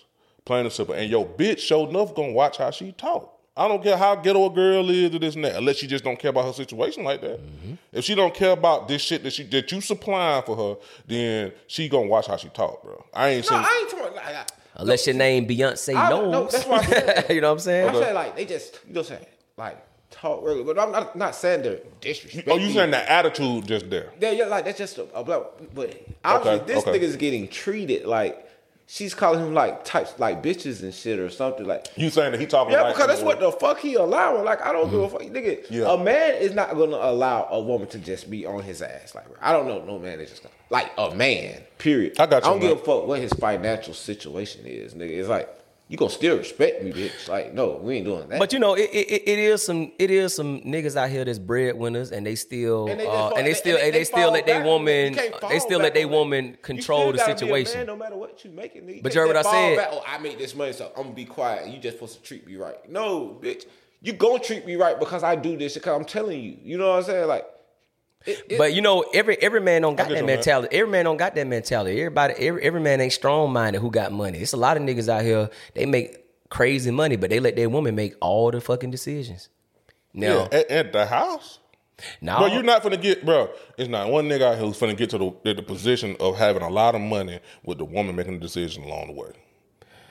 plain 0.45 0.65
and 0.65 0.71
simple. 0.73 0.93
And 0.93 1.09
your 1.09 1.25
bitch, 1.25 1.59
sure 1.59 1.89
enough, 1.89 2.13
gonna 2.13 2.33
watch 2.33 2.57
how 2.57 2.69
she 2.69 2.91
talk. 2.91 3.39
I 3.55 3.67
don't 3.67 3.83
care 3.83 3.97
how 3.97 4.15
ghetto 4.15 4.45
a 4.45 4.49
girl 4.49 4.89
is 4.89 5.13
or 5.13 5.19
this 5.19 5.35
and 5.35 5.43
that, 5.43 5.57
unless 5.57 5.77
she 5.77 5.87
just 5.87 6.03
don't 6.03 6.17
care 6.17 6.29
about 6.29 6.45
her 6.45 6.53
situation 6.53 7.03
like 7.03 7.19
that. 7.21 7.39
Mm-hmm. 7.39 7.73
If 7.91 8.05
she 8.05 8.15
don't 8.15 8.33
care 8.33 8.51
about 8.51 8.87
this 8.87 9.01
shit 9.01 9.23
that 9.23 9.33
she 9.33 9.43
that 9.43 9.69
you 9.71 9.81
supplying 9.81 10.43
for 10.43 10.55
her, 10.55 10.81
then 11.05 11.51
she 11.67 11.89
gonna 11.89 12.07
watch 12.07 12.27
how 12.27 12.37
she 12.37 12.47
talk, 12.49 12.81
bro. 12.81 13.03
I 13.13 13.29
ain't 13.29 13.45
no, 13.45 13.57
seen. 13.57 13.65
I 13.65 13.79
ain't 13.81 13.89
talking 13.89 14.05
about 14.05 14.15
like, 14.15 14.35
I- 14.35 14.45
Unless 14.75 15.05
your 15.05 15.17
name 15.17 15.47
Beyonce 15.47 15.95
I- 15.95 16.09
knows. 16.09 16.31
no, 16.31 16.43
that's 16.45 16.65
what 16.65 16.83
I 16.83 16.85
said. 16.85 17.25
you 17.29 17.41
know 17.41 17.49
what 17.49 17.53
I'm 17.53 17.59
saying? 17.59 17.89
I'm 17.89 17.95
saying 17.95 18.15
like 18.15 18.35
they 18.37 18.45
just 18.45 18.79
you 18.87 18.93
know 18.93 19.01
what 19.01 19.11
I'm 19.11 19.17
saying 19.17 19.29
like 19.57 19.85
talk 20.11 20.43
regular, 20.43 20.73
but 20.73 20.79
I'm 20.81 20.91
not 20.91 21.15
not 21.15 21.35
saying 21.35 21.63
they're 21.63 21.79
disrespect. 21.99 22.47
oh, 22.49 22.57
you 22.57 22.71
saying 22.71 22.91
the 22.91 23.11
attitude 23.11 23.67
just 23.67 23.89
there? 23.89 24.11
Yeah, 24.19 24.31
yeah, 24.31 24.45
like 24.45 24.63
that's 24.63 24.77
just 24.77 24.97
a, 24.97 25.03
a 25.13 25.23
black. 25.23 25.41
But 25.73 26.01
obviously, 26.23 26.73
this 26.73 26.87
okay. 26.87 26.97
nigga's 26.97 27.17
getting 27.17 27.49
treated 27.49 28.05
like 28.05 28.47
she's 28.91 29.13
calling 29.13 29.39
him 29.39 29.53
like 29.53 29.85
types 29.85 30.13
like 30.19 30.43
bitches 30.43 30.83
and 30.83 30.93
shit 30.93 31.17
or 31.17 31.29
something 31.29 31.65
like. 31.65 31.87
You 31.95 32.09
saying 32.09 32.33
that 32.33 32.41
he 32.41 32.45
talking 32.45 32.73
Yeah, 32.73 32.81
like 32.81 32.95
because 32.95 33.07
that's 33.07 33.21
what 33.21 33.39
the 33.39 33.51
fuck 33.51 33.79
he 33.79 33.95
allowing. 33.95 34.43
Like 34.43 34.61
I 34.61 34.73
don't 34.73 34.89
give 34.91 34.99
a 34.99 35.09
fuck, 35.09 35.21
nigga. 35.21 35.63
Mm-hmm. 35.63 35.73
Yeah. 35.73 35.93
A 35.93 35.97
man 35.97 36.35
is 36.35 36.53
not 36.53 36.71
gonna 36.71 36.97
allow 36.97 37.47
a 37.49 37.61
woman 37.61 37.87
to 37.89 37.99
just 37.99 38.29
be 38.29 38.45
on 38.45 38.61
his 38.63 38.81
ass. 38.81 39.15
Like 39.15 39.25
I 39.41 39.53
don't 39.53 39.67
know, 39.67 39.83
no 39.85 39.97
man 39.97 40.19
is 40.19 40.29
just 40.29 40.43
gonna, 40.43 40.53
like 40.69 40.91
a 40.97 41.15
man. 41.15 41.61
Period. 41.77 42.19
I 42.19 42.25
got 42.25 42.43
you, 42.43 42.49
I 42.49 42.51
don't 42.51 42.59
man. 42.59 42.69
give 42.69 42.81
a 42.81 42.83
fuck 42.83 43.07
what 43.07 43.19
his 43.19 43.33
financial 43.33 43.93
situation 43.93 44.65
is, 44.65 44.93
nigga. 44.93 45.11
It's 45.11 45.29
like 45.29 45.49
you 45.91 45.97
gonna 45.97 46.09
still 46.09 46.37
respect 46.37 46.81
me, 46.81 46.93
bitch. 46.93 47.27
Like 47.27 47.53
no, 47.53 47.75
we 47.83 47.97
ain't 47.97 48.05
doing 48.05 48.29
that. 48.29 48.39
But 48.39 48.53
you 48.53 48.59
know, 48.59 48.75
it, 48.75 48.89
it, 48.93 49.23
it 49.27 49.39
is 49.39 49.61
some 49.61 49.91
it 49.99 50.09
is 50.09 50.33
some 50.33 50.61
niggas 50.61 50.95
out 50.95 51.09
here 51.09 51.25
that's 51.25 51.37
breadwinners 51.37 52.13
and 52.13 52.25
they 52.25 52.35
still 52.35 52.83
And 52.83 52.91
and 52.91 52.99
they 53.01 53.03
they, 53.03 53.09
uh, 53.09 53.13
fall- 53.29 53.37
and 53.37 53.45
they 53.45 53.53
still 53.53 53.75
and 53.75 53.85
and 53.87 53.93
they 53.93 53.99
they 53.99 54.03
still 54.05 54.31
let 54.31 54.45
their 54.45 54.63
woman 54.63 55.13
they 55.49 55.59
still 55.59 55.79
let 55.79 55.93
their 55.93 56.05
on 56.05 56.11
that. 56.11 56.17
woman 56.17 56.45
You 56.51 56.57
control 56.61 56.99
still 57.01 57.11
the 57.11 57.17
gotta 57.17 57.29
be 57.31 57.33
a 57.33 57.37
situation. 57.39 57.77
man 57.79 57.87
no 57.87 57.95
matter 57.97 58.15
what 58.15 58.43
you 58.45 58.51
making, 58.51 58.83
nigga. 58.83 59.03
But 59.03 59.13
you 59.13 59.19
heard 59.19 59.27
what 59.27 59.35
I 59.35 59.43
fall 59.43 59.51
said. 59.51 59.75
Back, 59.77 59.89
oh, 59.91 60.03
I 60.07 60.17
made 60.19 60.39
this 60.39 60.55
money, 60.55 60.71
so 60.71 60.91
I'm 60.95 61.03
gonna 61.03 61.13
be 61.15 61.25
quiet. 61.25 61.67
You 61.67 61.77
just 61.77 61.97
supposed 61.97 62.15
to 62.15 62.21
treat 62.23 62.47
me 62.47 62.55
right. 62.55 62.89
No, 62.89 63.37
bitch. 63.43 63.65
You 64.01 64.13
gonna 64.13 64.39
treat 64.39 64.65
me 64.65 64.77
right 64.77 64.97
because 64.97 65.23
I 65.23 65.35
do 65.35 65.57
this. 65.57 65.73
Because 65.73 65.93
I'm 65.99 66.05
telling 66.05 66.41
you. 66.41 66.57
You 66.63 66.77
know 66.77 66.89
what 66.91 66.99
I'm 66.99 67.03
saying? 67.03 67.27
Like, 67.27 67.45
it, 68.25 68.43
it- 68.49 68.57
But 68.57 68.73
you 68.73 68.81
know, 68.81 69.01
every 69.13 69.37
every 69.41 69.61
man 69.61 69.81
don't 69.81 69.95
got 69.95 70.09
that 70.09 70.15
you 70.15 70.21
on 70.21 70.27
that. 70.27 70.33
mentality. 70.35 70.75
Every 70.77 70.91
man 70.91 71.05
don't 71.05 71.17
got 71.17 71.35
that 71.35 71.47
mentality. 71.47 71.99
Everybody, 71.99 72.33
every, 72.37 72.61
every 72.63 72.81
man 72.81 73.01
ain't 73.01 73.13
strong 73.13 73.51
minded 73.53 73.79
who 73.81 73.89
got 73.91 74.11
money. 74.11 74.39
It's 74.39 74.53
a 74.53 74.57
lot 74.57 74.77
of 74.77 74.83
niggas 74.83 75.09
out 75.09 75.23
here. 75.23 75.49
They 75.73 75.85
make 75.85 76.17
crazy 76.49 76.91
money, 76.91 77.15
but 77.15 77.29
they 77.29 77.39
let 77.39 77.55
their 77.55 77.69
woman 77.69 77.95
make 77.95 78.13
all 78.21 78.51
the 78.51 78.59
fucking 78.61 78.91
decisions. 78.91 79.49
Now, 80.13 80.49
Yeah, 80.51 80.59
at, 80.59 80.69
at 80.71 80.93
the 80.93 81.05
house. 81.05 81.59
now, 82.19 82.39
Bro, 82.39 82.47
you're 82.47 82.63
not 82.63 82.83
gonna 82.83 82.97
get, 82.97 83.25
bro. 83.25 83.49
It's 83.77 83.87
not 83.89 84.09
one 84.09 84.27
nigga 84.27 84.41
out 84.41 84.55
here 84.57 84.65
who's 84.65 84.77
finna 84.79 84.97
get 84.97 85.09
to 85.11 85.17
the, 85.43 85.53
the 85.53 85.61
position 85.63 86.17
of 86.19 86.37
having 86.37 86.61
a 86.63 86.69
lot 86.69 86.95
of 86.95 87.01
money 87.01 87.39
with 87.63 87.77
the 87.77 87.85
woman 87.85 88.15
making 88.15 88.33
the 88.33 88.39
decision 88.39 88.83
along 88.83 89.07
the 89.07 89.13
way. 89.13 89.31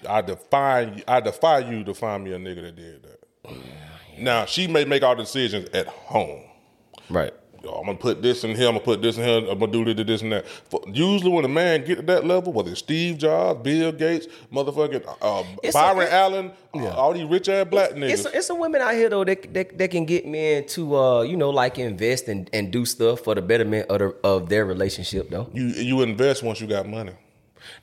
I 0.08 0.22
defy, 0.22 1.02
I 1.06 1.20
defy 1.20 1.58
you 1.58 1.84
to 1.84 1.92
find 1.92 2.24
me 2.24 2.32
a 2.32 2.38
nigga 2.38 2.62
that 2.62 2.76
did 2.76 3.02
that. 3.02 3.54
Now 4.18 4.46
she 4.46 4.66
may 4.66 4.84
make 4.86 5.02
all 5.02 5.14
the 5.16 5.22
decisions 5.24 5.68
at 5.74 5.86
home. 5.88 6.42
right. 7.10 7.34
Yo, 7.62 7.70
I'm 7.72 7.84
gonna 7.86 7.98
put 7.98 8.22
this 8.22 8.42
in 8.42 8.56
here. 8.56 8.68
I'm 8.68 8.74
gonna 8.74 8.84
put 8.84 9.02
this 9.02 9.18
in 9.18 9.24
here. 9.24 9.50
I'm 9.50 9.58
gonna 9.58 9.70
do 9.70 9.84
this, 9.94 10.06
this, 10.06 10.22
and 10.22 10.32
that. 10.32 10.46
Usually, 10.92 11.30
when 11.30 11.44
a 11.44 11.48
man 11.48 11.84
get 11.84 11.96
to 11.96 12.02
that 12.02 12.24
level, 12.26 12.52
whether 12.54 12.70
it's 12.70 12.78
Steve 12.80 13.18
Jobs, 13.18 13.62
Bill 13.62 13.92
Gates, 13.92 14.28
motherfucking 14.52 15.16
uh, 15.20 15.44
It's 15.62 15.74
a- 15.74 15.78
Byron 15.78 16.06
it- 16.06 16.12
Allen, 16.12 16.52
uh, 16.74 16.88
all 16.88 17.12
these 17.12 17.24
rich 17.24 17.48
ass 17.50 17.66
black 17.68 17.90
niggas. 17.90 18.10
It's 18.10 18.24
it's 18.26 18.46
some 18.46 18.58
women 18.60 18.80
out 18.80 18.94
here 18.94 19.10
though 19.10 19.24
that, 19.24 19.52
that 19.52 19.76
that 19.76 19.90
can 19.90 20.06
get 20.06 20.26
men 20.26 20.66
to 20.68 20.96
uh 20.96 21.20
you 21.22 21.36
know 21.36 21.50
like 21.50 21.78
invest 21.78 22.28
and, 22.28 22.48
and 22.54 22.70
do 22.72 22.86
stuff 22.86 23.20
for 23.20 23.34
the 23.34 23.42
betterment 23.42 23.88
of 23.90 23.98
the, 23.98 24.16
of 24.24 24.48
their 24.48 24.64
relationship 24.64 25.28
though. 25.28 25.50
you 25.52 25.66
you 25.66 26.00
invest 26.02 26.42
once 26.42 26.60
you 26.60 26.66
got 26.66 26.88
money. 26.88 27.12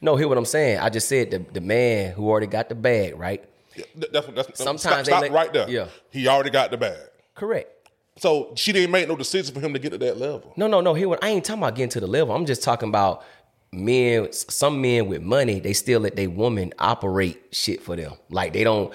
No, 0.01 0.15
hear 0.15 0.27
what 0.27 0.39
I'm 0.39 0.45
saying. 0.45 0.79
I 0.79 0.89
just 0.89 1.07
said 1.07 1.29
the 1.29 1.39
the 1.53 1.61
man 1.61 2.13
who 2.13 2.27
already 2.27 2.47
got 2.47 2.69
the 2.69 2.75
bag 2.75 3.15
right. 3.15 3.43
Th- 3.75 3.87
That's 4.11 4.25
what. 4.25 4.35
That's, 4.35 4.57
Sometimes 4.57 4.81
stop, 4.81 4.97
they 5.05 5.11
stop 5.11 5.21
let- 5.21 5.31
right 5.31 5.53
there. 5.53 5.69
yeah. 5.69 5.87
he 6.09 6.27
already 6.27 6.49
got 6.49 6.71
the 6.71 6.77
bag. 6.77 6.97
Correct. 7.35 7.76
So 8.17 8.51
she 8.55 8.71
didn't 8.71 8.91
make 8.91 9.07
no 9.07 9.15
decision 9.15 9.53
for 9.53 9.61
him 9.61 9.73
to 9.73 9.79
get 9.79 9.91
to 9.91 9.97
that 9.99 10.17
level. 10.17 10.53
No, 10.57 10.67
no, 10.67 10.81
no. 10.81 10.93
Here, 10.93 11.07
what 11.07 11.23
I 11.23 11.29
ain't 11.29 11.45
talking 11.45 11.61
about 11.61 11.75
getting 11.75 11.89
to 11.89 11.99
the 11.99 12.07
level. 12.07 12.35
I'm 12.35 12.45
just 12.45 12.63
talking 12.63 12.89
about 12.89 13.23
men. 13.71 14.31
Some 14.33 14.81
men 14.81 15.07
with 15.07 15.21
money, 15.21 15.59
they 15.59 15.73
still 15.73 16.01
let 16.01 16.15
their 16.15 16.29
woman 16.29 16.73
operate 16.79 17.41
shit 17.51 17.81
for 17.81 17.95
them. 17.95 18.13
Like 18.29 18.53
they 18.53 18.63
don't. 18.63 18.93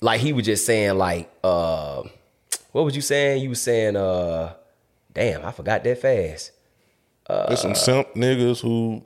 Like 0.00 0.20
he 0.20 0.32
was 0.32 0.44
just 0.44 0.66
saying, 0.66 0.96
like, 0.98 1.30
uh, 1.42 2.02
what 2.72 2.84
was 2.84 2.94
you 2.94 3.02
saying? 3.02 3.42
You 3.42 3.48
was 3.48 3.62
saying, 3.62 3.96
uh, 3.96 4.52
damn, 5.12 5.44
I 5.44 5.50
forgot 5.50 5.82
that 5.84 5.98
fast. 6.00 6.52
There's 7.28 7.60
some 7.60 7.74
simp 7.74 8.14
niggas 8.14 8.60
who 8.60 9.02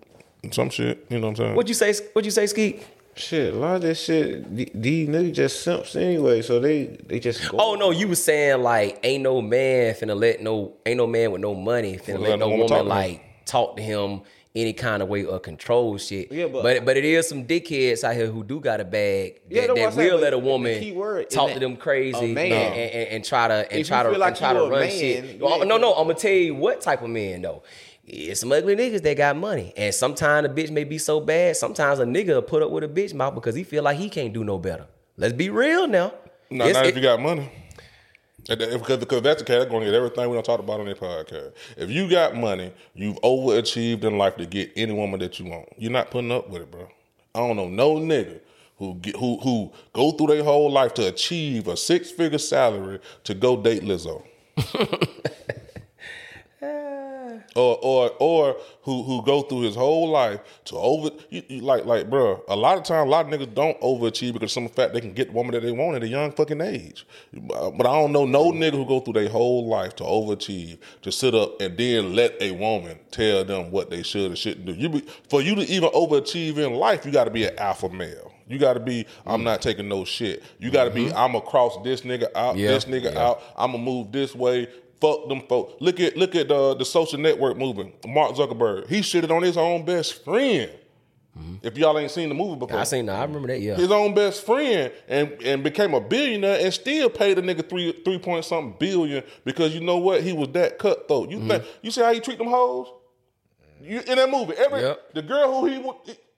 some 0.50 0.70
shit. 0.70 1.06
You 1.08 1.18
know 1.18 1.28
what 1.28 1.30
I'm 1.30 1.36
saying? 1.36 1.54
What'd 1.54 1.68
you 1.68 1.74
say? 1.74 1.92
What'd 2.12 2.26
you 2.26 2.30
say, 2.30 2.46
Skeet? 2.46 2.82
Shit, 3.14 3.54
a 3.54 3.56
lot 3.56 3.76
of 3.76 3.82
this 3.82 4.02
shit, 4.04 4.54
th- 4.56 4.70
these 4.74 5.08
niggas 5.08 5.32
just 5.34 5.62
simps 5.62 5.96
anyway. 5.96 6.42
So 6.42 6.60
they 6.60 6.84
they 7.06 7.18
just 7.20 7.48
go. 7.50 7.58
Oh 7.60 7.74
no, 7.74 7.90
you 7.90 8.08
was 8.08 8.22
saying 8.22 8.62
like 8.62 8.98
ain't 9.02 9.22
no 9.22 9.40
man 9.42 9.94
finna 9.94 10.18
let 10.18 10.42
no 10.42 10.74
ain't 10.86 10.96
no 10.96 11.06
man 11.06 11.32
with 11.32 11.40
no 11.40 11.54
money 11.54 11.96
finna 11.96 12.16
Finna 12.16 12.20
let 12.20 12.30
let 12.30 12.38
no 12.40 12.48
woman 12.50 12.66
talk 12.68 12.86
like 12.86 13.22
talk 13.46 13.76
to 13.76 13.82
him 13.82 14.22
any 14.52 14.72
kind 14.72 15.00
of 15.00 15.08
way 15.08 15.24
or 15.24 15.38
control 15.38 15.96
shit. 15.96 16.32
Yeah, 16.32 16.46
but- 16.46 16.62
but 16.64 16.84
but 16.84 16.96
it 16.96 17.04
is 17.04 17.28
some 17.28 17.44
dickheads 17.46 18.02
out 18.02 18.16
here 18.16 18.26
who 18.26 18.42
do 18.42 18.58
got 18.58 18.80
a 18.80 18.84
bag 18.84 19.40
Yeah, 19.48 19.68
that, 19.68 19.76
that 19.76 19.94
will 19.96 20.18
let 20.18 20.32
a 20.32 20.38
woman 20.38 20.94
word 20.94 21.30
talk 21.30 21.52
to 21.52 21.60
them 21.60 21.76
crazy 21.76 22.34
man. 22.34 22.50
and, 22.52 22.74
and, 22.74 23.08
and 23.10 23.24
try 23.24 23.46
to 23.46 23.70
and 23.70 23.80
If 23.80 23.86
try 23.86 24.02
to 24.02 24.10
like 24.10 24.28
and 24.30 24.36
try 24.36 24.52
to 24.52 24.60
run 24.62 24.70
man, 24.70 24.90
shit. 24.90 25.40
Well, 25.40 25.62
oh, 25.62 25.64
no, 25.64 25.76
no, 25.76 25.92
I'm 25.94 26.08
gonna 26.08 26.14
tell 26.18 26.32
you 26.32 26.54
what 26.56 26.80
type 26.80 27.02
of 27.02 27.10
man 27.10 27.42
though. 27.42 27.62
It's 28.12 28.40
some 28.40 28.50
ugly 28.52 28.74
niggas 28.76 29.02
that 29.02 29.16
got 29.16 29.36
money, 29.36 29.72
and 29.76 29.94
sometimes 29.94 30.46
a 30.46 30.48
bitch 30.50 30.70
may 30.70 30.84
be 30.84 30.98
so 30.98 31.20
bad. 31.20 31.56
Sometimes 31.56 31.98
a 32.00 32.04
nigga 32.04 32.28
will 32.34 32.42
put 32.42 32.62
up 32.62 32.70
with 32.70 32.82
a 32.84 32.88
bitch 32.88 33.14
mouth 33.14 33.34
because 33.34 33.54
he 33.54 33.62
feel 33.64 33.82
like 33.84 33.98
he 33.98 34.08
can't 34.08 34.32
do 34.32 34.42
no 34.44 34.58
better. 34.58 34.86
Let's 35.16 35.32
be 35.34 35.48
real 35.50 35.86
now. 35.86 36.12
No, 36.50 36.64
It's- 36.64 36.74
not 36.74 36.86
it- 36.86 36.88
if 36.90 36.96
you 36.96 37.02
got 37.02 37.20
money. 37.20 37.50
And 38.48 38.58
Because, 38.58 38.96
because 38.98 39.22
that's 39.22 39.40
the 39.42 39.44
case, 39.46 39.58
they're 39.58 39.66
going 39.66 39.82
to 39.82 39.86
get 39.86 39.94
everything 39.94 40.28
we 40.28 40.34
don't 40.34 40.42
talk 40.44 40.60
about 40.60 40.80
on 40.80 40.86
their 40.86 40.94
podcast. 40.94 41.52
If 41.76 41.90
you 41.90 42.08
got 42.10 42.34
money, 42.34 42.72
you've 42.94 43.20
overachieved 43.20 44.02
in 44.02 44.16
life 44.18 44.36
to 44.38 44.46
get 44.46 44.72
any 44.76 44.92
woman 44.92 45.20
that 45.20 45.38
you 45.38 45.44
want. 45.50 45.68
You're 45.76 45.92
not 45.92 46.10
putting 46.10 46.32
up 46.32 46.48
with 46.48 46.62
it, 46.62 46.70
bro. 46.70 46.88
I 47.34 47.38
don't 47.40 47.54
know 47.56 47.68
no 47.68 47.96
nigga 47.96 48.40
who 48.78 48.94
get, 48.94 49.14
who 49.16 49.38
who 49.40 49.70
go 49.92 50.10
through 50.12 50.28
their 50.28 50.42
whole 50.42 50.70
life 50.72 50.94
to 50.94 51.06
achieve 51.06 51.68
a 51.68 51.76
six 51.76 52.10
figure 52.10 52.38
salary 52.38 52.98
to 53.24 53.34
go 53.34 53.56
date 53.60 53.82
Lizzo. 53.84 54.22
or 57.56 57.78
or 57.82 58.10
or 58.18 58.56
who 58.82 59.02
who 59.02 59.22
go 59.24 59.42
through 59.42 59.62
his 59.62 59.74
whole 59.74 60.08
life 60.08 60.40
to 60.66 60.76
over 60.76 61.10
you, 61.30 61.42
you, 61.48 61.60
like 61.60 61.84
like 61.84 62.08
bro. 62.08 62.42
A 62.48 62.56
lot 62.56 62.78
of 62.78 62.84
times, 62.84 63.06
a 63.06 63.10
lot 63.10 63.26
of 63.26 63.32
niggas 63.32 63.54
don't 63.54 63.80
overachieve 63.80 64.32
because 64.32 64.50
of 64.56 64.62
some 64.62 64.68
fact 64.68 64.92
they 64.94 65.00
can 65.00 65.12
get 65.12 65.28
the 65.28 65.34
woman 65.34 65.52
that 65.52 65.62
they 65.62 65.72
want 65.72 65.96
at 65.96 66.02
a 66.02 66.08
young 66.08 66.32
fucking 66.32 66.60
age. 66.60 67.06
Uh, 67.34 67.70
but 67.70 67.86
I 67.86 67.92
don't 67.92 68.12
know 68.12 68.24
no 68.24 68.52
nigga 68.52 68.72
who 68.72 68.86
go 68.86 69.00
through 69.00 69.14
their 69.14 69.28
whole 69.28 69.68
life 69.68 69.96
to 69.96 70.04
overachieve 70.04 70.78
to 71.02 71.12
sit 71.12 71.34
up 71.34 71.60
and 71.60 71.76
then 71.76 72.14
let 72.14 72.40
a 72.40 72.52
woman 72.52 72.98
tell 73.10 73.44
them 73.44 73.70
what 73.70 73.90
they 73.90 74.02
should 74.02 74.26
and 74.26 74.38
shouldn't 74.38 74.66
do. 74.66 74.72
You 74.72 74.88
be, 74.88 75.00
for 75.28 75.42
you 75.42 75.54
to 75.56 75.62
even 75.62 75.90
overachieve 75.90 76.58
in 76.58 76.74
life, 76.74 77.04
you 77.04 77.12
got 77.12 77.24
to 77.24 77.30
be 77.30 77.44
an 77.44 77.58
alpha 77.58 77.88
male. 77.88 78.32
You 78.48 78.58
got 78.58 78.74
to 78.74 78.80
be. 78.80 79.06
I'm 79.24 79.44
not 79.44 79.62
taking 79.62 79.88
no 79.88 80.04
shit. 80.04 80.42
You 80.58 80.72
got 80.72 80.84
to 80.84 80.90
be. 80.90 81.04
Mm-hmm. 81.06 81.16
I'm 81.16 81.32
gonna 81.32 81.44
cross 81.44 81.78
this 81.84 82.00
nigga 82.00 82.34
out. 82.34 82.56
Yeah, 82.56 82.72
This 82.72 82.84
nigga 82.86 83.14
yeah. 83.14 83.28
out. 83.28 83.42
I'm 83.56 83.70
gonna 83.70 83.84
move 83.84 84.10
this 84.10 84.34
way. 84.34 84.66
Fuck 85.00 85.28
them 85.28 85.40
folks. 85.48 85.74
Look 85.80 85.98
at 86.00 86.16
look 86.16 86.34
at 86.34 86.48
the 86.48 86.74
the 86.74 86.84
social 86.84 87.18
network 87.18 87.56
movement. 87.56 87.94
Mark 88.06 88.32
Zuckerberg. 88.34 88.86
He 88.88 89.00
shitted 89.00 89.30
on 89.30 89.42
his 89.42 89.56
own 89.56 89.84
best 89.84 90.24
friend 90.24 90.70
If 91.62 91.78
y'all 91.78 91.98
ain't 91.98 92.10
seen 92.10 92.28
the 92.28 92.34
movie 92.34 92.58
before, 92.58 92.78
I 92.78 92.84
seen 92.84 93.06
that. 93.06 93.16
I 93.18 93.22
remember 93.24 93.48
that. 93.48 93.60
Yeah. 93.60 93.76
his 93.76 93.90
own 93.90 94.14
best 94.14 94.44
friend 94.44 94.92
and 95.08 95.30
and 95.42 95.64
became 95.64 95.94
a 95.94 96.00
billionaire 96.00 96.58
and 96.60 96.72
still 96.74 97.08
paid 97.08 97.38
a 97.38 97.42
nigga 97.42 97.66
three 97.66 97.92
three 98.04 98.18
point 98.18 98.44
something 98.44 98.76
billion 98.78 99.22
because 99.44 99.74
you 99.74 99.80
know 99.80 99.96
what 99.98 100.22
he 100.22 100.32
was 100.34 100.48
that 100.48 100.78
cutthroat. 100.78 101.30
You 101.30 101.38
Mm-hmm. 101.38 101.48
think 101.48 101.64
you 101.82 101.90
see 101.90 102.02
how 102.02 102.12
he 102.12 102.20
treat 102.20 102.36
them 102.38 102.48
hoes? 102.48 102.88
You 103.82 104.00
in 104.00 104.16
that 104.16 104.28
movie? 104.30 104.52
Every 104.58 104.82
Yep. 104.82 105.14
the 105.14 105.22
girl 105.22 105.60
who 105.60 105.66
he 105.66 105.78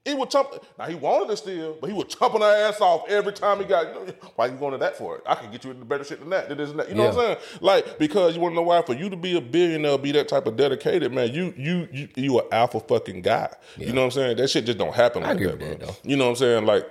he, 0.04 0.14
would 0.14 0.30
chump. 0.30 0.52
Now 0.78 0.86
he 0.86 0.94
wanted 0.94 1.32
it 1.32 1.36
still, 1.36 1.76
but 1.80 1.88
he 1.88 1.92
would 1.92 2.08
chumping 2.08 2.40
her 2.40 2.68
ass 2.68 2.80
off 2.80 3.08
every 3.08 3.32
time 3.32 3.58
he 3.58 3.64
got. 3.64 3.86
You 3.88 4.06
know, 4.06 4.12
why 4.36 4.46
you 4.46 4.52
going 4.52 4.72
to 4.72 4.78
that 4.78 4.96
for 4.96 5.16
it? 5.16 5.22
I 5.26 5.34
can 5.34 5.50
get 5.50 5.64
you 5.64 5.70
into 5.70 5.84
better 5.84 6.04
shit 6.04 6.20
than 6.20 6.30
that. 6.30 6.48
Than 6.48 6.58
this 6.58 6.70
and 6.70 6.80
that. 6.80 6.88
You 6.88 6.94
know 6.94 7.06
what 7.06 7.18
I'm 7.18 7.20
saying? 7.20 7.36
Like 7.60 7.98
because 7.98 8.34
you 8.34 8.40
want 8.40 8.52
to 8.52 8.56
know 8.56 8.62
why? 8.62 8.82
For 8.82 8.94
you 8.94 9.08
to 9.10 9.16
be 9.16 9.36
a 9.36 9.40
billionaire, 9.40 9.98
be 9.98 10.12
that 10.12 10.28
type 10.28 10.46
of 10.46 10.56
dedicated 10.56 11.12
man, 11.12 11.32
you 11.32 11.54
you 11.56 11.88
you 11.92 12.08
you 12.16 12.38
an 12.40 12.46
alpha 12.50 12.80
fucking 12.80 13.22
guy. 13.22 13.52
You 13.76 13.92
know 13.92 14.02
what 14.02 14.06
I'm 14.06 14.10
saying? 14.12 14.36
That 14.38 14.48
shit 14.48 14.66
just 14.66 14.78
don't 14.78 14.94
happen 14.94 15.22
like 15.22 15.36
agree 15.36 15.46
that, 15.46 15.58
with 15.58 15.78
that, 15.78 15.86
though. 15.86 15.96
You 16.02 16.16
know 16.16 16.24
what 16.24 16.30
I'm 16.30 16.36
saying? 16.36 16.66
Like 16.66 16.86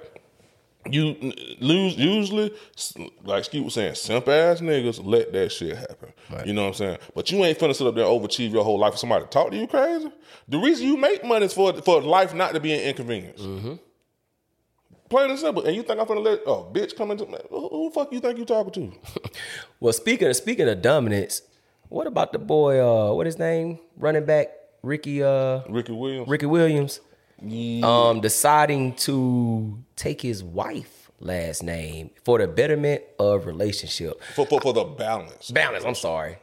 you 0.89 1.33
lose 1.59 1.95
usually 1.95 2.51
like 3.23 3.45
Skeet 3.45 3.63
was 3.63 3.75
saying, 3.75 3.95
simp 3.95 4.27
ass 4.27 4.61
niggas 4.61 5.05
let 5.05 5.31
that 5.33 5.51
shit 5.51 5.77
happen. 5.77 6.11
You 6.45 6.53
know 6.53 6.63
what 6.63 6.67
I'm 6.69 6.73
saying? 6.73 6.97
But 7.13 7.31
you 7.31 7.43
ain't 7.43 7.59
finna 7.59 7.75
sit 7.75 7.85
up 7.85 7.93
there 7.93 8.05
and 8.05 8.21
overachieve 8.21 8.51
your 8.51 8.63
whole 8.63 8.79
life 8.79 8.93
for 8.93 8.97
somebody 8.97 9.25
to 9.25 9.29
talk 9.29 9.51
to 9.51 9.57
you 9.57 9.67
crazy. 9.67 10.11
The 10.51 10.59
reason 10.59 10.85
you 10.85 10.97
make 10.97 11.23
money 11.23 11.45
is 11.45 11.53
for 11.53 11.71
for 11.81 12.01
life 12.01 12.33
not 12.33 12.53
to 12.53 12.59
be 12.59 12.73
an 12.73 12.81
inconvenience. 12.81 13.41
Plain 15.09 15.29
and 15.29 15.39
simple. 15.39 15.63
And 15.65 15.73
you 15.75 15.81
think 15.81 15.97
I'm 15.99 16.05
gonna 16.05 16.19
let 16.19 16.41
oh 16.45 16.69
bitch 16.71 16.95
come 16.95 17.11
into 17.11 17.25
who, 17.25 17.69
who 17.69 17.89
the 17.89 17.93
fuck 17.93 18.11
you 18.11 18.19
think 18.19 18.37
you 18.37 18.45
talking 18.45 18.73
to? 18.73 19.29
Well, 19.79 19.93
speaking 19.93 20.27
of, 20.27 20.35
speaking 20.35 20.67
of 20.69 20.81
dominance, 20.81 21.41
what 21.89 22.05
about 22.05 22.33
the 22.33 22.39
boy? 22.39 22.79
Uh, 22.79 23.13
what 23.13 23.25
his 23.25 23.39
name? 23.39 23.79
Running 23.97 24.25
back 24.25 24.49
Ricky. 24.83 25.23
Uh, 25.23 25.61
Ricky 25.69 25.93
Williams. 25.93 26.27
Ricky 26.27 26.45
Williams. 26.45 26.99
Um, 27.83 28.21
deciding 28.21 28.93
to 29.07 29.81
take 29.95 30.21
his 30.21 30.43
wife 30.43 31.09
last 31.19 31.63
name 31.63 32.11
for 32.23 32.37
the 32.39 32.47
betterment 32.47 33.03
of 33.17 33.45
relationship. 33.45 34.21
For, 34.35 34.45
for 34.45 34.59
for 34.61 34.73
the 34.73 34.83
balance. 34.83 35.49
Balance. 35.49 35.85
I'm 35.85 35.95
sorry. 35.95 36.37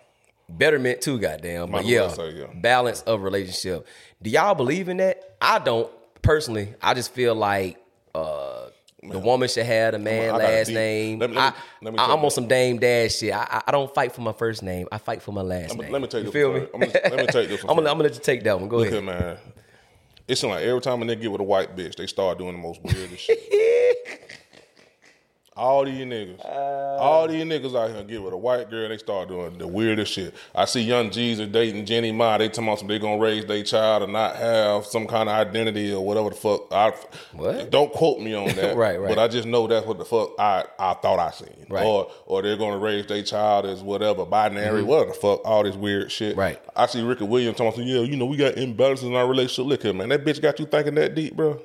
Betterment 0.49 1.01
too, 1.01 1.19
goddamn. 1.19 1.71
But 1.71 1.85
yeah, 1.85 2.09
say, 2.09 2.31
yeah. 2.31 2.47
balance 2.55 3.03
of 3.03 3.23
relationship. 3.23 3.87
Do 4.23 4.31
y'all 4.31 4.55
believe 4.55 4.89
in 4.89 4.97
that? 4.99 5.37
I 5.41 5.59
don't 5.59 5.91
personally. 6.23 6.75
I 6.83 6.95
just 6.95 7.13
feel 7.13 7.35
like 7.35 7.77
uh, 8.15 8.69
the 9.03 9.19
woman 9.19 9.49
should 9.49 9.67
have 9.67 9.93
the 9.93 9.99
man 9.99 10.35
I 10.35 10.39
last 10.39 10.71
name. 10.71 11.19
let 11.19 11.31
me- 11.31 11.37
let 11.37 11.43
I, 11.45 11.51
me- 11.51 11.57
let 11.83 11.93
me 11.95 11.99
I, 11.99 12.13
am 12.13 12.25
on 12.25 12.31
some 12.31 12.49
Dame 12.49 12.79
Dash 12.79 13.17
shit. 13.17 13.33
I, 13.35 13.63
I- 13.67 13.71
don't 13.71 13.93
fight 13.95 14.13
for 14.13 14.23
my 14.23 14.33
first 14.33 14.63
name. 14.63 14.89
I 14.91 14.99
fight 14.99 15.23
for 15.23 15.33
my 15.33 15.43
last 15.43 15.77
me- 15.77 15.83
name. 15.85 15.93
let 15.93 16.03
me 16.03 16.09
tell 16.09 16.23
you 16.25 16.33
feel 16.33 16.53
me? 16.55 16.61
I'm 16.75 16.81
gonna- 16.81 16.93
let 17.05 17.17
me 17.17 17.27
take 17.27 17.49
this 17.49 17.61
I'm 17.63 17.69
gonna. 17.69 17.81
I'm 17.83 17.85
gonna 17.99 18.05
let 18.05 18.15
you 18.15 18.21
take 18.21 18.43
that 18.45 18.59
one. 18.59 18.69
Go 18.69 18.79
Look 18.79 18.89
ahead. 18.89 19.05
man. 19.05 19.37
It 20.27 20.37
seems 20.37 20.51
like 20.51 20.65
every 20.65 20.81
time 20.81 21.01
a 21.03 21.05
nigga 21.07 21.23
get 21.23 21.33
with 21.33 21.41
a 21.41 21.45
white 21.45 21.77
bitch, 21.77 21.95
they 21.97 22.07
start 22.07 22.39
doing 22.39 22.53
the 22.53 22.59
most 22.59 22.83
weirdest 22.83 23.23
shit. 23.25 23.39
All 25.59 25.85
these 25.85 25.99
niggas, 26.07 26.45
all 26.45 27.27
these 27.27 27.45
niggas 27.45 27.77
out 27.77 27.91
here 27.91 28.05
get 28.05 28.23
with 28.23 28.33
a 28.33 28.37
white 28.37 28.71
girl, 28.71 28.89
they 28.89 28.97
start 28.97 29.29
doing 29.29 29.59
the 29.59 29.67
weirdest 29.67 30.13
shit. 30.13 30.35
I 30.55 30.65
see 30.67 30.83
Young 30.83 31.11
Jeezy 31.11 31.51
dating 31.51 31.85
Jeannie 31.85 32.13
Mai. 32.13 32.39
They 32.39 32.49
talking 32.49 32.65
about 32.65 32.79
some 32.79 32.89
they 32.89 32.99
gonna 33.01 33.19
raise 33.21 33.45
their 33.45 33.63
child 33.65 34.05
and 34.05 34.13
not 34.13 34.37
have 34.37 34.87
some 34.87 35.07
kind 35.07 35.29
of 35.29 35.35
identity 35.35 35.93
or 35.93 36.05
whatever 36.05 36.31
the 36.31 36.37
fuck. 36.37 36.73
I, 36.73 36.93
What? 37.33 37.71
Don't 37.71 37.93
quote 37.93 38.21
me 38.21 38.35
on 38.35 38.49
that. 38.55 38.77
Right, 38.77 39.01
right. 39.01 39.09
But 39.09 39.19
I 39.19 39.27
just 39.27 39.49
know 39.49 39.67
that's 39.67 39.85
what 39.85 39.99
the 39.99 40.05
fuck 40.05 40.31
I, 40.39 40.65
I 40.79 40.95
thought 40.95 41.19
I 41.19 41.31
seen. 41.33 41.67
Right. 41.69 41.85
Or 41.85 42.11
or 42.27 42.43
they're 42.43 42.57
gonna 42.57 42.79
raise 42.79 43.07
their 43.07 43.23
child 43.23 43.67
as 43.67 43.83
whatever 43.83 44.25
binary, 44.25 44.83
whatever 44.83 45.11
the 45.11 45.19
fuck. 45.19 45.41
All 45.45 45.65
this 45.65 45.75
weird 45.75 46.13
shit. 46.13 46.31
Mm-hmm. 46.33 46.41
Right. 46.41 46.63
I 46.77 46.87
see 46.87 47.03
Ricky 47.03 47.25
Williams 47.25 47.57
talking 47.59 47.83
about, 47.83 47.91
yeah, 47.93 48.01
you 48.01 48.17
know, 48.17 48.27
we 48.27 48.37
got 48.37 48.55
imbalances 48.55 49.03
in 49.05 49.15
our 49.15 49.27
relationship. 49.27 49.67
Look 49.67 49.83
here, 49.83 49.93
man, 49.93 50.11
that 50.11 50.25
bitch 50.25 50.41
got 50.41 50.61
you 50.61 50.67
thinking 50.67 50.95
that 50.95 51.15
deep, 51.15 51.35
bro. 51.35 51.61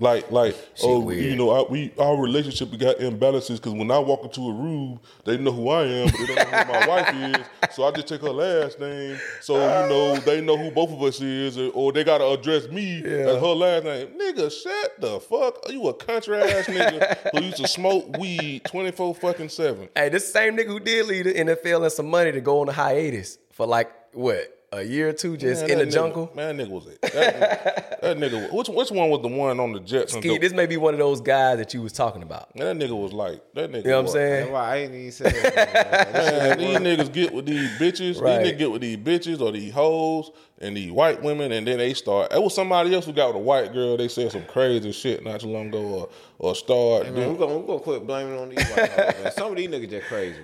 Like, 0.00 0.30
like, 0.30 0.56
oh, 0.84 1.00
weird. 1.00 1.24
you 1.24 1.34
know, 1.34 1.50
I, 1.50 1.68
we 1.68 1.92
our 1.98 2.16
relationship 2.16 2.70
we 2.70 2.76
got 2.76 2.98
imbalances 2.98 3.56
because 3.56 3.72
when 3.72 3.90
I 3.90 3.98
walk 3.98 4.22
into 4.22 4.48
a 4.48 4.52
room, 4.52 5.00
they 5.24 5.36
know 5.36 5.50
who 5.50 5.68
I 5.70 5.86
am, 5.86 6.06
but 6.06 6.18
they 6.18 6.34
don't 6.36 6.52
know 6.52 6.58
who 6.58 6.72
my 6.72 6.86
wife 6.86 7.14
is. 7.14 7.74
So 7.74 7.82
I 7.82 7.90
just 7.90 8.06
take 8.06 8.20
her 8.20 8.30
last 8.30 8.78
name, 8.78 9.18
so 9.40 9.54
you 9.54 9.88
know 9.88 10.16
they 10.18 10.40
know 10.40 10.56
who 10.56 10.70
both 10.70 10.92
of 10.92 11.02
us 11.02 11.20
is, 11.20 11.58
or, 11.58 11.70
or 11.72 11.92
they 11.92 12.04
gotta 12.04 12.28
address 12.28 12.68
me 12.68 12.98
as 13.04 13.40
her 13.40 13.54
last 13.54 13.84
name. 13.84 14.08
Nigga, 14.16 14.52
shut 14.52 15.00
the 15.00 15.18
fuck. 15.18 15.68
Are 15.68 15.72
you 15.72 15.88
a 15.88 15.94
country 15.94 16.36
ass 16.42 16.66
nigga 16.66 17.30
who 17.32 17.44
used 17.46 17.56
to 17.56 17.66
smoke 17.66 18.16
weed 18.18 18.64
twenty 18.66 18.92
four 18.92 19.16
fucking 19.16 19.48
seven? 19.48 19.88
Hey, 19.96 20.10
this 20.10 20.32
same 20.32 20.56
nigga 20.56 20.68
who 20.68 20.78
did 20.78 21.06
lead 21.06 21.26
the 21.26 21.34
NFL 21.34 21.82
and 21.82 21.92
some 21.92 22.08
money 22.08 22.30
to 22.30 22.40
go 22.40 22.60
on 22.60 22.68
a 22.68 22.72
hiatus 22.72 23.38
for 23.50 23.66
like 23.66 23.90
what 24.12 24.57
a 24.70 24.82
year 24.82 25.08
or 25.08 25.12
two, 25.12 25.36
just 25.36 25.62
Man, 25.62 25.70
in 25.70 25.78
the 25.78 25.84
nigga- 25.86 25.92
jungle. 25.92 26.30
Man, 26.34 26.56
that 26.56 26.66
nigga 26.66 26.70
was 26.70 26.86
it. 26.88 27.00
That, 27.00 27.12
nigga- 27.14 28.00
that 28.00 28.16
nigga. 28.18 28.52
Which 28.52 28.68
which 28.68 28.90
one 28.90 29.08
was 29.10 29.22
the 29.22 29.28
one 29.28 29.58
on 29.60 29.72
the 29.72 29.80
Jets? 29.80 30.12
and 30.14 30.22
Ski, 30.22 30.34
the- 30.34 30.38
this 30.38 30.52
may 30.52 30.66
be 30.66 30.76
one 30.76 30.92
of 30.94 30.98
those 30.98 31.20
guys 31.20 31.58
that 31.58 31.72
you 31.74 31.80
was 31.82 31.92
talking 31.92 32.22
about. 32.22 32.54
Man, 32.54 32.78
that 32.78 32.86
nigga 32.86 33.00
was 33.00 33.12
like 33.12 33.42
that 33.54 33.70
nigga. 33.70 33.84
You 33.84 33.90
know 33.90 33.90
what 33.90 33.98
I'm 33.98 34.04
was- 34.04 34.12
saying? 34.12 34.40
That's 34.40 34.50
why 34.52 34.74
I 34.74 34.76
ain't 34.76 34.94
even 34.94 35.12
say 35.12 35.30
that. 35.30 36.12
Man, 36.12 36.58
these 36.58 36.78
niggas 36.78 37.12
get 37.12 37.32
with 37.32 37.46
these 37.46 37.70
bitches. 37.78 38.20
Right. 38.20 38.42
These 38.42 38.52
niggas 38.52 38.58
get 38.58 38.70
with 38.70 38.80
these 38.82 38.96
bitches 38.98 39.40
or 39.40 39.52
these 39.52 39.72
hoes 39.72 40.30
and 40.60 40.76
these 40.76 40.90
white 40.92 41.22
women, 41.22 41.52
and 41.52 41.66
then 41.66 41.78
they 41.78 41.94
start. 41.94 42.32
It 42.32 42.42
was 42.42 42.54
somebody 42.54 42.94
else 42.94 43.06
who 43.06 43.12
got 43.12 43.28
with 43.28 43.36
a 43.36 43.40
white 43.40 43.72
girl. 43.72 43.96
They 43.96 44.08
said 44.08 44.32
some 44.32 44.44
crazy 44.44 44.92
shit 44.92 45.24
not 45.24 45.40
too 45.40 45.48
long 45.48 45.68
ago, 45.68 45.80
or 45.82 46.08
or 46.40 46.54
start. 46.54 47.10
Man, 47.12 47.32
we're 47.32 47.38
gonna, 47.38 47.58
we 47.58 47.66
gonna 47.66 47.78
quit 47.80 48.06
blaming 48.06 48.38
on 48.38 48.48
these 48.50 48.64
white 48.68 48.90
hoes, 48.90 49.14
man. 49.22 49.32
Some 49.32 49.50
of 49.52 49.56
these 49.56 49.68
niggas 49.68 49.90
just 49.90 50.06
crazy. 50.08 50.38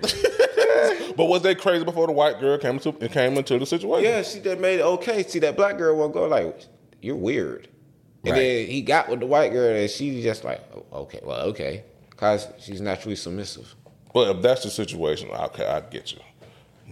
But 1.15 1.25
was 1.25 1.41
they 1.41 1.55
crazy 1.55 1.83
before 1.85 2.07
the 2.07 2.13
white 2.13 2.39
girl 2.39 2.57
came 2.57 2.75
into 2.75 2.91
came 3.09 3.37
into 3.37 3.57
the 3.59 3.65
situation? 3.65 4.03
Yeah, 4.11 4.21
she 4.23 4.39
just 4.39 4.59
made 4.59 4.79
it 4.79 4.83
okay. 4.83 5.23
See, 5.23 5.39
that 5.39 5.55
black 5.55 5.77
girl 5.77 5.95
won't 5.97 6.13
go 6.13 6.27
like, 6.27 6.65
you're 7.01 7.15
weird. 7.15 7.67
And 8.23 8.31
Right. 8.33 8.39
then 8.41 8.67
he 8.67 8.81
got 8.81 9.07
with 9.09 9.19
the 9.19 9.25
white 9.27 9.51
girl, 9.51 9.75
and 9.75 9.89
she 9.89 10.21
just 10.23 10.43
like, 10.43 10.61
oh, 10.73 11.01
okay, 11.03 11.19
well, 11.23 11.41
okay, 11.49 11.83
cause 12.17 12.47
she's 12.59 12.81
naturally 12.81 13.15
submissive. 13.15 13.75
But 14.13 14.35
if 14.35 14.41
that's 14.41 14.63
the 14.63 14.69
situation, 14.69 15.29
okay, 15.29 15.65
I 15.65 15.81
get 15.81 16.11
you. 16.11 16.19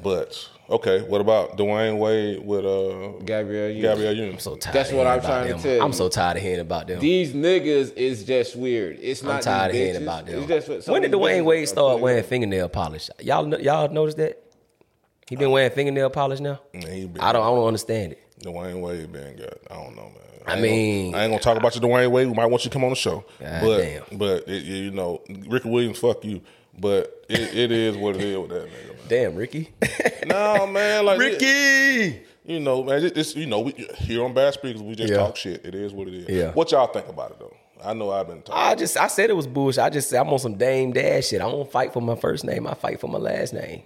But 0.03 0.49
okay, 0.69 1.01
what 1.01 1.21
about 1.21 1.57
Dwyane 1.57 1.97
Wade 1.97 2.45
with 2.45 2.65
uh 2.65 3.19
Gabrielle 3.25 3.69
Union. 3.69 3.81
Gabrielle 3.81 4.13
Union? 4.13 4.33
I'm 4.33 4.39
so 4.39 4.55
tired. 4.55 4.73
That's 4.73 4.91
of 4.91 4.97
what 4.97 5.07
I'm 5.07 5.19
about 5.19 5.27
trying 5.27 5.55
to 5.57 5.61
tell 5.63 5.75
you. 5.75 5.81
I'm 5.81 5.93
so 5.93 6.09
tired 6.09 6.37
of 6.37 6.43
hearing 6.43 6.59
about 6.59 6.87
them. 6.87 6.99
These 6.99 7.33
niggas 7.33 7.95
is 7.95 8.23
just 8.23 8.55
weird. 8.55 8.97
It's 9.01 9.21
I'm 9.21 9.27
not. 9.29 9.41
tired 9.41 9.67
of 9.67 9.73
these 9.73 9.81
hearing 9.91 10.03
about 10.03 10.25
them. 10.25 10.47
Just 10.47 10.67
when 10.89 11.01
did 11.01 11.13
of 11.13 11.19
these 11.19 11.29
Dwyane 11.29 11.45
Wade 11.45 11.67
start 11.69 11.99
wearing 11.99 12.19
up. 12.23 12.25
fingernail 12.29 12.69
polish? 12.69 13.09
Y'all, 13.21 13.49
kn- 13.49 13.63
y'all 13.63 13.89
notice 13.89 14.15
that? 14.15 14.39
He 15.27 15.35
been 15.35 15.51
wearing 15.51 15.71
fingernail 15.71 16.09
polish 16.09 16.39
now. 16.39 16.59
Man, 16.73 17.07
been- 17.07 17.21
I 17.21 17.31
don't, 17.31 17.41
I 17.43 17.45
don't 17.49 17.67
understand 17.67 18.13
it. 18.13 18.19
Dwyane 18.41 18.81
Wade 18.81 19.11
been 19.11 19.35
good. 19.35 19.57
I 19.71 19.75
don't 19.75 19.95
know, 19.95 20.03
man. 20.03 20.11
I 20.45 20.53
ain't 20.53 20.61
mean- 20.61 21.11
gonna, 21.11 21.21
I 21.21 21.25
ain't 21.25 21.31
gonna 21.31 21.41
talk 21.41 21.57
about 21.57 21.73
you, 21.75 21.81
Dwyane 21.81 22.11
Wade. 22.11 22.27
We 22.27 22.33
might 22.33 22.47
want 22.47 22.65
you 22.65 22.69
to 22.69 22.73
come 22.73 22.83
on 22.83 22.89
the 22.89 22.95
show, 22.97 23.23
God 23.39 23.61
but 23.61 23.77
damn. 23.77 24.17
but 24.17 24.47
it, 24.49 24.63
you 24.63 24.91
know, 24.91 25.21
Ricky 25.47 25.69
Williams, 25.69 25.99
fuck 25.99 26.25
you. 26.25 26.41
But 26.77 27.25
it, 27.29 27.55
it 27.55 27.71
is 27.71 27.95
what 27.95 28.15
it 28.15 28.21
is 28.23 28.37
with 28.37 28.49
that 28.49 28.65
nigga. 28.67 28.92
Man. 29.09 29.23
Damn, 29.23 29.35
Ricky. 29.35 29.69
No, 30.25 30.65
man, 30.65 31.05
like 31.05 31.19
Ricky. 31.19 32.21
You 32.45 32.59
know, 32.61 32.81
man, 32.83 33.03
it- 33.03 33.17
it's 33.17 33.35
you 33.35 33.45
know, 33.45 33.59
we, 33.59 33.73
here 33.97 34.23
on 34.23 34.33
Bad 34.33 34.53
Speakers, 34.53 34.81
we 34.81 34.95
just 34.95 35.11
Yeah. 35.11 35.17
talk 35.17 35.35
shit. 35.35 35.65
It 35.65 35.75
is 35.75 35.91
what 35.93 36.07
it 36.07 36.13
is. 36.13 36.29
Yeah. 36.29 36.51
What 36.53 36.71
y'all 36.71 36.87
think 36.87 37.07
about 37.09 37.31
it 37.31 37.39
though? 37.39 37.53
I 37.83 37.93
know 37.93 38.09
I've 38.11 38.27
been 38.27 38.41
talking. 38.41 38.61
I 38.61 38.75
just 38.75 38.95
I 38.95 39.07
said 39.07 39.29
it 39.29 39.35
was 39.35 39.47
bullshit. 39.47 39.83
I 39.83 39.89
just 39.89 40.09
said 40.09 40.21
I'm 40.21 40.29
on 40.29 40.39
some 40.39 40.55
Dame 40.55 40.93
Dash 40.93 41.27
shit. 41.27 41.41
I 41.41 41.49
don't 41.51 41.69
fight 41.69 41.91
for 41.91 42.01
my 42.01 42.15
first 42.15 42.45
name. 42.45 42.65
I 42.67 42.73
fight 42.73 43.01
for 43.01 43.07
my 43.09 43.17
last 43.19 43.53
name. 43.53 43.83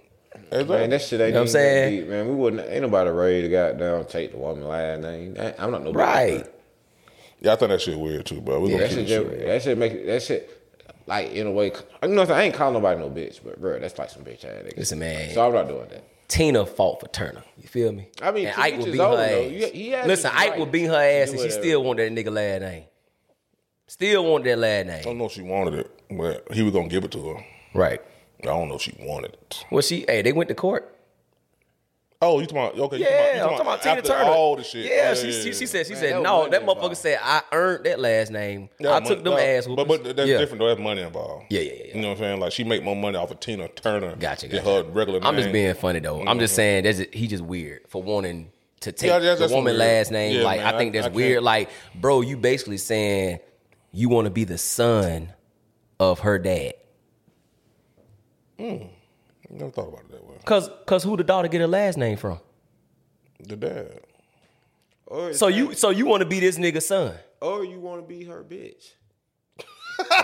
Man, 0.52 0.90
that 0.90 1.02
shit 1.02 1.20
ain't 1.20 1.28
You 1.28 1.32
know 1.34 1.40
what 1.40 1.42
I'm 1.42 1.48
saying? 1.48 2.00
deep, 2.00 2.08
man. 2.08 2.28
We 2.28 2.34
wouldn't. 2.36 2.68
Ain't 2.70 2.82
nobody 2.82 3.10
ready 3.10 3.42
to 3.42 3.48
goddamn 3.48 4.04
take 4.04 4.30
the 4.30 4.38
woman 4.38 4.66
last 4.68 5.00
name. 5.02 5.36
I'm 5.58 5.72
not 5.72 5.82
no 5.82 5.92
Right. 5.92 6.46
yeah, 7.40 7.52
I 7.52 7.56
think 7.56 7.70
that 7.70 7.80
shit 7.80 7.98
weird 7.98 8.24
too, 8.26 8.40
bro. 8.40 8.60
We 8.60 8.70
Yeah, 8.70 8.78
gonna 8.78 8.88
that 8.88 8.96
keep 8.96 9.08
shit, 9.08 9.20
it 9.20 9.24
just, 9.24 9.36
shit. 9.38 9.46
that 9.46 9.62
shit 9.62 9.78
make 9.78 9.92
it- 9.92 10.06
that 10.06 10.22
shit 10.22 10.57
like 11.08 11.32
in 11.32 11.46
a 11.46 11.50
way. 11.50 11.66
You 11.66 11.72
know, 12.08 12.14
what 12.16 12.20
I'm 12.20 12.26
saying? 12.28 12.40
Ain't 12.46 12.54
calling 12.54 12.74
nobody 12.74 13.00
no 13.00 13.10
bitch, 13.10 13.40
but 13.44 13.60
bro, 13.60 13.78
that's 13.80 13.98
like 13.98 14.10
some 14.10 14.22
bitch 14.24 14.44
ass 14.44 14.62
nigga. 14.64 14.76
Listen, 14.76 14.98
man. 15.00 15.30
So 15.34 15.46
I'm 15.46 15.52
not 15.54 15.66
doing 15.66 15.88
that. 15.88 16.04
Tina 16.28 16.66
fought 16.66 17.00
for 17.00 17.08
Turner. 17.08 17.42
You 17.56 17.66
feel 17.66 17.90
me? 17.90 18.08
I 18.20 18.30
mean, 18.30 18.46
and 18.48 18.56
Ike 18.60 18.74
each 18.74 18.78
would 18.80 18.86
his 18.88 18.92
beat 18.92 19.00
her 19.02 19.06
own, 19.06 19.18
ass. 19.18 19.50
He- 19.72 19.82
he 19.84 19.90
Listen, 19.96 20.30
his 20.30 20.40
Ike 20.40 20.50
right 20.50 20.60
would 20.60 20.70
beat 20.70 20.84
her 20.84 20.94
ass, 20.94 21.28
do 21.30 21.32
and 21.32 21.40
she 21.40 21.50
still 21.50 21.82
wanted 21.82 22.14
that 22.14 22.24
nigga 22.24 22.32
last 22.32 22.60
name. 22.60 22.84
Still 23.86 24.24
wanted 24.30 24.44
that 24.50 24.58
last 24.58 24.86
name. 24.86 24.98
I 24.98 25.02
don't 25.02 25.16
know 25.18 25.24
if 25.24 25.32
she 25.32 25.42
wanted 25.42 25.74
it, 25.74 25.90
but 26.10 26.46
he 26.52 26.62
was 26.62 26.74
gonna 26.74 26.88
give 26.88 27.04
it 27.04 27.10
to 27.12 27.28
her. 27.30 27.44
Right. 27.72 28.02
I 28.42 28.46
don't 28.46 28.68
know 28.68 28.74
if 28.76 28.82
she 28.82 28.94
wanted 29.00 29.32
it. 29.32 29.64
Well, 29.70 29.80
she 29.80 30.04
hey, 30.06 30.20
they 30.22 30.32
went 30.32 30.48
to 30.50 30.54
court. 30.54 30.94
Oh, 32.20 32.40
you 32.40 32.46
talking 32.46 32.58
about 32.58 32.78
okay? 32.86 32.96
you 32.98 33.04
Yeah, 33.04 33.36
you 33.36 33.42
I'm 33.42 33.48
talking 33.50 33.60
about 33.60 33.82
Tina 33.82 33.94
after 33.98 34.08
Turner. 34.08 34.24
All 34.30 34.56
the 34.56 34.64
shit. 34.64 34.86
Yeah, 34.86 35.10
Oh, 35.12 35.14
she, 35.14 35.30
she, 35.30 35.52
she 35.54 35.66
said 35.66 35.86
she 35.86 35.92
Man, 35.92 36.02
said 36.02 36.14
that 36.16 36.22
no. 36.22 36.48
That 36.48 36.64
money 36.64 36.80
motherfucker 36.80 36.96
said 36.96 37.20
I 37.22 37.42
earned 37.52 37.86
that 37.86 38.00
last 38.00 38.32
name. 38.32 38.68
Yeah, 38.80 38.90
I 38.90 38.92
mon- 39.00 39.04
took 39.08 39.22
them 39.22 39.34
no, 39.34 39.38
ass 39.38 39.68
But, 39.68 39.86
but 39.86 40.16
that's 40.16 40.28
yeah. 40.28 40.38
different 40.38 40.58
though. 40.58 40.66
That's 40.66 40.80
money 40.80 41.02
involved. 41.02 41.44
Yeah, 41.50 41.60
yeah, 41.60 41.72
yeah, 41.72 41.82
yeah. 41.86 41.94
You 41.94 42.00
know 42.02 42.08
what 42.08 42.14
I'm 42.14 42.18
saying? 42.18 42.40
Like 42.40 42.50
she 42.52 42.64
make 42.64 42.82
more 42.82 42.96
money 42.96 43.16
off 43.16 43.30
of 43.30 43.38
Tina 43.38 43.68
Turner. 43.68 44.16
Gotcha, 44.16 44.48
than 44.48 44.64
gotcha. 44.64 44.84
her 44.84 44.90
regular. 44.90 45.20
I'm 45.22 45.36
just 45.36 45.52
being 45.52 45.72
funny 45.74 46.00
though. 46.00 46.24
I'm 46.26 46.40
just 46.40 46.56
saying 46.56 46.84
that's 46.84 46.98
he 47.12 47.28
just 47.28 47.44
weird 47.44 47.82
for 47.88 48.02
wanting 48.02 48.50
to 48.80 48.90
take 48.90 49.08
Yeah, 49.10 49.20
that's- 49.20 49.38
the 49.38 49.54
woman 49.54 49.66
weird. 49.74 49.76
last 49.78 50.10
name. 50.10 50.38
Yeah, 50.38 50.42
like 50.42 50.58
man, 50.58 50.74
I 50.74 50.78
think 50.78 50.94
I- 50.96 50.98
that's 50.98 51.04
I 51.06 51.08
can't- 51.10 51.14
weird. 51.16 51.42
Like, 51.44 51.70
bro, 51.94 52.20
you 52.22 52.36
basically 52.36 52.78
saying 52.78 53.38
you 53.92 54.08
want 54.08 54.24
to 54.24 54.30
be 54.32 54.42
the 54.42 54.58
son 54.58 55.32
of 56.00 56.18
her 56.20 56.40
dad. 56.40 56.74
Hmm. 58.58 58.76
Never 59.50 59.70
thought 59.70 59.86
about 59.88 60.00
it 60.00 60.07
that 60.07 60.07
way. 60.07 60.07
Cause 60.48 60.70
cause 60.86 61.04
who 61.04 61.16
the 61.16 61.24
daughter 61.24 61.46
get 61.48 61.60
her 61.60 61.66
last 61.66 61.98
name 61.98 62.16
from? 62.16 62.40
The 63.40 63.56
dad. 63.56 64.00
Or 65.06 65.32
So 65.34 65.48
you 65.48 65.74
so 65.74 65.90
you 65.90 66.06
want 66.06 66.22
to 66.22 66.26
be 66.26 66.40
this 66.40 66.58
nigga 66.58 66.82
son? 66.82 67.14
or 67.40 67.64
you 67.64 67.78
want 67.78 68.02
to 68.02 68.06
be 68.08 68.24
her 68.24 68.42
bitch. 68.42 68.92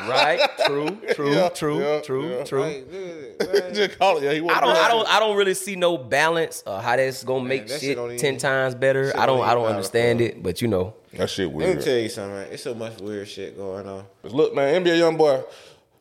Right? 0.08 0.40
True, 0.66 0.98
true, 1.14 1.32
Yeah, 1.34 1.48
true, 1.48 1.78
yeah, 1.80 2.00
true, 2.00 2.28
yeah. 2.38 2.44
true. 2.44 2.60
Like, 2.62 2.90
nigga, 2.90 3.52
man, 3.64 3.74
Just 3.74 3.98
call 3.98 4.18
it. 4.18 4.22
Yeah, 4.24 4.32
he 4.32 4.38
I 4.48 4.60
don't, 4.60 4.76
I 4.76 4.88
don't, 4.88 5.08
I 5.08 5.18
don't 5.20 5.36
really 5.36 5.54
see 5.54 5.74
no 5.76 5.98
balance 5.98 6.62
or 6.66 6.80
how 6.80 6.96
that's 6.96 7.22
gonna 7.24 7.44
make 7.44 7.62
that 7.66 7.74
shit 7.74 7.80
shit 7.80 7.96
don't 7.96 8.06
even- 8.06 8.18
ten 8.18 8.36
times 8.38 8.74
better. 8.74 9.12
I 9.16 9.26
don't, 9.26 9.38
don't 9.38 9.46
I 9.46 9.50
even 9.50 9.54
don't 9.56 9.62
matter, 9.64 9.74
understand 9.76 10.20
it, 10.20 10.42
but 10.42 10.62
you 10.62 10.68
know, 10.68 10.94
That 11.14 11.28
shit 11.28 11.50
weird. 11.50 11.68
Let 11.68 11.68
me 11.68 11.74
weird. 11.76 11.84
tell 11.84 11.98
you 11.98 12.08
something, 12.08 12.34
man. 12.34 12.48
It's 12.52 12.62
so 12.62 12.74
much 12.74 12.98
weird 13.00 13.28
shit 13.28 13.56
going 13.56 13.86
on. 13.88 14.04
Look, 14.22 14.54
man, 14.54 14.84
NBA 14.84 14.98
YoungBoy 15.18 15.44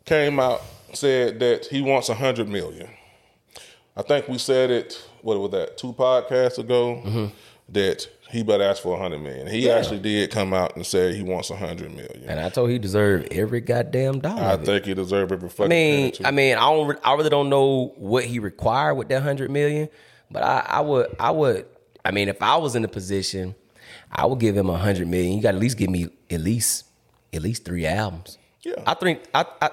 came 0.05 0.39
out 0.39 0.61
said 0.93 1.39
that 1.39 1.65
he 1.65 1.82
wants 1.82 2.09
a 2.09 2.13
hundred 2.13 2.47
million. 2.47 2.88
I 3.96 4.02
think 4.02 4.28
we 4.28 4.38
said 4.38 4.72
it. 4.72 5.02
What 5.22 5.39
was 5.39 5.52
that? 5.52 5.78
Two 5.78 5.94
podcasts 5.94 6.58
ago. 6.58 7.02
Mm-hmm. 7.06 7.26
That 7.70 8.08
he 8.30 8.44
better 8.44 8.64
ask 8.66 8.84
for 8.84 8.96
a 8.98 9.02
hundred 9.02 9.22
million. 9.22 9.48
He 9.48 9.72
actually 9.72 10.00
did 10.00 10.30
come 10.32 10.54
out 10.54 10.76
and 10.76 10.86
say 10.86 11.16
he 11.16 11.24
wants 11.24 11.50
a 11.50 11.56
hundred 11.56 11.91
million. 11.91 12.26
and 12.28 12.39
I 12.39 12.50
told 12.50 12.70
he 12.70 12.78
deserved 12.78 13.32
every 13.32 13.62
goddamn 13.62 14.20
dollar. 14.20 14.44
I 14.44 14.58
think 14.58 14.86
he 14.86 14.94
deserved 14.94 15.32
every 15.32 15.48
I 15.48 15.52
fucking. 15.52 15.70
mean, 15.70 16.12
too. 16.12 16.24
I 16.26 16.32
mean, 16.32 16.58
I 16.58 16.70
don't, 16.70 17.00
I 17.04 17.14
really 17.14 17.30
don't 17.30 17.50
know 17.50 17.94
what 17.96 18.26
he 18.26 18.39
required 18.39 18.96
with 18.96 19.08
that 19.10 19.24
hundred 19.24 19.50
million, 19.50 19.88
but 20.30 20.44
I, 20.44 20.66
I 20.68 20.82
would, 20.82 21.16
I 21.20 21.32
would, 21.32 21.66
I 22.04 22.12
mean, 22.12 22.28
if 22.28 22.41
I 22.41 22.58
was 22.58 22.76
in 22.76 22.82
the 22.82 22.89
position, 22.89 23.56
I 24.12 24.26
would 24.26 24.39
give 24.39 24.58
him 24.58 24.70
a 24.70 24.78
hundred 24.78 25.08
million. 25.08 25.38
You 25.38 25.41
got 25.41 25.52
to 25.52 25.58
at 25.58 25.62
least 25.62 25.78
give 25.78 25.89
me 25.89 26.10
at 26.30 26.41
least, 26.41 26.86
at 27.32 27.41
least 27.41 27.64
three 27.64 27.86
albums. 27.86 28.38
Yeah. 28.62 28.74
I 28.86 28.94
think, 28.96 29.22
I, 29.34 29.46
I 29.62 29.70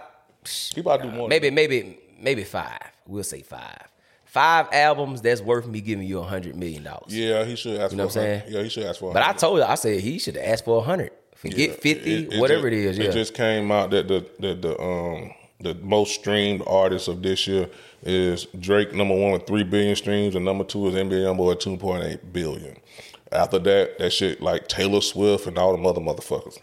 he 0.72 0.80
about 0.80 1.02
to 1.02 1.10
do 1.10 1.16
more. 1.16 1.28
maybe, 1.28 1.50
maybe, 1.50 1.98
maybe 2.20 2.44
five. 2.44 2.78
We'll 3.06 3.24
say 3.24 3.42
five. 3.42 3.88
Five 4.30 4.68
albums 4.72 5.22
that's 5.22 5.40
worth 5.40 5.66
me 5.66 5.80
giving 5.80 6.06
you 6.06 6.20
a 6.20 6.22
hundred 6.22 6.54
million 6.54 6.84
dollars. 6.84 7.06
Yeah, 7.08 7.44
he 7.44 7.56
should 7.56 7.80
ask. 7.80 7.90
You 7.90 7.98
know 7.98 8.08
for 8.08 8.20
what 8.20 8.28
I'm 8.28 8.40
saying? 8.40 8.42
Yeah, 8.54 8.62
he 8.62 8.68
should 8.68 8.84
ask 8.84 9.00
for. 9.00 9.10
a 9.10 9.12
But 9.12 9.22
I 9.24 9.32
told 9.32 9.58
you, 9.58 9.64
I 9.64 9.74
said 9.74 9.98
he 10.00 10.18
should 10.20 10.36
ask 10.36 10.64
for 10.64 10.78
a 10.78 10.82
hundred. 10.82 11.10
Forget 11.34 11.58
Yeah, 11.70 11.74
fifty, 11.74 12.14
it- 12.26 12.32
it 12.34 12.40
whatever 12.40 12.70
just- 12.70 12.80
it 12.84 12.90
is. 12.90 12.98
Yeah. 12.98 13.04
It 13.06 13.12
just 13.12 13.34
came 13.34 13.72
out 13.72 13.90
that 13.90 14.06
the 14.06 14.24
the, 14.38 14.54
the 14.54 14.80
um 14.80 15.32
the 15.60 15.74
most 15.82 16.14
streamed 16.14 16.62
artist 16.66 17.08
of 17.08 17.22
this 17.22 17.46
year 17.46 17.68
is 18.02 18.46
Drake, 18.58 18.94
number 18.94 19.14
one 19.14 19.32
with 19.32 19.46
three 19.48 19.64
billion 19.64 19.96
streams, 19.96 20.34
and 20.36 20.44
number 20.44 20.62
two 20.64 20.86
is 20.86 20.94
NBA 20.94 21.22
YoungBoy 21.24 21.52
at 21.52 21.60
two 21.60 21.76
point 21.76 22.04
eight 22.04 22.32
billion. 22.32 22.76
After 23.32 23.58
that, 23.58 23.98
that 23.98 24.10
shit 24.12 24.40
like 24.40 24.68
Taylor 24.68 25.00
Swift 25.00 25.46
and 25.46 25.58
all 25.58 25.72
the 25.72 25.78
mother 25.78 26.00
motherfuckers. 26.00 26.58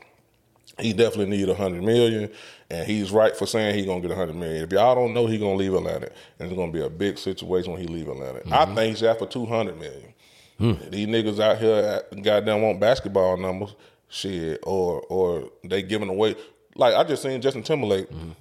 He 0.80 0.93
definitely 0.93 1.36
need 1.38 1.49
a 1.49 1.55
hundred 1.55 1.84
million, 1.84 2.30
and 2.69 2.88
he's 2.88 3.11
right 3.11 3.36
for 3.36 3.47
saying 3.47 3.75
he 3.75 3.86
gonna 3.86 4.01
get 4.01 4.11
a 4.11 4.15
hundred 4.15 4.36
million. 4.36 4.63
If 4.63 4.71
y'all 4.71 4.95
don't 4.95 5.13
know, 5.13 5.25
he 5.25 5.38
gonna 5.39 5.55
leave 5.55 5.73
Atlanta, 5.73 6.09
and 6.39 6.49
it's 6.49 6.55
gonna 6.55 6.71
be 6.71 6.82
a 6.82 6.89
big 6.89 7.17
situation 7.17 7.71
when 7.71 7.82
he 7.82 7.88
leave 7.88 8.07
Atlanta. 8.07 8.41
I 8.47 8.65
mm-hmm. 8.65 8.75
think 8.75 8.95
he's 8.95 9.03
out 9.03 9.19
for 9.19 9.25
two 9.25 9.45
hundred 9.45 9.80
million. 9.80 10.13
Hmm. 10.59 10.73
These 10.89 11.07
niggas 11.07 11.39
out 11.39 11.57
here, 11.59 12.01
at- 12.11 12.23
goddamn, 12.23 12.61
want 12.61 12.80
basketball 12.80 13.38
numbers, 13.38 13.75
shit, 14.07 14.59
or 14.63 15.01
or 15.09 15.49
they 15.63 15.82
giving 15.82 16.09
away. 16.09 16.36
Like 16.75 16.95
I 16.95 17.03
just 17.03 17.23
seen 17.23 17.41
Justin 17.41 17.63
Timberlake 17.63 18.09
mm-hmm. 18.09 18.32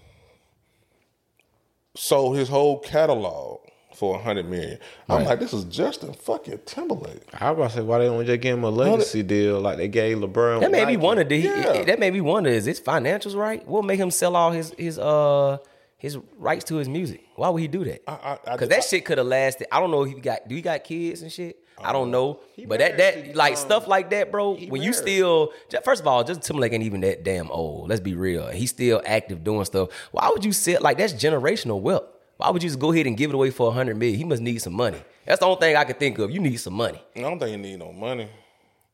sold 1.94 2.36
his 2.36 2.48
whole 2.48 2.78
catalog 2.80 3.60
for 3.96 4.16
a 4.16 4.18
hundred 4.22 4.48
million. 4.48 4.78
I'm 5.08 5.24
like, 5.24 5.40
this 5.40 5.52
is 5.52 5.64
Justin 5.64 6.12
fucking 6.12 6.60
Timberlake. 6.66 7.22
I 7.40 7.50
was 7.50 7.58
about 7.58 7.70
to 7.70 7.76
say, 7.76 7.82
why 7.82 7.98
they 7.98 8.04
don't 8.06 8.24
just 8.26 8.40
give 8.40 8.56
him 8.58 8.64
a 8.64 8.70
legacy 8.70 9.22
deal 9.22 9.60
like 9.60 9.78
they 9.78 9.88
gave 9.88 10.18
LeBron? 10.18 10.60
That 10.60 10.70
with 10.70 10.72
made 10.72 10.86
me 10.86 10.94
Nike? 10.94 10.96
wonder. 10.98 11.24
Did 11.24 11.40
he, 11.40 11.46
Yeah. 11.48 11.82
That 11.84 11.98
made 11.98 12.12
me 12.12 12.20
wonder. 12.20 12.50
Is 12.50 12.64
his 12.66 12.80
financials 12.80 13.34
right? 13.34 13.66
What 13.66 13.84
make 13.84 13.98
him 13.98 14.10
sell 14.10 14.36
all 14.36 14.50
his 14.52 14.72
his 14.78 14.98
uh 14.98 15.58
his 15.98 16.18
rights 16.36 16.64
to 16.66 16.76
his 16.76 16.88
music? 16.88 17.24
Why 17.36 17.48
would 17.48 17.60
he 17.62 17.68
do 17.68 17.84
that? 17.84 18.02
I- 18.06 18.12
I- 18.12 18.38
I- 18.46 18.52
Because 18.52 18.68
that 18.68 18.78
I- 18.78 18.82
shit 18.82 19.04
could 19.04 19.18
have 19.18 19.26
lasted. 19.26 19.66
I 19.72 19.80
don't 19.80 19.90
know 19.90 20.02
if 20.02 20.12
he 20.12 20.20
got. 20.20 20.46
Do 20.46 20.54
he 20.54 20.60
got 20.62 20.84
kids 20.84 21.22
and 21.22 21.32
shit? 21.32 21.56
I 21.82 21.92
don't 21.92 22.10
know. 22.10 22.40
But 22.66 22.78
that 22.78 22.96
that 22.96 23.34
like 23.36 23.52
um, 23.52 23.56
stuff 23.58 23.86
like 23.86 24.08
that, 24.10 24.30
bro. 24.30 24.56
When 24.56 24.80
you 24.82 24.92
still 24.94 25.52
first 25.84 26.00
of 26.00 26.06
all, 26.06 26.24
Justin 26.24 26.42
Timberlake 26.42 26.72
ain't 26.72 26.82
even 26.84 27.02
that 27.02 27.22
damn 27.22 27.50
old. 27.50 27.88
Let's 27.90 28.00
be 28.00 28.14
real. 28.14 28.46
He's 28.48 28.70
still 28.70 29.02
active 29.04 29.44
doing 29.44 29.64
stuff. 29.66 29.90
Why 30.10 30.28
would 30.30 30.42
you 30.44 30.52
sit 30.52 30.80
like 30.80 30.96
that's 30.98 31.12
generational 31.12 31.80
wealth? 31.82 32.04
Why 32.36 32.50
would 32.50 32.62
you 32.62 32.68
just 32.68 32.78
go 32.78 32.92
ahead 32.92 33.06
and 33.06 33.16
give 33.16 33.30
it 33.30 33.34
away 33.34 33.50
for 33.50 33.68
a 33.68 33.70
hundred 33.70 33.96
million? 33.96 34.18
He 34.18 34.24
must 34.24 34.42
need 34.42 34.58
some 34.58 34.74
money. 34.74 34.98
That's 35.24 35.40
the 35.40 35.46
only 35.46 35.58
thing 35.60 35.76
I 35.76 35.84
could 35.84 35.98
think 35.98 36.18
of. 36.18 36.30
You 36.30 36.40
need 36.40 36.56
some 36.56 36.74
money. 36.74 37.02
I 37.16 37.20
don't 37.20 37.38
think 37.38 37.50
he 37.50 37.56
need 37.56 37.78
no 37.78 37.92
money. 37.92 38.28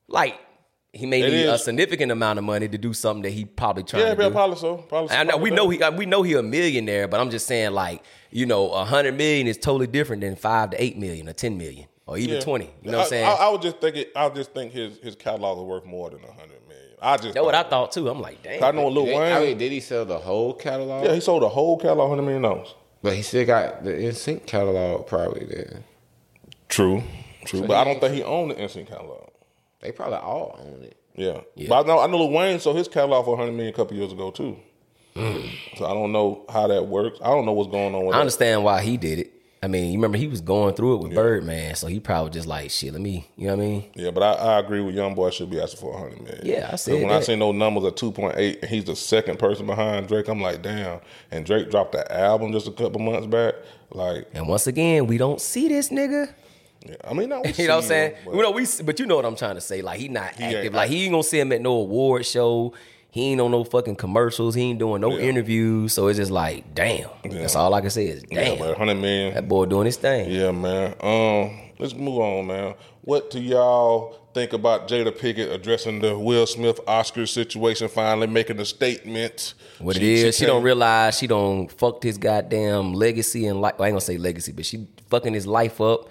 Like 0.07 0.39
he 0.93 1.05
may 1.05 1.21
It 1.21 1.31
need 1.31 1.45
a 1.47 1.57
significant 1.57 2.11
amount 2.11 2.39
of 2.39 2.45
money 2.45 2.67
to 2.67 2.77
do 2.77 2.93
something 2.93 3.23
that 3.23 3.31
he 3.31 3.45
probably 3.45 3.83
trying 3.83 4.03
Yeah, 4.03 4.15
to 4.15 4.21
yeah, 4.21 4.27
do. 4.29 4.33
probably 4.33 4.55
so. 4.57 4.77
Probably 4.77 5.09
so. 5.09 5.15
I 5.15 5.23
know 5.23 5.37
we 5.37 5.49
Probably 5.49 5.77
know 5.77 5.87
so. 5.87 5.91
he 5.91 5.97
we 5.97 6.05
know 6.05 6.21
he 6.21 6.33
a 6.35 6.43
millionaire, 6.43 7.07
but 7.07 7.19
I'm 7.19 7.29
just 7.29 7.47
saying 7.47 7.71
like 7.71 8.03
you 8.31 8.45
know 8.45 8.69
a 8.71 8.85
hundred 8.85 9.15
million 9.17 9.47
is 9.47 9.57
totally 9.57 9.87
different 9.87 10.21
than 10.21 10.35
five 10.35 10.69
to 10.71 10.81
eight 10.81 10.97
million 10.97 11.27
or 11.27 11.33
ten 11.33 11.57
million 11.57 11.87
or 12.05 12.17
even 12.17 12.35
Yeah. 12.35 12.41
twenty. 12.41 12.69
You 12.81 12.91
know 12.91 12.99
what 12.99 13.03
I'm 13.05 13.09
saying? 13.09 13.25
I, 13.25 13.31
I 13.33 13.49
would 13.49 13.61
just 13.61 13.79
think 13.81 13.95
it. 13.97 14.11
I 14.15 14.25
would 14.25 14.35
just 14.35 14.53
think 14.53 14.71
his 14.71 14.97
his 14.99 15.15
catalog 15.15 15.57
is 15.57 15.63
worth 15.63 15.85
more 15.85 16.09
than 16.11 16.19
a 16.23 16.31
hundred 16.31 16.65
million. 16.67 16.91
I 17.01 17.17
just 17.17 17.33
That's 17.33 17.43
what 17.45 17.55
I 17.55 17.63
thought 17.63 17.91
too. 17.91 18.07
I'm 18.07 18.21
like, 18.21 18.41
damn. 18.43 18.63
I 18.63 18.71
know 18.71 18.87
Lil 18.87 19.05
Did- 19.05 19.17
Wayne. 19.17 19.33
I 19.33 19.39
mean, 19.41 19.57
did 19.57 19.71
he 19.73 19.79
sell 19.81 20.05
the 20.05 20.17
whole 20.19 20.53
catalog? 20.53 21.03
yeah, 21.05 21.13
he 21.13 21.19
sold 21.19 21.41
the 21.43 21.49
whole 21.49 21.77
catalog, 21.77 22.07
hundred 22.09 22.21
million 22.23 22.43
dollars. 22.43 22.73
But 23.03 23.15
he 23.15 23.21
still 23.21 23.45
got 23.45 23.83
the 23.83 23.91
NSYNC 23.91 24.47
catalog 24.47 25.05
probably 25.05 25.45
then. 25.45 25.83
True, 26.69 27.03
true. 27.45 27.67
but 27.67 27.75
I 27.75 27.83
don't 27.83 27.99
think 27.99 28.15
he 28.15 28.23
owned 28.23 28.51
the 28.51 28.55
NSYNC 28.55 28.87
catalog. 28.87 29.29
They 29.81 29.91
probably 29.91 30.17
all 30.17 30.57
own 30.59 30.83
it. 30.83 30.97
Yeah. 31.15 31.41
But 31.67 31.83
I 31.83 31.87
know 31.87 31.99
I 31.99 32.07
know 32.07 32.17
Lil 32.17 32.31
Wayne 32.31 32.59
sold 32.59 32.77
his 32.77 32.87
catalog 32.87 33.25
for 33.25 33.31
100 33.35 33.51
million 33.51 33.73
a 33.73 33.75
couple 33.75 33.95
years 33.95 34.11
ago 34.11 34.31
too. 34.31 34.57
Mm. 35.15 35.47
So 35.77 35.85
I 35.85 35.93
don't 35.93 36.11
know 36.11 36.45
how 36.49 36.67
that 36.67 36.87
works. 36.87 37.19
I 37.21 37.27
don't 37.27 37.45
know 37.45 37.51
what's 37.51 37.69
going 37.69 37.93
on 37.93 38.05
with 38.05 38.15
I 38.15 38.17
that. 38.17 38.21
understand 38.21 38.63
why 38.63 38.81
he 38.81 38.97
did 38.97 39.19
it. 39.19 39.31
I 39.63 39.67
mean, 39.67 39.93
you 39.93 39.97
remember 39.97 40.17
he 40.17 40.27
was 40.27 40.41
going 40.41 40.75
through 40.75 40.95
it 40.95 41.03
with 41.03 41.15
Birdman, 41.15 41.75
so 41.75 41.87
he 41.87 42.01
probably 42.01 42.31
just 42.31 42.47
like, 42.49 42.69
shit, 42.69 42.91
let 42.91 43.01
me, 43.01 43.25
you 43.37 43.47
know 43.47 43.55
what 43.55 43.63
I 43.63 43.65
mean? 43.65 43.91
Yeah, 43.95 44.11
but 44.11 44.21
I, 44.21 44.33
I 44.33 44.59
agree 44.59 44.81
with 44.81 44.93
Young 44.93 45.15
Boy 45.15 45.29
should 45.29 45.49
be 45.49 45.61
asking 45.61 45.79
for 45.79 45.91
a 45.97 46.01
100 46.01 46.21
million. 46.21 46.45
Yeah, 46.45 46.69
I 46.69 46.75
said 46.75 46.95
when 46.95 47.09
I 47.09 47.19
that. 47.19 47.23
seen 47.23 47.39
those 47.39 47.55
numbers 47.55 47.85
at 47.85 47.95
2.8 47.95 48.61
and 48.61 48.69
he's 48.69 48.83
the 48.83 48.95
second 48.97 49.39
person 49.39 49.65
behind 49.65 50.09
Drake, 50.09 50.27
I'm 50.27 50.41
like, 50.41 50.61
damn. 50.63 50.99
And 51.31 51.45
Drake 51.45 51.71
dropped 51.71 51.93
the 51.93 52.13
album 52.13 52.51
just 52.51 52.67
a 52.67 52.71
couple 52.71 52.99
months 52.99 53.25
back. 53.27 53.53
Like, 53.91 54.27
And 54.33 54.49
once 54.49 54.67
again, 54.67 55.07
we 55.07 55.17
don't 55.17 55.39
see 55.39 55.69
this 55.69 55.87
nigga. 55.87 56.33
yeah, 56.85 56.95
I 57.09 57.13
mean, 57.13 57.29
not 57.29 57.45
You 57.57 57.67
know 57.69 57.75
what 57.75 57.83
I'm 57.83 57.87
saying? 57.87 58.15
You 58.25 58.41
know, 58.41 58.51
we, 58.51 58.67
but 58.83 58.99
you 58.99 59.05
know 59.05 59.15
what 59.15 59.25
I'm 59.25 59.37
trying 59.37 59.55
to 59.55 59.61
say. 59.61 59.81
Like 59.81 59.97
he 59.97 60.09
not 60.09 60.41
ain't 60.41 60.55
active. 60.57 60.73
Like 60.73 60.89
he 60.89 61.03
ain't 61.05 61.13
gonna 61.13 61.23
see 61.23 61.39
him 61.39 61.53
at 61.53 61.61
no 61.61 61.71
award 61.75 62.25
show. 62.25 62.73
He 63.13 63.31
ain't 63.31 63.41
on 63.41 63.51
no 63.51 63.63
fucking 63.63 63.97
commercials. 63.97 64.55
He 64.55 64.63
ain't 64.63 64.79
doing 64.79 64.99
no 65.01 65.15
Yeah. 65.15 65.25
interviews. 65.29 65.93
So 65.93 66.07
it's 66.07 66.17
just 66.17 66.31
like, 66.31 66.73
damn. 66.73 67.09
That's 67.23 67.55
all 67.55 67.71
I 67.75 67.81
can 67.81 67.91
say 67.91 68.07
is, 68.07 68.23
Yeah, 68.31 68.43
damn. 68.45 68.57
but 68.57 68.69
100 68.69 68.95
million. 68.95 69.35
that 69.35 69.47
boy 69.47 69.65
doing 69.65 69.85
his 69.85 69.97
thing. 69.97 70.31
Yeah, 70.31 70.49
man. 70.49 70.95
Um, 70.99 71.51
let's 71.77 71.93
move 71.93 72.17
on, 72.17 72.47
man. 72.47 72.73
What 73.01 73.29
do 73.29 73.39
y'all 73.39 74.15
think 74.33 74.53
about 74.53 74.87
Jada 74.87 75.11
Pinkett 75.11 75.53
addressing 75.53 75.99
the 75.99 76.17
Will 76.17 76.47
Smith 76.47 76.79
Oscar 76.87 77.27
situation? 77.27 77.87
Finally 77.87 78.25
making 78.25 78.59
a 78.59 78.65
statement. 78.65 79.53
What 79.77 79.95
it 79.95 80.01
is, 80.01 80.35
she, 80.35 80.47
don't 80.47 80.63
realize 80.63 81.15
she 81.19 81.27
don't 81.27 81.71
fucked 81.71 82.01
his 82.03 82.17
goddamn 82.17 82.93
legacy 82.95 83.45
and 83.45 83.61
like 83.61 83.79
I 83.79 83.85
ain't 83.89 83.91
gonna 83.93 84.01
say 84.01 84.17
legacy, 84.17 84.53
but 84.53 84.65
she 84.65 84.87
fucking 85.11 85.35
his 85.35 85.45
life 85.45 85.79
up. 85.79 86.09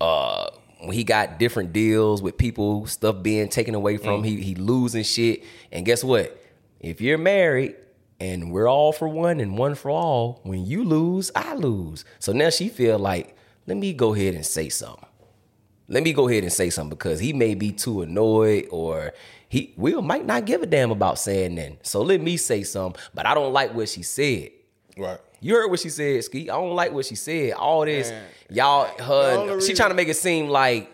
Uh, 0.00 0.48
he 0.90 1.04
got 1.04 1.38
different 1.38 1.72
deals 1.72 2.22
with 2.22 2.36
people, 2.36 2.86
stuff 2.86 3.22
being 3.22 3.48
taken 3.48 3.74
away 3.74 3.96
from 3.96 4.16
him, 4.16 4.22
he 4.24 4.40
he 4.40 4.54
losing 4.54 5.04
shit. 5.04 5.44
And 5.70 5.84
guess 5.84 6.02
what? 6.02 6.42
If 6.80 7.00
you're 7.00 7.18
married 7.18 7.76
and 8.18 8.50
we're 8.50 8.68
all 8.68 8.92
for 8.92 9.08
one 9.08 9.40
and 9.40 9.56
one 9.56 9.74
for 9.74 9.90
all, 9.90 10.40
when 10.42 10.64
you 10.66 10.84
lose, 10.84 11.30
I 11.34 11.54
lose. 11.54 12.04
So 12.18 12.32
now 12.32 12.50
she 12.50 12.68
feel 12.68 12.98
like, 12.98 13.36
let 13.66 13.76
me 13.76 13.92
go 13.92 14.14
ahead 14.14 14.34
and 14.34 14.44
say 14.44 14.68
something. 14.68 15.06
Let 15.88 16.02
me 16.02 16.12
go 16.12 16.28
ahead 16.28 16.42
and 16.42 16.52
say 16.52 16.70
something 16.70 16.90
because 16.90 17.20
he 17.20 17.32
may 17.32 17.54
be 17.54 17.70
too 17.70 18.02
annoyed 18.02 18.68
or 18.70 19.12
he 19.48 19.74
Will 19.76 20.02
might 20.02 20.24
not 20.24 20.46
give 20.46 20.62
a 20.62 20.66
damn 20.66 20.90
about 20.90 21.18
saying 21.18 21.56
that. 21.56 21.86
So 21.86 22.00
let 22.02 22.20
me 22.20 22.36
say 22.36 22.62
something, 22.62 23.00
but 23.12 23.26
I 23.26 23.34
don't 23.34 23.52
like 23.52 23.74
what 23.74 23.88
she 23.88 24.02
said. 24.02 24.50
Right. 24.96 25.18
You 25.42 25.56
heard 25.56 25.68
what 25.70 25.80
she 25.80 25.88
said, 25.90 26.22
Ski. 26.24 26.48
I 26.48 26.54
don't 26.54 26.74
like 26.76 26.92
what 26.92 27.04
she 27.04 27.16
said. 27.16 27.52
All 27.54 27.84
this, 27.84 28.10
Man. 28.10 28.24
y'all, 28.48 28.86
her, 29.02 29.60
she 29.60 29.74
trying 29.74 29.90
to 29.90 29.94
make 29.94 30.08
it 30.08 30.16
seem 30.16 30.48
like 30.48 30.90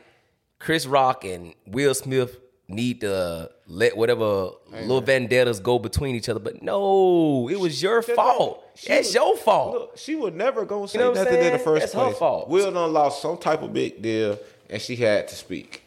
Chris 0.58 0.86
Rock 0.86 1.24
and 1.24 1.54
Will 1.66 1.94
Smith 1.94 2.38
need 2.66 3.02
to 3.02 3.50
let 3.66 3.96
whatever 3.96 4.50
little 4.72 5.00
vendettas 5.02 5.60
go 5.60 5.78
between 5.78 6.14
each 6.16 6.28
other. 6.30 6.40
But 6.40 6.62
no, 6.62 7.48
it 7.50 7.60
was 7.60 7.82
your 7.82 8.00
fault. 8.02 8.64
She 8.74 8.88
That's 8.88 9.08
was- 9.08 9.14
your 9.14 9.36
fault. 9.36 9.74
Look, 9.74 9.98
she 9.98 10.14
would 10.16 10.34
never 10.34 10.64
gonna 10.64 10.88
say 10.88 10.98
know 10.98 11.12
nothing 11.12 11.40
in 11.42 11.52
the 11.52 11.58
first 11.58 11.80
That's 11.82 11.92
her 11.92 12.04
place. 12.06 12.18
fault. 12.18 12.48
Will 12.48 12.70
done 12.72 12.92
lost 12.92 13.20
some 13.20 13.36
type 13.36 13.62
of 13.62 13.72
big 13.72 14.00
deal, 14.00 14.38
and 14.70 14.80
she 14.80 14.96
had 14.96 15.28
to 15.28 15.34
speak. 15.34 15.84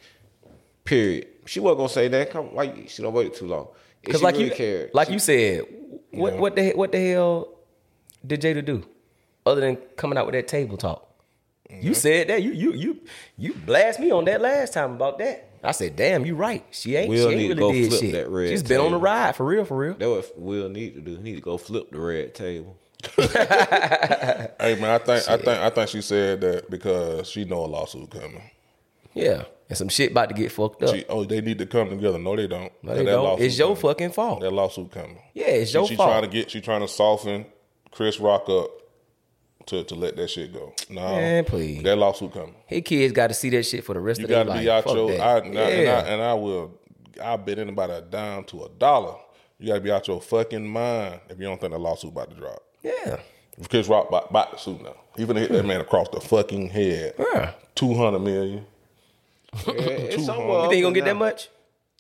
Period. 0.84 1.28
She 1.46 1.60
wasn't 1.60 1.78
gonna 1.80 1.90
say 1.90 2.08
that. 2.10 2.30
Come, 2.32 2.54
why 2.54 2.86
she 2.88 3.02
don't 3.02 3.14
wait 3.14 3.34
too 3.34 3.48
long? 3.48 3.68
Because 4.04 4.22
like 4.22 4.34
really 4.36 4.46
you, 4.50 4.52
cared, 4.52 4.92
like 4.94 5.08
she- 5.08 5.14
you 5.14 5.20
said, 5.20 5.66
what 6.12 6.38
what 6.38 6.56
the 6.56 6.72
what 6.72 6.92
the 6.92 7.00
hell 7.00 7.48
did 8.26 8.42
Jada 8.42 8.64
do 8.64 8.84
other 9.46 9.62
than 9.62 9.76
coming 9.98 10.18
out 10.18 10.26
with 10.26 10.34
that 10.34 10.48
table 10.48 10.78
talk? 10.78 11.08
Mm-hmm. 11.70 11.88
You 11.88 11.94
said 11.94 12.28
that 12.30 12.44
you 12.44 12.52
you 12.52 12.74
you 12.74 13.00
you 13.38 13.54
blast 13.54 14.00
me 14.00 14.12
on 14.12 14.26
that 14.26 14.42
last 14.42 14.74
time 14.74 14.94
about 14.94 15.18
that. 15.20 15.48
I 15.64 15.72
said, 15.74 15.96
damn, 15.96 16.26
you 16.26 16.36
right. 16.36 16.66
She 16.72 16.96
ain't 16.96 17.08
Will 17.10 17.30
she 17.30 17.36
ain't 17.36 17.60
really 17.60 17.82
did 17.90 17.94
shit. 18.00 18.12
that 18.14 18.30
red 18.30 18.50
She's 18.50 18.64
been 18.64 18.80
on 18.82 18.92
the 18.92 18.98
ride 18.98 19.36
for 19.36 19.46
real, 19.46 19.64
for 19.64 19.78
real. 19.78 19.94
That's 19.94 20.30
what 20.30 20.40
Will 20.40 20.70
need 20.70 20.96
to 20.96 21.02
do. 21.02 21.18
He 21.18 21.22
need 21.22 21.36
to 21.36 21.42
go 21.42 21.58
flip 21.58 21.92
the 21.92 22.00
red 22.00 22.34
table. 22.34 22.78
Hey 23.18 24.78
man, 24.80 24.92
I 24.92 24.98
think 25.00 25.30
I 25.30 25.38
think 25.38 25.48
I 25.48 25.70
think 25.70 25.90
she 25.90 26.02
said 26.02 26.42
that 26.42 26.70
because 26.70 27.28
she 27.30 27.46
know 27.46 27.66
a 27.66 27.68
lawsuit 27.68 28.10
coming. 28.12 28.42
Yeah, 29.14 29.44
and 29.70 29.78
some 29.78 29.90
shit 29.90 30.12
about 30.12 30.30
to 30.30 30.36
get 30.36 30.52
fucked 30.52 30.84
up. 30.84 30.96
She, 30.96 31.04
oh, 31.10 31.24
they 31.26 31.42
need 31.42 31.58
to 31.60 31.66
come 31.66 31.90
together. 31.90 32.18
No, 32.18 32.36
they 32.36 32.48
don't. 32.48 32.72
No, 32.84 32.94
they 32.96 33.04
that 33.06 33.12
don't. 33.12 33.42
It's 33.42 33.58
your 33.58 33.70
coming. 33.70 33.82
fucking 33.82 34.12
fault. 34.12 34.40
That 34.42 34.52
lawsuit 34.52 34.92
coming. 34.92 35.20
Yeah, 35.34 35.48
it's 35.48 35.72
She- 35.72 35.78
your 35.78 35.88
she 35.88 35.96
fault. 35.96 36.10
trying 36.10 36.22
to 36.24 36.28
get. 36.30 36.52
She 36.52 36.62
trying 36.62 36.82
to 36.82 36.88
soften 36.88 37.46
Chris 37.92 38.20
Rock 38.20 38.50
up 38.50 38.70
to 39.68 39.84
to 39.84 39.96
let 39.96 40.16
that 40.16 40.30
shit 40.30 40.54
go. 40.54 40.74
No, 40.90 41.02
Man, 41.02 41.46
please. 41.46 41.84
That 41.84 41.98
lawsuit 41.98 42.34
coming. 42.34 42.56
His 42.66 42.82
kids 42.84 43.14
got 43.14 43.28
to 43.28 43.34
see 43.34 43.50
that 43.52 43.64
shit 43.64 43.84
for 43.84 43.94
the 43.94 44.00
rest 44.00 44.20
You 44.20 44.26
of 44.26 44.30
their 44.30 44.44
life. 44.46 44.62
You 44.62 44.66
got 44.68 44.84
to 44.84 44.86
be 44.86 44.90
out 44.90 44.96
Fuck 44.96 44.96
your. 44.96 45.22
I, 45.22 45.38
and, 45.40 45.58
I, 45.58 45.62
and. 45.62 45.90
I, 45.90 46.00
and 46.14 46.22
I 46.22 46.34
will. 46.34 46.78
I 47.22 47.36
bet 47.38 47.60
anybody 47.60 47.94
a 47.94 48.02
dime 48.02 48.44
to 48.46 48.64
a 48.64 48.70
dollar. 48.70 49.16
You 49.60 49.68
got 49.68 49.76
to 49.76 49.82
be 49.82 49.92
out 49.92 50.08
your 50.08 50.20
fucking 50.22 50.68
mind 50.68 51.20
if 51.30 51.38
you 51.38 51.46
don't 51.46 51.62
think 51.62 51.74
the 51.74 51.80
lawsuit 51.80 52.12
about 52.12 52.32
to 52.32 52.36
drop. 52.36 52.64
yeah. 52.82 53.18
Chris 53.70 53.88
Rock 53.88 54.08
about, 54.08 54.30
about 54.32 54.54
to 54.54 54.58
sue 54.58 54.80
now. 54.82 54.96
He 55.16 55.26
finna 55.26 55.40
hit 55.40 55.52
that 55.52 55.66
man 55.66 55.82
across 55.82 56.08
the 56.10 56.20
fucking 56.22 56.70
head. 56.70 57.14
Yeah. 57.20 57.52
Two 57.76 57.94
hundred 57.94 58.20
million. 58.20 58.66
Yeah, 59.68 59.74
it's 59.74 60.16
Too 60.16 60.24
somewhere 60.24 60.48
hard. 60.48 60.50
You 60.50 60.64
up 60.64 60.70
think 60.70 60.76
he 60.76 60.82
gonna 60.82 60.88
and 60.88 60.96
get 60.96 61.02
that 61.06 61.20
down. 61.20 61.20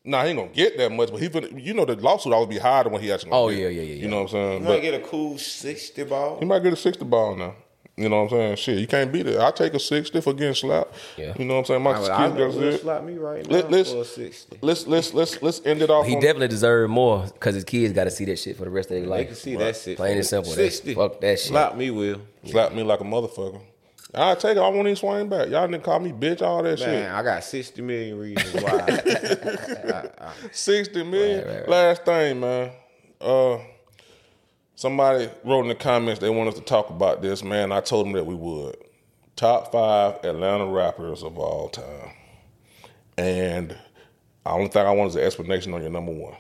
Much? 0.04 0.12
Nah, 0.12 0.24
he 0.24 0.30
ain't 0.30 0.40
gonna 0.40 0.50
get 0.52 0.78
that 0.78 0.92
much, 0.92 1.12
but 1.12 1.22
he 1.22 1.30
finna, 1.30 1.64
you 1.64 1.74
know 1.74 1.86
the 1.86 1.96
lawsuit 1.96 2.34
always 2.34 2.50
be 2.50 2.58
higher 2.58 2.84
than 2.84 2.94
what 2.94 3.02
he 3.02 3.12
actually. 3.12 3.32
Gonna 3.32 3.44
Oh, 3.44 3.50
get. 3.50 3.60
yeah, 3.60 3.68
yeah, 3.70 3.82
yeah, 3.82 3.94
You 3.96 4.08
know 4.08 4.18
what 4.18 4.22
I'm 4.24 4.28
saying? 4.30 4.54
You 4.62 4.68
But 4.68 4.74
might 4.74 4.82
get 4.82 4.94
a 4.96 5.00
cool 5.00 5.38
sixty 5.38 6.04
ball. 6.04 6.40
he 6.40 6.46
might 6.46 6.64
get 6.64 6.74
a 6.74 6.76
sixty 6.76 7.06
ball 7.06 7.36
now. 7.36 7.56
You 7.98 8.08
know 8.10 8.24
what 8.24 8.32
I'm 8.34 8.38
saying? 8.40 8.56
Shit, 8.56 8.80
you 8.80 8.88
can't 8.88 9.12
beat 9.12 9.28
it. 9.28 9.38
I 9.40 9.52
take 9.52 9.74
a 9.76 9.80
sixty 9.80 10.22
for 10.22 10.34
getting 10.34 10.56
slapped. 10.56 10.96
Yeah. 11.18 11.34
You 11.38 11.46
know 11.46 11.56
what 11.56 11.60
I'm 11.60 11.66
saying? 11.66 11.82
My 11.84 11.92
I 11.92 11.96
kids 11.98 12.10
I 12.10 12.30
got 12.30 12.54
would 12.54 12.80
slap 12.82 13.04
me 13.04 13.18
right 13.18 13.46
now 13.48 13.54
Let, 13.58 13.70
let's, 13.70 13.92
for 13.92 14.02
a 14.02 14.06
sixty. 14.06 14.58
let's 14.62 14.88
let's 14.88 15.14
let's 15.14 15.42
let's 15.44 15.62
end 15.66 15.82
it 15.84 15.90
off. 15.90 16.08
He 16.08 16.16
on, 16.16 16.22
definitely 16.22 16.48
deserved 16.48 16.90
more 16.92 17.26
because 17.28 17.54
his 17.54 17.66
kids 17.66 17.94
got 17.94 18.06
to 18.06 18.12
see 18.12 18.26
that 18.26 18.40
shit 18.40 18.58
for 18.58 18.64
the 18.64 18.72
rest 18.72 18.90
of 18.90 18.98
their 18.98 19.06
life. 19.06 19.18
They 19.18 19.24
life. 19.24 19.28
can 19.28 19.36
see 19.36 19.56
that 19.58 19.76
shit. 19.76 19.98
Plain 19.98 20.18
and 20.18 20.26
simple. 20.26 20.52
That's- 20.54 20.74
Sixty. 20.76 20.96
fuck 20.96 21.20
that 21.22 21.38
shit. 21.38 21.50
Slap 21.50 21.76
me, 21.76 21.92
Will. 21.92 22.22
slap 22.46 22.72
me 22.74 22.82
like 22.82 23.02
a 23.02 23.04
motherfucker. 23.04 23.62
I 24.14 24.36
take 24.36 24.58
it. 24.58 24.60
I 24.60 24.68
won't 24.68 24.80
even 24.88 24.96
swing 24.96 25.30
back. 25.30 25.50
Y'all 25.50 25.68
didn't 25.68 25.84
call 25.84 26.00
me 26.00 26.12
bitch. 26.12 26.42
All 26.42 26.62
that 26.64 26.80
shit. 26.80 26.88
Man, 26.88 27.16
I 27.16 27.24
got 27.24 27.44
sixty 27.44 27.82
million 27.82 28.20
reasons 28.20 28.64
why. 28.64 28.86
shit. 28.86 29.42
Uh, 29.92 29.94
uh, 29.94 30.10
uh. 30.18 30.32
Sixty 30.52 31.04
million. 31.04 31.70
Last 31.70 32.04
thing, 32.04 32.40
man. 32.42 32.72
Uh, 33.20 33.60
somebody 34.76 35.30
wrote 35.44 35.62
in 35.62 35.68
the 35.70 35.76
comments 35.76 36.20
they 36.20 36.30
want 36.30 36.50
us 36.50 36.56
to 36.56 36.62
talk 36.62 36.90
about 36.90 37.22
this. 37.22 37.44
Man, 37.44 37.72
I 37.72 37.80
told 37.80 38.06
them 38.06 38.14
that 38.14 38.26
we 38.26 38.36
would. 38.36 38.76
Top 39.36 39.72
five 39.72 40.16
Atlanta 40.26 40.68
rappers 40.68 41.24
of 41.24 41.38
all 41.38 41.70
time, 41.70 42.12
and 43.18 43.70
the 43.70 44.50
only 44.50 44.68
thing 44.68 44.86
I 44.86 44.92
want 44.92 45.10
is 45.10 45.16
an 45.16 45.24
explanation 45.24 45.74
on 45.74 45.82
your 45.82 45.90
number 45.90 46.12
one. 46.12 46.36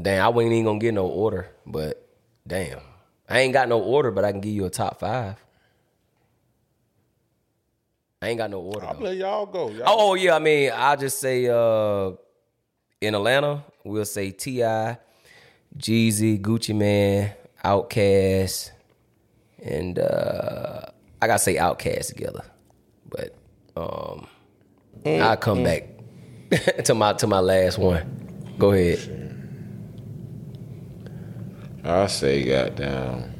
Damn, 0.00 0.24
I 0.24 0.28
wasn't 0.28 0.52
even 0.54 0.64
gonna 0.64 0.78
get 0.78 0.94
no 0.94 1.06
order, 1.06 1.50
but 1.66 2.08
damn, 2.46 2.80
I 3.28 3.40
ain't 3.40 3.52
got 3.52 3.68
no 3.68 3.80
order, 3.80 4.10
but 4.10 4.24
I 4.24 4.32
can 4.32 4.40
give 4.40 4.52
you 4.52 4.64
a 4.64 4.70
top 4.70 4.98
five. 5.00 5.36
I 8.20 8.28
ain't 8.30 8.38
got 8.38 8.50
no 8.50 8.60
order. 8.60 8.86
I'll 8.86 8.98
let 8.98 9.16
y'all 9.16 9.46
go. 9.46 9.70
Y'all, 9.70 9.84
Oh, 9.86 10.10
oh, 10.10 10.14
yeah, 10.14 10.34
I 10.34 10.38
mean, 10.40 10.72
I'll 10.74 10.96
just 10.96 11.20
say 11.20 11.46
uh 11.48 12.12
in 13.00 13.14
Atlanta, 13.14 13.64
we'll 13.84 14.04
say 14.04 14.32
T.I., 14.32 14.98
Jeezy, 15.76 16.40
Gucci 16.40 16.74
Mane, 16.74 17.32
Outkast, 17.64 18.72
and 19.62 19.98
uh 20.00 20.80
I 21.22 21.26
gotta 21.28 21.38
say 21.38 21.56
Outkast 21.56 22.08
together. 22.08 22.44
But 23.08 23.34
um 23.76 24.26
I'll 25.06 25.36
come 25.36 25.62
back 25.62 25.84
to 26.84 26.94
my 26.94 27.12
to 27.14 27.26
my 27.28 27.38
last 27.40 27.78
one. 27.78 28.54
Go 28.58 28.72
ahead. 28.72 29.14
I 31.84 32.06
say, 32.08 32.42
goddamn, 32.44 33.32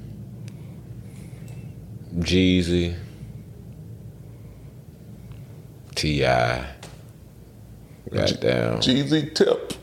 Jeezy, 2.19 2.97
T.I., 5.99 6.65
goddamn, 8.15 8.79
Jeezy 8.79 9.35
Tip. 9.35 9.75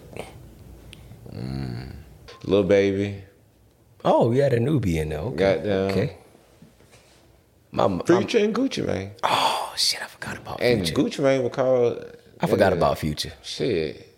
Lil 2.45 2.63
Baby, 2.63 3.21
Oh, 4.05 4.31
you 4.31 4.41
had 4.43 4.53
a 4.53 4.59
newbie 4.59 4.95
in 4.95 5.09
there. 5.09 5.19
Okay. 5.19 5.55
Goddamn. 5.55 5.91
Okay. 5.91 6.17
My, 7.71 7.87
my, 7.87 8.03
Future, 8.05 8.37
and 8.37 8.55
Gucci 8.55 8.85
Mane, 8.85 9.11
oh 9.23 9.73
shit, 9.75 10.01
I 10.01 10.05
forgot 10.05 10.37
about 10.37 10.61
and 10.61 10.85
Future. 10.85 11.01
And 11.01 11.11
Gucci 11.11 11.19
Mane 11.23 11.43
was 11.43 11.51
called. 11.51 12.05
I 12.39 12.47
forgot 12.47 12.71
uh, 12.71 12.77
about 12.77 12.97
Future. 12.99 13.33
shit. 13.43 14.13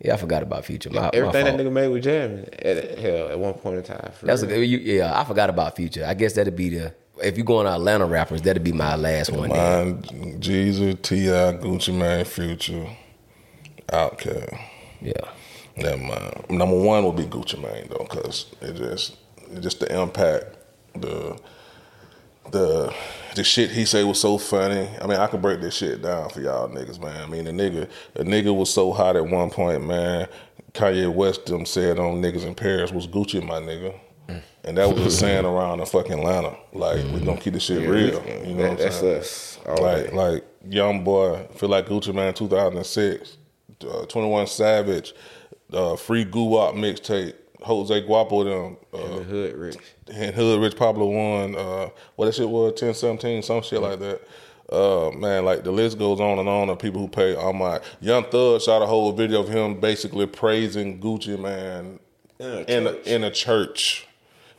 Yeah, 0.00 0.14
I 0.14 0.16
forgot 0.16 0.42
about 0.42 0.64
Future. 0.64 0.88
My, 0.90 1.02
my 1.02 1.10
Everything 1.12 1.44
fault. 1.44 1.58
that 1.58 1.66
nigga 1.66 1.72
made 1.72 1.88
with 1.88 2.04
jamming 2.04 2.48
at 2.60 2.98
hell 2.98 3.28
at 3.28 3.38
one 3.38 3.54
point 3.54 3.76
in 3.76 3.82
time. 3.82 4.10
for 4.14 4.24
That's 4.24 4.42
a 4.42 4.46
real. 4.46 4.56
good. 4.60 4.62
You, 4.70 4.78
yeah, 4.78 5.20
I 5.20 5.24
forgot 5.24 5.50
about 5.50 5.76
Future. 5.76 6.06
I 6.06 6.14
guess 6.14 6.32
that'd 6.32 6.56
be 6.56 6.70
the 6.70 6.94
if 7.22 7.38
you 7.38 7.44
going 7.44 7.66
to 7.66 7.72
Atlanta 7.72 8.06
rappers, 8.06 8.42
that'd 8.42 8.64
be 8.64 8.72
my 8.72 8.96
last 8.96 9.30
one. 9.30 9.48
Mine, 9.50 10.02
Jeezy, 10.40 11.00
T.I., 11.00 11.52
Gucci 11.58 11.94
Mane, 11.94 12.24
Future, 12.24 12.86
Outkast. 13.88 14.58
Yeah, 15.00 15.14
Never 15.76 15.96
mind. 15.96 16.50
Number 16.50 16.78
one 16.78 17.04
would 17.04 17.16
be 17.16 17.24
Gucci 17.24 17.60
Mane 17.60 17.88
though, 17.88 18.04
cause 18.04 18.46
it 18.60 18.74
just 18.74 19.16
it 19.50 19.60
just 19.60 19.80
the 19.80 20.00
impact, 20.00 20.56
the 20.94 21.38
the 22.50 22.94
the 23.34 23.44
shit 23.44 23.70
he 23.70 23.84
say 23.86 24.04
was 24.04 24.20
so 24.20 24.36
funny. 24.36 24.88
I 25.00 25.06
mean, 25.06 25.18
I 25.18 25.26
could 25.28 25.40
break 25.40 25.60
this 25.60 25.76
shit 25.76 26.02
down 26.02 26.28
for 26.28 26.40
y'all 26.40 26.68
niggas, 26.68 27.00
man. 27.00 27.22
I 27.22 27.26
mean, 27.26 27.44
the 27.44 27.52
nigga 27.52 27.88
the 28.14 28.24
nigga 28.24 28.54
was 28.54 28.72
so 28.72 28.92
hot 28.92 29.16
at 29.16 29.26
one 29.26 29.50
point, 29.50 29.84
man. 29.84 30.28
Kanye 30.74 31.12
West 31.12 31.46
them 31.46 31.64
said 31.66 31.98
on 31.98 32.20
niggas 32.22 32.44
in 32.44 32.54
Paris 32.54 32.92
was 32.92 33.06
Gucci 33.06 33.44
my 33.44 33.60
nigga. 33.60 33.98
And 34.64 34.76
that 34.78 34.92
was 34.94 35.04
a 35.06 35.10
saying 35.18 35.44
around 35.44 35.78
the 35.78 35.86
fucking 35.86 36.12
Atlanta. 36.20 36.56
Like, 36.72 37.04
we 37.12 37.20
gonna 37.20 37.40
keep 37.40 37.54
this 37.54 37.64
shit 37.64 37.88
real. 37.88 38.06
You 38.06 38.10
know 38.12 38.14
That- 38.14 38.56
what 38.56 38.70
I'm 38.70 38.76
that's 38.76 38.96
saying? 39.00 39.18
us. 39.20 39.58
all 39.66 39.82
Like, 39.82 40.10
day. 40.10 40.16
like 40.16 40.44
young 40.68 41.02
boy, 41.04 41.46
feel 41.56 41.68
like 41.68 41.86
Gucci 41.86 42.14
Mane 42.14 42.32
2006, 42.34 43.36
uh, 43.90 44.06
21 44.06 44.46
Savage, 44.46 45.14
uh, 45.72 45.96
Free 45.96 46.24
Guwop 46.24 46.74
mixtape, 46.74 47.34
Jose 47.62 48.00
Guapo 48.02 48.44
them, 48.44 48.76
the 48.92 48.98
uh, 48.98 49.22
hood 49.22 49.54
rich. 49.56 49.76
and 50.12 50.34
Hoodrich 50.34 50.76
Pablo 50.76 51.06
Juan, 51.06 51.56
uh, 51.56 51.88
what 52.16 52.26
that 52.26 52.34
shit 52.34 52.48
was, 52.48 52.74
10, 52.78 52.94
17, 52.94 53.42
some 53.42 53.62
shit 53.62 53.80
like 53.80 53.98
that. 54.00 54.20
Uh, 54.70 55.10
man, 55.16 55.44
like 55.44 55.64
the 55.64 55.70
list 55.72 55.98
goes 55.98 56.18
on 56.20 56.38
and 56.38 56.48
on 56.48 56.70
of 56.70 56.78
people 56.78 57.00
who 57.00 57.08
pay 57.08 57.34
all 57.34 57.52
my 57.52 57.78
Young 58.00 58.24
Thug 58.24 58.62
shot 58.62 58.80
a 58.80 58.86
whole 58.86 59.12
video 59.12 59.40
of 59.40 59.48
him 59.48 59.78
basically 59.80 60.24
praising 60.26 60.98
Gucci 61.00 61.38
Mane 61.38 61.98
In 62.38 62.46
a 62.46 62.60
in 62.68 62.86
a, 62.86 62.92
in 63.16 63.24
a 63.24 63.30
church 63.30 64.06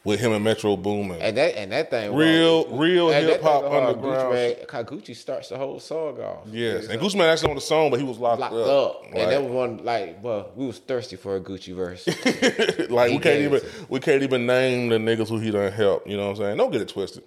with 0.06 0.20
him 0.20 0.32
and 0.34 0.44
Metro 0.44 0.76
Boomin. 0.76 1.22
And 1.22 1.38
that 1.38 1.56
and 1.58 1.72
that 1.72 1.90
thing 1.90 2.14
Real- 2.14 2.66
was- 2.66 2.80
real 2.80 3.10
thing 3.10 3.42
hard. 3.42 3.66
underground. 3.66 4.34
Gucci, 4.36 4.86
Gucci 4.86 5.16
starts 5.16 5.50
the 5.50 5.58
whole 5.58 5.80
song 5.80 6.20
off. 6.22 6.40
Yes, 6.52 6.88
and 6.88 7.02
Gucci 7.02 7.16
Man 7.16 7.30
actually 7.30 7.50
on 7.50 7.56
the 7.56 7.62
song, 7.62 7.90
but 7.92 8.00
he 8.00 8.06
was 8.06 8.18
locked, 8.18 8.42
locked 8.42 8.54
up. 8.54 8.68
up. 8.68 9.02
Like- 9.04 9.16
And 9.16 9.32
that 9.32 9.42
was 9.44 9.52
one 9.52 9.84
like, 9.84 10.22
well, 10.24 10.52
we 10.56 10.66
was 10.68 10.80
thirsty 10.80 11.16
for 11.16 11.36
a 11.36 11.40
Gucci 11.42 11.74
verse. 11.76 12.06
like 12.90 13.12
He 13.12 13.18
we 13.18 13.24
can't 13.24 13.40
even 13.42 13.54
it 13.56 13.66
we 13.90 14.00
can't 14.00 14.22
even 14.24 14.46
name 14.46 14.90
the 14.90 14.98
niggas 14.98 15.30
who 15.30 15.40
he 15.40 15.52
done 15.52 15.72
helped. 15.72 16.08
You 16.08 16.18
know 16.18 16.24
what 16.28 16.32
I'm 16.32 16.44
saying? 16.44 16.58
Don't 16.58 16.72
get 16.72 16.82
it 16.82 16.90
twisted. 16.90 17.24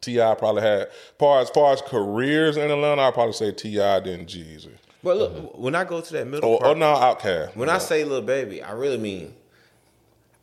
T.I. 0.00 0.34
probably 0.36 0.62
had 0.62 0.88
far 1.18 1.40
as 1.40 1.50
far 1.50 1.72
as 1.72 1.82
careers 1.82 2.56
in 2.56 2.70
Atlanta. 2.70 3.02
I 3.02 3.10
probably 3.10 3.32
say 3.32 3.50
T.I. 3.50 4.00
then 4.00 4.26
Jeezy 4.26 4.70
but 5.02 5.16
look, 5.16 5.56
when 5.58 5.74
I 5.76 5.84
go 5.84 6.00
to 6.00 6.12
that 6.14 6.26
middle 6.26 6.48
or, 6.50 6.56
or 6.56 6.60
part, 6.60 6.78
now 6.78 6.96
Outkast. 6.96 7.54
when 7.56 7.68
I 7.68 7.78
say 7.78 8.02
Lil 8.04 8.20
Baby, 8.22 8.62
I 8.62 8.72
really 8.72 8.98
mean 8.98 9.32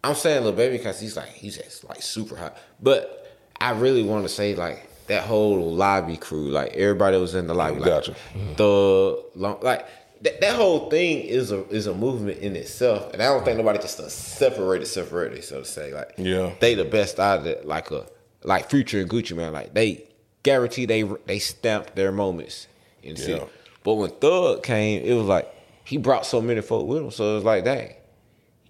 I'm 0.06 0.16
saying 0.16 0.44
Lil 0.44 0.54
Baby 0.54 0.78
because 0.78 1.00
he's 1.00 1.16
like 1.18 1.30
he's 1.30 1.58
just 1.58 1.84
like 1.88 2.02
super 2.02 2.36
hot. 2.36 2.58
But 2.82 3.36
I 3.60 3.72
really 3.72 4.04
want 4.04 4.24
to 4.24 4.30
say 4.30 4.56
like 4.56 4.90
that 5.08 5.24
whole 5.24 5.74
lobby 5.74 6.18
crew, 6.18 6.50
like 6.50 6.74
everybody 6.74 7.18
was 7.18 7.36
in 7.36 7.48
the 7.48 7.54
lobby, 7.54 7.80
like 7.80 7.86
Gotcha. 7.90 8.16
the 8.58 9.24
long, 9.36 9.60
like 9.62 9.88
that, 10.22 10.42
that 10.42 10.56
whole 10.56 10.90
thing 10.90 11.20
is 11.22 11.52
a 11.52 11.68
is 11.70 11.88
a 11.88 11.94
movement 11.94 12.40
in 12.40 12.56
itself, 12.56 13.14
and 13.14 13.22
I 13.22 13.26
don't 13.28 13.44
think 13.46 13.58
nobody 13.58 13.80
just 13.80 13.98
separated 14.10 14.86
separated 14.88 15.44
so 15.44 15.60
to 15.60 15.66
say. 15.66 15.94
Like 15.94 16.14
Yeah. 16.18 16.54
they 16.60 16.76
the 16.76 16.86
best 16.86 17.20
out 17.20 17.40
of 17.40 17.46
it, 17.46 17.66
like 17.66 17.92
a 17.92 18.06
like 18.44 18.70
Future 18.70 19.00
and 19.02 19.10
Gucci 19.10 19.36
Mane, 19.36 19.54
like 19.54 19.74
they 19.74 20.06
guarantee 20.44 20.86
they 20.86 21.04
they 21.26 21.40
stamped 21.40 21.96
their 21.96 22.12
moments 22.12 22.68
in 23.04 23.16
the 23.16 23.22
city. 23.22 23.40
Yeah. 23.40 23.48
But 23.84 23.96
when 23.96 24.10
Thug 24.12 24.64
came, 24.64 25.04
it 25.04 25.14
was 25.14 25.26
like 25.28 25.52
he 25.84 25.98
brought 25.98 26.26
so 26.26 26.42
many 26.42 26.62
folk 26.62 26.88
with 26.88 27.04
him, 27.04 27.12
so 27.12 27.32
it 27.34 27.36
was 27.36 27.44
like 27.44 27.64
dang. 27.66 27.94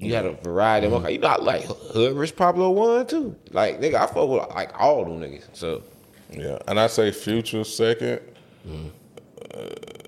You 0.06 0.16
had 0.16 0.26
a 0.26 0.34
variety 0.34 0.88
of 0.88 0.94
mm-hmm. 0.94 1.10
You 1.10 1.18
got 1.18 1.44
like 1.44 1.64
Hoodrich 1.66 2.36
Pablo 2.36 2.70
Juan 2.72 3.08
too. 3.08 3.36
Like 3.52 3.80
nigga, 3.82 3.96
I 3.96 4.08
fuck 4.08 4.30
with 4.30 4.50
like 4.50 4.80
all 4.80 5.04
them 5.04 5.20
niggas. 5.20 5.46
So 5.54 5.84
yeah, 6.32 6.60
and 6.68 6.80
I 6.80 6.88
say 6.88 7.12
Future 7.12 7.64
second. 7.64 8.22
Mm-hmm. 8.68 8.88
Uh, 9.54 10.06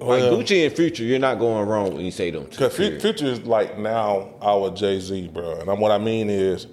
like 0.00 0.20
Well- 0.22 0.36
Gucci 0.36 0.66
and 0.66 0.74
Future, 0.74 1.04
you're 1.04 1.18
not 1.18 1.38
going 1.38 1.66
wrong 1.68 1.94
when 1.94 2.04
you 2.04 2.10
say 2.10 2.30
them. 2.30 2.46
Cause 2.46 2.76
Future 2.76 3.26
is 3.26 3.42
like 3.44 3.78
now 3.78 4.34
our 4.42 4.70
Jay 4.70 5.00
Z, 5.00 5.28
bro. 5.28 5.60
And 5.60 5.70
I'm, 5.70 5.80
what 5.80 5.92
I 5.92 5.98
mean 5.98 6.28
is, 6.28 6.66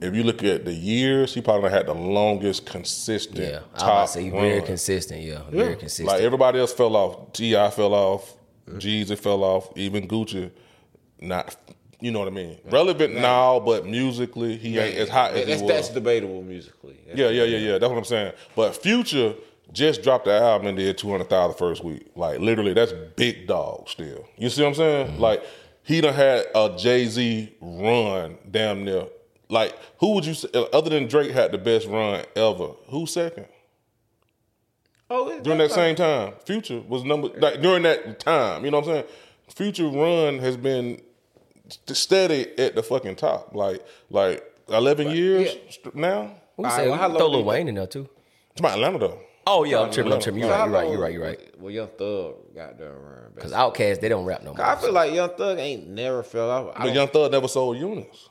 if 0.00 0.14
you 0.14 0.24
look 0.24 0.42
at 0.42 0.64
the 0.64 0.72
years, 0.72 1.32
he 1.34 1.40
probably 1.40 1.70
had 1.70 1.86
the 1.86 1.94
longest 1.94 2.66
consistent 2.66 3.38
yeah. 3.38 3.60
I 3.74 3.78
top 3.78 4.00
would 4.00 4.08
say 4.08 4.30
very 4.30 4.58
run. 4.58 4.66
consistent. 4.66 5.22
Yeah, 5.22 5.42
very 5.50 5.76
consistent. 5.76 6.08
Like 6.08 6.22
everybody 6.22 6.58
else 6.58 6.72
fell 6.72 6.96
off. 6.96 7.32
T.I. 7.32 7.70
fell 7.70 7.94
off. 7.94 8.34
Mm-hmm. 8.66 8.78
Jeezy 8.78 9.18
fell 9.18 9.44
off. 9.44 9.70
Even 9.76 10.08
Gucci, 10.08 10.50
not. 11.22 11.56
You 12.00 12.10
know 12.10 12.18
what 12.18 12.28
I 12.28 12.32
mean? 12.32 12.58
Relevant 12.64 13.14
now, 13.14 13.60
but 13.60 13.86
musically, 13.86 14.56
he 14.56 14.76
ain't 14.76 14.96
as 14.96 15.08
hot 15.08 15.34
as 15.34 15.46
that's, 15.46 15.60
he 15.60 15.66
that's 15.68 15.88
was. 15.88 15.94
debatable 15.94 16.42
musically. 16.42 16.98
yeah, 17.14 17.28
yeah, 17.28 17.44
yeah, 17.44 17.58
yeah. 17.58 17.78
That's 17.78 17.88
what 17.88 17.98
I'm 17.98 18.04
saying. 18.04 18.32
But 18.56 18.74
Future 18.74 19.34
just 19.72 20.02
dropped 20.02 20.24
the 20.24 20.32
album 20.32 20.66
and 20.68 20.76
did 20.76 20.98
200,000 20.98 21.56
first 21.56 21.84
week. 21.84 22.10
Like 22.16 22.40
literally, 22.40 22.74
that's 22.74 22.92
big 23.16 23.46
dog 23.46 23.88
still. 23.88 24.26
You 24.36 24.50
see 24.50 24.62
what 24.62 24.68
I'm 24.68 24.74
saying? 24.74 25.06
Mm-hmm. 25.08 25.20
Like 25.20 25.44
he 25.84 26.00
done 26.00 26.14
had 26.14 26.46
a 26.54 26.74
Jay 26.76 27.06
Z 27.06 27.54
run 27.60 28.38
damn 28.50 28.84
near. 28.84 29.06
Like 29.48 29.76
who 29.98 30.14
would 30.14 30.26
you 30.26 30.34
say 30.34 30.48
other 30.72 30.90
than 30.90 31.06
Drake 31.06 31.30
had 31.30 31.52
the 31.52 31.58
best 31.58 31.86
run 31.86 32.24
ever? 32.36 32.68
Who's 32.88 33.12
second? 33.12 33.46
Oh, 35.08 35.28
it's 35.28 35.42
during 35.42 35.58
that 35.58 35.70
same 35.70 35.94
time. 35.94 36.32
Future 36.46 36.80
was 36.80 37.04
number 37.04 37.28
like 37.38 37.60
during 37.60 37.82
that 37.82 38.18
time. 38.18 38.64
You 38.64 38.70
know 38.70 38.80
what 38.80 38.88
I'm 38.88 38.94
saying? 38.94 39.06
Future 39.48 39.88
run 39.88 40.38
has 40.38 40.56
been 40.56 41.02
steady 41.86 42.56
at 42.58 42.74
the 42.74 42.82
fucking 42.82 43.16
top. 43.16 43.54
Like 43.54 43.84
like 44.10 44.42
eleven 44.68 45.10
years 45.10 45.56
st- 45.70 45.94
now. 45.94 46.34
We 46.56 46.64
All 46.66 46.70
say 46.70 46.82
right, 46.82 46.88
well, 46.90 46.98
how 46.98 47.06
we 47.08 47.12
long 47.14 47.18
throw 47.20 47.28
Lil 47.28 47.44
Wayne 47.44 47.68
in 47.68 47.74
there 47.76 47.86
too. 47.86 48.08
It's 48.52 48.60
about 48.60 48.72
Atlanta 48.74 48.98
though. 48.98 49.18
Oh 49.46 49.64
yeah, 49.64 49.80
I'm 49.80 49.90
tripping. 49.90 50.12
I'm 50.12 50.20
tripping. 50.20 50.40
You're 50.40 50.50
So 50.50 50.66
right. 50.68 50.88
You're 50.88 51.00
right. 51.00 51.12
You're 51.12 51.22
right. 51.22 51.38
You're 51.38 51.46
right. 51.48 51.60
Well, 51.60 51.70
Young 51.72 51.88
Thug 51.88 52.54
got 52.54 52.78
done 52.78 52.92
run. 52.94 53.32
Because 53.34 53.52
Outkast, 53.52 54.00
they 54.00 54.08
don't 54.08 54.24
rap 54.24 54.42
no 54.44 54.54
more. 54.54 54.64
I 54.64 54.76
feel 54.76 54.92
like 54.92 55.12
Young 55.12 55.30
Thug 55.30 55.58
ain't 55.58 55.88
never 55.88 56.22
fell 56.22 56.48
off. 56.50 56.66
I 56.76 56.78
But 56.78 56.84
don't- 56.86 56.94
Young 56.94 57.08
Thug 57.08 57.32
never 57.32 57.48
sold 57.48 57.76
units. 57.78 58.28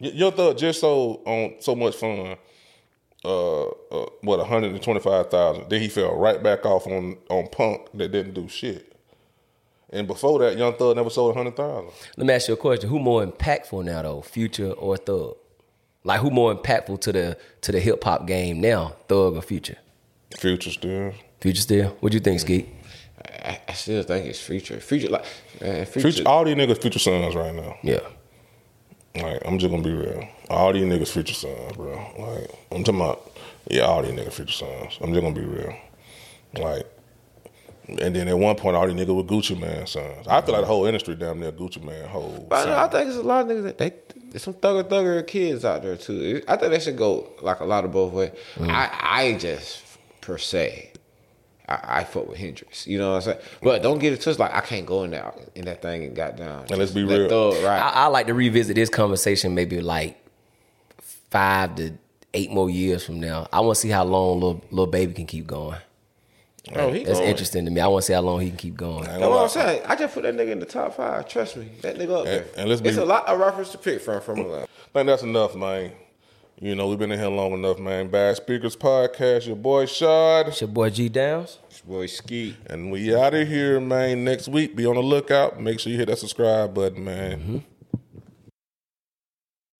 Y- 0.00 0.10
Young 0.14 0.32
Thug 0.32 0.56
just 0.58 0.80
sold 0.80 1.22
on 1.26 1.54
so 1.60 1.74
much 1.74 1.96
fun. 1.96 2.36
Uh, 3.24 3.66
uh 3.66 4.06
what 4.22 4.38
125,000. 4.40 5.68
Then 5.68 5.80
he 5.80 5.88
fell 5.88 6.14
right 6.16 6.42
back 6.42 6.64
off 6.66 6.86
on 6.86 7.16
on 7.30 7.48
Punk 7.48 7.88
that 7.94 8.12
didn't 8.12 8.34
do 8.34 8.48
shit. 8.48 8.91
And 9.92 10.06
before 10.06 10.38
that, 10.38 10.56
Young 10.56 10.74
Thug 10.74 10.96
never 10.96 11.10
sold 11.10 11.36
100,000. 11.36 11.90
Let 12.16 12.26
me 12.26 12.32
ask 12.32 12.48
you 12.48 12.54
a 12.54 12.56
question: 12.56 12.88
Who 12.88 12.98
more 12.98 13.24
impactful 13.24 13.84
now, 13.84 14.02
though, 14.02 14.22
Future 14.22 14.72
or 14.72 14.96
Thug? 14.96 15.36
Like, 16.02 16.20
who 16.20 16.30
more 16.30 16.54
impactful 16.54 17.00
to 17.02 17.12
the 17.12 17.38
to 17.60 17.72
the 17.72 17.78
hip 17.78 18.02
hop 18.02 18.26
game 18.26 18.60
now, 18.60 18.96
Thug 19.08 19.36
or 19.36 19.42
Future? 19.42 19.76
Future 20.36 20.70
still. 20.70 21.12
Future 21.40 21.60
still. 21.60 21.96
What 22.00 22.12
do 22.12 22.16
you 22.16 22.20
think, 22.20 22.40
Skeet? 22.40 22.68
I, 23.44 23.60
I 23.68 23.72
still 23.74 24.02
think 24.02 24.26
it's 24.26 24.40
Future. 24.40 24.80
Future 24.80 25.10
like 25.10 25.24
man, 25.60 25.84
Future. 25.84 26.10
Future, 26.10 26.28
all 26.28 26.44
these 26.44 26.56
niggas 26.56 26.80
future 26.80 26.98
sons 26.98 27.34
right 27.34 27.54
now. 27.54 27.76
Yeah. 27.82 28.00
Like, 29.14 29.42
I'm 29.44 29.58
just 29.58 29.70
gonna 29.70 29.82
be 29.82 29.92
real. 29.92 30.26
All 30.48 30.72
these 30.72 30.84
niggas 30.84 31.08
future 31.12 31.34
sons, 31.34 31.76
bro. 31.76 31.92
Like, 32.18 32.50
I'm 32.70 32.82
talking 32.82 33.00
about, 33.00 33.30
yeah, 33.70 33.82
all 33.82 34.02
these 34.02 34.12
niggas 34.12 34.32
future 34.32 34.52
sons. 34.52 34.98
I'm 35.02 35.12
just 35.12 35.22
gonna 35.22 35.34
be 35.34 35.44
real. 35.44 35.76
Like, 36.56 36.86
and 37.88 38.14
then 38.14 38.28
at 38.28 38.38
one 38.38 38.56
point, 38.56 38.76
all 38.76 38.86
these 38.86 38.94
niggas 38.94 39.14
were 39.14 39.24
Gucci 39.24 39.58
Mane 39.58 39.86
sons. 39.86 40.28
I 40.28 40.40
feel 40.40 40.54
like 40.54 40.62
the 40.62 40.66
whole 40.66 40.86
industry 40.86 41.14
damn 41.14 41.40
near 41.40 41.52
Gucci 41.52 41.82
Mane 41.82 42.04
whole. 42.06 42.46
But 42.48 42.68
I, 42.68 42.82
son. 42.82 42.90
think 42.90 43.08
it's 43.08 43.16
a 43.18 43.22
lot 43.22 43.50
of 43.50 43.56
niggas 43.56 43.62
that 43.64 43.78
they 43.78 43.92
there's 44.30 44.42
some 44.42 44.54
thugger 44.54 44.84
thugger 44.84 45.26
kids 45.26 45.64
out 45.64 45.82
there 45.82 45.96
too. 45.96 46.42
I 46.48 46.56
think 46.56 46.72
they 46.72 46.80
should 46.80 46.96
go 46.96 47.30
like 47.42 47.60
a 47.60 47.64
lot 47.64 47.84
of 47.84 47.92
both 47.92 48.12
ways. 48.12 48.32
Mm. 48.56 48.70
I 48.70 48.90
I 49.00 49.38
just 49.38 49.82
per 50.20 50.38
se. 50.38 50.90
I, 51.68 52.00
I 52.00 52.04
fuck 52.04 52.28
with 52.28 52.38
Hendrix, 52.38 52.86
you 52.86 52.98
know 52.98 53.10
what 53.10 53.16
I'm 53.16 53.22
saying. 53.22 53.38
But 53.62 53.82
don't 53.82 53.98
get 53.98 54.12
it 54.12 54.20
twisted. 54.20 54.40
Like 54.40 54.54
I 54.54 54.60
can't 54.60 54.86
go 54.86 55.04
in 55.04 55.12
there 55.12 55.32
in 55.54 55.64
that 55.66 55.80
thing 55.80 56.04
and 56.04 56.14
got 56.14 56.36
down. 56.36 56.66
And 56.68 56.78
let's 56.78 56.90
be 56.90 57.04
Let 57.04 57.18
real. 57.18 57.28
Thug, 57.28 57.64
right? 57.64 57.78
I, 57.78 57.90
I 57.90 58.06
like 58.06 58.26
to 58.26 58.34
revisit 58.34 58.74
this 58.74 58.88
conversation 58.88 59.54
maybe 59.54 59.80
like 59.80 60.18
five 61.30 61.76
to 61.76 61.92
eight 62.34 62.50
more 62.50 62.70
years 62.70 63.04
from 63.04 63.20
now. 63.20 63.48
I 63.52 63.60
want 63.60 63.76
to 63.76 63.80
see 63.80 63.88
how 63.88 64.04
long 64.04 64.40
little 64.40 64.64
Lil 64.70 64.86
Baby 64.86 65.14
can 65.14 65.26
keep 65.26 65.46
going. 65.46 65.78
Oh, 66.74 66.92
he 66.92 67.04
That's 67.04 67.18
going. 67.18 67.30
interesting 67.30 67.64
to 67.64 67.70
me. 67.70 67.80
I 67.80 67.86
want 67.88 68.02
to 68.02 68.06
see 68.06 68.12
how 68.12 68.20
long 68.20 68.40
he 68.40 68.48
can 68.48 68.56
keep 68.56 68.76
going. 68.76 69.04
That's 69.04 69.20
what 69.20 69.42
I'm 69.42 69.48
saying. 69.48 69.82
I 69.86 69.96
just 69.96 70.14
put 70.14 70.22
that 70.22 70.34
nigga 70.34 70.50
in 70.52 70.60
the 70.60 70.66
top 70.66 70.94
five. 70.94 71.28
Trust 71.28 71.56
me, 71.56 71.68
that 71.82 71.96
nigga 71.96 72.20
up 72.20 72.24
there. 72.24 72.44
and 72.56 72.68
let's 72.68 72.80
be- 72.80 72.88
it's 72.90 72.98
a 72.98 73.04
lot 73.04 73.26
of 73.26 73.38
reference 73.40 73.70
to 73.70 73.78
pick 73.78 74.00
from 74.00 74.20
from. 74.20 74.40
I 74.40 74.66
think 74.92 75.06
that's 75.06 75.22
enough, 75.22 75.54
man. 75.54 75.92
You 76.60 76.76
know, 76.76 76.86
we've 76.86 76.98
been 76.98 77.10
in 77.10 77.18
here 77.18 77.28
long 77.28 77.54
enough, 77.54 77.80
man. 77.80 78.06
Bad 78.08 78.36
Speakers 78.36 78.76
Podcast, 78.76 79.48
your 79.48 79.56
boy 79.56 79.86
Shad. 79.86 80.46
It's 80.48 80.60
your 80.60 80.68
boy 80.68 80.90
G 80.90 81.08
Downs. 81.08 81.58
Your 81.84 81.98
boy 81.98 82.06
Ski. 82.06 82.56
And 82.66 82.92
we 82.92 83.12
out 83.16 83.34
of 83.34 83.48
here, 83.48 83.80
man. 83.80 84.22
Next 84.22 84.46
week, 84.46 84.76
be 84.76 84.86
on 84.86 84.94
the 84.94 85.02
lookout. 85.02 85.60
Make 85.60 85.80
sure 85.80 85.90
you 85.90 85.98
hit 85.98 86.06
that 86.06 86.18
subscribe 86.18 86.72
button, 86.72 87.04
man. 87.04 87.40
Mm-hmm. 87.40 87.58